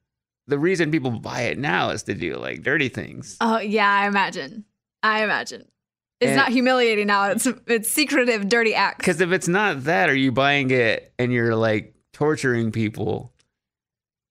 the 0.48 0.60
reason 0.60 0.92
people 0.92 1.12
buy 1.12 1.42
it 1.44 1.58
now 1.58 1.90
is 1.92 2.04
to 2.04 2.14
do 2.14 2.36
like 2.36 2.64
dirty 2.64 2.90
things. 2.90 3.38
Oh 3.40 3.60
yeah, 3.60 3.90
I 3.90 4.08
imagine. 4.08 4.66
I 5.02 5.24
imagine. 5.24 5.66
It's 6.20 6.30
And- 6.30 6.38
not 6.38 6.50
humiliating 6.50 7.08
now. 7.08 7.32
It's 7.32 7.48
it's 7.68 7.90
secretive, 7.90 8.48
dirty 8.50 8.74
acts. 8.76 8.98
Because 8.98 9.22
if 9.22 9.32
it's 9.32 9.48
not 9.48 9.84
that, 9.86 10.10
are 10.10 10.16
you 10.16 10.32
buying 10.32 10.72
it 10.72 11.14
and 11.20 11.32
you're 11.32 11.56
like 11.56 11.94
torturing 12.14 12.72
people? 12.72 13.33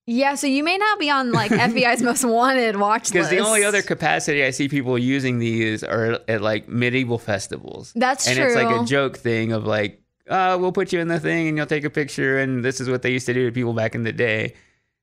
Yeah, 0.07 0.35
so 0.35 0.49
you 0.49 0.65
may 0.65 0.77
not 0.79 0.99
be 0.99 1.11
on 1.11 1.31
like 1.31 1.51
FBI's 1.53 2.03
most 2.03 2.24
wanted 2.24 2.77
watch 2.77 3.03
list. 3.03 3.12
Because 3.12 3.31
the 3.31 3.39
only 3.39 3.65
other 3.65 3.83
capacity 3.83 4.45
I 4.45 4.51
see 4.51 4.69
people 4.69 4.99
using 4.99 5.39
these 5.39 5.85
are 5.85 6.19
at 6.27 6.43
like 6.43 6.69
medieval 6.69 7.19
festivals. 7.19 7.93
That's 7.95 8.24
true. 8.24 8.35
and 8.35 8.43
it's 8.43 8.57
like 8.57 8.83
a 8.83 8.85
joke 8.85 9.16
thing 9.16 9.53
of 9.53 9.65
like, 9.65 10.03
oh, 10.29 10.59
we'll 10.59 10.73
put 10.73 10.93
you 10.93 11.01
in 11.01 11.09
the 11.09 11.20
thing 11.20 11.49
and 11.49 11.57
you'll 11.57 11.66
take 11.66 11.85
a 11.85 11.91
picture, 11.91 12.39
and 12.39 12.65
this 12.65 12.81
is 12.81 12.91
what 12.91 13.03
they 13.03 13.12
used 13.12 13.27
to 13.27 13.35
do 13.35 13.47
to 13.47 13.53
people 13.53 13.74
back 13.74 13.95
in 13.95 14.03
the 14.03 14.12
day. 14.12 14.55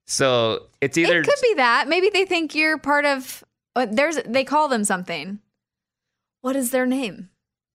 So 0.05 0.67
it's 0.81 0.97
either 0.97 1.21
it 1.21 1.25
could 1.25 1.41
be 1.41 1.53
that. 1.55 1.87
Maybe 1.87 2.09
they 2.09 2.25
think 2.25 2.53
you're 2.53 2.77
part 2.77 3.05
of. 3.05 3.43
Uh, 3.75 3.85
there's 3.89 4.19
they 4.25 4.43
call 4.43 4.67
them 4.67 4.83
something. 4.83 5.39
What 6.41 6.55
is 6.55 6.71
their 6.71 6.85
name? 6.85 7.29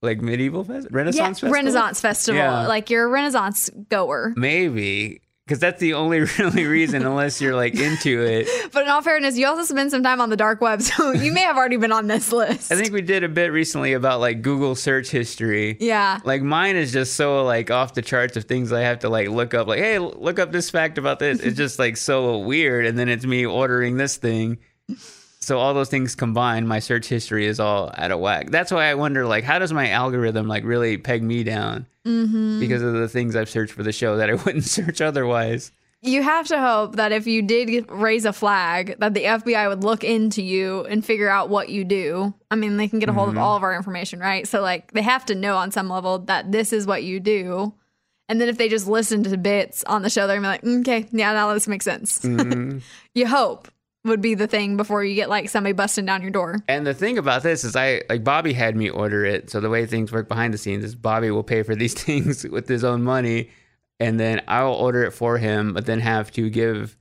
like 0.05 0.21
medieval 0.21 0.63
fest- 0.63 0.89
Renaissance 0.91 1.19
yeah, 1.19 1.29
festival. 1.29 1.53
Renaissance 1.53 2.01
Festival. 2.01 2.41
Yeah. 2.41 2.67
Like 2.69 2.91
you're 2.91 3.05
a 3.05 3.09
Renaissance 3.09 3.71
goer. 3.89 4.35
Maybe 4.37 5.23
because 5.47 5.59
that's 5.59 5.81
the 5.81 5.95
only 5.95 6.21
really 6.39 6.65
reason, 6.65 7.05
unless 7.05 7.41
you're 7.41 7.55
like 7.55 7.75
into 7.75 8.23
it. 8.23 8.49
But 8.73 8.85
in 8.85 8.89
all 8.89 9.03
fairness, 9.03 9.37
you 9.37 9.47
also 9.47 9.63
spend 9.63 9.91
some 9.91 10.03
time 10.03 10.21
on 10.21 10.31
the 10.31 10.37
dark 10.37 10.61
web, 10.61 10.83
so 10.83 11.13
you 11.13 11.33
may 11.33 11.43
have 11.43 11.57
already 11.57 11.77
been 11.77 11.93
on 11.93 12.07
this 12.07 12.33
list. 12.33 12.73
I 12.73 12.77
think 12.77 12.93
we 12.93 13.03
did 13.03 13.23
a 13.23 13.29
bit 13.29 13.53
recently 13.53 13.93
about 13.93 14.21
like 14.21 14.43
Google 14.43 14.75
search 14.75 15.11
history. 15.11 15.77
Yeah. 15.81 16.21
Like 16.25 16.43
mine 16.43 16.77
is 16.77 16.93
just 16.93 17.15
so 17.15 17.45
like 17.45 17.71
off 17.71 17.95
the 17.95 18.03
charts 18.03 18.37
of 18.37 18.45
things 18.45 18.73
I 18.73 18.81
have 18.81 19.01
to 19.01 19.09
like 19.09 19.29
look 19.29 19.55
up. 19.55 19.69
Like, 19.69 19.79
hey, 19.79 19.99
look 19.99 20.39
up 20.39 20.51
this 20.51 20.71
fact 20.71 20.99
about 20.99 21.19
this. 21.19 21.41
It's 21.41 21.57
just 21.57 21.79
like 21.79 21.97
so 21.97 22.39
weird. 22.39 22.87
And 22.87 22.99
then 22.99 23.09
it's 23.09 23.25
me 23.25 23.47
ordering 23.47 23.97
this 23.97 24.17
thing. 24.17 24.59
So 25.45 25.59
all 25.59 25.75
those 25.75 25.89
things 25.91 26.15
combined, 26.15 26.69
my 26.69 26.79
search 26.79 27.07
history 27.07 27.47
is 27.47 27.61
all 27.61 27.93
out 27.97 28.11
of 28.11 28.19
whack. 28.21 28.51
That's 28.51 28.73
why 28.73 28.87
I 28.87 28.95
wonder, 28.95 29.27
like, 29.27 29.45
how 29.45 29.59
does 29.59 29.73
my 29.73 29.91
algorithm 29.91 30.49
like 30.49 30.65
really 30.65 30.97
peg 30.97 31.23
me 31.23 31.45
down 31.45 31.87
Mhm. 32.07 32.61
because 32.61 32.83
of 32.83 32.95
the 32.95 33.09
things 33.09 33.37
I've 33.37 33.51
searched 33.51 33.73
for 33.75 33.83
the 33.83 33.93
show 33.93 34.17
that 34.17 34.31
I 34.31 34.35
wouldn't 34.45 34.65
search 34.65 35.01
otherwise? 35.01 35.71
You 36.01 36.23
have 36.23 36.47
to 36.49 36.59
hope 36.61 36.97
that 36.97 37.13
if 37.13 37.27
you 37.27 37.41
did 37.41 37.91
raise 37.91 38.27
a 38.27 38.33
flag, 38.35 38.97
that 38.99 39.15
the 39.15 39.25
FBI 39.25 39.69
would 39.69 39.85
look 39.85 40.05
into 40.05 40.43
you 40.43 40.85
and 40.85 41.03
figure 41.05 41.31
out 41.31 41.49
what 41.49 41.71
you 41.71 41.83
do. 41.85 42.35
I 42.51 42.57
mean, 42.57 42.77
they 42.77 42.89
can 42.89 42.99
get 42.99 43.09
a 43.09 43.13
hold 43.15 43.29
Mhm. 43.29 43.33
of 43.33 43.39
all 43.39 43.57
of 43.57 43.63
our 43.63 43.75
information, 43.75 44.21
right? 44.21 44.47
So, 44.47 44.61
like, 44.61 44.93
they 44.93 45.01
have 45.03 45.25
to 45.27 45.35
know 45.35 45.57
on 45.57 45.71
some 45.71 45.89
level 45.89 46.19
that 46.21 46.53
this 46.53 46.73
is 46.75 46.87
what 46.87 47.05
you 47.05 47.21
do. 47.21 47.73
And 48.29 48.39
then 48.41 48.49
if 48.51 48.57
they 48.59 48.69
just 48.69 48.87
listen 48.87 49.23
to 49.25 49.37
bits 49.39 49.83
on 49.85 50.03
the 50.03 50.11
show, 50.11 50.27
they're 50.27 50.41
gonna 50.41 50.59
be 50.63 50.69
like, 50.69 50.81
okay, 50.81 51.07
yeah, 51.13 51.33
now 51.33 51.53
this 51.55 51.69
makes 51.69 51.85
sense. 51.87 52.19
Mhm. 52.21 52.83
you 53.15 53.27
hope 53.27 53.69
would 54.05 54.21
be 54.21 54.35
the 54.35 54.47
thing 54.47 54.77
before 54.77 55.03
you 55.03 55.15
get 55.15 55.31
like 55.31 55.49
somebody 55.49 55.73
busting 55.73 56.05
down 56.05 56.23
your 56.23 56.31
door. 56.31 56.63
And 56.69 56.87
the 56.87 56.95
thing 56.95 57.19
about 57.19 57.43
this 57.43 57.65
is, 57.65 57.75
I 57.75 58.03
like 58.09 58.23
Bobby 58.23 58.53
had 58.53 58.77
me 58.77 58.91
order 58.91 59.25
it. 59.25 59.51
So 59.51 59.61
the 59.61 59.71
way 59.71 59.87
things 59.87 60.13
work 60.13 60.29
behind 60.29 60.53
the 60.53 60.59
scenes 60.59 60.85
is 60.85 60.95
Bobby 60.95 61.31
will 61.31 61.43
pay 61.43 61.63
for 61.63 61.75
these 61.75 61.95
things 62.03 62.45
with 62.45 62.69
his 62.69 62.85
own 62.85 63.03
money, 63.03 63.51
and 63.99 64.21
then 64.21 64.43
I 64.47 64.63
will 64.65 64.75
order 64.75 65.05
it 65.05 65.13
for 65.13 65.39
him, 65.39 65.73
but 65.73 65.87
then 65.87 66.01
have 66.01 66.31
to 66.33 66.51
give 66.51 66.97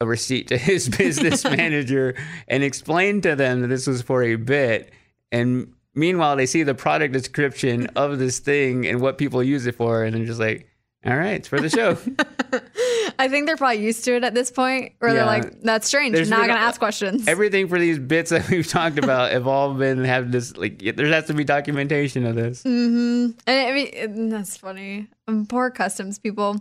a 0.00 0.06
receipt 0.06 0.48
to 0.48 0.56
his 0.58 0.88
business 0.88 1.44
manager 1.44 2.14
and 2.46 2.62
explain 2.62 3.20
to 3.22 3.34
them 3.34 3.60
that 3.62 3.68
this 3.68 3.86
was 3.86 4.02
for 4.02 4.22
a 4.22 4.36
bit. 4.36 4.92
And 5.32 5.72
meanwhile, 5.94 6.36
they 6.36 6.46
see 6.46 6.62
the 6.62 6.74
product 6.74 7.12
description 7.12 7.88
of 7.96 8.18
this 8.18 8.38
thing 8.38 8.86
and 8.86 9.00
what 9.00 9.18
people 9.18 9.42
use 9.42 9.66
it 9.66 9.74
for, 9.74 10.04
and 10.04 10.14
they're 10.14 10.24
just 10.24 10.40
like, 10.40 10.68
"All 11.06 11.16
right, 11.16 11.34
it's 11.34 11.48
for 11.48 11.60
the 11.60 11.70
show." 11.70 11.96
I 13.18 13.28
think 13.28 13.46
they're 13.46 13.56
probably 13.56 13.84
used 13.84 14.04
to 14.04 14.16
it 14.16 14.24
at 14.24 14.34
this 14.34 14.50
point, 14.50 14.92
where 14.98 15.12
they're 15.12 15.26
like, 15.26 15.60
"That's 15.62 15.86
strange. 15.86 16.14
There's 16.14 16.30
not 16.30 16.46
gonna 16.46 16.60
ask 16.60 16.78
questions." 16.78 17.28
Everything 17.28 17.68
for 17.68 17.78
these 17.78 17.98
bits 17.98 18.30
that 18.30 18.48
we've 18.50 18.66
talked 18.66 18.98
about 18.98 19.32
have 19.32 19.46
all 19.46 19.74
been 19.74 20.04
have 20.04 20.32
this 20.32 20.56
like 20.56 20.78
there 20.96 21.06
has 21.06 21.26
to 21.26 21.34
be 21.34 21.44
documentation 21.44 22.26
of 22.26 22.34
this. 22.34 22.62
Mm-hmm. 22.62 23.38
And 23.46 23.68
I 23.68 23.72
mean, 23.72 24.28
that's 24.28 24.56
funny. 24.56 25.08
Um, 25.28 25.46
poor 25.46 25.70
customs 25.70 26.18
people. 26.18 26.60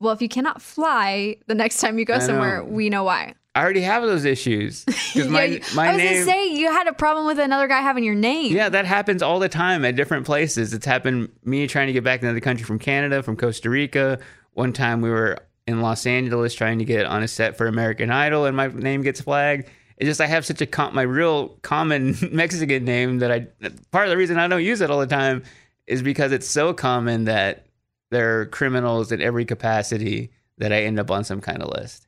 Well, 0.00 0.14
if 0.14 0.22
you 0.22 0.28
cannot 0.28 0.62
fly 0.62 1.36
the 1.46 1.54
next 1.54 1.80
time 1.80 1.98
you 1.98 2.06
go 2.06 2.18
somewhere, 2.18 2.64
we 2.64 2.88
know 2.88 3.04
why. 3.04 3.34
I 3.54 3.62
already 3.62 3.80
have 3.80 4.02
those 4.04 4.24
issues 4.24 4.84
because 4.84 5.28
my 5.28 5.44
Yeah, 5.44 5.64
my 5.74 5.88
I 5.88 5.92
was 5.92 5.98
name. 5.98 6.12
gonna 6.12 6.24
say 6.24 6.46
you 6.54 6.70
had 6.70 6.86
a 6.86 6.92
problem 6.92 7.26
with 7.26 7.38
another 7.38 7.66
guy 7.66 7.80
having 7.80 8.04
your 8.04 8.14
name. 8.14 8.54
Yeah, 8.54 8.68
that 8.68 8.86
happens 8.86 9.22
all 9.22 9.38
the 9.40 9.48
time 9.48 9.84
at 9.84 9.96
different 9.96 10.24
places. 10.26 10.72
It's 10.72 10.86
happened 10.86 11.30
me 11.44 11.66
trying 11.66 11.88
to 11.88 11.92
get 11.92 12.04
back 12.04 12.22
into 12.22 12.32
the 12.34 12.40
country 12.40 12.64
from 12.64 12.78
Canada, 12.78 13.22
from 13.22 13.36
Costa 13.36 13.68
Rica. 13.68 14.20
One 14.52 14.72
time 14.72 15.00
we 15.00 15.10
were 15.10 15.38
in 15.66 15.80
Los 15.82 16.06
Angeles 16.06 16.54
trying 16.54 16.78
to 16.78 16.84
get 16.84 17.06
on 17.06 17.22
a 17.22 17.28
set 17.28 17.56
for 17.56 17.66
American 17.66 18.10
Idol 18.10 18.44
and 18.46 18.56
my 18.56 18.68
name 18.68 19.02
gets 19.02 19.20
flagged. 19.20 19.68
It's 19.96 20.06
just 20.08 20.20
I 20.20 20.26
have 20.26 20.46
such 20.46 20.60
a 20.62 20.66
com- 20.66 20.94
my 20.94 21.02
real 21.02 21.48
common 21.62 22.16
Mexican 22.32 22.84
name 22.84 23.18
that 23.18 23.30
I 23.32 23.48
part 23.90 24.06
of 24.06 24.10
the 24.10 24.16
reason 24.16 24.38
I 24.38 24.46
don't 24.48 24.62
use 24.64 24.80
it 24.80 24.90
all 24.90 25.00
the 25.00 25.06
time 25.06 25.42
is 25.86 26.02
because 26.02 26.30
it's 26.32 26.46
so 26.48 26.72
common 26.72 27.24
that 27.24 27.66
there 28.10 28.40
are 28.40 28.46
criminals 28.46 29.10
in 29.12 29.20
every 29.20 29.44
capacity 29.44 30.30
that 30.58 30.72
I 30.72 30.82
end 30.84 30.98
up 31.00 31.10
on 31.10 31.24
some 31.24 31.40
kind 31.40 31.62
of 31.62 31.68
list. 31.70 32.06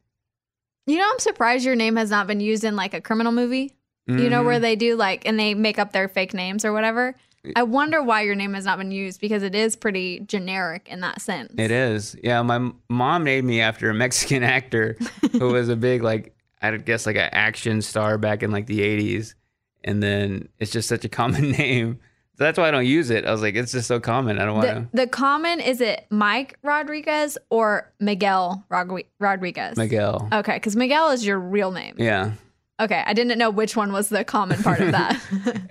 You 0.86 0.98
know, 0.98 1.08
I'm 1.10 1.18
surprised 1.18 1.64
your 1.64 1.76
name 1.76 1.96
has 1.96 2.10
not 2.10 2.26
been 2.26 2.40
used 2.40 2.64
in 2.64 2.76
like 2.76 2.94
a 2.94 3.00
criminal 3.00 3.32
movie. 3.32 3.72
You 4.08 4.28
know, 4.28 4.42
where 4.42 4.56
mm-hmm. 4.56 4.62
they 4.62 4.76
do 4.76 4.96
like, 4.96 5.26
and 5.26 5.38
they 5.38 5.54
make 5.54 5.78
up 5.78 5.92
their 5.92 6.08
fake 6.08 6.34
names 6.34 6.64
or 6.64 6.72
whatever. 6.72 7.14
I 7.56 7.62
wonder 7.64 8.02
why 8.02 8.22
your 8.22 8.34
name 8.34 8.54
has 8.54 8.64
not 8.64 8.78
been 8.78 8.92
used 8.92 9.20
because 9.20 9.42
it 9.42 9.54
is 9.54 9.74
pretty 9.74 10.20
generic 10.20 10.88
in 10.88 11.00
that 11.00 11.20
sense. 11.20 11.52
It 11.58 11.70
is. 11.70 12.16
Yeah, 12.22 12.42
my 12.42 12.72
mom 12.88 13.24
named 13.24 13.46
me 13.46 13.60
after 13.60 13.90
a 13.90 13.94
Mexican 13.94 14.42
actor 14.44 14.96
who 15.32 15.48
was 15.48 15.68
a 15.68 15.76
big 15.76 16.02
like 16.02 16.36
I 16.60 16.76
guess 16.76 17.06
like 17.06 17.16
an 17.16 17.30
action 17.32 17.82
star 17.82 18.18
back 18.18 18.42
in 18.42 18.52
like 18.52 18.66
the 18.66 18.80
80s 18.80 19.34
and 19.82 20.02
then 20.02 20.48
it's 20.58 20.70
just 20.70 20.88
such 20.88 21.04
a 21.04 21.08
common 21.08 21.50
name. 21.58 21.98
So 22.42 22.46
that's 22.46 22.58
why 22.58 22.66
I 22.66 22.70
don't 22.72 22.86
use 22.86 23.10
it. 23.10 23.24
I 23.24 23.30
was 23.30 23.40
like 23.40 23.54
it's 23.54 23.70
just 23.70 23.86
so 23.86 24.00
common. 24.00 24.40
I 24.40 24.44
don't 24.44 24.56
want 24.56 24.66
The, 24.66 24.74
to 24.74 24.88
the 25.04 25.06
common 25.06 25.60
is 25.60 25.80
it 25.80 26.06
Mike 26.10 26.58
Rodriguez 26.64 27.38
or 27.50 27.92
Miguel 28.00 28.64
Rog- 28.68 29.04
Rodriguez? 29.20 29.76
Miguel. 29.76 30.28
Okay, 30.32 30.54
because 30.54 30.74
Miguel 30.74 31.10
is 31.10 31.24
your 31.24 31.38
real 31.38 31.70
name. 31.70 31.94
Yeah. 31.98 32.32
Okay, 32.80 33.00
I 33.06 33.12
didn't 33.12 33.38
know 33.38 33.50
which 33.50 33.76
one 33.76 33.92
was 33.92 34.08
the 34.08 34.24
common 34.24 34.60
part 34.60 34.80
of 34.80 34.90
that. 34.90 35.20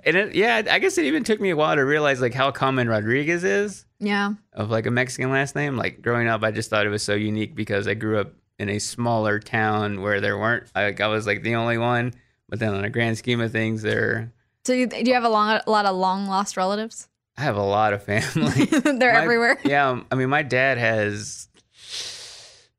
And 0.06 0.16
it, 0.16 0.34
yeah, 0.34 0.62
I 0.70 0.78
guess 0.78 0.96
it 0.96 1.04
even 1.04 1.24
took 1.24 1.42
me 1.42 1.50
a 1.50 1.56
while 1.56 1.76
to 1.76 1.84
realize 1.84 2.22
like 2.22 2.32
how 2.32 2.50
common 2.52 2.88
Rodriguez 2.88 3.44
is 3.44 3.84
yeah. 3.98 4.32
of 4.54 4.70
like 4.70 4.86
a 4.86 4.90
Mexican 4.90 5.30
last 5.30 5.54
name. 5.54 5.76
Like 5.76 6.00
growing 6.00 6.26
up, 6.26 6.42
I 6.42 6.52
just 6.52 6.70
thought 6.70 6.86
it 6.86 6.88
was 6.90 7.02
so 7.02 7.14
unique 7.14 7.54
because 7.54 7.86
I 7.86 7.92
grew 7.92 8.18
up 8.18 8.32
in 8.58 8.70
a 8.70 8.78
smaller 8.78 9.38
town 9.38 10.00
where 10.00 10.22
there 10.22 10.38
weren't 10.38 10.64
like 10.74 11.02
I 11.02 11.08
was 11.08 11.26
like 11.26 11.42
the 11.42 11.54
only 11.56 11.76
one. 11.76 12.14
But 12.48 12.60
then 12.60 12.72
on 12.72 12.82
a 12.82 12.90
grand 12.90 13.18
scheme 13.18 13.42
of 13.42 13.52
things, 13.52 13.82
there 13.82 14.32
So 14.64 14.72
you, 14.72 14.86
do 14.86 14.98
you 15.04 15.14
have 15.14 15.24
a 15.24 15.28
long, 15.28 15.60
a 15.66 15.70
lot 15.70 15.86
of 15.86 15.96
long 15.96 16.26
lost 16.26 16.56
relatives? 16.56 17.08
I 17.36 17.42
have 17.42 17.56
a 17.56 17.62
lot 17.62 17.92
of 17.94 18.02
family. 18.02 18.64
They're 18.66 19.12
My- 19.14 19.22
everywhere. 19.22 19.58
Yeah, 19.64 19.88
um, 19.88 20.06
I 20.10 20.14
mean, 20.14 20.28
my 20.30 20.42
dad 20.42 20.78
has 20.78 21.48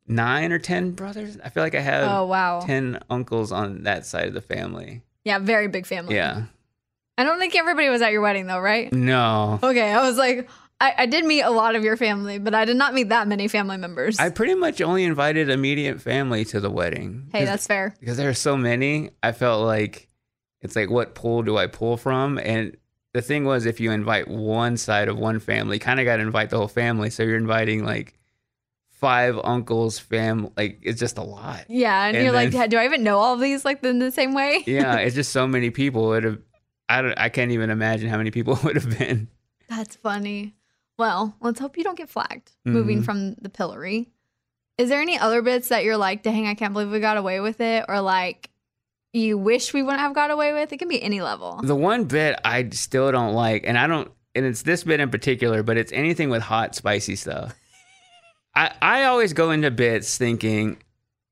nine 0.08 0.52
or 0.52 0.60
ten 0.60 0.92
brothers. 0.92 1.38
I 1.44 1.50
feel 1.50 1.64
like 1.64 1.76
I 1.76 1.80
have 1.82 2.10
Oh, 2.10 2.26
wow. 2.26 2.62
ten 2.62 3.00
uncles 3.10 3.52
on 3.52 3.84
that 3.84 4.06
side 4.06 4.28
of 4.28 4.34
the 4.34 4.42
family. 4.42 5.02
Yeah, 5.24 5.40
very 5.40 5.68
big 5.68 5.86
family. 5.86 6.16
Yeah. 6.16 6.44
I 7.18 7.24
don't 7.24 7.40
think 7.40 7.56
everybody 7.56 7.90
was 7.90 8.02
at 8.02 8.12
your 8.12 8.22
wedding 8.22 8.48
though, 8.48 8.60
right? 8.60 8.92
No. 8.92 9.60
Okay, 9.62 9.92
I 9.92 10.02
was 10.08 10.18
like, 10.18 10.50
I, 10.82 10.94
I 11.00 11.06
did 11.06 11.26
meet 11.26 11.42
a 11.42 11.50
lot 11.52 11.76
of 11.76 11.84
your 11.84 11.96
family, 11.96 12.40
but 12.40 12.54
I 12.56 12.66
did 12.66 12.76
not 12.76 12.94
meet 12.94 13.10
that 13.10 13.28
many 13.28 13.48
family 13.48 13.78
members. 13.78 14.20
I 14.20 14.30
pretty 14.30 14.56
much 14.56 14.82
only 14.82 15.04
invited 15.04 15.50
immediate 15.50 16.02
family 16.02 16.44
to 16.46 16.60
the 16.60 16.70
wedding. 16.72 17.30
hey, 17.32 17.46
that's 17.46 17.68
fair. 17.68 17.94
because 18.00 18.18
there 18.18 18.30
are 18.30 18.34
so 18.34 18.58
many. 18.58 19.12
I 19.22 19.32
felt 19.32 19.64
like 19.66 20.10
it's 20.64 20.76
like 20.76 20.90
what 20.90 21.14
pool 21.14 21.44
do 21.44 21.58
I 21.58 21.68
pull 21.68 21.98
from? 21.98 22.40
And 22.40 22.76
the 23.14 23.22
thing 23.22 23.46
was, 23.46 23.66
if 23.68 23.80
you 23.80 23.92
invite 23.92 24.28
one 24.28 24.76
side 24.78 25.08
of 25.08 25.18
one 25.18 25.40
family, 25.40 25.78
kind 25.78 26.00
of 26.00 26.06
got 26.06 26.16
to 26.18 26.24
invite 26.24 26.50
the 26.50 26.58
whole 26.58 26.68
family. 26.68 27.10
So 27.12 27.22
you're 27.24 27.38
inviting 27.38 27.86
like 27.86 28.18
five 28.90 29.38
uncles, 29.44 30.00
fam. 30.00 30.50
Like 30.58 30.80
it's 30.82 31.00
just 31.00 31.18
a 31.18 31.24
lot. 31.24 31.66
Yeah, 31.68 32.06
and, 32.08 32.16
And 32.18 32.24
you're 32.26 32.34
like, 32.34 32.52
do 32.70 32.78
I 32.78 32.86
even 32.86 33.04
know 33.04 33.20
all 33.20 33.34
of 33.36 33.40
these 33.40 33.66
like 33.66 33.84
in 33.84 34.00
the 34.00 34.12
same 34.12 34.34
way? 34.34 34.64
yeah, 34.68 34.96
it's 34.98 35.16
just 35.16 35.32
so 35.32 35.48
many 35.58 35.70
people. 35.70 36.14
It 36.14 36.24
have, 36.24 36.40
I 36.90 37.02
don't, 37.02 37.14
I 37.20 37.30
can't 37.30 37.52
even 37.52 37.70
imagine 37.70 38.10
how 38.10 38.18
many 38.18 38.32
people 38.32 38.56
it 38.56 38.64
would 38.64 38.76
have 38.76 38.98
been. 38.98 39.28
That's 39.70 39.96
funny. 39.96 40.56
Well, 40.98 41.36
let's 41.42 41.60
hope 41.60 41.78
you 41.78 41.84
don't 41.84 41.98
get 41.98 42.10
flagged 42.10 42.52
moving 42.66 43.02
Mhm. 43.02 43.06
from 43.06 43.34
the 43.42 43.50
pillory. 43.50 44.10
Is 44.78 44.90
there 44.90 45.02
any 45.02 45.18
other 45.18 45.42
bits 45.42 45.68
that 45.70 45.84
you're 45.84 45.98
like, 45.98 46.24
dang, 46.24 46.48
I 46.48 46.54
can't 46.56 46.74
believe 46.74 46.90
we 46.90 47.00
got 47.00 47.18
away 47.18 47.40
with 47.40 47.62
it? 47.62 47.86
Or 47.88 48.00
like, 48.02 48.50
you 49.14 49.38
wish 49.38 49.74
we 49.74 49.84
wouldn't 49.84 50.02
have 50.02 50.14
got 50.14 50.32
away 50.32 50.54
with? 50.54 50.74
It 50.74 50.78
can 50.78 50.88
be 50.88 51.02
any 51.02 51.22
level. 51.22 51.60
The 51.64 51.76
one 51.76 52.06
bit 52.06 52.40
I 52.44 52.68
still 52.72 53.12
don't 53.12 53.34
like, 53.34 53.64
and 53.66 53.78
I 53.78 53.88
don't, 53.88 54.12
and 54.36 54.46
it's 54.46 54.64
this 54.64 54.84
bit 54.84 55.00
in 55.00 55.10
particular, 55.10 55.64
but 55.64 55.78
it's 55.78 55.92
anything 55.94 56.30
with 56.30 56.42
hot, 56.42 56.76
spicy 56.76 57.16
stuff. 57.16 57.56
I, 58.56 58.74
I 58.82 59.04
always 59.06 59.34
go 59.34 59.52
into 59.52 59.72
bits 59.72 60.18
thinking, 60.18 60.78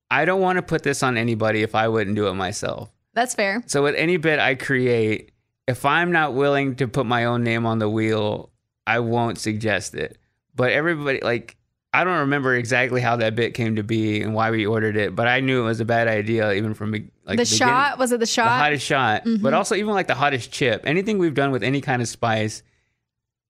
I 0.09 0.25
don't 0.25 0.41
want 0.41 0.57
to 0.57 0.61
put 0.61 0.83
this 0.83 1.03
on 1.03 1.17
anybody 1.17 1.63
if 1.63 1.75
I 1.75 1.87
wouldn't 1.87 2.15
do 2.15 2.27
it 2.27 2.33
myself. 2.33 2.91
That's 3.13 3.35
fair. 3.35 3.63
So 3.65 3.83
with 3.83 3.95
any 3.95 4.17
bit 4.17 4.39
I 4.39 4.55
create, 4.55 5.31
if 5.67 5.85
I'm 5.85 6.11
not 6.11 6.33
willing 6.33 6.75
to 6.77 6.87
put 6.87 7.05
my 7.05 7.25
own 7.25 7.43
name 7.43 7.65
on 7.65 7.79
the 7.79 7.89
wheel, 7.89 8.51
I 8.85 8.99
won't 8.99 9.37
suggest 9.37 9.95
it. 9.95 10.17
But 10.55 10.71
everybody 10.71 11.19
like 11.21 11.57
I 11.93 12.03
don't 12.05 12.19
remember 12.19 12.55
exactly 12.55 13.01
how 13.01 13.17
that 13.17 13.35
bit 13.35 13.53
came 13.53 13.75
to 13.75 13.83
be 13.83 14.21
and 14.21 14.33
why 14.33 14.49
we 14.51 14.65
ordered 14.65 14.95
it, 14.95 15.13
but 15.15 15.27
I 15.27 15.41
knew 15.41 15.61
it 15.61 15.65
was 15.65 15.81
a 15.81 15.85
bad 15.85 16.07
idea 16.07 16.53
even 16.53 16.73
from 16.73 16.91
like 16.91 17.03
the 17.25 17.31
beginning. 17.43 17.45
shot 17.45 17.97
was 17.99 18.11
it 18.13 18.19
the 18.21 18.25
shot? 18.25 18.45
the 18.45 18.49
hottest 18.49 18.85
shot, 18.85 19.25
Mhm. 19.25 19.41
but 19.41 19.53
also 19.53 19.75
even 19.75 19.93
like 19.93 20.07
the 20.07 20.15
hottest 20.15 20.51
chip. 20.51 20.83
Anything 20.85 21.17
we've 21.17 21.33
done 21.33 21.51
with 21.51 21.63
any 21.63 21.81
kind 21.81 22.01
of 22.01 22.07
spice, 22.07 22.63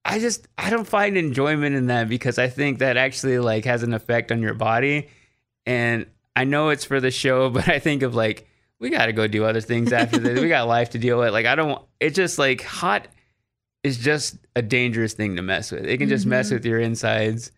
I 0.04 0.18
just 0.20 0.48
I 0.58 0.72
don't 0.72 0.88
find 0.88 1.18
enjoyment 1.18 1.76
in 1.76 1.86
that 1.88 2.10
because 2.10 2.40
I 2.40 2.48
think 2.48 2.80
that 2.80 2.98
actually 2.98 3.38
like 3.38 3.66
has 3.66 3.84
an 3.84 3.94
effect 3.94 4.32
on 4.32 4.42
your 4.42 4.56
body, 4.56 5.10
and 5.68 6.08
I 6.36 6.44
know 6.46 6.70
it's 6.70 6.86
for 6.86 7.00
the 7.00 7.12
show, 7.12 7.50
but 7.52 7.68
I 7.70 7.78
think 7.78 8.02
of 8.02 8.16
like 8.16 8.48
we 8.80 8.90
got 8.90 9.06
to 9.06 9.14
go 9.14 9.28
do 9.28 9.46
other 9.46 9.62
things 9.62 9.94
after 9.94 10.18
this. 10.18 10.40
We 10.42 10.48
got 10.50 10.68
life 10.68 10.90
to 10.92 10.98
deal 10.98 11.20
with. 11.20 11.32
Like 11.32 11.46
I 11.46 11.54
don't. 11.54 11.80
It's 12.00 12.16
just 12.16 12.40
like 12.40 12.64
hot 12.64 13.08
is 13.84 14.00
just 14.00 14.38
a 14.56 14.64
dangerous 14.64 15.14
thing 15.14 15.36
to 15.36 15.44
mess 15.44 15.72
with. 15.72 15.86
It 15.86 15.98
can 16.00 16.10
just 16.10 16.26
mess 16.26 16.50
Mhm. 16.50 16.54
with 16.54 16.66
your 16.66 16.80
insides. 16.80 17.52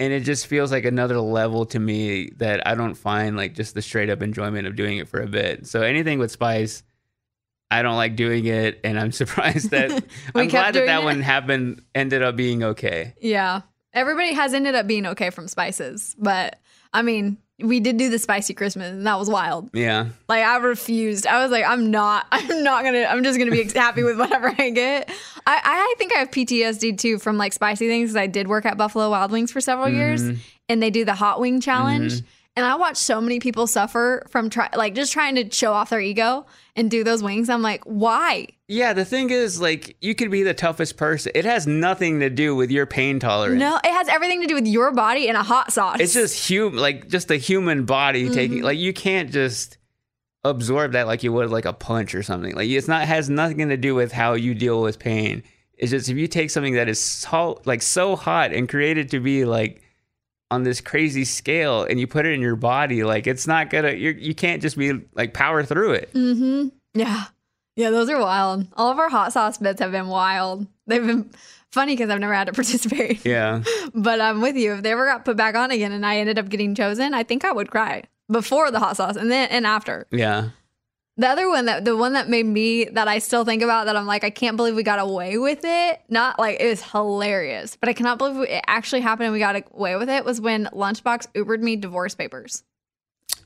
And 0.00 0.12
it 0.12 0.20
just 0.20 0.46
feels 0.46 0.70
like 0.70 0.84
another 0.84 1.18
level 1.20 1.66
to 1.66 1.78
me 1.78 2.30
that 2.36 2.66
I 2.66 2.74
don't 2.76 2.94
find 2.94 3.36
like 3.36 3.54
just 3.54 3.74
the 3.74 3.82
straight 3.82 4.10
up 4.10 4.22
enjoyment 4.22 4.66
of 4.68 4.76
doing 4.76 4.98
it 4.98 5.08
for 5.08 5.20
a 5.20 5.26
bit. 5.26 5.66
So 5.66 5.82
anything 5.82 6.20
with 6.20 6.30
spice, 6.30 6.84
I 7.70 7.82
don't 7.82 7.96
like 7.96 8.14
doing 8.14 8.46
it, 8.46 8.80
and 8.84 8.98
I'm 8.98 9.12
surprised 9.22 9.70
that 9.70 9.90
We 10.34 10.42
I'm 10.42 10.48
glad 10.48 10.74
that 10.74 10.86
that 10.86 11.00
it? 11.02 11.04
one 11.04 11.20
happened. 11.20 11.82
Ended 11.94 12.22
up 12.22 12.36
being 12.36 12.62
okay. 12.62 13.14
Yeah. 13.20 13.62
Everybody 13.92 14.34
has 14.34 14.54
ended 14.54 14.74
up 14.74 14.86
being 14.86 15.06
okay 15.06 15.30
from 15.30 15.48
spices. 15.48 16.14
But 16.18 16.60
I 16.92 17.02
mean, 17.02 17.38
we 17.60 17.80
did 17.80 17.96
do 17.96 18.08
the 18.08 18.18
spicy 18.18 18.54
Christmas 18.54 18.90
and 18.92 19.06
that 19.06 19.18
was 19.18 19.28
wild. 19.28 19.68
Yeah, 19.72 20.06
Like 20.28 20.44
I 20.44 20.56
refused. 20.58 21.26
I 21.26 21.42
was 21.42 21.50
like, 21.50 21.64
I'm 21.64 21.90
not. 21.90 22.26
I'm 22.32 22.62
not 22.62 22.84
gonna. 22.84 23.02
I'm 23.04 23.22
just 23.24 23.38
gonna 23.38 23.50
be 23.50 23.64
happy 23.64 24.02
with 24.04 24.18
whatever 24.18 24.54
I 24.58 24.70
get. 24.70 25.10
I, 25.46 25.60
I 25.64 25.94
think 25.98 26.14
I 26.14 26.18
have 26.20 26.30
PTSD 26.30 26.98
too 26.98 27.18
from 27.18 27.36
like 27.36 27.52
spicy 27.52 27.88
things. 27.88 28.10
'cause 28.10 28.16
I 28.16 28.26
did 28.26 28.46
work 28.48 28.64
at 28.66 28.76
Buffalo 28.76 29.10
Wild 29.10 29.32
Wings 29.32 29.50
for 29.50 29.60
several 29.60 29.88
years, 29.88 30.22
Mhm. 30.22 30.38
and 30.68 30.82
they 30.82 30.90
do 30.90 31.04
the 31.04 31.14
hot 31.14 31.40
wing 31.40 31.60
challenge. 31.60 32.12
Mhm. 32.20 32.24
And 32.58 32.66
I 32.66 32.74
watch 32.74 32.96
so 32.96 33.20
many 33.20 33.38
people 33.38 33.68
suffer 33.68 34.26
from 34.30 34.50
try 34.50 34.68
like 34.74 34.96
just 34.96 35.12
trying 35.12 35.36
to 35.36 35.48
show 35.54 35.72
off 35.72 35.90
their 35.90 36.00
ego 36.00 36.44
and 36.74 36.90
do 36.90 37.04
those 37.04 37.22
wings. 37.22 37.48
I'm 37.48 37.62
like, 37.62 37.84
why? 37.84 38.48
yeah. 38.66 38.92
The 38.92 39.04
thing 39.04 39.30
is, 39.30 39.60
like, 39.60 39.96
you 40.00 40.14
could 40.14 40.30
be 40.30 40.42
the 40.42 40.54
toughest 40.54 40.96
person. 40.96 41.30
It 41.34 41.44
has 41.44 41.66
nothing 41.68 42.18
to 42.20 42.28
do 42.30 42.56
with 42.56 42.70
your 42.72 42.84
pain 42.84 43.20
tolerance. 43.20 43.60
No, 43.60 43.76
it 43.76 43.90
has 43.90 44.08
everything 44.08 44.40
to 44.42 44.48
do 44.48 44.54
with 44.54 44.66
your 44.66 44.90
body 44.92 45.28
and 45.28 45.36
a 45.36 45.42
hot 45.42 45.72
sauce. 45.72 45.98
it's 46.00 46.14
just 46.14 46.48
human, 46.50 46.80
like 46.80 47.08
just 47.08 47.28
the 47.28 47.36
human 47.36 47.84
body 47.84 48.28
taking. 48.28 48.58
Mhm. 48.58 48.64
Like 48.64 48.78
you 48.78 48.92
can't 48.92 49.30
just 49.30 49.78
absorb 50.44 50.92
that 50.92 51.06
like 51.06 51.22
you 51.22 51.32
would 51.32 51.50
like 51.50 51.64
a 51.64 51.72
punch 51.72 52.14
or 52.14 52.22
something. 52.22 52.54
Like 52.54 52.68
it's 52.68 52.88
not 52.88 53.06
has 53.06 53.30
nothing 53.30 53.68
to 53.68 53.76
do 53.76 53.94
with 53.94 54.10
how 54.12 54.34
you 54.34 54.54
deal 54.54 54.82
with 54.82 54.98
pain. 54.98 55.42
It's 55.76 55.90
just 55.92 56.08
if 56.08 56.16
you 56.16 56.26
take 56.26 56.50
something 56.50 56.74
that 56.74 56.88
is 56.88 57.00
so 57.00 57.60
like 57.64 57.82
so 57.82 58.16
hot 58.16 58.52
and 58.52 58.68
created 58.68 59.10
to 59.10 59.20
be 59.20 59.44
like 59.44 59.80
on 60.50 60.62
this 60.62 60.80
crazy 60.80 61.24
scale 61.24 61.82
and 61.84 62.00
you 62.00 62.06
put 62.06 62.24
it 62.26 62.32
in 62.32 62.40
your 62.40 62.56
body, 62.56 63.04
like 63.04 63.26
it's 63.26 63.46
not 63.46 63.70
gonna 63.70 63.92
you 63.92 64.10
you 64.10 64.34
can't 64.34 64.62
just 64.62 64.76
be 64.78 64.92
like 65.14 65.34
power 65.34 65.62
through 65.64 65.92
it. 65.92 66.12
Mm-hmm. 66.14 66.68
Yeah. 66.94 67.24
Yeah, 67.76 67.90
those 67.90 68.08
are 68.10 68.18
wild. 68.18 68.66
All 68.76 68.90
of 68.90 68.98
our 68.98 69.08
hot 69.08 69.32
sauce 69.32 69.58
bits 69.58 69.80
have 69.80 69.92
been 69.92 70.08
wild. 70.08 70.66
They've 70.88 71.04
been 71.06 71.30
funny 71.70 71.94
because 71.94 72.10
I've 72.10 72.18
never 72.18 72.34
had 72.34 72.46
to 72.48 72.52
participate. 72.62 73.24
Yeah. 73.24 73.62
But 73.94 74.20
I'm 74.20 74.40
with 74.40 74.56
you. 74.56 74.74
If 74.74 74.82
they 74.82 74.92
ever 74.92 75.06
got 75.06 75.24
put 75.24 75.36
back 75.36 75.54
on 75.54 75.70
again 75.70 75.92
and 75.92 76.04
I 76.04 76.16
ended 76.18 76.38
up 76.38 76.48
getting 76.48 76.74
chosen, 76.74 77.14
I 77.14 77.22
think 77.22 77.44
I 77.44 77.52
would 77.52 77.70
cry. 77.70 78.02
before 78.30 78.70
the 78.70 78.78
hot 78.80 78.96
sauce 78.96 79.16
and 79.16 79.30
then 79.30 79.48
and 79.50 79.66
after. 79.66 80.06
Yeah. 80.10 80.50
The 81.18 81.28
other 81.28 81.48
one 81.48 81.64
that 81.64 81.84
the 81.84 81.96
one 81.96 82.12
that 82.12 82.28
made 82.28 82.46
me 82.46 82.84
that 82.84 83.08
I 83.08 83.18
still 83.18 83.44
think 83.44 83.62
about 83.62 83.86
that 83.86 83.96
I'm 83.96 84.06
like 84.06 84.22
I 84.22 84.30
can't 84.30 84.56
believe 84.56 84.76
we 84.76 84.84
got 84.84 85.00
away 85.00 85.36
with 85.36 85.64
it. 85.64 86.00
Not 86.08 86.38
like 86.38 86.60
it 86.60 86.68
was 86.68 86.80
hilarious, 86.80 87.76
but 87.76 87.88
I 87.88 87.92
cannot 87.92 88.18
believe 88.18 88.48
it 88.48 88.62
actually 88.68 89.00
happened 89.00 89.26
and 89.26 89.32
we 89.32 89.40
got 89.40 89.60
away 89.72 89.96
with 89.96 90.08
it. 90.08 90.24
Was 90.24 90.40
when 90.40 90.66
Lunchbox 90.66 91.26
Ubered 91.34 91.60
me 91.60 91.74
divorce 91.74 92.14
papers. 92.14 92.62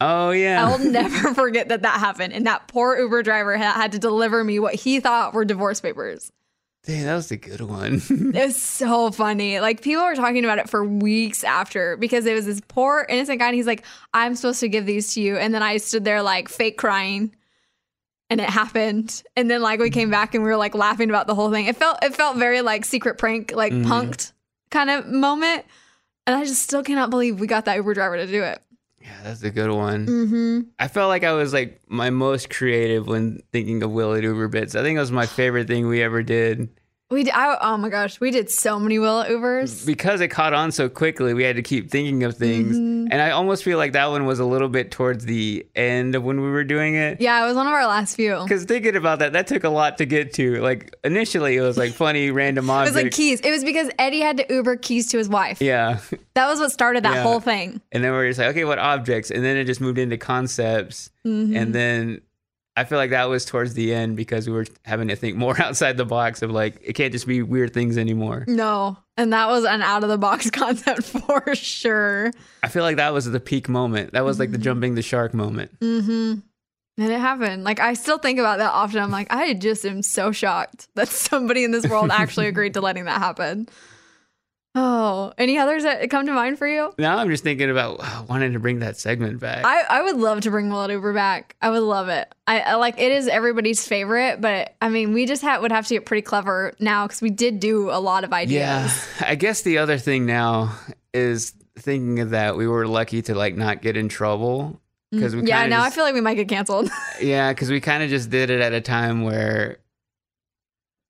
Oh 0.03 0.31
yeah. 0.33 0.67
I'll 0.67 0.79
never 0.79 1.33
forget 1.35 1.69
that 1.71 1.83
that 1.83 1.99
happened, 1.99 2.33
and 2.35 2.47
that 2.47 2.69
poor 2.69 2.99
Uber 2.99 3.23
driver 3.23 3.57
ha- 3.57 3.73
had 3.73 3.93
to 3.93 3.99
deliver 3.99 4.45
me 4.45 4.59
what 4.59 4.75
he 4.75 5.01
thought 5.01 5.33
were 5.33 5.45
divorce 5.45 5.81
papers. 5.81 6.31
Dang, 6.85 7.05
that 7.05 7.15
was 7.15 7.31
a 7.31 7.37
good 7.37 7.61
one. 7.61 8.03
It 8.11 8.47
was 8.47 8.61
so 8.61 9.13
funny. 9.13 9.61
Like 9.61 9.83
people 9.83 10.05
were 10.05 10.17
talking 10.17 10.45
about 10.45 10.59
it 10.59 10.69
for 10.69 10.85
weeks 10.85 11.45
after 11.45 11.97
because 11.97 12.27
it 12.27 12.35
was 12.35 12.47
this 12.47 12.61
poor 12.67 13.07
innocent 13.09 13.39
guy, 13.39 13.47
and 13.47 13.55
he's 13.55 13.67
like, 13.67 13.85
"I'm 14.13 14.35
supposed 14.35 14.61
to 14.61 14.69
give 14.69 14.85
these 14.85 15.15
to 15.15 15.21
you," 15.21 15.37
and 15.37 15.55
then 15.55 15.63
I 15.63 15.77
stood 15.77 16.05
there 16.05 16.23
like 16.23 16.49
fake 16.49 16.77
crying, 16.77 17.35
and 18.33 18.41
it 18.41 18.51
happened. 18.51 19.23
And 19.37 19.51
then 19.51 19.63
like 19.63 19.79
we 19.81 19.91
came 19.91 20.11
back 20.11 20.35
and 20.35 20.43
we 20.43 20.51
were 20.51 20.57
like 20.57 20.75
laughing 20.75 21.09
about 21.11 21.27
the 21.27 21.35
whole 21.35 21.51
thing. 21.51 21.67
It 21.67 21.77
felt 21.77 21.99
it 22.03 22.15
felt 22.15 22.37
very 22.37 22.63
like 22.63 22.85
secret 22.85 23.19
prank, 23.19 23.53
like 23.55 23.73
Mhm. 23.73 23.85
punked 23.85 24.33
kind 24.71 24.91
of 24.91 25.07
moment, 25.07 25.65
and 26.27 26.35
I 26.37 26.45
just 26.45 26.63
still 26.63 26.83
cannot 26.83 27.11
believe 27.11 27.39
we 27.41 27.47
got 27.47 27.67
that 27.67 27.77
Uber 27.77 27.95
driver 27.95 28.17
to 28.17 28.27
do 28.27 28.43
it. 28.43 28.61
yeah, 29.03 29.09
that's 29.25 29.43
a 29.43 29.51
good 29.51 29.71
one. 29.71 30.07
Mm-hmm. 30.07 30.61
I 30.79 30.87
felt 30.89 31.09
like 31.09 31.25
I 31.25 31.33
was 31.33 31.53
like 31.53 31.81
my 31.89 32.11
most 32.11 32.51
creative 32.51 33.07
when 33.09 33.41
thinking 33.53 33.83
of 33.83 33.91
Will 33.91 34.13
It 34.13 34.23
Uber 34.25 34.47
bits. 34.49 34.75
I 34.77 34.83
think 34.83 34.97
it 34.97 35.01
was 35.01 35.11
my 35.13 35.27
favorite 35.27 35.67
thing 35.67 35.89
we 35.89 36.01
ever 36.03 36.23
did. 36.23 36.69
We 37.13 37.25
did, 37.25 37.35
I, 37.35 37.59
oh 37.61 37.77
my 37.77 37.89
gosh, 37.91 38.19
we 38.21 38.31
did 38.31 38.51
so 38.51 38.81
many 38.81 38.99
Will 38.99 39.21
It 39.21 39.29
Ubers. 39.31 39.85
Because 39.85 40.21
it 40.23 40.29
caught 40.29 40.55
on 40.55 40.73
so 40.73 40.89
quickly, 40.89 41.35
we 41.35 41.45
had 41.45 41.57
to 41.57 41.63
keep 41.63 41.91
thinking 41.91 42.25
of 42.25 42.37
things. 42.37 42.77
Mhm. 42.77 43.09
And 43.11 43.21
I 43.21 43.31
almost 43.33 43.63
feel 43.65 43.77
like 43.77 43.93
that 43.93 44.07
one 44.07 44.25
was 44.25 44.41
a 44.41 44.45
little 44.47 44.69
bit 44.71 44.91
towards 44.91 45.27
the 45.27 45.67
end 45.77 46.15
of 46.15 46.23
when 46.25 46.41
we 46.41 46.51
were 46.51 46.65
doing 46.65 46.95
it. 46.95 47.21
Yeah, 47.21 47.43
it 47.45 47.47
was 47.47 47.55
one 47.57 47.67
of 47.67 47.73
our 47.75 47.87
last 47.87 48.17
few. 48.17 48.37
It 48.37 48.43
Because 48.45 48.65
thinking 48.65 48.97
about 48.97 49.19
that, 49.19 49.35
that 49.35 49.47
took 49.47 49.65
a 49.65 49.69
lot 49.69 49.99
to 49.99 50.07
get 50.07 50.33
to. 50.35 50.61
Like 50.63 50.95
initially, 51.05 51.57
it 51.57 51.61
was 51.61 51.77
like 51.77 51.93
funny 51.93 52.31
random 52.41 52.67
was 52.69 52.89
objects. 52.89 52.97
like 53.05 53.13
keys. 53.13 53.41
It 53.41 53.51
was 53.51 53.63
because 53.63 53.91
Eddie 53.99 54.21
had 54.21 54.39
to 54.39 54.47
Uber 54.49 54.77
keys 54.77 55.09
to 55.09 55.19
his 55.19 55.29
wife. 55.29 55.61
Yeah. 55.61 55.99
That 56.35 56.49
was 56.49 56.61
what 56.61 56.73
started 56.73 57.05
that 57.05 57.17
Yeah. 57.17 57.23
whole 57.23 57.41
thing. 57.41 57.81
And 57.93 58.03
then 58.03 58.11
we 58.13 58.17
were 58.17 58.27
just 58.29 58.39
like, 58.39 58.49
okay, 58.49 58.65
what 58.65 58.79
objects? 58.79 59.31
And 59.31 59.45
then 59.45 59.59
it 59.59 59.65
just 59.67 59.83
moved 59.83 59.99
into 59.99 60.17
concepts. 60.17 61.11
Mhm. 61.27 61.55
And 61.57 61.75
then 61.75 62.21
I 62.77 62.85
feel 62.85 62.97
like 62.99 63.11
that 63.11 63.29
was 63.29 63.45
towards 63.45 63.75
the 63.75 63.93
end 63.93 64.17
because 64.17 64.49
we 64.49 64.55
were 64.55 64.65
having 64.85 65.09
to 65.09 65.17
think 65.17 65.37
more 65.37 65.61
outside 65.63 65.97
the 65.99 66.07
box 66.07 66.41
of 66.43 66.51
like, 66.51 66.81
it 66.83 66.95
can't 66.95 67.13
just 67.13 67.27
be 67.27 67.43
weird 67.43 67.75
things 67.75 67.99
anymore. 67.99 68.45
No, 68.49 68.97
and 69.19 69.33
that 69.33 69.49
was 69.49 69.65
an 69.65 69.83
out 69.83 70.03
of 70.05 70.09
the 70.09 70.17
box 70.19 70.51
concept 70.53 71.03
for 71.05 71.55
sure. 71.55 72.31
I 72.63 72.69
feel 72.69 72.83
like 72.83 72.97
that 72.97 73.13
was 73.13 73.27
the 73.31 73.41
peak 73.41 73.69
moment. 73.69 74.13
That 74.13 74.25
was 74.25 74.39
like 74.39 74.51
the 74.51 74.57
Mm-hmm. 74.57 74.63
jumping 74.65 74.95
the 74.95 75.03
shark 75.03 75.35
moment. 75.35 75.79
Mm-hmm. 75.81 76.41
And 76.99 77.11
it 77.13 77.19
happened. 77.21 77.65
Like 77.65 77.81
I 77.81 77.95
still 77.95 78.19
think 78.19 78.39
about 78.39 78.59
that 78.59 78.71
often. 78.71 79.01
I'm 79.03 79.11
like, 79.11 79.33
I 79.33 79.55
just 79.55 79.85
am 79.85 80.03
so 80.03 80.31
shocked 80.33 80.89
that 80.95 81.09
somebody 81.09 81.65
in 81.65 81.71
this 81.73 81.87
world 81.89 82.11
actually 82.11 82.47
agreed 82.49 82.75
to 82.75 82.81
letting 82.81 83.05
that 83.07 83.19
happen. 83.21 83.69
Oh, 84.75 85.35
any 85.37 85.59
others 85.59 85.83
that 85.83 86.09
come 86.09 86.25
to 86.27 86.33
mind 86.33 86.57
for 86.57 86.67
you? 86.67 86.95
Now 86.97 87.19
I'm 87.19 87.29
just 87.29 87.45
thinking 87.45 87.69
about 87.71 87.99
uh, 88.01 88.25
wanting 88.27 88.55
to 88.55 88.59
bring 88.59 88.79
that 88.79 88.97
segment 88.97 89.39
back. 89.39 89.67
I, 89.67 89.83
I 89.83 90.03
would 90.03 90.17
love 90.17 90.41
to 90.43 90.51
bring 90.51 90.71
Will 90.71 90.83
It 90.85 90.93
Uber 90.93 91.13
back. 91.13 91.57
I 91.61 91.69
would 91.69 91.83
love 91.83 92.09
it. 92.09 92.33
I, 92.47 92.61
I 92.61 92.75
like 92.77 92.99
it 92.99 93.13
is 93.13 93.29
everybody's 93.29 93.87
favorite, 93.87 94.41
but 94.41 94.75
I 94.81 94.89
mean, 94.89 95.13
we 95.13 95.27
just 95.27 95.43
ha- 95.43 95.61
would 95.61 95.73
have 95.73 95.87
to 95.89 95.95
get 95.95 96.07
pretty 96.07 96.23
clever 96.23 96.73
now 96.81 97.07
because 97.07 97.21
we 97.21 97.29
did 97.29 97.61
do 97.61 97.91
a 97.91 98.01
lot 98.01 98.25
of 98.25 98.33
ideas. 98.33 98.55
yeah. 98.61 98.97
I 99.29 99.35
guess 99.35 99.61
the 99.61 99.77
other 99.77 99.99
thing 99.99 100.25
now 100.25 100.75
is 101.13 101.53
thinking 101.79 102.21
of 102.21 102.31
that 102.31 102.57
we 102.57 102.67
were 102.67 102.87
lucky 102.87 103.21
to 103.23 103.35
like 103.35 103.55
not 103.57 103.83
get 103.83 103.97
in 103.99 104.09
trouble 104.09 104.81
because 105.11 105.37
we 105.37 105.43
Mm, 105.43 105.49
yeah. 105.49 105.67
Now 105.67 105.83
just- 105.83 105.93
I 105.93 105.95
feel 105.97 106.05
like 106.05 106.15
we 106.15 106.21
might 106.23 106.37
get 106.37 106.49
canceled. 106.49 106.89
Yeah, 107.21 107.53
because 107.53 107.71
we 107.71 107.81
kind 107.81 108.03
of 108.03 108.09
just 108.09 108.31
did 108.31 108.49
it 108.49 108.61
at 108.63 108.73
a 108.73 108.81
time 108.81 109.23
where 109.23 109.77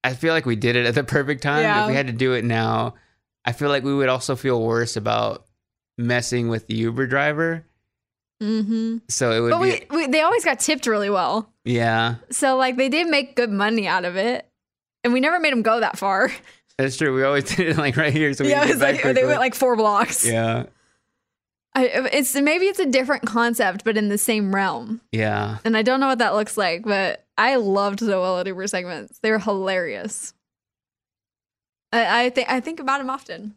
I 0.05 0.15
feel 0.15 0.35
like 0.35 0.45
we 0.47 0.57
did 0.57 0.75
it 0.75 0.85
at 0.85 0.95
the 0.97 1.05
perfect 1.05 1.43
time. 1.45 1.63
Yeah. 1.63 1.83
If 1.85 1.89
we 1.91 1.95
had 1.95 2.09
to 2.09 2.13
do 2.13 2.33
it 2.33 2.45
now, 2.45 2.95
I 3.44 3.52
feel 3.52 3.69
like 3.69 3.82
we 3.85 3.94
would 3.94 4.09
also 4.09 4.36
feel 4.36 4.62
worse 4.62 4.97
about 4.97 5.44
messing 5.98 6.48
with 6.48 6.66
the 6.69 6.74
Uber 6.74 7.06
driver. 7.06 7.64
hmm 8.40 8.98
So 9.09 9.32
it 9.32 9.40
would 9.40 9.51
But 9.51 9.62
be, 9.62 9.86
we, 9.90 9.97
we 9.97 10.06
they 10.09 10.20
always 10.23 10.44
got 10.44 10.60
tipped 10.60 10.86
really 10.86 11.10
well. 11.10 11.51
yeah, 11.64 12.16
So 12.31 12.56
like 12.56 12.77
they 12.77 12.89
did 12.89 13.09
make 13.09 13.36
good 13.36 13.51
money 13.51 13.86
out 13.86 14.05
of 14.05 14.16
it, 14.16 14.47
and 15.05 15.12
we 15.12 15.20
never 15.20 15.39
made 15.40 15.52
them 15.52 15.62
go 15.62 15.81
that 15.81 15.98
far. 15.98 16.31
that's 16.78 16.97
true. 16.97 17.14
We 17.14 17.23
always 17.24 17.44
did 17.56 17.69
it 17.69 17.77
like 17.78 17.97
right 17.97 18.12
here, 18.12 18.32
so 18.35 18.44
we 18.44 18.51
yeah, 18.51 18.64
it 18.64 18.69
was 18.70 18.78
back 18.78 19.05
like 19.05 19.14
they 19.14 19.24
went 19.24 19.40
like 19.40 19.55
four 19.55 19.77
blocks. 19.77 20.27
yeah, 20.27 20.64
I, 21.74 21.86
it's 22.12 22.35
maybe 22.35 22.66
it's 22.66 22.78
a 22.81 22.86
different 22.86 23.27
concept, 23.27 23.82
but 23.85 23.97
in 23.97 24.09
the 24.09 24.19
same 24.19 24.55
realm. 24.55 25.01
yeah. 25.10 25.59
And 25.64 25.77
I 25.77 25.82
don't 25.82 26.01
know 26.01 26.09
what 26.09 26.19
that 26.19 26.35
looks 26.35 26.56
like, 26.56 26.82
but 26.85 27.24
I 27.39 27.56
loved 27.56 28.01
the 28.01 28.19
Will 28.19 28.39
It 28.39 28.47
Uber 28.47 28.66
segments. 28.66 29.19
They 29.20 29.31
were 29.31 29.39
hilarious. 29.39 30.35
I, 31.93 32.24
I 32.24 32.31
think 32.31 32.51
I 32.51 32.60
think 32.60 32.81
about 32.81 33.01
him 33.01 33.10
often. 33.10 33.55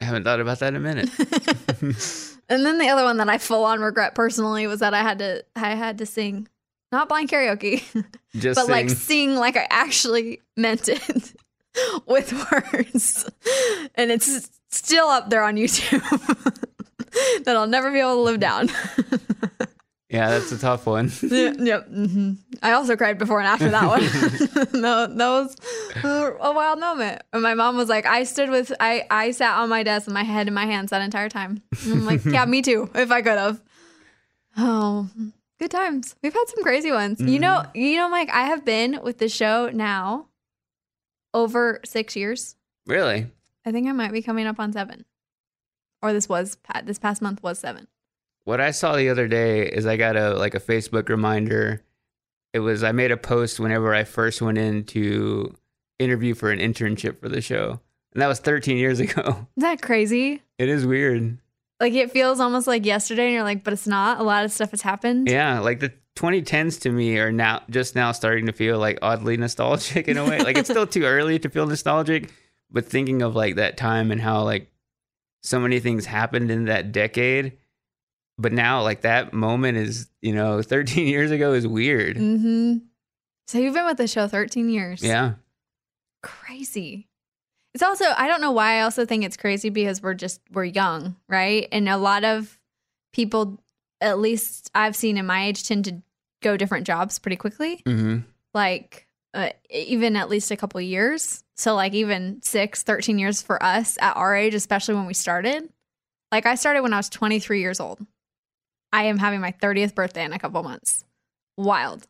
I 0.00 0.06
haven't 0.06 0.24
thought 0.24 0.40
about 0.40 0.58
that 0.60 0.74
in 0.74 0.76
a 0.76 0.80
minute. 0.80 1.10
And 2.48 2.64
then 2.66 2.76
the 2.78 2.88
other 2.88 3.04
one 3.04 3.16
that 3.16 3.28
I 3.30 3.38
full 3.38 3.64
on 3.64 3.80
regret 3.80 4.14
personally 4.14 4.66
was 4.66 4.80
that 4.80 4.92
I 4.92 5.02
had 5.02 5.18
to 5.20 5.44
I 5.56 5.74
had 5.74 5.96
to 5.98 6.06
sing, 6.06 6.46
not 6.92 7.08
blind 7.08 7.30
karaoke, 7.30 7.82
Just 8.36 8.60
but 8.60 8.68
like 8.68 8.90
sing. 8.90 8.98
sing 8.98 9.34
like 9.36 9.56
I 9.56 9.66
actually 9.70 10.42
meant 10.56 10.88
it 10.88 11.32
with 12.06 12.32
words, 12.52 13.30
and 13.94 14.10
it's 14.10 14.50
still 14.68 15.06
up 15.06 15.30
there 15.30 15.42
on 15.42 15.56
YouTube 15.56 16.02
that 17.44 17.56
I'll 17.56 17.66
never 17.66 17.90
be 17.90 18.00
able 18.00 18.16
to 18.16 18.20
live 18.20 18.40
down. 18.40 18.68
Yeah, 20.14 20.30
that's 20.30 20.52
a 20.52 20.58
tough 20.58 20.86
one. 20.86 21.10
yep. 21.22 21.56
yep 21.58 21.88
hmm 21.88 22.34
I 22.62 22.72
also 22.72 22.96
cried 22.96 23.18
before 23.18 23.40
and 23.40 23.48
after 23.48 23.70
that 23.70 23.86
one. 23.88 24.00
no, 24.80 25.06
that 25.06 25.28
was 25.28 25.56
a 26.04 26.52
wild 26.52 26.78
moment. 26.78 27.22
And 27.32 27.42
my 27.42 27.54
mom 27.54 27.76
was 27.76 27.88
like, 27.88 28.06
I 28.06 28.24
stood 28.24 28.48
with, 28.48 28.72
I, 28.80 29.06
I 29.10 29.32
sat 29.32 29.58
on 29.58 29.68
my 29.68 29.82
desk 29.82 30.06
with 30.06 30.14
my 30.14 30.22
head 30.22 30.48
in 30.48 30.54
my 30.54 30.66
hands 30.66 30.90
that 30.90 31.02
entire 31.02 31.28
time. 31.28 31.62
And 31.82 31.92
I'm 31.92 32.06
like, 32.06 32.24
yeah, 32.24 32.44
me 32.44 32.62
too, 32.62 32.88
if 32.94 33.10
I 33.10 33.22
could 33.22 33.38
have. 33.38 33.60
Oh, 34.56 35.10
good 35.58 35.70
times. 35.72 36.14
We've 36.22 36.32
had 36.32 36.48
some 36.48 36.62
crazy 36.62 36.92
ones. 36.92 37.20
You 37.20 37.40
know, 37.40 37.64
you 37.74 37.96
know, 37.96 38.08
Mike, 38.08 38.30
I 38.32 38.42
have 38.44 38.64
been 38.64 39.00
with 39.02 39.18
the 39.18 39.28
show 39.28 39.68
now 39.68 40.28
over 41.34 41.80
six 41.84 42.14
years. 42.16 42.54
really? 42.86 43.26
I 43.66 43.72
think 43.72 43.88
I 43.88 43.92
might 43.92 44.12
be 44.12 44.22
coming 44.22 44.46
up 44.46 44.60
on 44.60 44.72
seven. 44.72 45.06
Or 46.02 46.12
this 46.12 46.28
was, 46.28 46.56
this 46.84 46.98
past 46.98 47.20
month 47.22 47.42
was 47.42 47.58
seven. 47.58 47.88
What 48.44 48.60
I 48.60 48.70
saw 48.72 48.96
the 48.96 49.08
other 49.08 49.26
day 49.26 49.66
is 49.66 49.86
I 49.86 49.96
got 49.96 50.16
a 50.16 50.34
like 50.34 50.54
a 50.54 50.60
Facebook 50.60 51.08
reminder. 51.08 51.82
It 52.52 52.60
was 52.60 52.84
I 52.84 52.92
made 52.92 53.10
a 53.10 53.16
post 53.16 53.58
whenever 53.58 53.94
I 53.94 54.04
first 54.04 54.42
went 54.42 54.58
in 54.58 54.84
to 54.84 55.54
interview 55.98 56.34
for 56.34 56.50
an 56.50 56.58
internship 56.58 57.18
for 57.18 57.28
the 57.28 57.40
show. 57.40 57.80
And 58.12 58.22
that 58.22 58.26
was 58.28 58.38
13 58.40 58.76
years 58.76 59.00
ago. 59.06 59.22
Isn't 59.22 59.48
that 59.56 59.82
crazy? 59.82 60.42
It 60.58 60.68
is 60.68 60.86
weird. 60.86 61.38
Like 61.80 61.94
it 61.94 62.12
feels 62.12 62.38
almost 62.38 62.66
like 62.66 62.86
yesterday, 62.86 63.24
and 63.26 63.32
you're 63.34 63.42
like, 63.42 63.64
but 63.64 63.72
it's 63.72 63.86
not. 63.86 64.20
A 64.20 64.22
lot 64.22 64.44
of 64.44 64.52
stuff 64.52 64.70
has 64.70 64.82
happened. 64.82 65.28
Yeah, 65.28 65.58
like 65.60 65.80
the 65.80 65.92
2010s 66.16 66.80
to 66.82 66.90
me 66.90 67.18
are 67.18 67.32
now 67.32 67.62
just 67.70 67.96
now 67.96 68.12
starting 68.12 68.46
to 68.46 68.52
feel 68.52 68.78
like 68.78 68.98
oddly 69.02 69.36
nostalgic 69.36 70.06
in 70.06 70.16
a 70.16 70.24
way. 70.24 70.38
like 70.40 70.56
it's 70.56 70.70
still 70.70 70.86
too 70.86 71.04
early 71.04 71.38
to 71.40 71.48
feel 71.48 71.66
nostalgic, 71.66 72.30
but 72.70 72.86
thinking 72.86 73.22
of 73.22 73.34
like 73.34 73.56
that 73.56 73.76
time 73.76 74.12
and 74.12 74.20
how 74.20 74.42
like 74.44 74.70
so 75.42 75.58
many 75.58 75.80
things 75.80 76.06
happened 76.06 76.50
in 76.50 76.66
that 76.66 76.92
decade. 76.92 77.58
But 78.38 78.52
now 78.52 78.82
like 78.82 79.02
that 79.02 79.32
moment 79.32 79.78
is, 79.78 80.08
you 80.22 80.34
know, 80.34 80.62
13 80.62 81.06
years 81.06 81.30
ago 81.30 81.52
is 81.52 81.66
weird. 81.66 82.16
Mm-hmm. 82.16 82.78
So 83.46 83.58
you've 83.58 83.74
been 83.74 83.86
with 83.86 83.98
the 83.98 84.08
show 84.08 84.26
13 84.26 84.68
years. 84.70 85.02
Yeah. 85.02 85.34
Crazy. 86.22 87.08
It's 87.74 87.82
also 87.82 88.04
I 88.16 88.28
don't 88.28 88.40
know 88.40 88.52
why 88.52 88.78
I 88.78 88.82
also 88.82 89.04
think 89.04 89.24
it's 89.24 89.36
crazy 89.36 89.68
because 89.68 90.00
we're 90.00 90.14
just 90.14 90.40
we're 90.52 90.64
young, 90.64 91.16
right? 91.28 91.66
And 91.72 91.88
a 91.88 91.96
lot 91.96 92.24
of 92.24 92.58
people, 93.12 93.60
at 94.00 94.20
least 94.20 94.70
I've 94.74 94.94
seen 94.94 95.18
in 95.18 95.26
my 95.26 95.46
age, 95.46 95.66
tend 95.66 95.84
to 95.86 96.00
go 96.40 96.56
different 96.56 96.86
jobs 96.86 97.18
pretty 97.18 97.36
quickly. 97.36 97.82
Mm-hmm. 97.84 98.18
Like 98.54 99.08
uh, 99.34 99.50
even 99.68 100.16
at 100.16 100.28
least 100.28 100.52
a 100.52 100.56
couple 100.56 100.80
years. 100.80 101.42
So 101.56 101.74
like 101.74 101.92
even 101.94 102.40
six, 102.42 102.84
13 102.84 103.18
years 103.18 103.42
for 103.42 103.60
us 103.62 103.98
at 104.00 104.16
our 104.16 104.34
age, 104.34 104.54
especially 104.54 104.94
when 104.94 105.06
we 105.06 105.14
started. 105.14 105.68
Like 106.30 106.46
I 106.46 106.54
started 106.54 106.82
when 106.82 106.92
I 106.92 106.98
was 106.98 107.08
23 107.08 107.60
years 107.60 107.80
old. 107.80 108.06
I 108.94 109.04
am 109.04 109.18
having 109.18 109.40
my 109.40 109.52
30th 109.60 109.94
birthday 109.94 110.24
in 110.24 110.32
a 110.32 110.38
couple 110.38 110.62
months. 110.62 111.04
Wild. 111.56 112.06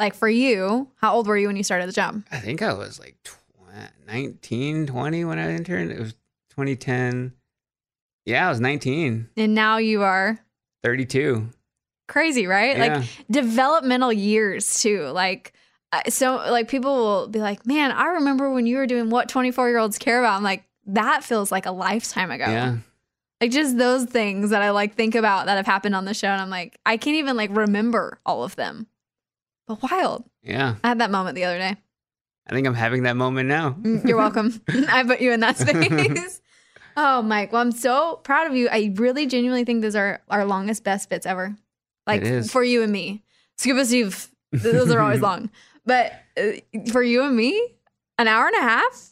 Like 0.00 0.14
for 0.14 0.28
you, 0.28 0.88
how 0.96 1.14
old 1.14 1.26
were 1.28 1.36
you 1.36 1.46
when 1.46 1.56
you 1.56 1.62
started 1.62 1.88
the 1.88 1.92
job? 1.92 2.22
I 2.32 2.38
think 2.38 2.62
I 2.62 2.72
was 2.72 2.98
like 2.98 3.16
tw- 3.22 3.36
19, 4.06 4.86
20 4.88 5.24
when 5.24 5.38
I 5.38 5.54
interned. 5.54 5.92
It 5.92 6.00
was 6.00 6.12
2010. 6.50 7.32
Yeah, 8.26 8.46
I 8.46 8.50
was 8.50 8.60
19, 8.60 9.28
And 9.36 9.54
now 9.54 9.76
you 9.78 10.02
are 10.02 10.38
32. 10.82 11.48
crazy, 12.08 12.46
right? 12.46 12.76
Yeah. 12.76 12.98
Like 12.98 13.08
developmental 13.30 14.12
years 14.12 14.80
too. 14.82 15.06
Like 15.06 15.52
uh, 15.92 16.02
so 16.08 16.36
like 16.36 16.68
people 16.68 16.94
will 16.94 17.28
be 17.28 17.40
like, 17.40 17.66
"Man, 17.66 17.90
I 17.92 18.06
remember 18.06 18.52
when 18.52 18.66
you 18.66 18.76
were 18.76 18.86
doing 18.86 19.10
what 19.10 19.28
24-year-olds 19.28 19.98
care 19.98 20.20
about." 20.20 20.36
I'm 20.36 20.42
like, 20.42 20.64
"That 20.86 21.24
feels 21.24 21.50
like 21.50 21.66
a 21.66 21.72
lifetime 21.72 22.30
ago." 22.30 22.46
Yeah. 22.46 22.76
Like 23.40 23.50
just 23.50 23.78
those 23.78 24.04
things 24.04 24.50
that 24.50 24.60
I 24.62 24.70
like 24.70 24.94
think 24.94 25.14
about 25.14 25.46
that 25.46 25.56
have 25.56 25.66
happened 25.66 25.94
on 25.94 26.04
the 26.04 26.12
show. 26.14 26.28
And 26.28 26.40
I'm 26.42 26.50
like, 26.50 26.78
I 26.84 26.96
can't 26.96 27.16
even 27.16 27.36
like 27.36 27.50
remember 27.56 28.18
all 28.26 28.44
of 28.44 28.54
them. 28.56 28.86
But 29.66 29.82
wild. 29.82 30.24
Yeah. 30.42 30.74
I 30.84 30.88
had 30.88 30.98
that 31.00 31.10
moment 31.10 31.36
the 31.36 31.44
other 31.44 31.58
day. 31.58 31.76
I 32.46 32.52
think 32.52 32.66
I'm 32.66 32.74
having 32.74 33.04
that 33.04 33.16
moment 33.16 33.48
now. 33.48 33.76
Mm, 33.80 34.06
You're 34.06 34.16
welcome. 34.18 34.60
I 34.68 35.04
put 35.04 35.20
you 35.20 35.32
in 35.32 35.40
that 35.40 35.56
space. 35.58 36.40
oh, 36.96 37.22
Mike. 37.22 37.52
Well, 37.52 37.62
I'm 37.62 37.72
so 37.72 38.20
proud 38.24 38.46
of 38.46 38.54
you. 38.56 38.68
I 38.68 38.92
really 38.96 39.26
genuinely 39.26 39.64
think 39.64 39.82
those 39.82 39.96
are 39.96 40.20
our 40.28 40.44
longest 40.44 40.84
best 40.84 41.08
bits 41.08 41.24
ever. 41.26 41.56
Like 42.06 42.46
for 42.46 42.64
you 42.64 42.82
and 42.82 42.90
me. 42.92 43.22
Scuba 43.56 43.84
Steve, 43.84 44.28
those 44.52 44.90
are 44.90 45.00
always 45.00 45.20
long. 45.20 45.50
But 45.86 46.12
uh, 46.36 46.52
for 46.90 47.02
you 47.02 47.22
and 47.22 47.36
me, 47.36 47.74
an 48.18 48.26
hour 48.26 48.46
and 48.48 48.56
a 48.56 48.60
half? 48.62 49.09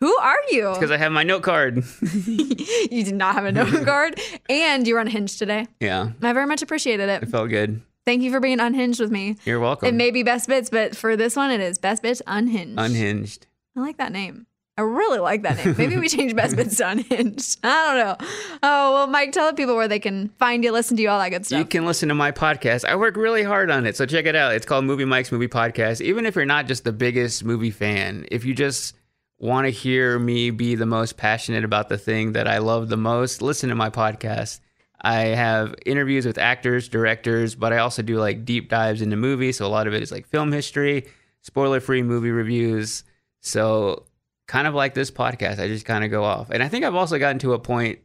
Who 0.00 0.16
are 0.18 0.38
you? 0.50 0.70
Because 0.74 0.90
I 0.90 0.96
have 0.96 1.12
my 1.12 1.22
note 1.22 1.42
card. 1.42 1.84
you 2.26 3.04
did 3.04 3.14
not 3.14 3.34
have 3.34 3.44
a 3.44 3.52
note 3.52 3.84
card 3.84 4.18
and 4.48 4.86
you 4.86 4.94
were 4.94 5.00
unhinged 5.00 5.38
today. 5.38 5.66
yeah. 5.78 6.10
I 6.22 6.32
very 6.32 6.46
much 6.46 6.62
appreciated 6.62 7.08
It 7.08 7.22
it. 7.24 7.28
felt 7.28 7.50
good. 7.50 7.82
Thank 8.06 8.22
you 8.22 8.30
for 8.30 8.40
being 8.40 8.60
unhinged 8.60 8.98
with 8.98 9.10
me. 9.10 9.36
You're 9.44 9.60
welcome. 9.60 9.86
It 9.88 9.94
may 9.94 10.10
be 10.10 10.22
best 10.22 10.48
bits, 10.48 10.70
but 10.70 10.96
for 10.96 11.16
this 11.16 11.36
one, 11.36 11.50
it 11.50 11.60
is 11.60 11.78
best 11.78 12.02
bits 12.02 12.22
unhinged. 12.26 12.78
Unhinged. 12.80 13.46
I 13.76 13.80
like 13.80 13.98
that 13.98 14.10
name. 14.10 14.46
I 14.78 14.82
really 14.82 15.18
like 15.18 15.42
that 15.42 15.62
name. 15.62 15.74
Maybe 15.76 15.98
we 15.98 16.08
change 16.16 16.34
best 16.34 16.56
bits 16.56 16.76
to 16.78 16.88
unhinged. 16.88 17.58
I 17.62 17.86
don't 17.94 17.96
know. 18.20 18.26
Oh 18.62 18.94
well, 18.94 19.06
Mike, 19.06 19.32
tell 19.32 19.46
the 19.48 19.54
people 19.54 19.76
where 19.76 19.86
they 19.88 19.98
can 19.98 20.30
find 20.38 20.64
you, 20.64 20.72
listen 20.72 20.96
to 20.96 21.02
you, 21.02 21.10
all 21.10 21.18
that 21.18 21.28
good 21.28 21.44
stuff. 21.44 21.58
You 21.58 21.66
can 21.66 21.84
listen 21.84 22.08
to 22.08 22.14
my 22.14 22.32
podcast. 22.32 22.86
I 22.86 22.96
work 22.96 23.16
really 23.16 23.42
hard 23.42 23.70
on 23.70 23.84
it, 23.84 23.96
so 23.96 24.06
check 24.06 24.24
it 24.24 24.34
out. 24.34 24.54
It's 24.54 24.64
called 24.64 24.86
Movie 24.86 25.04
Mike's 25.04 25.30
Movie 25.30 25.48
Podcast. 25.48 26.00
Even 26.00 26.24
if 26.24 26.34
you're 26.34 26.46
not 26.46 26.66
just 26.66 26.84
the 26.84 26.92
biggest 26.92 27.44
movie 27.44 27.70
fan, 27.70 28.24
if 28.30 28.46
you 28.46 28.54
just 28.54 28.96
want 29.40 29.64
to 29.66 29.70
hear 29.70 30.18
me 30.18 30.50
be 30.50 30.74
the 30.74 30.86
most 30.86 31.16
passionate 31.16 31.64
about 31.64 31.88
the 31.88 31.98
thing 31.98 32.32
that 32.32 32.46
I 32.46 32.58
love 32.58 32.88
the 32.88 32.96
most, 32.98 33.40
listen 33.42 33.70
to 33.70 33.74
my 33.74 33.88
podcast. 33.88 34.60
I 35.00 35.20
have 35.20 35.74
interviews 35.86 36.26
with 36.26 36.36
actors, 36.36 36.88
directors, 36.88 37.54
but 37.54 37.72
I 37.72 37.78
also 37.78 38.02
do 38.02 38.18
like 38.18 38.44
deep 38.44 38.68
dives 38.68 39.00
into 39.00 39.16
movies. 39.16 39.56
So 39.56 39.66
a 39.66 39.68
lot 39.68 39.86
of 39.86 39.94
it 39.94 40.02
is 40.02 40.12
like 40.12 40.28
film 40.28 40.52
history, 40.52 41.08
spoiler 41.40 41.80
free 41.80 42.02
movie 42.02 42.30
reviews. 42.30 43.02
So 43.40 44.04
kind 44.46 44.66
of 44.66 44.74
like 44.74 44.92
this 44.92 45.10
podcast, 45.10 45.58
I 45.58 45.68
just 45.68 45.86
kind 45.86 46.04
of 46.04 46.10
go 46.10 46.22
off. 46.22 46.50
And 46.50 46.62
I 46.62 46.68
think 46.68 46.84
I've 46.84 46.94
also 46.94 47.18
gotten 47.18 47.38
to 47.38 47.54
a 47.54 47.58
point 47.58 48.00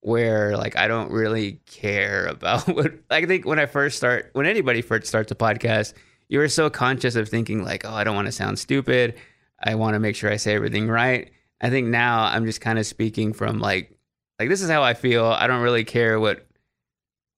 where 0.00 0.56
like 0.58 0.76
I 0.76 0.86
don't 0.86 1.10
really 1.10 1.60
care 1.64 2.26
about 2.30 2.66
what 2.68 2.92
I 3.10 3.24
think 3.24 3.46
when 3.46 3.58
I 3.58 3.64
first 3.64 3.96
start 3.96 4.28
when 4.34 4.44
anybody 4.44 4.82
first 4.82 5.06
starts 5.06 5.32
a 5.32 5.34
podcast, 5.34 5.94
you 6.28 6.42
are 6.42 6.48
so 6.48 6.68
conscious 6.68 7.14
of 7.14 7.30
thinking 7.30 7.64
like, 7.64 7.86
oh, 7.86 7.94
I 7.94 8.04
don't 8.04 8.14
want 8.14 8.26
to 8.26 8.32
sound 8.32 8.58
stupid. 8.58 9.14
I 9.62 9.74
want 9.74 9.94
to 9.94 10.00
make 10.00 10.16
sure 10.16 10.30
I 10.30 10.36
say 10.36 10.54
everything 10.54 10.88
right. 10.88 11.30
I 11.60 11.70
think 11.70 11.88
now 11.88 12.24
I'm 12.24 12.44
just 12.44 12.60
kind 12.60 12.78
of 12.78 12.86
speaking 12.86 13.32
from 13.32 13.60
like 13.60 13.96
like 14.38 14.48
this 14.48 14.62
is 14.62 14.70
how 14.70 14.82
I 14.82 14.94
feel. 14.94 15.26
I 15.26 15.46
don't 15.46 15.62
really 15.62 15.84
care 15.84 16.18
what 16.18 16.46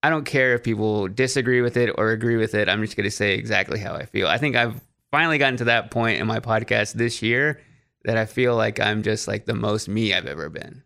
I 0.02 0.10
don't 0.10 0.24
care 0.24 0.54
if 0.54 0.62
people 0.62 1.08
disagree 1.08 1.62
with 1.62 1.76
it 1.76 1.90
or 1.96 2.10
agree 2.10 2.36
with 2.36 2.54
it. 2.54 2.68
I'm 2.68 2.82
just 2.82 2.96
going 2.96 3.04
to 3.04 3.10
say 3.10 3.34
exactly 3.34 3.78
how 3.78 3.94
I 3.94 4.04
feel. 4.04 4.26
I 4.26 4.38
think 4.38 4.56
I've 4.56 4.80
finally 5.10 5.38
gotten 5.38 5.56
to 5.58 5.64
that 5.64 5.90
point 5.90 6.20
in 6.20 6.26
my 6.26 6.40
podcast 6.40 6.92
this 6.92 7.22
year 7.22 7.60
that 8.04 8.16
I 8.16 8.26
feel 8.26 8.54
like 8.56 8.80
I'm 8.80 9.02
just 9.02 9.28
like 9.28 9.46
the 9.46 9.54
most 9.54 9.88
me 9.88 10.12
I've 10.12 10.26
ever 10.26 10.48
been. 10.50 10.82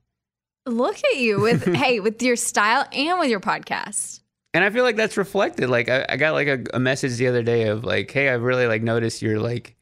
Look 0.66 0.98
at 0.98 1.16
you 1.16 1.40
with 1.40 1.64
hey, 1.74 1.98
with 2.00 2.22
your 2.22 2.36
style 2.36 2.86
and 2.92 3.18
with 3.18 3.30
your 3.30 3.40
podcast. 3.40 4.20
and 4.54 4.62
I 4.64 4.70
feel 4.70 4.84
like 4.84 4.96
that's 4.96 5.16
reflected. 5.16 5.68
Like 5.68 5.88
I, 5.88 6.06
I 6.08 6.16
got 6.16 6.34
like 6.34 6.48
a, 6.48 6.64
a 6.74 6.78
message 6.78 7.16
the 7.16 7.26
other 7.26 7.42
day 7.42 7.68
of 7.68 7.84
like, 7.84 8.10
hey, 8.10 8.28
I 8.28 8.34
really 8.34 8.66
like 8.66 8.82
noticed 8.82 9.22
you're 9.22 9.40
like, 9.40 9.76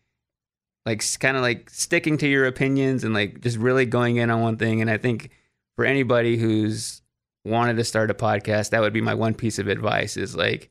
like 0.86 1.04
kind 1.18 1.36
of 1.36 1.42
like 1.42 1.68
sticking 1.68 2.16
to 2.18 2.28
your 2.28 2.46
opinions 2.46 3.04
and 3.04 3.12
like 3.12 3.40
just 3.40 3.58
really 3.58 3.84
going 3.84 4.16
in 4.16 4.30
on 4.30 4.40
one 4.40 4.56
thing. 4.56 4.80
And 4.80 4.88
I 4.88 4.96
think 4.96 5.30
for 5.74 5.84
anybody 5.84 6.36
who's 6.36 7.02
wanted 7.44 7.76
to 7.76 7.84
start 7.84 8.10
a 8.10 8.14
podcast, 8.14 8.70
that 8.70 8.80
would 8.80 8.92
be 8.92 9.00
my 9.00 9.14
one 9.14 9.34
piece 9.34 9.58
of 9.58 9.66
advice 9.66 10.16
is 10.16 10.36
like, 10.36 10.70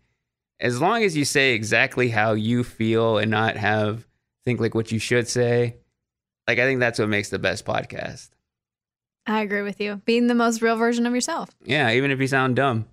as 0.62 0.80
long 0.80 1.04
as 1.04 1.18
you 1.18 1.26
say 1.26 1.52
exactly 1.54 2.10
how 2.10 2.32
you 2.32 2.64
feel 2.64 3.18
and 3.18 3.30
not 3.30 3.58
have 3.58 4.08
think 4.46 4.62
like 4.62 4.74
what 4.74 4.92
you 4.92 5.00
should 5.00 5.28
say, 5.28 5.76
like 6.48 6.60
I 6.60 6.66
think 6.66 6.80
that's 6.80 6.98
what 6.98 7.10
makes 7.10 7.30
the 7.30 7.40
best 7.40 7.66
podcast. 7.66 8.30
I 9.28 9.42
agree 9.42 9.64
with 9.64 9.82
you. 9.82 10.02
Being 10.06 10.28
the 10.28 10.36
most 10.36 10.62
real 10.62 10.78
version 10.78 11.06
of 11.06 11.14
yourself. 11.14 11.50
Yeah, 11.66 11.92
even 11.92 12.12
if 12.12 12.22
you 12.22 12.28
sound 12.28 12.56
dumb, 12.56 12.86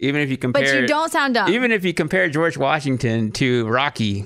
even 0.00 0.20
if 0.20 0.30
you 0.30 0.36
compare, 0.36 0.64
But 0.64 0.80
you 0.80 0.86
don't 0.86 1.12
sound 1.12 1.34
dumb. 1.34 1.52
Even 1.52 1.70
if 1.70 1.84
you 1.84 1.94
compare 1.94 2.28
George 2.28 2.56
Washington 2.56 3.30
to 3.32 3.68
Rocky, 3.68 4.24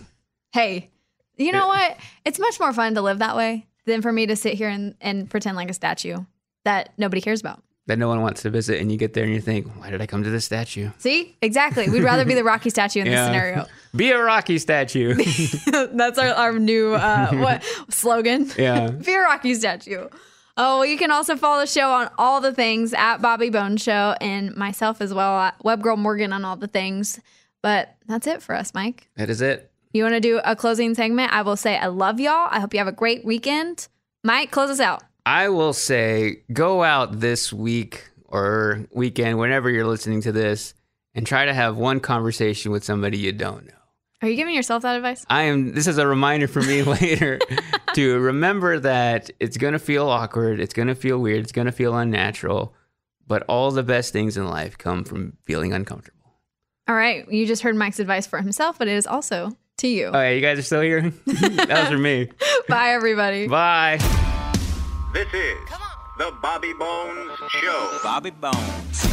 hey, 0.53 0.91
you 1.37 1.53
know 1.53 1.67
what? 1.67 1.97
It's 2.25 2.39
much 2.39 2.59
more 2.61 2.73
fun 2.73 2.95
to 2.95 3.03
live 3.03 3.19
that 3.19 3.37
way 3.37 3.67
than 3.87 4.03
for 4.03 4.13
me 4.13 4.27
to 4.27 4.37
sit 4.37 4.55
here 4.55 4.69
and, 4.69 4.95
and 5.01 5.29
pretend 5.29 5.57
like 5.57 5.71
a 5.71 5.75
statue 5.75 6.19
that 6.65 6.93
nobody 6.97 7.21
cares 7.21 7.41
about. 7.41 7.63
that 7.87 7.99
no 7.99 8.09
one 8.09 8.23
wants 8.23 8.41
to 8.43 8.49
visit, 8.51 8.81
and 8.81 8.91
you 8.91 8.97
get 8.97 9.13
there 9.13 9.25
and 9.25 9.33
you 9.35 9.41
think, 9.43 9.67
why 9.77 9.91
did 9.91 10.01
I 10.01 10.07
come 10.07 10.23
to 10.25 10.31
this 10.31 10.47
statue? 10.47 10.91
See? 10.99 11.37
Exactly. 11.43 11.91
We'd 11.91 12.03
rather 12.03 12.25
be 12.25 12.33
the 12.35 12.43
Rocky 12.45 12.71
statue 12.71 13.01
in 13.01 13.07
this 13.07 13.21
scenario. 13.27 13.67
Be 13.95 14.11
a 14.11 14.21
Rocky 14.21 14.59
statue. 14.59 15.15
That's 15.93 16.19
our, 16.19 16.29
our 16.35 16.59
new 16.59 16.95
uh, 16.95 17.31
what 17.35 17.63
slogan. 17.91 18.51
Yeah. 18.59 18.91
Be 18.91 19.13
a 19.13 19.21
Rocky 19.21 19.55
statue. 19.55 20.09
Oh, 20.57 20.83
you 20.83 20.97
can 20.97 21.11
also 21.11 21.37
follow 21.37 21.61
the 21.61 21.67
show 21.67 21.91
on 21.93 22.11
all 22.19 22.41
the 22.41 22.53
things 22.53 22.93
at 22.95 23.19
Bobby 23.19 23.51
Bone 23.51 23.77
Show 23.77 24.15
and 24.21 24.57
myself 24.57 25.01
as 25.01 25.13
well 25.13 25.39
at 25.39 25.59
Webgirl 25.63 25.99
Morgan 25.99 26.33
on 26.33 26.45
all 26.45 26.57
the 26.57 26.67
things. 26.69 27.21
But 27.63 27.95
that's 28.07 28.27
it 28.27 28.43
for 28.43 28.55
us, 28.55 28.73
Mike. 28.75 29.09
that 29.17 29.29
is 29.31 29.41
it. 29.43 29.71
You 29.95 30.03
want 30.03 30.17
to 30.17 30.21
do 30.21 30.41
a 30.45 30.57
closing 30.57 30.93
segment? 30.97 31.33
I 31.33 31.43
will 31.43 31.57
say 31.57 31.79
I 31.79 31.87
love 31.87 32.19
y'all. 32.19 32.49
I 32.51 32.59
hope 32.59 32.75
you 32.75 32.79
have 32.79 32.89
a 32.89 32.93
great 32.93 33.25
weekend. 33.25 33.87
Mike, 34.25 34.51
close 34.51 34.69
us 34.69 34.81
out. 34.81 35.05
I 35.25 35.51
will 35.51 35.73
say, 35.73 36.43
go 36.53 36.83
out 36.83 37.21
this 37.21 37.53
week 37.53 38.11
or 38.25 38.89
weekend, 38.93 39.39
whenever 39.39 39.71
you're 39.71 39.87
listening 39.87 40.21
to 40.23 40.33
this, 40.33 40.75
and 41.15 41.25
try 41.25 41.45
to 41.45 41.55
have 41.55 41.77
one 41.77 42.01
conversation 42.01 42.73
with 42.73 42.83
somebody 42.83 43.19
you 43.19 43.31
don't 43.31 43.67
know. 43.67 43.75
Are 44.21 44.29
you 44.29 44.35
giving 44.35 44.57
yourself 44.57 44.83
that 44.83 44.97
advice? 44.97 45.25
I 45.31 45.43
am. 45.43 45.75
This 45.75 45.87
is 45.87 45.97
a 45.99 46.09
reminder 46.09 46.49
for 46.49 46.61
me 46.63 46.83
later 46.83 47.39
to 47.95 48.19
remember 48.19 48.81
that 48.81 49.31
it's 49.39 49.57
gonna 49.57 49.79
feel 49.79 50.09
awkward, 50.09 50.59
it's 50.59 50.75
gonna 50.75 50.97
feel 50.97 51.21
weird, 51.21 51.39
it's 51.45 51.53
gonna 51.53 51.71
feel 51.71 51.97
unnatural, 51.97 52.75
but 53.29 53.45
all 53.45 53.71
the 53.71 53.85
best 53.85 54.13
things 54.13 54.37
in 54.37 54.49
life 54.49 54.77
come 54.77 55.05
from 55.05 55.37
feeling 55.45 55.73
uncomfortable. 55.73 56.35
All 56.89 56.97
right. 56.97 57.31
You 57.31 57.47
just 57.47 57.63
heard 57.63 57.77
Mike's 57.77 58.01
advice 58.01 58.27
for 58.27 58.41
himself, 58.41 58.77
but 58.77 58.89
it 58.89 58.97
is 58.97 59.07
also 59.07 59.57
to 59.79 59.89
you. 59.89 60.07
Oh, 60.07 60.21
yeah, 60.21 60.31
you 60.31 60.41
guys 60.41 60.59
are 60.59 60.63
still 60.63 60.81
here. 60.81 61.11
that 61.27 61.69
was 61.69 61.89
for 61.89 61.99
me. 61.99 62.31
Bye, 62.69 62.91
everybody. 62.91 63.49
Bye. 63.49 63.99
This 65.13 65.33
is 65.33 65.57
the 66.19 66.33
Bobby 66.43 66.73
Bones 66.79 67.33
Show. 67.51 67.99
Bobby 68.03 68.31
Bones. 68.31 69.11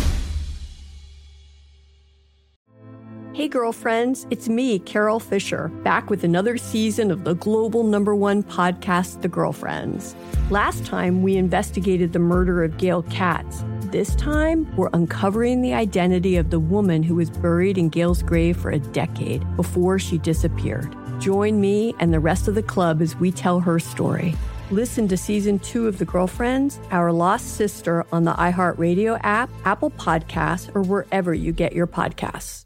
Hey, 3.34 3.48
girlfriends, 3.48 4.28
it's 4.30 4.50
me, 4.50 4.78
Carole 4.80 5.22
Fisher, 5.22 5.70
back 5.84 6.10
with 6.10 6.26
another 6.26 6.58
season 6.58 7.12
of 7.12 7.24
the 7.24 7.34
global 7.36 7.84
number 7.86 8.14
one 8.14 8.44
podcast, 8.44 9.22
The 9.22 9.30
Girlfriends. 9.30 10.16
Last 10.50 10.86
time, 10.86 11.22
we 11.24 11.38
investigated 11.38 12.12
the 12.12 12.20
murder 12.20 12.62
of 12.62 12.78
Gail 12.78 13.04
Katz. 13.04 13.64
This 13.92 14.16
time, 14.16 14.74
we're 14.78 14.90
uncovering 14.94 15.62
the 15.62 15.74
identity 15.74 16.38
of 16.38 16.50
the 16.50 16.62
woman 16.62 17.04
who 17.04 17.16
was 17.16 17.30
buried 17.30 17.78
in 17.78 17.90
Gail's 17.90 18.24
grave 18.24 18.56
for 18.56 18.72
a 18.72 18.80
decade 18.80 19.44
before 19.58 20.00
she 20.00 20.18
disappeared. 20.18 20.96
Join 21.20 21.60
me 21.60 21.94
and 22.00 22.14
the 22.14 22.22
rest 22.22 22.48
of 22.48 22.56
the 22.56 22.64
club 22.64 23.02
as 23.02 23.18
we 23.18 23.34
tell 23.34 23.60
her 23.60 23.80
story. 23.80 24.34
Listen 24.70 25.10
to 25.10 25.18
season 25.18 25.60
two 25.60 25.90
of 25.90 25.98
The 25.98 26.06
Girlfriends, 26.06 26.80
Our 26.90 27.12
Lost 27.12 27.58
Sister 27.58 28.06
on 28.14 28.24
the 28.24 28.32
iHeartRadio 28.32 29.20
app, 29.24 29.50
Apple 29.66 29.92
Podcasts, 29.92 30.74
or 30.74 30.84
wherever 30.84 31.34
you 31.34 31.52
get 31.52 31.74
your 31.74 31.86
podcasts. 31.86 32.64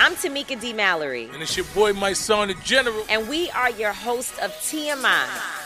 I'm 0.00 0.14
Tamika 0.16 0.60
D. 0.60 0.72
Mallory. 0.72 1.30
And 1.32 1.40
it's 1.40 1.56
your 1.56 1.66
boy, 1.66 1.92
Mysonne, 1.92 2.48
the 2.48 2.54
General. 2.64 3.04
And 3.08 3.28
we 3.28 3.48
are 3.50 3.70
your 3.70 3.92
hosts 3.92 4.36
of 4.40 4.50
TMI. 4.54 5.61